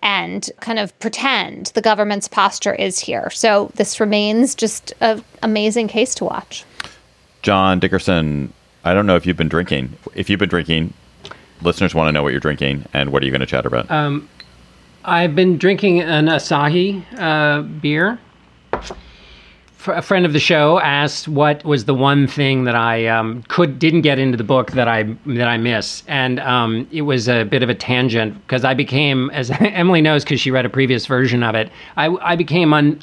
and 0.00 0.48
kind 0.60 0.78
of 0.78 0.96
pretend 1.00 1.66
the 1.74 1.82
government's 1.82 2.28
posture 2.28 2.74
is 2.74 3.00
here. 3.00 3.30
So 3.30 3.72
this 3.74 3.98
remains 3.98 4.54
just 4.54 4.92
an 5.00 5.24
amazing 5.42 5.88
case 5.88 6.14
to 6.16 6.24
watch. 6.24 6.64
John 7.42 7.80
Dickerson, 7.80 8.52
I 8.84 8.94
don't 8.94 9.06
know 9.06 9.16
if 9.16 9.26
you've 9.26 9.36
been 9.36 9.48
drinking. 9.48 9.96
If 10.14 10.30
you've 10.30 10.40
been 10.40 10.48
drinking, 10.48 10.94
listeners 11.60 11.94
want 11.94 12.08
to 12.08 12.12
know 12.12 12.22
what 12.22 12.30
you're 12.30 12.40
drinking 12.40 12.86
and 12.92 13.12
what 13.12 13.22
are 13.22 13.26
you 13.26 13.32
going 13.32 13.40
to 13.40 13.46
chat 13.46 13.66
about? 13.66 13.90
Um, 13.90 14.28
I've 15.04 15.34
been 15.34 15.58
drinking 15.58 16.00
an 16.00 16.26
Asahi 16.26 17.04
uh, 17.18 17.62
beer. 17.62 18.18
A 19.88 20.00
friend 20.00 20.24
of 20.24 20.32
the 20.32 20.38
show 20.38 20.78
asked 20.78 21.26
what 21.26 21.64
was 21.64 21.86
the 21.86 21.94
one 21.94 22.28
thing 22.28 22.62
that 22.64 22.76
I 22.76 23.08
um, 23.08 23.42
could 23.48 23.80
didn't 23.80 24.02
get 24.02 24.16
into 24.16 24.36
the 24.36 24.44
book 24.44 24.70
that 24.72 24.86
I 24.86 25.02
that 25.26 25.48
I 25.48 25.56
miss, 25.56 26.04
and 26.06 26.38
um, 26.38 26.86
it 26.92 27.02
was 27.02 27.28
a 27.28 27.42
bit 27.42 27.64
of 27.64 27.68
a 27.68 27.74
tangent 27.74 28.34
because 28.42 28.64
I 28.64 28.74
became, 28.74 29.28
as 29.30 29.50
Emily 29.60 30.00
knows, 30.00 30.22
because 30.22 30.40
she 30.40 30.52
read 30.52 30.64
a 30.64 30.68
previous 30.68 31.06
version 31.06 31.42
of 31.42 31.56
it, 31.56 31.68
I, 31.96 32.10
I 32.20 32.36
became 32.36 32.72
un, 32.72 33.00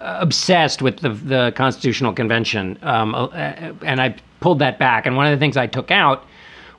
obsessed 0.00 0.82
with 0.82 1.00
the 1.00 1.10
the 1.10 1.52
Constitutional 1.56 2.12
Convention, 2.12 2.78
um, 2.82 3.14
uh, 3.14 3.28
and 3.82 4.00
I 4.00 4.16
pulled 4.40 4.58
that 4.60 4.78
back. 4.78 5.06
And 5.06 5.16
one 5.16 5.26
of 5.26 5.32
the 5.32 5.38
things 5.38 5.56
I 5.56 5.66
took 5.66 5.90
out 5.90 6.24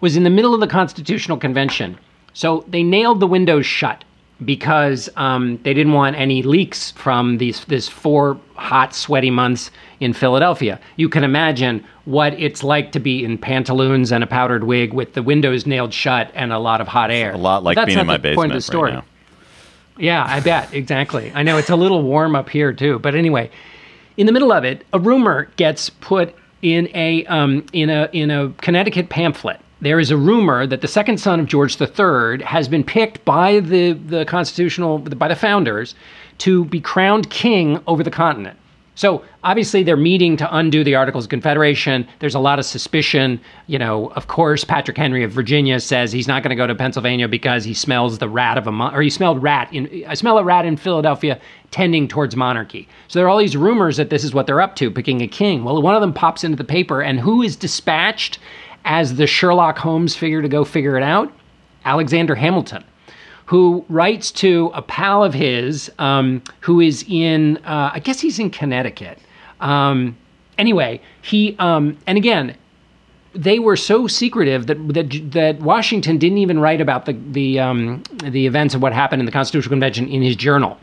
was 0.01 0.15
in 0.15 0.23
the 0.23 0.29
middle 0.29 0.53
of 0.53 0.59
the 0.59 0.67
Constitutional 0.67 1.37
Convention. 1.37 1.97
So 2.33 2.63
they 2.67 2.83
nailed 2.83 3.19
the 3.19 3.27
windows 3.27 3.65
shut 3.65 4.03
because 4.45 5.09
um, 5.17 5.59
they 5.63 5.73
didn't 5.73 5.93
want 5.93 6.15
any 6.15 6.41
leaks 6.41 6.91
from 6.91 7.37
these 7.37 7.65
this 7.65 7.87
four 7.87 8.39
hot, 8.55 8.95
sweaty 8.95 9.29
months 9.29 9.71
in 9.99 10.13
Philadelphia. 10.13 10.79
You 10.95 11.09
can 11.09 11.23
imagine 11.23 11.83
what 12.05 12.33
it's 12.39 12.63
like 12.63 12.91
to 12.93 12.99
be 12.99 13.23
in 13.23 13.37
pantaloons 13.37 14.11
and 14.11 14.23
a 14.23 14.27
powdered 14.27 14.63
wig 14.63 14.93
with 14.93 15.13
the 15.13 15.23
windows 15.23 15.65
nailed 15.65 15.93
shut 15.93 16.31
and 16.33 16.53
a 16.53 16.59
lot 16.59 16.79
of 16.79 16.87
hot 16.87 17.11
air. 17.11 17.33
a 17.33 17.37
lot 17.37 17.63
like 17.63 17.75
being 17.85 17.99
in 17.99 18.07
my 18.07 18.17
the 18.17 18.35
point 18.35 18.35
basement 18.35 18.51
of 18.51 18.57
the 18.57 18.61
story. 18.61 18.91
right 18.91 18.97
now. 18.99 19.05
Yeah, 19.99 20.23
I 20.25 20.39
bet. 20.39 20.73
Exactly. 20.73 21.31
I 21.35 21.43
know 21.43 21.57
it's 21.57 21.69
a 21.69 21.75
little 21.75 22.01
warm 22.01 22.35
up 22.35 22.49
here 22.49 22.71
too. 22.73 22.99
But 22.99 23.15
anyway, 23.15 23.51
in 24.17 24.25
the 24.25 24.31
middle 24.31 24.51
of 24.51 24.63
it, 24.63 24.85
a 24.93 24.99
rumor 24.99 25.49
gets 25.57 25.89
put 25.89 26.33
in 26.61 26.89
a 26.95 27.25
um, 27.25 27.65
in 27.73 27.89
a 27.89 28.09
in 28.13 28.31
a 28.31 28.49
Connecticut 28.61 29.09
pamphlet. 29.09 29.59
There 29.81 29.99
is 29.99 30.11
a 30.11 30.17
rumor 30.17 30.67
that 30.67 30.81
the 30.81 30.87
second 30.87 31.19
son 31.19 31.39
of 31.39 31.45
George 31.45 31.79
III 31.79 32.43
has 32.43 32.67
been 32.67 32.83
picked 32.83 33.23
by 33.25 33.59
the 33.59 33.93
the 33.93 34.25
constitutional 34.25 34.99
by 34.99 35.27
the 35.27 35.35
founders 35.35 35.95
to 36.39 36.65
be 36.65 36.79
crowned 36.81 37.29
king 37.29 37.81
over 37.87 38.03
the 38.03 38.11
continent. 38.11 38.58
So 38.99 39.23
obviously 39.45 39.81
they're 39.83 39.95
meeting 39.95 40.35
to 40.35 40.57
undo 40.57 40.83
the 40.83 40.95
Articles 40.95 41.23
of 41.23 41.29
Confederation. 41.29 42.05
There's 42.19 42.35
a 42.35 42.39
lot 42.39 42.59
of 42.59 42.65
suspicion. 42.65 43.39
You 43.67 43.79
know, 43.79 44.07
of 44.07 44.27
course, 44.27 44.65
Patrick 44.65 44.97
Henry 44.97 45.23
of 45.23 45.31
Virginia 45.31 45.79
says 45.79 46.11
he's 46.11 46.27
not 46.27 46.43
going 46.43 46.49
to 46.49 46.57
go 46.57 46.67
to 46.67 46.75
Pennsylvania 46.75 47.29
because 47.29 47.63
he 47.63 47.73
smells 47.73 48.17
the 48.17 48.27
rat 48.27 48.57
of 48.57 48.67
a 48.67 48.73
mon- 48.73 48.93
or 48.93 49.01
he 49.01 49.09
smelled 49.09 49.41
rat 49.41 49.71
in 49.71 50.03
I 50.05 50.15
smell 50.15 50.37
a 50.37 50.43
rat 50.43 50.65
in 50.65 50.75
Philadelphia 50.75 51.39
tending 51.71 52.09
towards 52.09 52.35
monarchy. 52.35 52.89
So 53.07 53.19
there 53.19 53.25
are 53.25 53.29
all 53.29 53.37
these 53.37 53.55
rumors 53.55 53.95
that 53.95 54.09
this 54.09 54.25
is 54.25 54.33
what 54.33 54.47
they're 54.47 54.59
up 54.59 54.75
to, 54.75 54.91
picking 54.91 55.21
a 55.21 55.29
king. 55.29 55.63
Well, 55.63 55.81
one 55.81 55.95
of 55.95 56.01
them 56.01 56.11
pops 56.11 56.43
into 56.43 56.57
the 56.57 56.65
paper, 56.65 57.01
and 57.01 57.21
who 57.21 57.41
is 57.41 57.55
dispatched 57.55 58.37
as 58.83 59.15
the 59.15 59.27
Sherlock 59.27 59.77
Holmes 59.77 60.13
figure 60.13 60.41
to 60.41 60.49
go 60.49 60.65
figure 60.65 60.97
it 60.97 61.03
out? 61.03 61.31
Alexander 61.85 62.35
Hamilton, 62.35 62.83
who 63.49 63.83
writes 63.89 64.29
to 64.29 64.69
a 64.75 64.81
pal 64.83 65.23
of 65.23 65.33
his 65.33 65.91
um, 65.97 66.39
who 66.59 66.79
is 66.79 67.03
in, 67.09 67.57
uh, 67.65 67.89
I 67.91 67.97
guess 67.97 68.19
he's 68.19 68.37
in 68.37 68.51
Connecticut. 68.51 69.17
Um, 69.59 70.15
anyway, 70.59 71.01
he, 71.23 71.55
um, 71.57 71.97
and 72.05 72.15
again, 72.15 72.55
they 73.33 73.57
were 73.57 73.75
so 73.75 74.05
secretive 74.05 74.67
that 74.67 74.75
that 74.93 75.31
that 75.31 75.59
Washington 75.61 76.19
didn't 76.19 76.37
even 76.37 76.59
write 76.59 76.79
about 76.79 77.07
the 77.07 77.13
the 77.13 77.59
um, 77.59 78.03
the 78.23 78.45
events 78.45 78.75
of 78.75 78.83
what 78.83 78.93
happened 78.93 79.19
in 79.19 79.25
the 79.25 79.31
Constitutional 79.31 79.71
Convention 79.71 80.07
in 80.07 80.21
his 80.21 80.35
journal. 80.35 80.77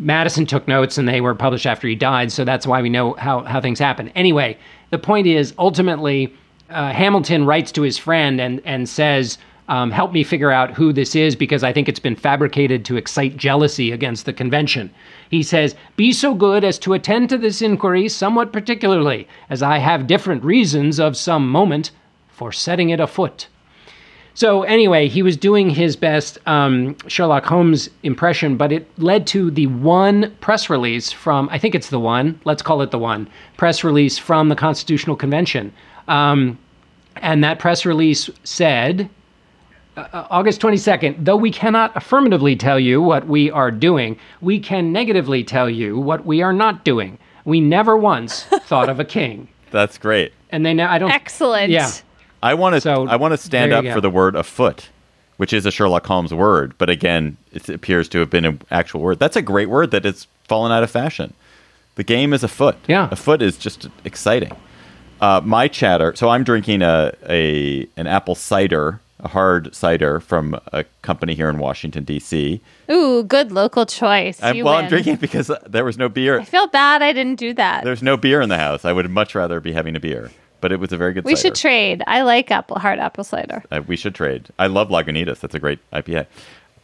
Madison 0.00 0.44
took 0.44 0.66
notes, 0.66 0.98
and 0.98 1.06
they 1.06 1.20
were 1.20 1.36
published 1.36 1.66
after 1.66 1.86
he 1.86 1.94
died, 1.94 2.32
so 2.32 2.44
that's 2.44 2.66
why 2.66 2.82
we 2.82 2.88
know 2.88 3.14
how 3.14 3.44
how 3.44 3.60
things 3.60 3.78
happen. 3.78 4.08
Anyway, 4.16 4.58
the 4.90 4.98
point 4.98 5.28
is 5.28 5.54
ultimately 5.56 6.34
uh, 6.68 6.90
Hamilton 6.92 7.46
writes 7.46 7.70
to 7.72 7.82
his 7.82 7.96
friend 7.96 8.40
and 8.40 8.60
and 8.64 8.88
says. 8.88 9.38
Um, 9.68 9.90
help 9.90 10.12
me 10.12 10.24
figure 10.24 10.50
out 10.50 10.70
who 10.70 10.94
this 10.94 11.14
is 11.14 11.36
because 11.36 11.62
I 11.62 11.72
think 11.74 11.88
it's 11.88 11.98
been 11.98 12.16
fabricated 12.16 12.86
to 12.86 12.96
excite 12.96 13.36
jealousy 13.36 13.92
against 13.92 14.24
the 14.24 14.32
convention. 14.32 14.90
He 15.30 15.42
says, 15.42 15.74
Be 15.96 16.12
so 16.12 16.34
good 16.34 16.64
as 16.64 16.78
to 16.80 16.94
attend 16.94 17.28
to 17.28 17.38
this 17.38 17.60
inquiry 17.60 18.08
somewhat 18.08 18.52
particularly, 18.52 19.28
as 19.50 19.62
I 19.62 19.78
have 19.78 20.06
different 20.06 20.42
reasons 20.42 20.98
of 20.98 21.18
some 21.18 21.50
moment 21.50 21.90
for 22.28 22.50
setting 22.50 22.88
it 22.90 23.00
afoot. 23.00 23.48
So, 24.32 24.62
anyway, 24.62 25.08
he 25.08 25.24
was 25.24 25.36
doing 25.36 25.68
his 25.68 25.96
best 25.96 26.38
um, 26.46 26.96
Sherlock 27.08 27.44
Holmes 27.44 27.90
impression, 28.04 28.56
but 28.56 28.70
it 28.70 28.88
led 28.96 29.26
to 29.28 29.50
the 29.50 29.66
one 29.66 30.32
press 30.40 30.70
release 30.70 31.10
from, 31.10 31.48
I 31.50 31.58
think 31.58 31.74
it's 31.74 31.90
the 31.90 31.98
one, 31.98 32.40
let's 32.44 32.62
call 32.62 32.80
it 32.80 32.92
the 32.92 33.00
one, 33.00 33.28
press 33.56 33.82
release 33.82 34.16
from 34.16 34.48
the 34.48 34.54
Constitutional 34.54 35.16
Convention. 35.16 35.72
Um, 36.06 36.56
and 37.16 37.42
that 37.42 37.58
press 37.58 37.84
release 37.84 38.30
said, 38.44 39.10
uh, 39.98 40.26
August 40.30 40.60
22nd, 40.60 41.24
though 41.24 41.36
we 41.36 41.50
cannot 41.50 41.96
affirmatively 41.96 42.56
tell 42.56 42.78
you 42.78 43.00
what 43.02 43.26
we 43.26 43.50
are 43.50 43.70
doing, 43.70 44.18
we 44.40 44.58
can 44.60 44.92
negatively 44.92 45.44
tell 45.44 45.68
you 45.68 45.98
what 45.98 46.24
we 46.24 46.42
are 46.42 46.52
not 46.52 46.84
doing. 46.84 47.18
We 47.44 47.60
never 47.60 47.96
once 47.96 48.42
thought 48.44 48.88
of 48.88 49.00
a 49.00 49.04
king. 49.04 49.48
That's 49.70 49.98
great. 49.98 50.32
And 50.50 50.64
they 50.64 50.74
now, 50.74 50.90
I 50.90 50.98
don't. 50.98 51.10
Excellent. 51.10 51.70
Yeah. 51.70 51.90
I 52.42 52.54
want 52.54 52.74
to. 52.74 52.80
So, 52.80 53.06
I 53.08 53.16
want 53.16 53.32
to 53.32 53.38
stand 53.38 53.72
up 53.72 53.84
you 53.84 53.92
for 53.92 54.00
the 54.00 54.10
word 54.10 54.36
afoot, 54.36 54.88
which 55.36 55.52
is 55.52 55.66
a 55.66 55.70
Sherlock 55.70 56.06
Holmes 56.06 56.32
word, 56.32 56.74
but 56.78 56.88
again, 56.88 57.36
it 57.52 57.68
appears 57.68 58.08
to 58.10 58.18
have 58.20 58.30
been 58.30 58.44
an 58.44 58.62
actual 58.70 59.00
word. 59.00 59.18
That's 59.18 59.36
a 59.36 59.42
great 59.42 59.68
word 59.68 59.90
that 59.90 60.04
has 60.04 60.26
fallen 60.44 60.70
out 60.72 60.82
of 60.82 60.90
fashion. 60.90 61.34
The 61.96 62.04
game 62.04 62.32
is 62.32 62.44
afoot. 62.44 62.76
Yeah. 62.86 63.08
afoot 63.10 63.42
is 63.42 63.58
just 63.58 63.88
exciting. 64.04 64.52
Uh, 65.20 65.40
my 65.44 65.66
chatter. 65.66 66.14
So 66.14 66.28
I'm 66.28 66.44
drinking 66.44 66.82
a, 66.82 67.12
a 67.28 67.88
an 67.96 68.06
apple 68.06 68.36
cider, 68.36 68.88
a 68.88 69.00
hard 69.26 69.74
cider 69.74 70.20
from 70.20 70.58
a 70.72 70.84
company 71.02 71.34
here 71.34 71.48
in 71.48 71.58
Washington 71.58 72.04
D.C. 72.04 72.60
Ooh, 72.90 73.24
good 73.24 73.50
local 73.52 73.84
choice. 73.84 74.42
I'm, 74.42 74.56
You 74.56 74.64
well, 74.64 74.74
I'm 74.74 74.88
drinking 74.88 75.16
because 75.16 75.50
there 75.66 75.84
was 75.84 75.98
no 75.98 76.08
beer. 76.08 76.40
I 76.40 76.44
feel 76.44 76.68
bad 76.68 77.02
I 77.02 77.12
didn't 77.12 77.38
do 77.38 77.52
that. 77.54 77.84
There's 77.84 78.02
no 78.02 78.16
beer 78.16 78.40
in 78.40 78.48
the 78.48 78.58
house. 78.58 78.84
I 78.84 78.92
would 78.92 79.10
much 79.10 79.34
rather 79.34 79.60
be 79.60 79.72
having 79.72 79.96
a 79.96 80.00
beer, 80.00 80.30
but 80.60 80.72
it 80.72 80.78
was 80.78 80.92
a 80.92 80.96
very 80.96 81.12
good. 81.12 81.24
we 81.24 81.34
cider. 81.34 81.48
should 81.48 81.60
trade. 81.60 82.02
I 82.06 82.22
like 82.22 82.50
apple 82.50 82.78
hard 82.78 82.98
apple 82.98 83.24
cider. 83.24 83.64
Uh, 83.70 83.82
we 83.86 83.96
should 83.96 84.14
trade. 84.14 84.48
I 84.58 84.68
love 84.68 84.88
Lagunitas. 84.88 85.40
That's 85.40 85.54
a 85.54 85.58
great 85.58 85.78
IPA. 85.92 86.26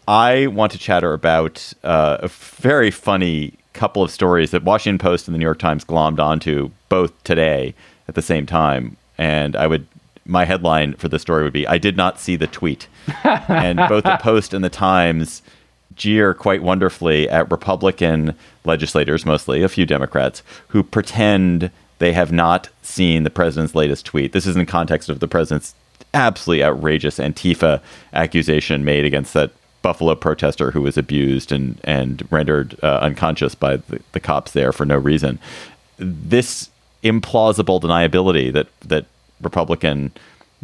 I 0.06 0.48
want 0.48 0.72
to 0.72 0.78
chatter 0.78 1.12
about 1.14 1.72
uh, 1.82 2.18
a 2.20 2.28
very 2.28 2.90
funny 2.90 3.54
couple 3.72 4.02
of 4.02 4.10
stories 4.10 4.50
that 4.50 4.62
Washington 4.62 4.98
Post 4.98 5.26
and 5.28 5.34
the 5.34 5.38
New 5.38 5.44
York 5.44 5.58
Times 5.58 5.84
glommed 5.84 6.20
onto 6.20 6.70
both 6.88 7.22
today 7.24 7.74
at 8.08 8.14
the 8.14 8.22
same 8.22 8.46
time. 8.46 8.96
And 9.18 9.56
I 9.56 9.66
would, 9.66 9.86
my 10.26 10.44
headline 10.44 10.94
for 10.94 11.08
this 11.08 11.22
story 11.22 11.44
would 11.44 11.52
be, 11.52 11.66
"I 11.66 11.78
did 11.78 11.96
not 11.96 12.20
see 12.20 12.36
the 12.36 12.46
tweet." 12.46 12.88
and 13.24 13.78
both 13.88 14.04
the 14.04 14.18
Post 14.20 14.54
and 14.54 14.64
the 14.64 14.70
Times 14.70 15.42
jeer 15.96 16.34
quite 16.34 16.62
wonderfully 16.62 17.28
at 17.28 17.50
Republican 17.50 18.34
legislators, 18.64 19.24
mostly 19.24 19.62
a 19.62 19.68
few 19.68 19.86
Democrats, 19.86 20.42
who 20.68 20.82
pretend 20.82 21.70
they 21.98 22.12
have 22.12 22.32
not 22.32 22.68
seen 22.82 23.22
the 23.22 23.30
president's 23.30 23.74
latest 23.74 24.04
tweet. 24.04 24.32
This 24.32 24.46
is 24.46 24.56
in 24.56 24.66
context 24.66 25.08
of 25.08 25.20
the 25.20 25.28
president's 25.28 25.74
absolutely 26.12 26.64
outrageous 26.64 27.18
Antifa 27.18 27.80
accusation 28.12 28.84
made 28.84 29.04
against 29.04 29.34
that 29.34 29.52
Buffalo 29.82 30.14
protester 30.14 30.70
who 30.70 30.80
was 30.80 30.96
abused 30.96 31.52
and 31.52 31.78
and 31.84 32.26
rendered 32.30 32.74
uh, 32.82 32.98
unconscious 33.02 33.54
by 33.54 33.76
the, 33.76 34.00
the 34.12 34.20
cops 34.20 34.52
there 34.52 34.72
for 34.72 34.86
no 34.86 34.96
reason. 34.96 35.38
This 35.98 36.70
implausible 37.02 37.80
deniability 37.82 38.50
that 38.52 38.66
that 38.80 39.04
Republican 39.40 40.12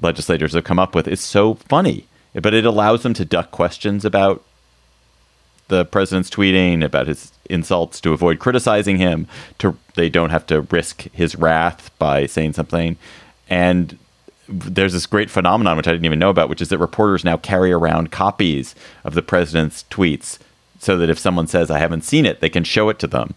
legislators 0.00 0.54
have 0.54 0.64
come 0.64 0.78
up 0.78 0.94
with. 0.94 1.08
Is 1.08 1.20
so 1.20 1.54
funny, 1.54 2.06
but 2.34 2.54
it 2.54 2.64
allows 2.64 3.02
them 3.02 3.14
to 3.14 3.24
duck 3.24 3.50
questions 3.50 4.04
about 4.04 4.44
the 5.70 5.84
president's 5.84 6.28
tweeting 6.28 6.84
about 6.84 7.06
his 7.06 7.32
insults 7.48 8.00
to 8.00 8.12
avoid 8.12 8.38
criticizing 8.38 8.98
him 8.98 9.26
to 9.58 9.76
they 9.94 10.08
don't 10.08 10.30
have 10.30 10.46
to 10.46 10.62
risk 10.62 11.02
his 11.12 11.36
wrath 11.36 11.90
by 11.98 12.26
saying 12.26 12.52
something. 12.52 12.96
And 13.48 13.96
there's 14.48 14.92
this 14.92 15.06
great 15.06 15.30
phenomenon 15.30 15.76
which 15.76 15.86
I 15.86 15.92
didn't 15.92 16.04
even 16.04 16.18
know 16.18 16.28
about 16.28 16.48
which 16.48 16.60
is 16.60 16.68
that 16.68 16.78
reporters 16.78 17.24
now 17.24 17.36
carry 17.36 17.72
around 17.72 18.10
copies 18.10 18.74
of 19.04 19.14
the 19.14 19.22
president's 19.22 19.84
tweets 19.90 20.38
so 20.80 20.96
that 20.96 21.08
if 21.08 21.18
someone 21.18 21.46
says 21.46 21.70
I 21.70 21.78
haven't 21.78 22.02
seen 22.02 22.26
it 22.26 22.40
they 22.40 22.50
can 22.50 22.64
show 22.64 22.88
it 22.88 22.98
to 22.98 23.06
them. 23.06 23.34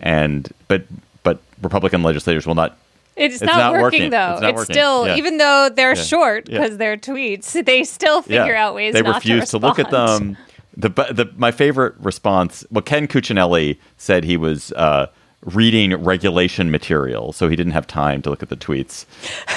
And 0.00 0.50
but 0.68 0.84
but 1.22 1.40
Republican 1.62 2.02
legislators 2.02 2.46
will 2.46 2.54
not 2.54 2.78
It's, 3.16 3.36
It's 3.36 3.44
not, 3.44 3.56
not 3.58 3.72
working, 3.74 3.82
working. 3.82 4.10
though. 4.10 4.32
It's 4.32 4.40
not 4.40 4.50
It's, 4.50 4.56
working. 4.56 4.74
still, 4.74 5.06
Yeah. 5.06 5.16
even 5.16 5.38
though 5.38 5.68
they're 5.74 5.94
Yeah. 5.94 6.02
short 6.02 6.48
Yeah. 6.48 6.60
because 6.60 6.76
they're 6.78 6.96
tweets, 6.96 7.52
they 7.64 7.84
still 7.84 8.22
figure 8.22 8.56
out 8.56 8.74
ways 8.74 8.92
they 8.94 9.02
refuse 9.02 9.44
to, 9.50 9.58
to, 9.58 9.66
look 9.66 9.78
at 9.78 9.90
them. 9.90 10.36
The, 10.76 10.88
the 10.88 11.30
my 11.36 11.52
favorite 11.52 11.94
response. 12.00 12.64
Well, 12.70 12.82
Ken 12.82 13.06
Cuccinelli 13.06 13.78
said 13.96 14.24
he 14.24 14.36
was 14.36 14.72
uh, 14.72 15.06
reading 15.44 15.94
regulation 16.02 16.70
material, 16.72 17.32
so 17.32 17.48
he 17.48 17.54
didn't 17.54 17.72
have 17.74 17.86
time 17.86 18.22
to 18.22 18.30
look 18.30 18.42
at 18.42 18.48
the 18.48 18.56
tweets. 18.56 19.04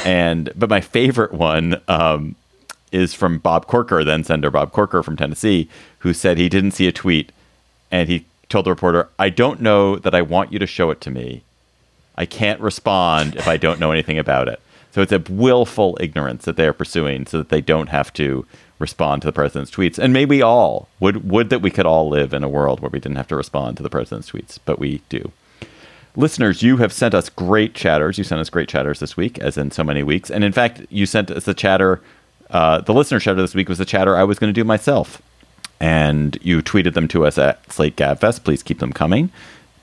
And 0.06 0.52
but 0.56 0.70
my 0.70 0.82
favorite 0.82 1.34
one 1.34 1.82
um, 1.88 2.36
is 2.92 3.16
from 3.16 3.40
Bob 3.40 3.66
Corker, 3.66 4.04
then 4.04 4.24
Senator 4.24 4.52
Bob 4.52 4.72
Corker 4.72 5.02
from 5.02 5.16
Tennessee, 5.18 5.68
who 6.00 6.14
said 6.14 6.38
he 6.38 6.50
didn't 6.50 6.72
see 6.72 6.88
a 6.88 6.92
tweet, 6.92 7.32
and 7.90 8.08
he 8.08 8.26
told 8.48 8.66
the 8.66 8.70
reporter, 8.70 9.10
"I 9.18 9.30
don't 9.30 9.60
know 9.60 9.96
that 9.96 10.14
I 10.14 10.22
want 10.22 10.54
you 10.54 10.60
to 10.60 10.68
show 10.68 10.92
it 10.92 11.02
to 11.02 11.10
me. 11.10 11.42
I 12.18 12.26
can't 12.26 12.60
respond 12.60 13.36
if 13.36 13.48
I 13.48 13.58
don't 13.58 13.80
know 13.80 13.92
anything 13.92 14.18
about 14.18 14.48
it." 14.48 14.60
So 14.92 15.02
it's 15.02 15.12
a 15.12 15.24
willful 15.30 15.98
ignorance 16.02 16.46
that 16.46 16.56
they 16.56 16.68
are 16.68 16.74
pursuing, 16.74 17.28
so 17.28 17.38
that 17.38 17.50
they 17.50 17.62
don't 17.62 17.90
have 17.90 18.12
to 18.14 18.46
respond 18.80 19.22
to 19.22 19.28
the 19.28 19.32
president's 19.34 19.72
tweets. 19.72 19.98
And 19.98 20.14
maybe 20.14 20.42
all 20.42 20.88
would 21.00 21.30
would 21.30 21.50
that 21.50 21.62
we 21.62 21.72
could 21.72 21.86
all 21.86 22.10
live 22.10 22.34
in 22.34 22.44
a 22.44 22.50
world 22.50 22.80
where 22.80 22.90
we 22.90 23.00
didn't 23.00 23.18
have 23.18 23.28
to 23.28 23.36
respond 23.36 23.78
to 23.78 23.84
the 23.84 23.90
president's 23.90 24.32
tweets, 24.32 24.60
but 24.66 24.80
we 24.80 25.02
do. 25.10 25.32
Listeners, 26.16 26.64
you 26.64 26.78
have 26.78 26.92
sent 26.92 27.14
us 27.14 27.30
great 27.30 27.76
chatters. 27.76 28.18
You 28.18 28.24
sent 28.24 28.42
us 28.42 28.50
great 28.50 28.68
chatters 28.68 29.00
this 29.00 29.16
week, 29.16 29.38
as 29.38 29.56
in 29.56 29.70
so 29.70 29.84
many 29.84 30.02
weeks. 30.02 30.32
And 30.32 30.44
in 30.44 30.52
fact, 30.52 30.82
you 30.90 31.06
sent 31.06 31.30
us 31.30 31.48
a 31.48 31.54
chatter. 31.54 32.02
Uh, 32.50 32.82
the 32.82 32.94
listener 32.94 33.20
chatter 33.20 33.40
this 33.40 33.54
week 33.54 33.70
was 33.70 33.80
a 33.80 33.86
chatter 33.86 34.18
I 34.18 34.24
was 34.24 34.40
going 34.40 34.52
to 34.52 34.60
do 34.60 34.64
myself. 34.64 35.22
And 35.80 36.40
you 36.42 36.64
tweeted 36.64 36.96
them 36.96 37.08
to 37.10 37.24
us 37.28 37.38
at 37.38 37.72
Slate 37.72 37.96
Gabfest. 37.98 38.44
Please 38.44 38.64
keep 38.64 38.80
them 38.80 38.94
coming 38.94 39.32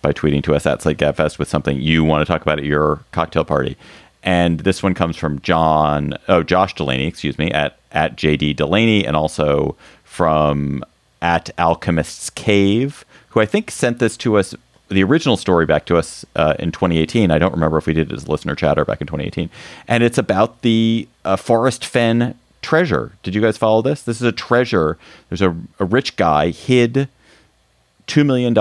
by 0.04 0.12
tweeting 0.12 0.44
to 0.44 0.54
us 0.54 0.66
at 0.66 0.82
Slate 0.82 0.98
Gabfest 0.98 1.38
with 1.38 1.48
something 1.48 1.80
you 1.80 2.04
want 2.04 2.24
to 2.24 2.30
talk 2.30 2.42
about 2.42 2.58
at 2.58 2.64
your 2.64 3.00
cocktail 3.10 3.44
party. 3.44 3.76
And 4.22 4.60
this 4.60 4.82
one 4.82 4.94
comes 4.94 5.16
from 5.16 5.40
John, 5.40 6.14
oh, 6.28 6.42
Josh 6.42 6.74
Delaney, 6.74 7.06
excuse 7.06 7.38
me, 7.38 7.50
at, 7.50 7.78
at 7.90 8.16
JD 8.16 8.56
Delaney, 8.56 9.06
and 9.06 9.16
also 9.16 9.76
from 10.04 10.84
at 11.20 11.50
Alchemist's 11.58 12.30
Cave, 12.30 13.04
who 13.30 13.40
I 13.40 13.46
think 13.46 13.70
sent 13.70 13.98
this 13.98 14.16
to 14.18 14.36
us, 14.36 14.54
the 14.88 15.02
original 15.02 15.38
story 15.38 15.64
back 15.64 15.86
to 15.86 15.96
us 15.96 16.24
uh, 16.36 16.54
in 16.58 16.70
2018. 16.70 17.30
I 17.30 17.38
don't 17.38 17.52
remember 17.52 17.78
if 17.78 17.86
we 17.86 17.94
did 17.94 18.12
it 18.12 18.14
as 18.14 18.28
listener 18.28 18.54
chatter 18.54 18.84
back 18.84 19.00
in 19.00 19.06
2018. 19.06 19.48
And 19.88 20.02
it's 20.02 20.18
about 20.18 20.60
the 20.60 21.08
uh, 21.24 21.36
Forrest 21.36 21.84
Fenn 21.84 22.38
treasure. 22.60 23.12
Did 23.22 23.34
you 23.34 23.40
guys 23.40 23.56
follow 23.56 23.80
this? 23.80 24.02
This 24.02 24.20
is 24.20 24.26
a 24.26 24.32
treasure. 24.32 24.98
There's 25.30 25.42
a, 25.42 25.56
a 25.78 25.84
rich 25.84 26.16
guy 26.16 26.50
hid 26.50 27.08
$2 28.06 28.24
million 28.26 28.56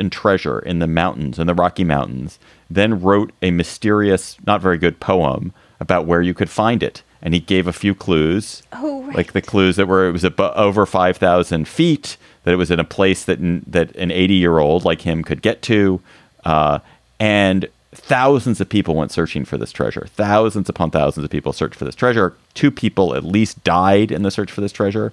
in 0.00 0.10
treasure 0.10 0.58
in 0.60 0.78
the 0.80 0.86
mountains, 0.86 1.38
in 1.38 1.46
the 1.46 1.54
Rocky 1.54 1.84
Mountains, 1.84 2.38
then 2.70 3.00
wrote 3.00 3.32
a 3.42 3.50
mysterious, 3.50 4.36
not 4.46 4.60
very 4.60 4.78
good 4.78 5.00
poem 5.00 5.52
about 5.80 6.06
where 6.06 6.20
you 6.22 6.34
could 6.34 6.50
find 6.50 6.82
it. 6.82 7.02
And 7.20 7.34
he 7.34 7.40
gave 7.40 7.66
a 7.66 7.72
few 7.72 7.94
clues, 7.94 8.62
Oh, 8.72 9.02
right. 9.04 9.16
like 9.16 9.32
the 9.32 9.42
clues 9.42 9.76
that 9.76 9.88
were 9.88 10.08
it 10.08 10.12
was 10.12 10.24
over 10.38 10.86
5,000 10.86 11.66
feet, 11.66 12.16
that 12.44 12.52
it 12.54 12.56
was 12.56 12.70
in 12.70 12.78
a 12.78 12.84
place 12.84 13.24
that, 13.24 13.38
n- 13.40 13.64
that 13.66 13.94
an 13.96 14.10
80 14.12 14.34
year 14.34 14.58
old 14.58 14.84
like 14.84 15.00
him 15.02 15.22
could 15.24 15.42
get 15.42 15.60
to. 15.62 16.00
Uh, 16.44 16.78
and 17.18 17.66
thousands 17.92 18.60
of 18.60 18.68
people 18.68 18.94
went 18.94 19.10
searching 19.10 19.44
for 19.44 19.58
this 19.58 19.72
treasure. 19.72 20.06
Thousands 20.14 20.68
upon 20.68 20.90
thousands 20.92 21.24
of 21.24 21.30
people 21.30 21.52
searched 21.52 21.74
for 21.74 21.84
this 21.84 21.96
treasure. 21.96 22.34
Two 22.54 22.70
people 22.70 23.14
at 23.16 23.24
least 23.24 23.64
died 23.64 24.12
in 24.12 24.22
the 24.22 24.30
search 24.30 24.52
for 24.52 24.60
this 24.60 24.72
treasure. 24.72 25.12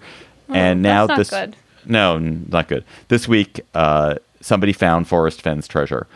and 0.49 0.81
now 0.83 1.07
this. 1.07 1.31
good. 1.31 1.55
No, 1.87 2.17
not 2.19 2.67
good. 2.67 2.83
This 3.07 3.27
week, 3.27 3.61
uh, 3.73 4.15
somebody 4.41 4.73
found 4.73 5.07
Forrest 5.07 5.41
Fenn's 5.41 5.67
treasure, 5.67 6.07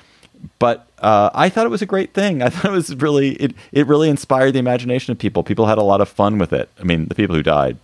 but 0.58 0.88
uh, 1.00 1.30
I 1.34 1.50
thought 1.50 1.66
it 1.66 1.70
was 1.70 1.82
a 1.82 1.88
great 1.88 2.14
thing. 2.14 2.42
I 2.42 2.50
thought 2.50 2.72
it 2.72 2.76
was 2.76 2.96
really 2.96 3.32
it. 3.34 3.54
It 3.72 3.88
really 3.88 4.10
inspired 4.10 4.54
the 4.54 4.60
imagination 4.60 5.12
of 5.12 5.18
people. 5.20 5.44
People 5.44 5.66
had 5.66 5.78
a 5.78 5.84
lot 5.84 6.02
of 6.02 6.10
fun 6.10 6.38
with 6.38 6.54
it. 6.54 6.70
I 6.80 6.84
mean, 6.84 7.08
the 7.08 7.16
people 7.16 7.36
who 7.36 7.44
died 7.44 7.78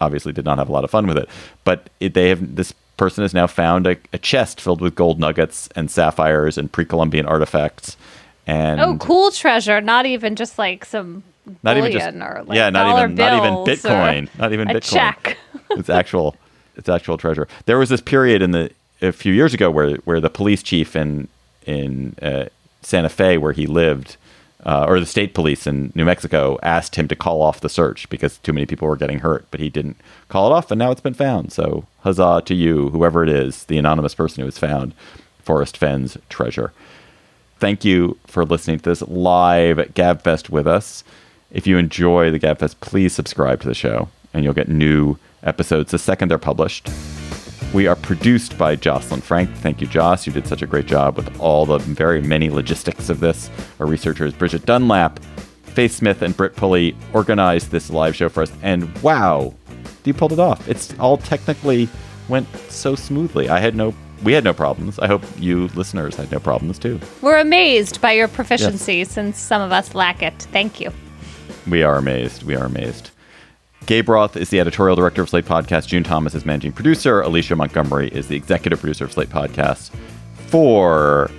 obviously 0.00 0.32
did 0.32 0.44
not 0.44 0.58
have 0.58 0.68
a 0.68 0.72
lot 0.72 0.84
of 0.84 0.90
fun 0.90 1.06
with 1.06 1.18
it. 1.18 1.28
But 1.64 1.88
it, 2.00 2.14
they 2.14 2.28
have 2.28 2.56
this 2.56 2.72
person 2.96 3.22
has 3.22 3.34
now 3.34 3.46
found 3.46 3.86
a, 3.86 3.96
a 4.12 4.18
chest 4.18 4.60
filled 4.60 4.80
with 4.80 4.94
gold 4.94 5.20
nuggets 5.20 5.68
and 5.76 5.90
sapphires 5.90 6.56
and 6.56 6.70
pre-Columbian 6.72 7.26
artifacts. 7.26 7.96
And 8.46 8.80
oh, 8.80 8.96
cool 8.98 9.30
treasure! 9.30 9.80
Not 9.80 10.06
even 10.06 10.36
just 10.36 10.58
like 10.58 10.84
some 10.84 11.24
not 11.62 11.76
even 11.76 11.92
just 11.92 12.16
or 12.16 12.44
like 12.46 12.56
yeah, 12.56 12.70
not 12.70 12.98
even 12.98 13.14
not 13.14 13.32
even 13.34 13.54
Bitcoin, 13.64 14.28
not 14.38 14.52
even 14.52 14.70
a 14.70 14.74
Bitcoin. 14.74 14.92
check. 14.92 15.38
it's 15.70 15.88
actual, 15.90 16.36
it's 16.76 16.88
actual 16.88 17.16
treasure. 17.16 17.48
There 17.66 17.78
was 17.78 17.88
this 17.88 18.00
period 18.00 18.42
in 18.42 18.50
the 18.52 18.70
a 19.02 19.12
few 19.12 19.32
years 19.32 19.54
ago 19.54 19.70
where 19.70 19.96
where 19.98 20.20
the 20.20 20.30
police 20.30 20.62
chief 20.62 20.96
in 20.96 21.28
in 21.66 22.14
uh, 22.22 22.46
Santa 22.82 23.08
Fe, 23.08 23.36
where 23.38 23.52
he 23.52 23.66
lived, 23.66 24.16
uh, 24.64 24.86
or 24.88 25.00
the 25.00 25.06
state 25.06 25.34
police 25.34 25.66
in 25.66 25.92
New 25.94 26.04
Mexico, 26.04 26.58
asked 26.62 26.96
him 26.96 27.08
to 27.08 27.16
call 27.16 27.42
off 27.42 27.60
the 27.60 27.68
search 27.68 28.08
because 28.08 28.38
too 28.38 28.52
many 28.52 28.66
people 28.66 28.86
were 28.86 28.96
getting 28.96 29.18
hurt, 29.18 29.44
but 29.50 29.60
he 29.60 29.68
didn't 29.68 29.96
call 30.28 30.46
it 30.46 30.54
off, 30.54 30.70
and 30.70 30.78
now 30.78 30.92
it's 30.92 31.00
been 31.00 31.14
found. 31.14 31.52
So 31.52 31.86
huzzah 32.00 32.42
to 32.46 32.54
you, 32.54 32.90
whoever 32.90 33.22
it 33.24 33.28
is, 33.28 33.64
the 33.64 33.78
anonymous 33.78 34.14
person 34.14 34.40
who 34.40 34.46
has 34.46 34.58
found 34.58 34.94
Forrest 35.42 35.76
Fenn's 35.76 36.16
treasure. 36.28 36.72
Thank 37.58 37.84
you 37.84 38.18
for 38.26 38.44
listening 38.44 38.78
to 38.80 38.90
this 38.90 39.02
live 39.02 39.78
GabFest 39.78 40.50
with 40.50 40.66
us. 40.66 41.02
If 41.50 41.66
you 41.66 41.78
enjoy 41.78 42.30
the 42.30 42.40
GabFest, 42.40 42.80
please 42.80 43.14
subscribe 43.14 43.60
to 43.62 43.68
the 43.68 43.74
show, 43.74 44.08
and 44.34 44.44
you'll 44.44 44.52
get 44.52 44.68
new 44.68 45.16
episodes 45.46 45.92
the 45.92 45.98
second 45.98 46.30
they're 46.30 46.38
published. 46.38 46.88
We 47.74 47.86
are 47.86 47.96
produced 47.96 48.56
by 48.56 48.76
Jocelyn 48.76 49.20
Frank. 49.20 49.50
Thank 49.56 49.80
you, 49.80 49.86
Joss. 49.86 50.26
You 50.26 50.32
did 50.32 50.46
such 50.46 50.62
a 50.62 50.66
great 50.66 50.86
job 50.86 51.16
with 51.16 51.40
all 51.40 51.66
the 51.66 51.78
very 51.78 52.20
many 52.20 52.48
logistics 52.48 53.08
of 53.08 53.20
this. 53.20 53.50
Our 53.80 53.86
researchers, 53.86 54.32
Bridget 54.32 54.64
Dunlap, 54.64 55.18
Faith 55.64 55.92
Smith, 55.92 56.22
and 56.22 56.36
Britt 56.36 56.56
Pulley, 56.56 56.96
organized 57.12 57.70
this 57.70 57.90
live 57.90 58.16
show 58.16 58.28
for 58.28 58.42
us. 58.42 58.52
And 58.62 58.96
wow, 59.02 59.52
you 60.04 60.14
pulled 60.14 60.32
it 60.32 60.38
off. 60.38 60.66
It's 60.68 60.98
all 60.98 61.18
technically 61.18 61.88
went 62.28 62.48
so 62.70 62.94
smoothly. 62.94 63.48
I 63.48 63.58
had 63.58 63.74
no, 63.74 63.94
we 64.22 64.32
had 64.32 64.44
no 64.44 64.54
problems. 64.54 64.98
I 64.98 65.06
hope 65.06 65.22
you 65.38 65.68
listeners 65.74 66.14
had 66.16 66.30
no 66.32 66.38
problems 66.38 66.78
too. 66.78 67.00
We're 67.20 67.38
amazed 67.38 68.00
by 68.00 68.12
your 68.12 68.28
proficiency 68.28 69.04
since 69.04 69.38
some 69.38 69.60
of 69.60 69.72
us 69.72 69.94
lack 69.94 70.22
it. 70.22 70.34
Thank 70.52 70.80
you. 70.80 70.92
We 71.68 71.82
are 71.82 71.98
amazed. 71.98 72.44
We 72.44 72.56
are 72.56 72.64
amazed. 72.64 73.10
Gabe 73.86 74.08
Roth 74.08 74.36
is 74.36 74.50
the 74.50 74.58
editorial 74.58 74.96
director 74.96 75.22
of 75.22 75.28
Slate 75.28 75.44
Podcast. 75.44 75.86
June 75.86 76.02
Thomas 76.02 76.34
is 76.34 76.44
managing 76.44 76.72
producer. 76.72 77.20
Alicia 77.20 77.54
Montgomery 77.54 78.08
is 78.08 78.26
the 78.26 78.34
executive 78.34 78.80
producer 78.80 79.04
of 79.04 79.12
Slate 79.12 79.28
Podcast. 79.28 79.90
For 80.48 81.30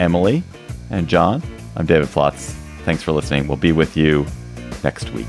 Emily 0.00 0.42
and 0.90 1.06
John, 1.06 1.40
I'm 1.76 1.86
David 1.86 2.08
Plotz. 2.08 2.56
Thanks 2.84 3.04
for 3.04 3.12
listening. 3.12 3.46
We'll 3.46 3.58
be 3.58 3.70
with 3.70 3.96
you 3.96 4.26
next 4.82 5.10
week. 5.12 5.28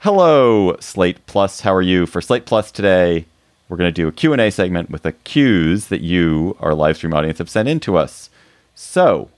Hello, 0.00 0.76
Slate 0.78 1.24
Plus. 1.24 1.60
How 1.60 1.74
are 1.74 1.80
you? 1.80 2.04
For 2.04 2.20
Slate 2.20 2.44
Plus 2.44 2.70
today, 2.70 3.24
we're 3.70 3.78
going 3.78 3.88
to 3.88 3.92
do 3.92 4.08
a 4.08 4.12
Q&A 4.12 4.50
segment 4.50 4.90
with 4.90 5.04
the 5.04 5.12
cues 5.12 5.86
that 5.86 6.02
you, 6.02 6.58
our 6.60 6.74
live 6.74 6.98
stream 6.98 7.14
audience, 7.14 7.38
have 7.38 7.48
sent 7.48 7.66
in 7.66 7.80
to 7.80 7.96
us. 7.96 8.28
So, 8.74 9.30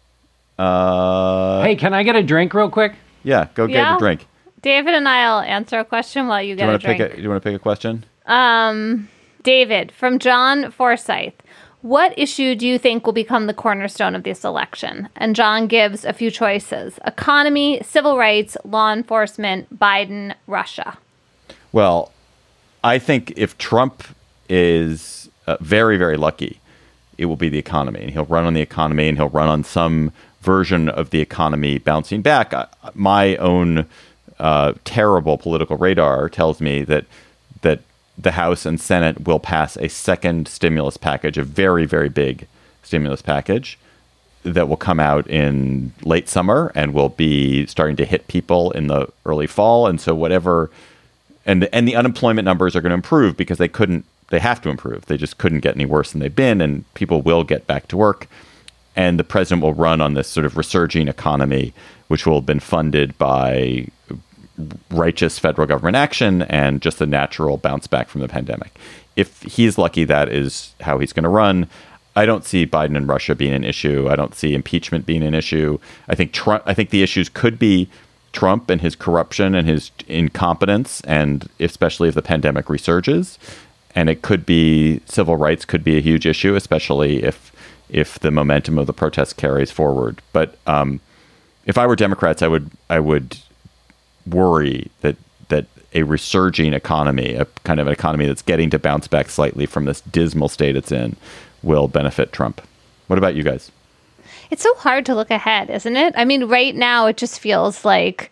uh, 0.62 1.62
hey, 1.62 1.76
can 1.76 1.92
I 1.94 2.02
get 2.02 2.16
a 2.16 2.22
drink 2.22 2.54
real 2.54 2.70
quick? 2.70 2.94
yeah, 3.24 3.48
go 3.54 3.66
get 3.66 3.74
Yeah. 3.76 3.96
a 3.96 3.98
drink. 3.98 4.26
David 4.62 4.94
and 4.94 5.08
I'll 5.08 5.40
answer 5.40 5.78
a 5.80 5.84
question 5.84 6.28
while 6.28 6.42
you 6.42 6.54
Do 6.54 6.58
get 6.58 6.64
you 6.64 6.68
a 6.68 6.72
want 6.74 6.82
to 6.82 6.86
drink. 6.88 7.00
pick 7.02 7.12
a? 7.12 7.16
Do 7.16 7.22
you 7.22 7.28
want 7.28 7.42
to 7.42 7.48
pick 7.48 7.56
a 7.56 7.62
question? 7.62 8.04
Um, 8.26 9.08
David 9.42 9.90
from 9.92 10.18
John 10.18 10.70
Forsyth. 10.70 11.34
What 11.82 12.16
issue 12.16 12.54
do 12.54 12.64
you 12.68 12.78
think 12.78 13.04
will 13.04 13.12
become 13.12 13.48
the 13.48 13.54
cornerstone 13.54 14.14
of 14.14 14.22
this 14.22 14.44
election? 14.44 15.08
And 15.16 15.34
John 15.34 15.66
gives 15.66 16.04
a 16.04 16.12
few 16.12 16.30
choices 16.30 17.00
economy, 17.04 17.80
civil 17.84 18.16
rights, 18.16 18.56
law 18.64 18.92
enforcement, 18.92 19.76
Biden, 19.80 20.34
Russia. 20.46 20.96
Well, 21.72 22.12
I 22.84 23.00
think 23.00 23.32
if 23.36 23.58
Trump 23.58 24.04
is 24.48 25.28
uh, 25.48 25.56
very, 25.60 25.96
very 25.96 26.16
lucky, 26.16 26.60
it 27.18 27.24
will 27.26 27.36
be 27.36 27.48
the 27.48 27.58
economy, 27.58 28.00
and 28.02 28.10
he'll 28.10 28.26
run 28.26 28.44
on 28.44 28.54
the 28.54 28.60
economy, 28.60 29.08
and 29.08 29.18
he'll 29.18 29.28
run 29.30 29.48
on 29.48 29.64
some 29.64 30.12
version 30.42 30.88
of 30.88 31.10
the 31.10 31.20
economy 31.20 31.78
bouncing 31.78 32.20
back. 32.20 32.52
Uh, 32.52 32.66
my 32.94 33.36
own 33.36 33.86
uh, 34.38 34.74
terrible 34.84 35.38
political 35.38 35.76
radar 35.76 36.28
tells 36.28 36.60
me 36.60 36.82
that 36.82 37.04
that 37.62 37.80
the 38.18 38.32
House 38.32 38.66
and 38.66 38.80
Senate 38.80 39.24
will 39.24 39.38
pass 39.38 39.76
a 39.76 39.88
second 39.88 40.48
stimulus 40.48 40.96
package, 40.96 41.38
a 41.38 41.44
very, 41.44 41.86
very 41.86 42.08
big 42.08 42.46
stimulus 42.82 43.22
package 43.22 43.78
that 44.42 44.68
will 44.68 44.76
come 44.76 44.98
out 44.98 45.26
in 45.28 45.92
late 46.02 46.28
summer 46.28 46.72
and 46.74 46.92
will 46.92 47.08
be 47.08 47.64
starting 47.66 47.96
to 47.96 48.04
hit 48.04 48.26
people 48.26 48.72
in 48.72 48.88
the 48.88 49.08
early 49.24 49.46
fall. 49.46 49.86
And 49.86 50.00
so 50.00 50.14
whatever 50.14 50.70
and 51.46 51.68
and 51.72 51.86
the 51.86 51.96
unemployment 51.96 52.44
numbers 52.44 52.74
are 52.74 52.80
going 52.80 52.90
to 52.90 52.94
improve 52.94 53.36
because 53.36 53.58
they 53.58 53.68
couldn't 53.68 54.04
they 54.30 54.40
have 54.40 54.60
to 54.62 54.70
improve. 54.70 55.06
They 55.06 55.16
just 55.16 55.38
couldn't 55.38 55.60
get 55.60 55.76
any 55.76 55.86
worse 55.86 56.10
than 56.10 56.20
they've 56.20 56.34
been 56.34 56.60
and 56.60 56.92
people 56.94 57.22
will 57.22 57.44
get 57.44 57.66
back 57.66 57.86
to 57.88 57.96
work. 57.96 58.26
And 58.94 59.18
the 59.18 59.24
president 59.24 59.62
will 59.62 59.74
run 59.74 60.00
on 60.00 60.14
this 60.14 60.28
sort 60.28 60.46
of 60.46 60.56
resurging 60.56 61.08
economy, 61.08 61.72
which 62.08 62.26
will 62.26 62.36
have 62.36 62.46
been 62.46 62.60
funded 62.60 63.16
by 63.18 63.86
righteous 64.90 65.38
federal 65.38 65.66
government 65.66 65.96
action 65.96 66.42
and 66.42 66.82
just 66.82 67.00
a 67.00 67.06
natural 67.06 67.56
bounce 67.56 67.86
back 67.86 68.08
from 68.08 68.20
the 68.20 68.28
pandemic. 68.28 68.78
If 69.16 69.42
he's 69.42 69.78
lucky, 69.78 70.04
that 70.04 70.28
is 70.28 70.74
how 70.80 70.98
he's 70.98 71.12
going 71.12 71.24
to 71.24 71.28
run. 71.28 71.68
I 72.14 72.26
don't 72.26 72.44
see 72.44 72.66
Biden 72.66 72.96
and 72.96 73.08
Russia 73.08 73.34
being 73.34 73.54
an 73.54 73.64
issue. 73.64 74.08
I 74.10 74.16
don't 74.16 74.34
see 74.34 74.54
impeachment 74.54 75.06
being 75.06 75.22
an 75.22 75.34
issue. 75.34 75.78
I 76.08 76.14
think 76.14 76.32
Trump. 76.32 76.62
I 76.66 76.74
think 76.74 76.90
the 76.90 77.02
issues 77.02 77.28
could 77.28 77.58
be 77.58 77.88
Trump 78.32 78.68
and 78.68 78.80
his 78.80 78.94
corruption 78.94 79.54
and 79.54 79.66
his 79.66 79.90
incompetence, 80.06 81.00
and 81.02 81.48
especially 81.58 82.08
if 82.08 82.14
the 82.14 82.22
pandemic 82.22 82.66
resurges. 82.66 83.38
And 83.94 84.08
it 84.08 84.22
could 84.22 84.46
be 84.46 85.00
civil 85.06 85.36
rights 85.36 85.64
could 85.64 85.84
be 85.84 85.96
a 85.96 86.00
huge 86.00 86.26
issue, 86.26 86.54
especially 86.54 87.22
if 87.22 87.52
if 87.92 88.18
the 88.18 88.30
momentum 88.30 88.78
of 88.78 88.86
the 88.86 88.92
protests 88.92 89.34
carries 89.34 89.70
forward. 89.70 90.20
But 90.32 90.56
um, 90.66 90.98
if 91.66 91.78
I 91.78 91.86
were 91.86 91.94
Democrats, 91.94 92.42
I 92.42 92.48
would 92.48 92.70
I 92.90 92.98
would 92.98 93.38
worry 94.26 94.90
that 95.02 95.16
that 95.48 95.66
a 95.94 96.02
resurging 96.02 96.72
economy, 96.72 97.34
a 97.34 97.44
kind 97.64 97.78
of 97.78 97.86
an 97.86 97.92
economy 97.92 98.26
that's 98.26 98.42
getting 98.42 98.70
to 98.70 98.78
bounce 98.78 99.06
back 99.06 99.28
slightly 99.28 99.66
from 99.66 99.84
this 99.84 100.00
dismal 100.00 100.48
state 100.48 100.74
it's 100.74 100.90
in, 100.90 101.16
will 101.62 101.86
benefit 101.86 102.32
Trump. 102.32 102.62
What 103.06 103.18
about 103.18 103.34
you 103.34 103.42
guys? 103.42 103.70
It's 104.50 104.62
so 104.62 104.74
hard 104.74 105.04
to 105.06 105.14
look 105.14 105.30
ahead, 105.30 105.70
isn't 105.70 105.96
it? 105.96 106.14
I 106.16 106.24
mean, 106.24 106.44
right 106.44 106.74
now 106.74 107.06
it 107.06 107.18
just 107.18 107.40
feels 107.40 107.84
like 107.84 108.30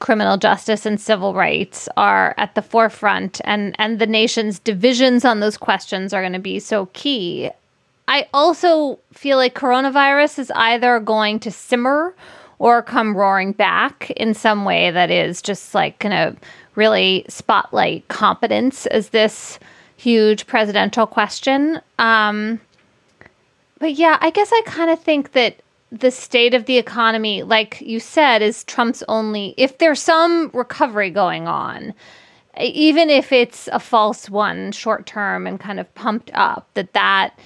criminal 0.00 0.36
justice 0.36 0.86
and 0.86 1.00
civil 1.00 1.34
rights 1.34 1.88
are 1.96 2.34
at 2.38 2.54
the 2.54 2.62
forefront 2.62 3.40
and 3.44 3.76
and 3.78 3.98
the 3.98 4.06
nation's 4.06 4.58
divisions 4.58 5.24
on 5.24 5.40
those 5.40 5.58
questions 5.58 6.12
are 6.12 6.22
going 6.22 6.32
to 6.32 6.38
be 6.38 6.58
so 6.58 6.86
key. 6.86 7.50
I 8.10 8.28
also 8.34 8.98
feel 9.12 9.36
like 9.36 9.54
coronavirus 9.54 10.40
is 10.40 10.52
either 10.56 10.98
going 10.98 11.38
to 11.40 11.50
simmer 11.52 12.12
or 12.58 12.82
come 12.82 13.16
roaring 13.16 13.52
back 13.52 14.10
in 14.10 14.34
some 14.34 14.64
way 14.64 14.90
that 14.90 15.12
is 15.12 15.40
just 15.40 15.76
like 15.76 16.00
going 16.00 16.10
to 16.10 16.36
really 16.74 17.24
spotlight 17.28 18.08
competence 18.08 18.86
as 18.86 19.10
this 19.10 19.60
huge 19.96 20.48
presidential 20.48 21.06
question. 21.06 21.80
Um, 22.00 22.60
but 23.78 23.94
yeah, 23.94 24.18
I 24.20 24.30
guess 24.30 24.50
I 24.52 24.62
kind 24.66 24.90
of 24.90 25.00
think 25.00 25.30
that 25.32 25.60
the 25.92 26.10
state 26.10 26.52
of 26.52 26.66
the 26.66 26.78
economy, 26.78 27.44
like 27.44 27.80
you 27.80 28.00
said, 28.00 28.42
is 28.42 28.64
Trump's 28.64 29.04
only, 29.06 29.54
if 29.56 29.78
there's 29.78 30.02
some 30.02 30.50
recovery 30.52 31.10
going 31.10 31.46
on, 31.46 31.94
even 32.60 33.08
if 33.08 33.30
it's 33.30 33.68
a 33.68 33.78
false 33.78 34.28
one, 34.28 34.72
short 34.72 35.06
term 35.06 35.46
and 35.46 35.60
kind 35.60 35.78
of 35.78 35.94
pumped 35.94 36.32
up, 36.34 36.68
that 36.74 36.92
that 36.92 37.38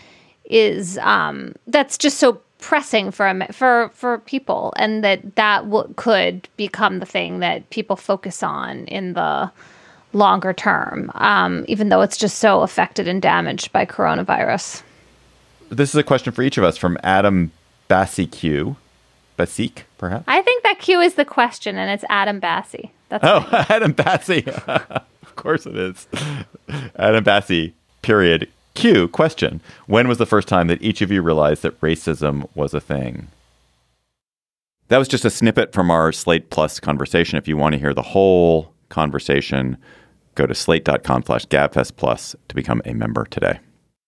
is, 0.55 0.99
um, 0.99 1.55
that's 1.67 1.99
just 1.99 2.19
so 2.19 2.41
pressing 2.59 3.11
for 3.11 3.47
for 3.53 3.91
for 3.93 4.19
people 4.21 4.73
and 4.77 5.05
that 5.05 5.35
that 5.37 5.65
w- 5.65 5.93
could 5.97 6.49
become 6.57 6.99
the 6.99 7.05
thing 7.05 7.41
that 7.41 7.69
people 7.69 7.95
focus 7.95 8.43
on 8.43 8.87
in 8.87 9.13
the 9.13 9.51
longer 10.15 10.55
term 10.55 11.11
um, 11.17 11.63
even 11.69 11.91
though 11.91 12.01
it's 12.01 12.17
just 12.17 12.39
so 12.39 12.63
affected 12.63 13.07
and 13.07 13.21
damaged 13.21 13.71
by 13.71 13.85
coronavirus 13.85 14.83
This 15.69 15.91
is 15.91 15.97
a 15.97 16.03
question 16.03 16.33
for 16.33 16.41
each 16.41 16.57
of 16.57 16.65
us 16.65 16.79
from 16.79 16.97
Adam 17.03 17.53
Bassiq. 17.91 18.77
Basique, 19.37 19.83
perhaps? 19.99 20.25
I 20.27 20.41
think 20.41 20.63
that 20.63 20.79
Q 20.79 21.01
is 21.01 21.15
the 21.15 21.25
question, 21.25 21.77
and 21.77 21.91
it's 21.91 22.05
Adam 22.09 22.39
Bassi. 22.41 22.93
That's 23.11 23.25
Oh, 23.25 23.47
Adam 23.69 23.93
Bassi. 23.93 24.45
of 24.67 25.37
course 25.37 25.67
it 25.67 25.77
is. 25.77 26.07
Adam 26.97 27.25
Bassi, 27.25 27.75
period. 28.01 28.49
Q, 28.75 29.09
question. 29.09 29.61
When 29.87 30.09
was 30.09 30.19
the 30.19 30.27
first 30.27 30.49
time 30.49 30.67
that 30.67 30.83
each 30.83 31.01
of 31.01 31.11
you 31.11 31.23
realized 31.23 31.63
that 31.63 31.81
racism 31.81 32.49
was 32.55 32.75
a 32.75 32.81
thing? 32.81 33.29
That 34.89 34.99
was 34.99 35.09
just 35.09 35.25
a 35.25 35.31
snippet 35.31 35.73
from 35.73 35.91
our 35.91 36.13
Slate 36.13 36.51
Plus 36.51 36.81
conversation. 36.81 37.39
If 37.39 37.49
you 37.49 37.57
want 37.57 37.73
to 37.73 37.79
hear 37.79 37.95
the 37.95 38.03
whole 38.03 38.73
conversation, 38.89 39.79
go 40.35 40.47
to 40.47 40.55
slate.com 40.55 41.23
slash 41.25 41.47
to 41.47 42.55
become 42.55 42.83
a 42.85 42.93
member 42.93 43.25
today. 43.25 43.61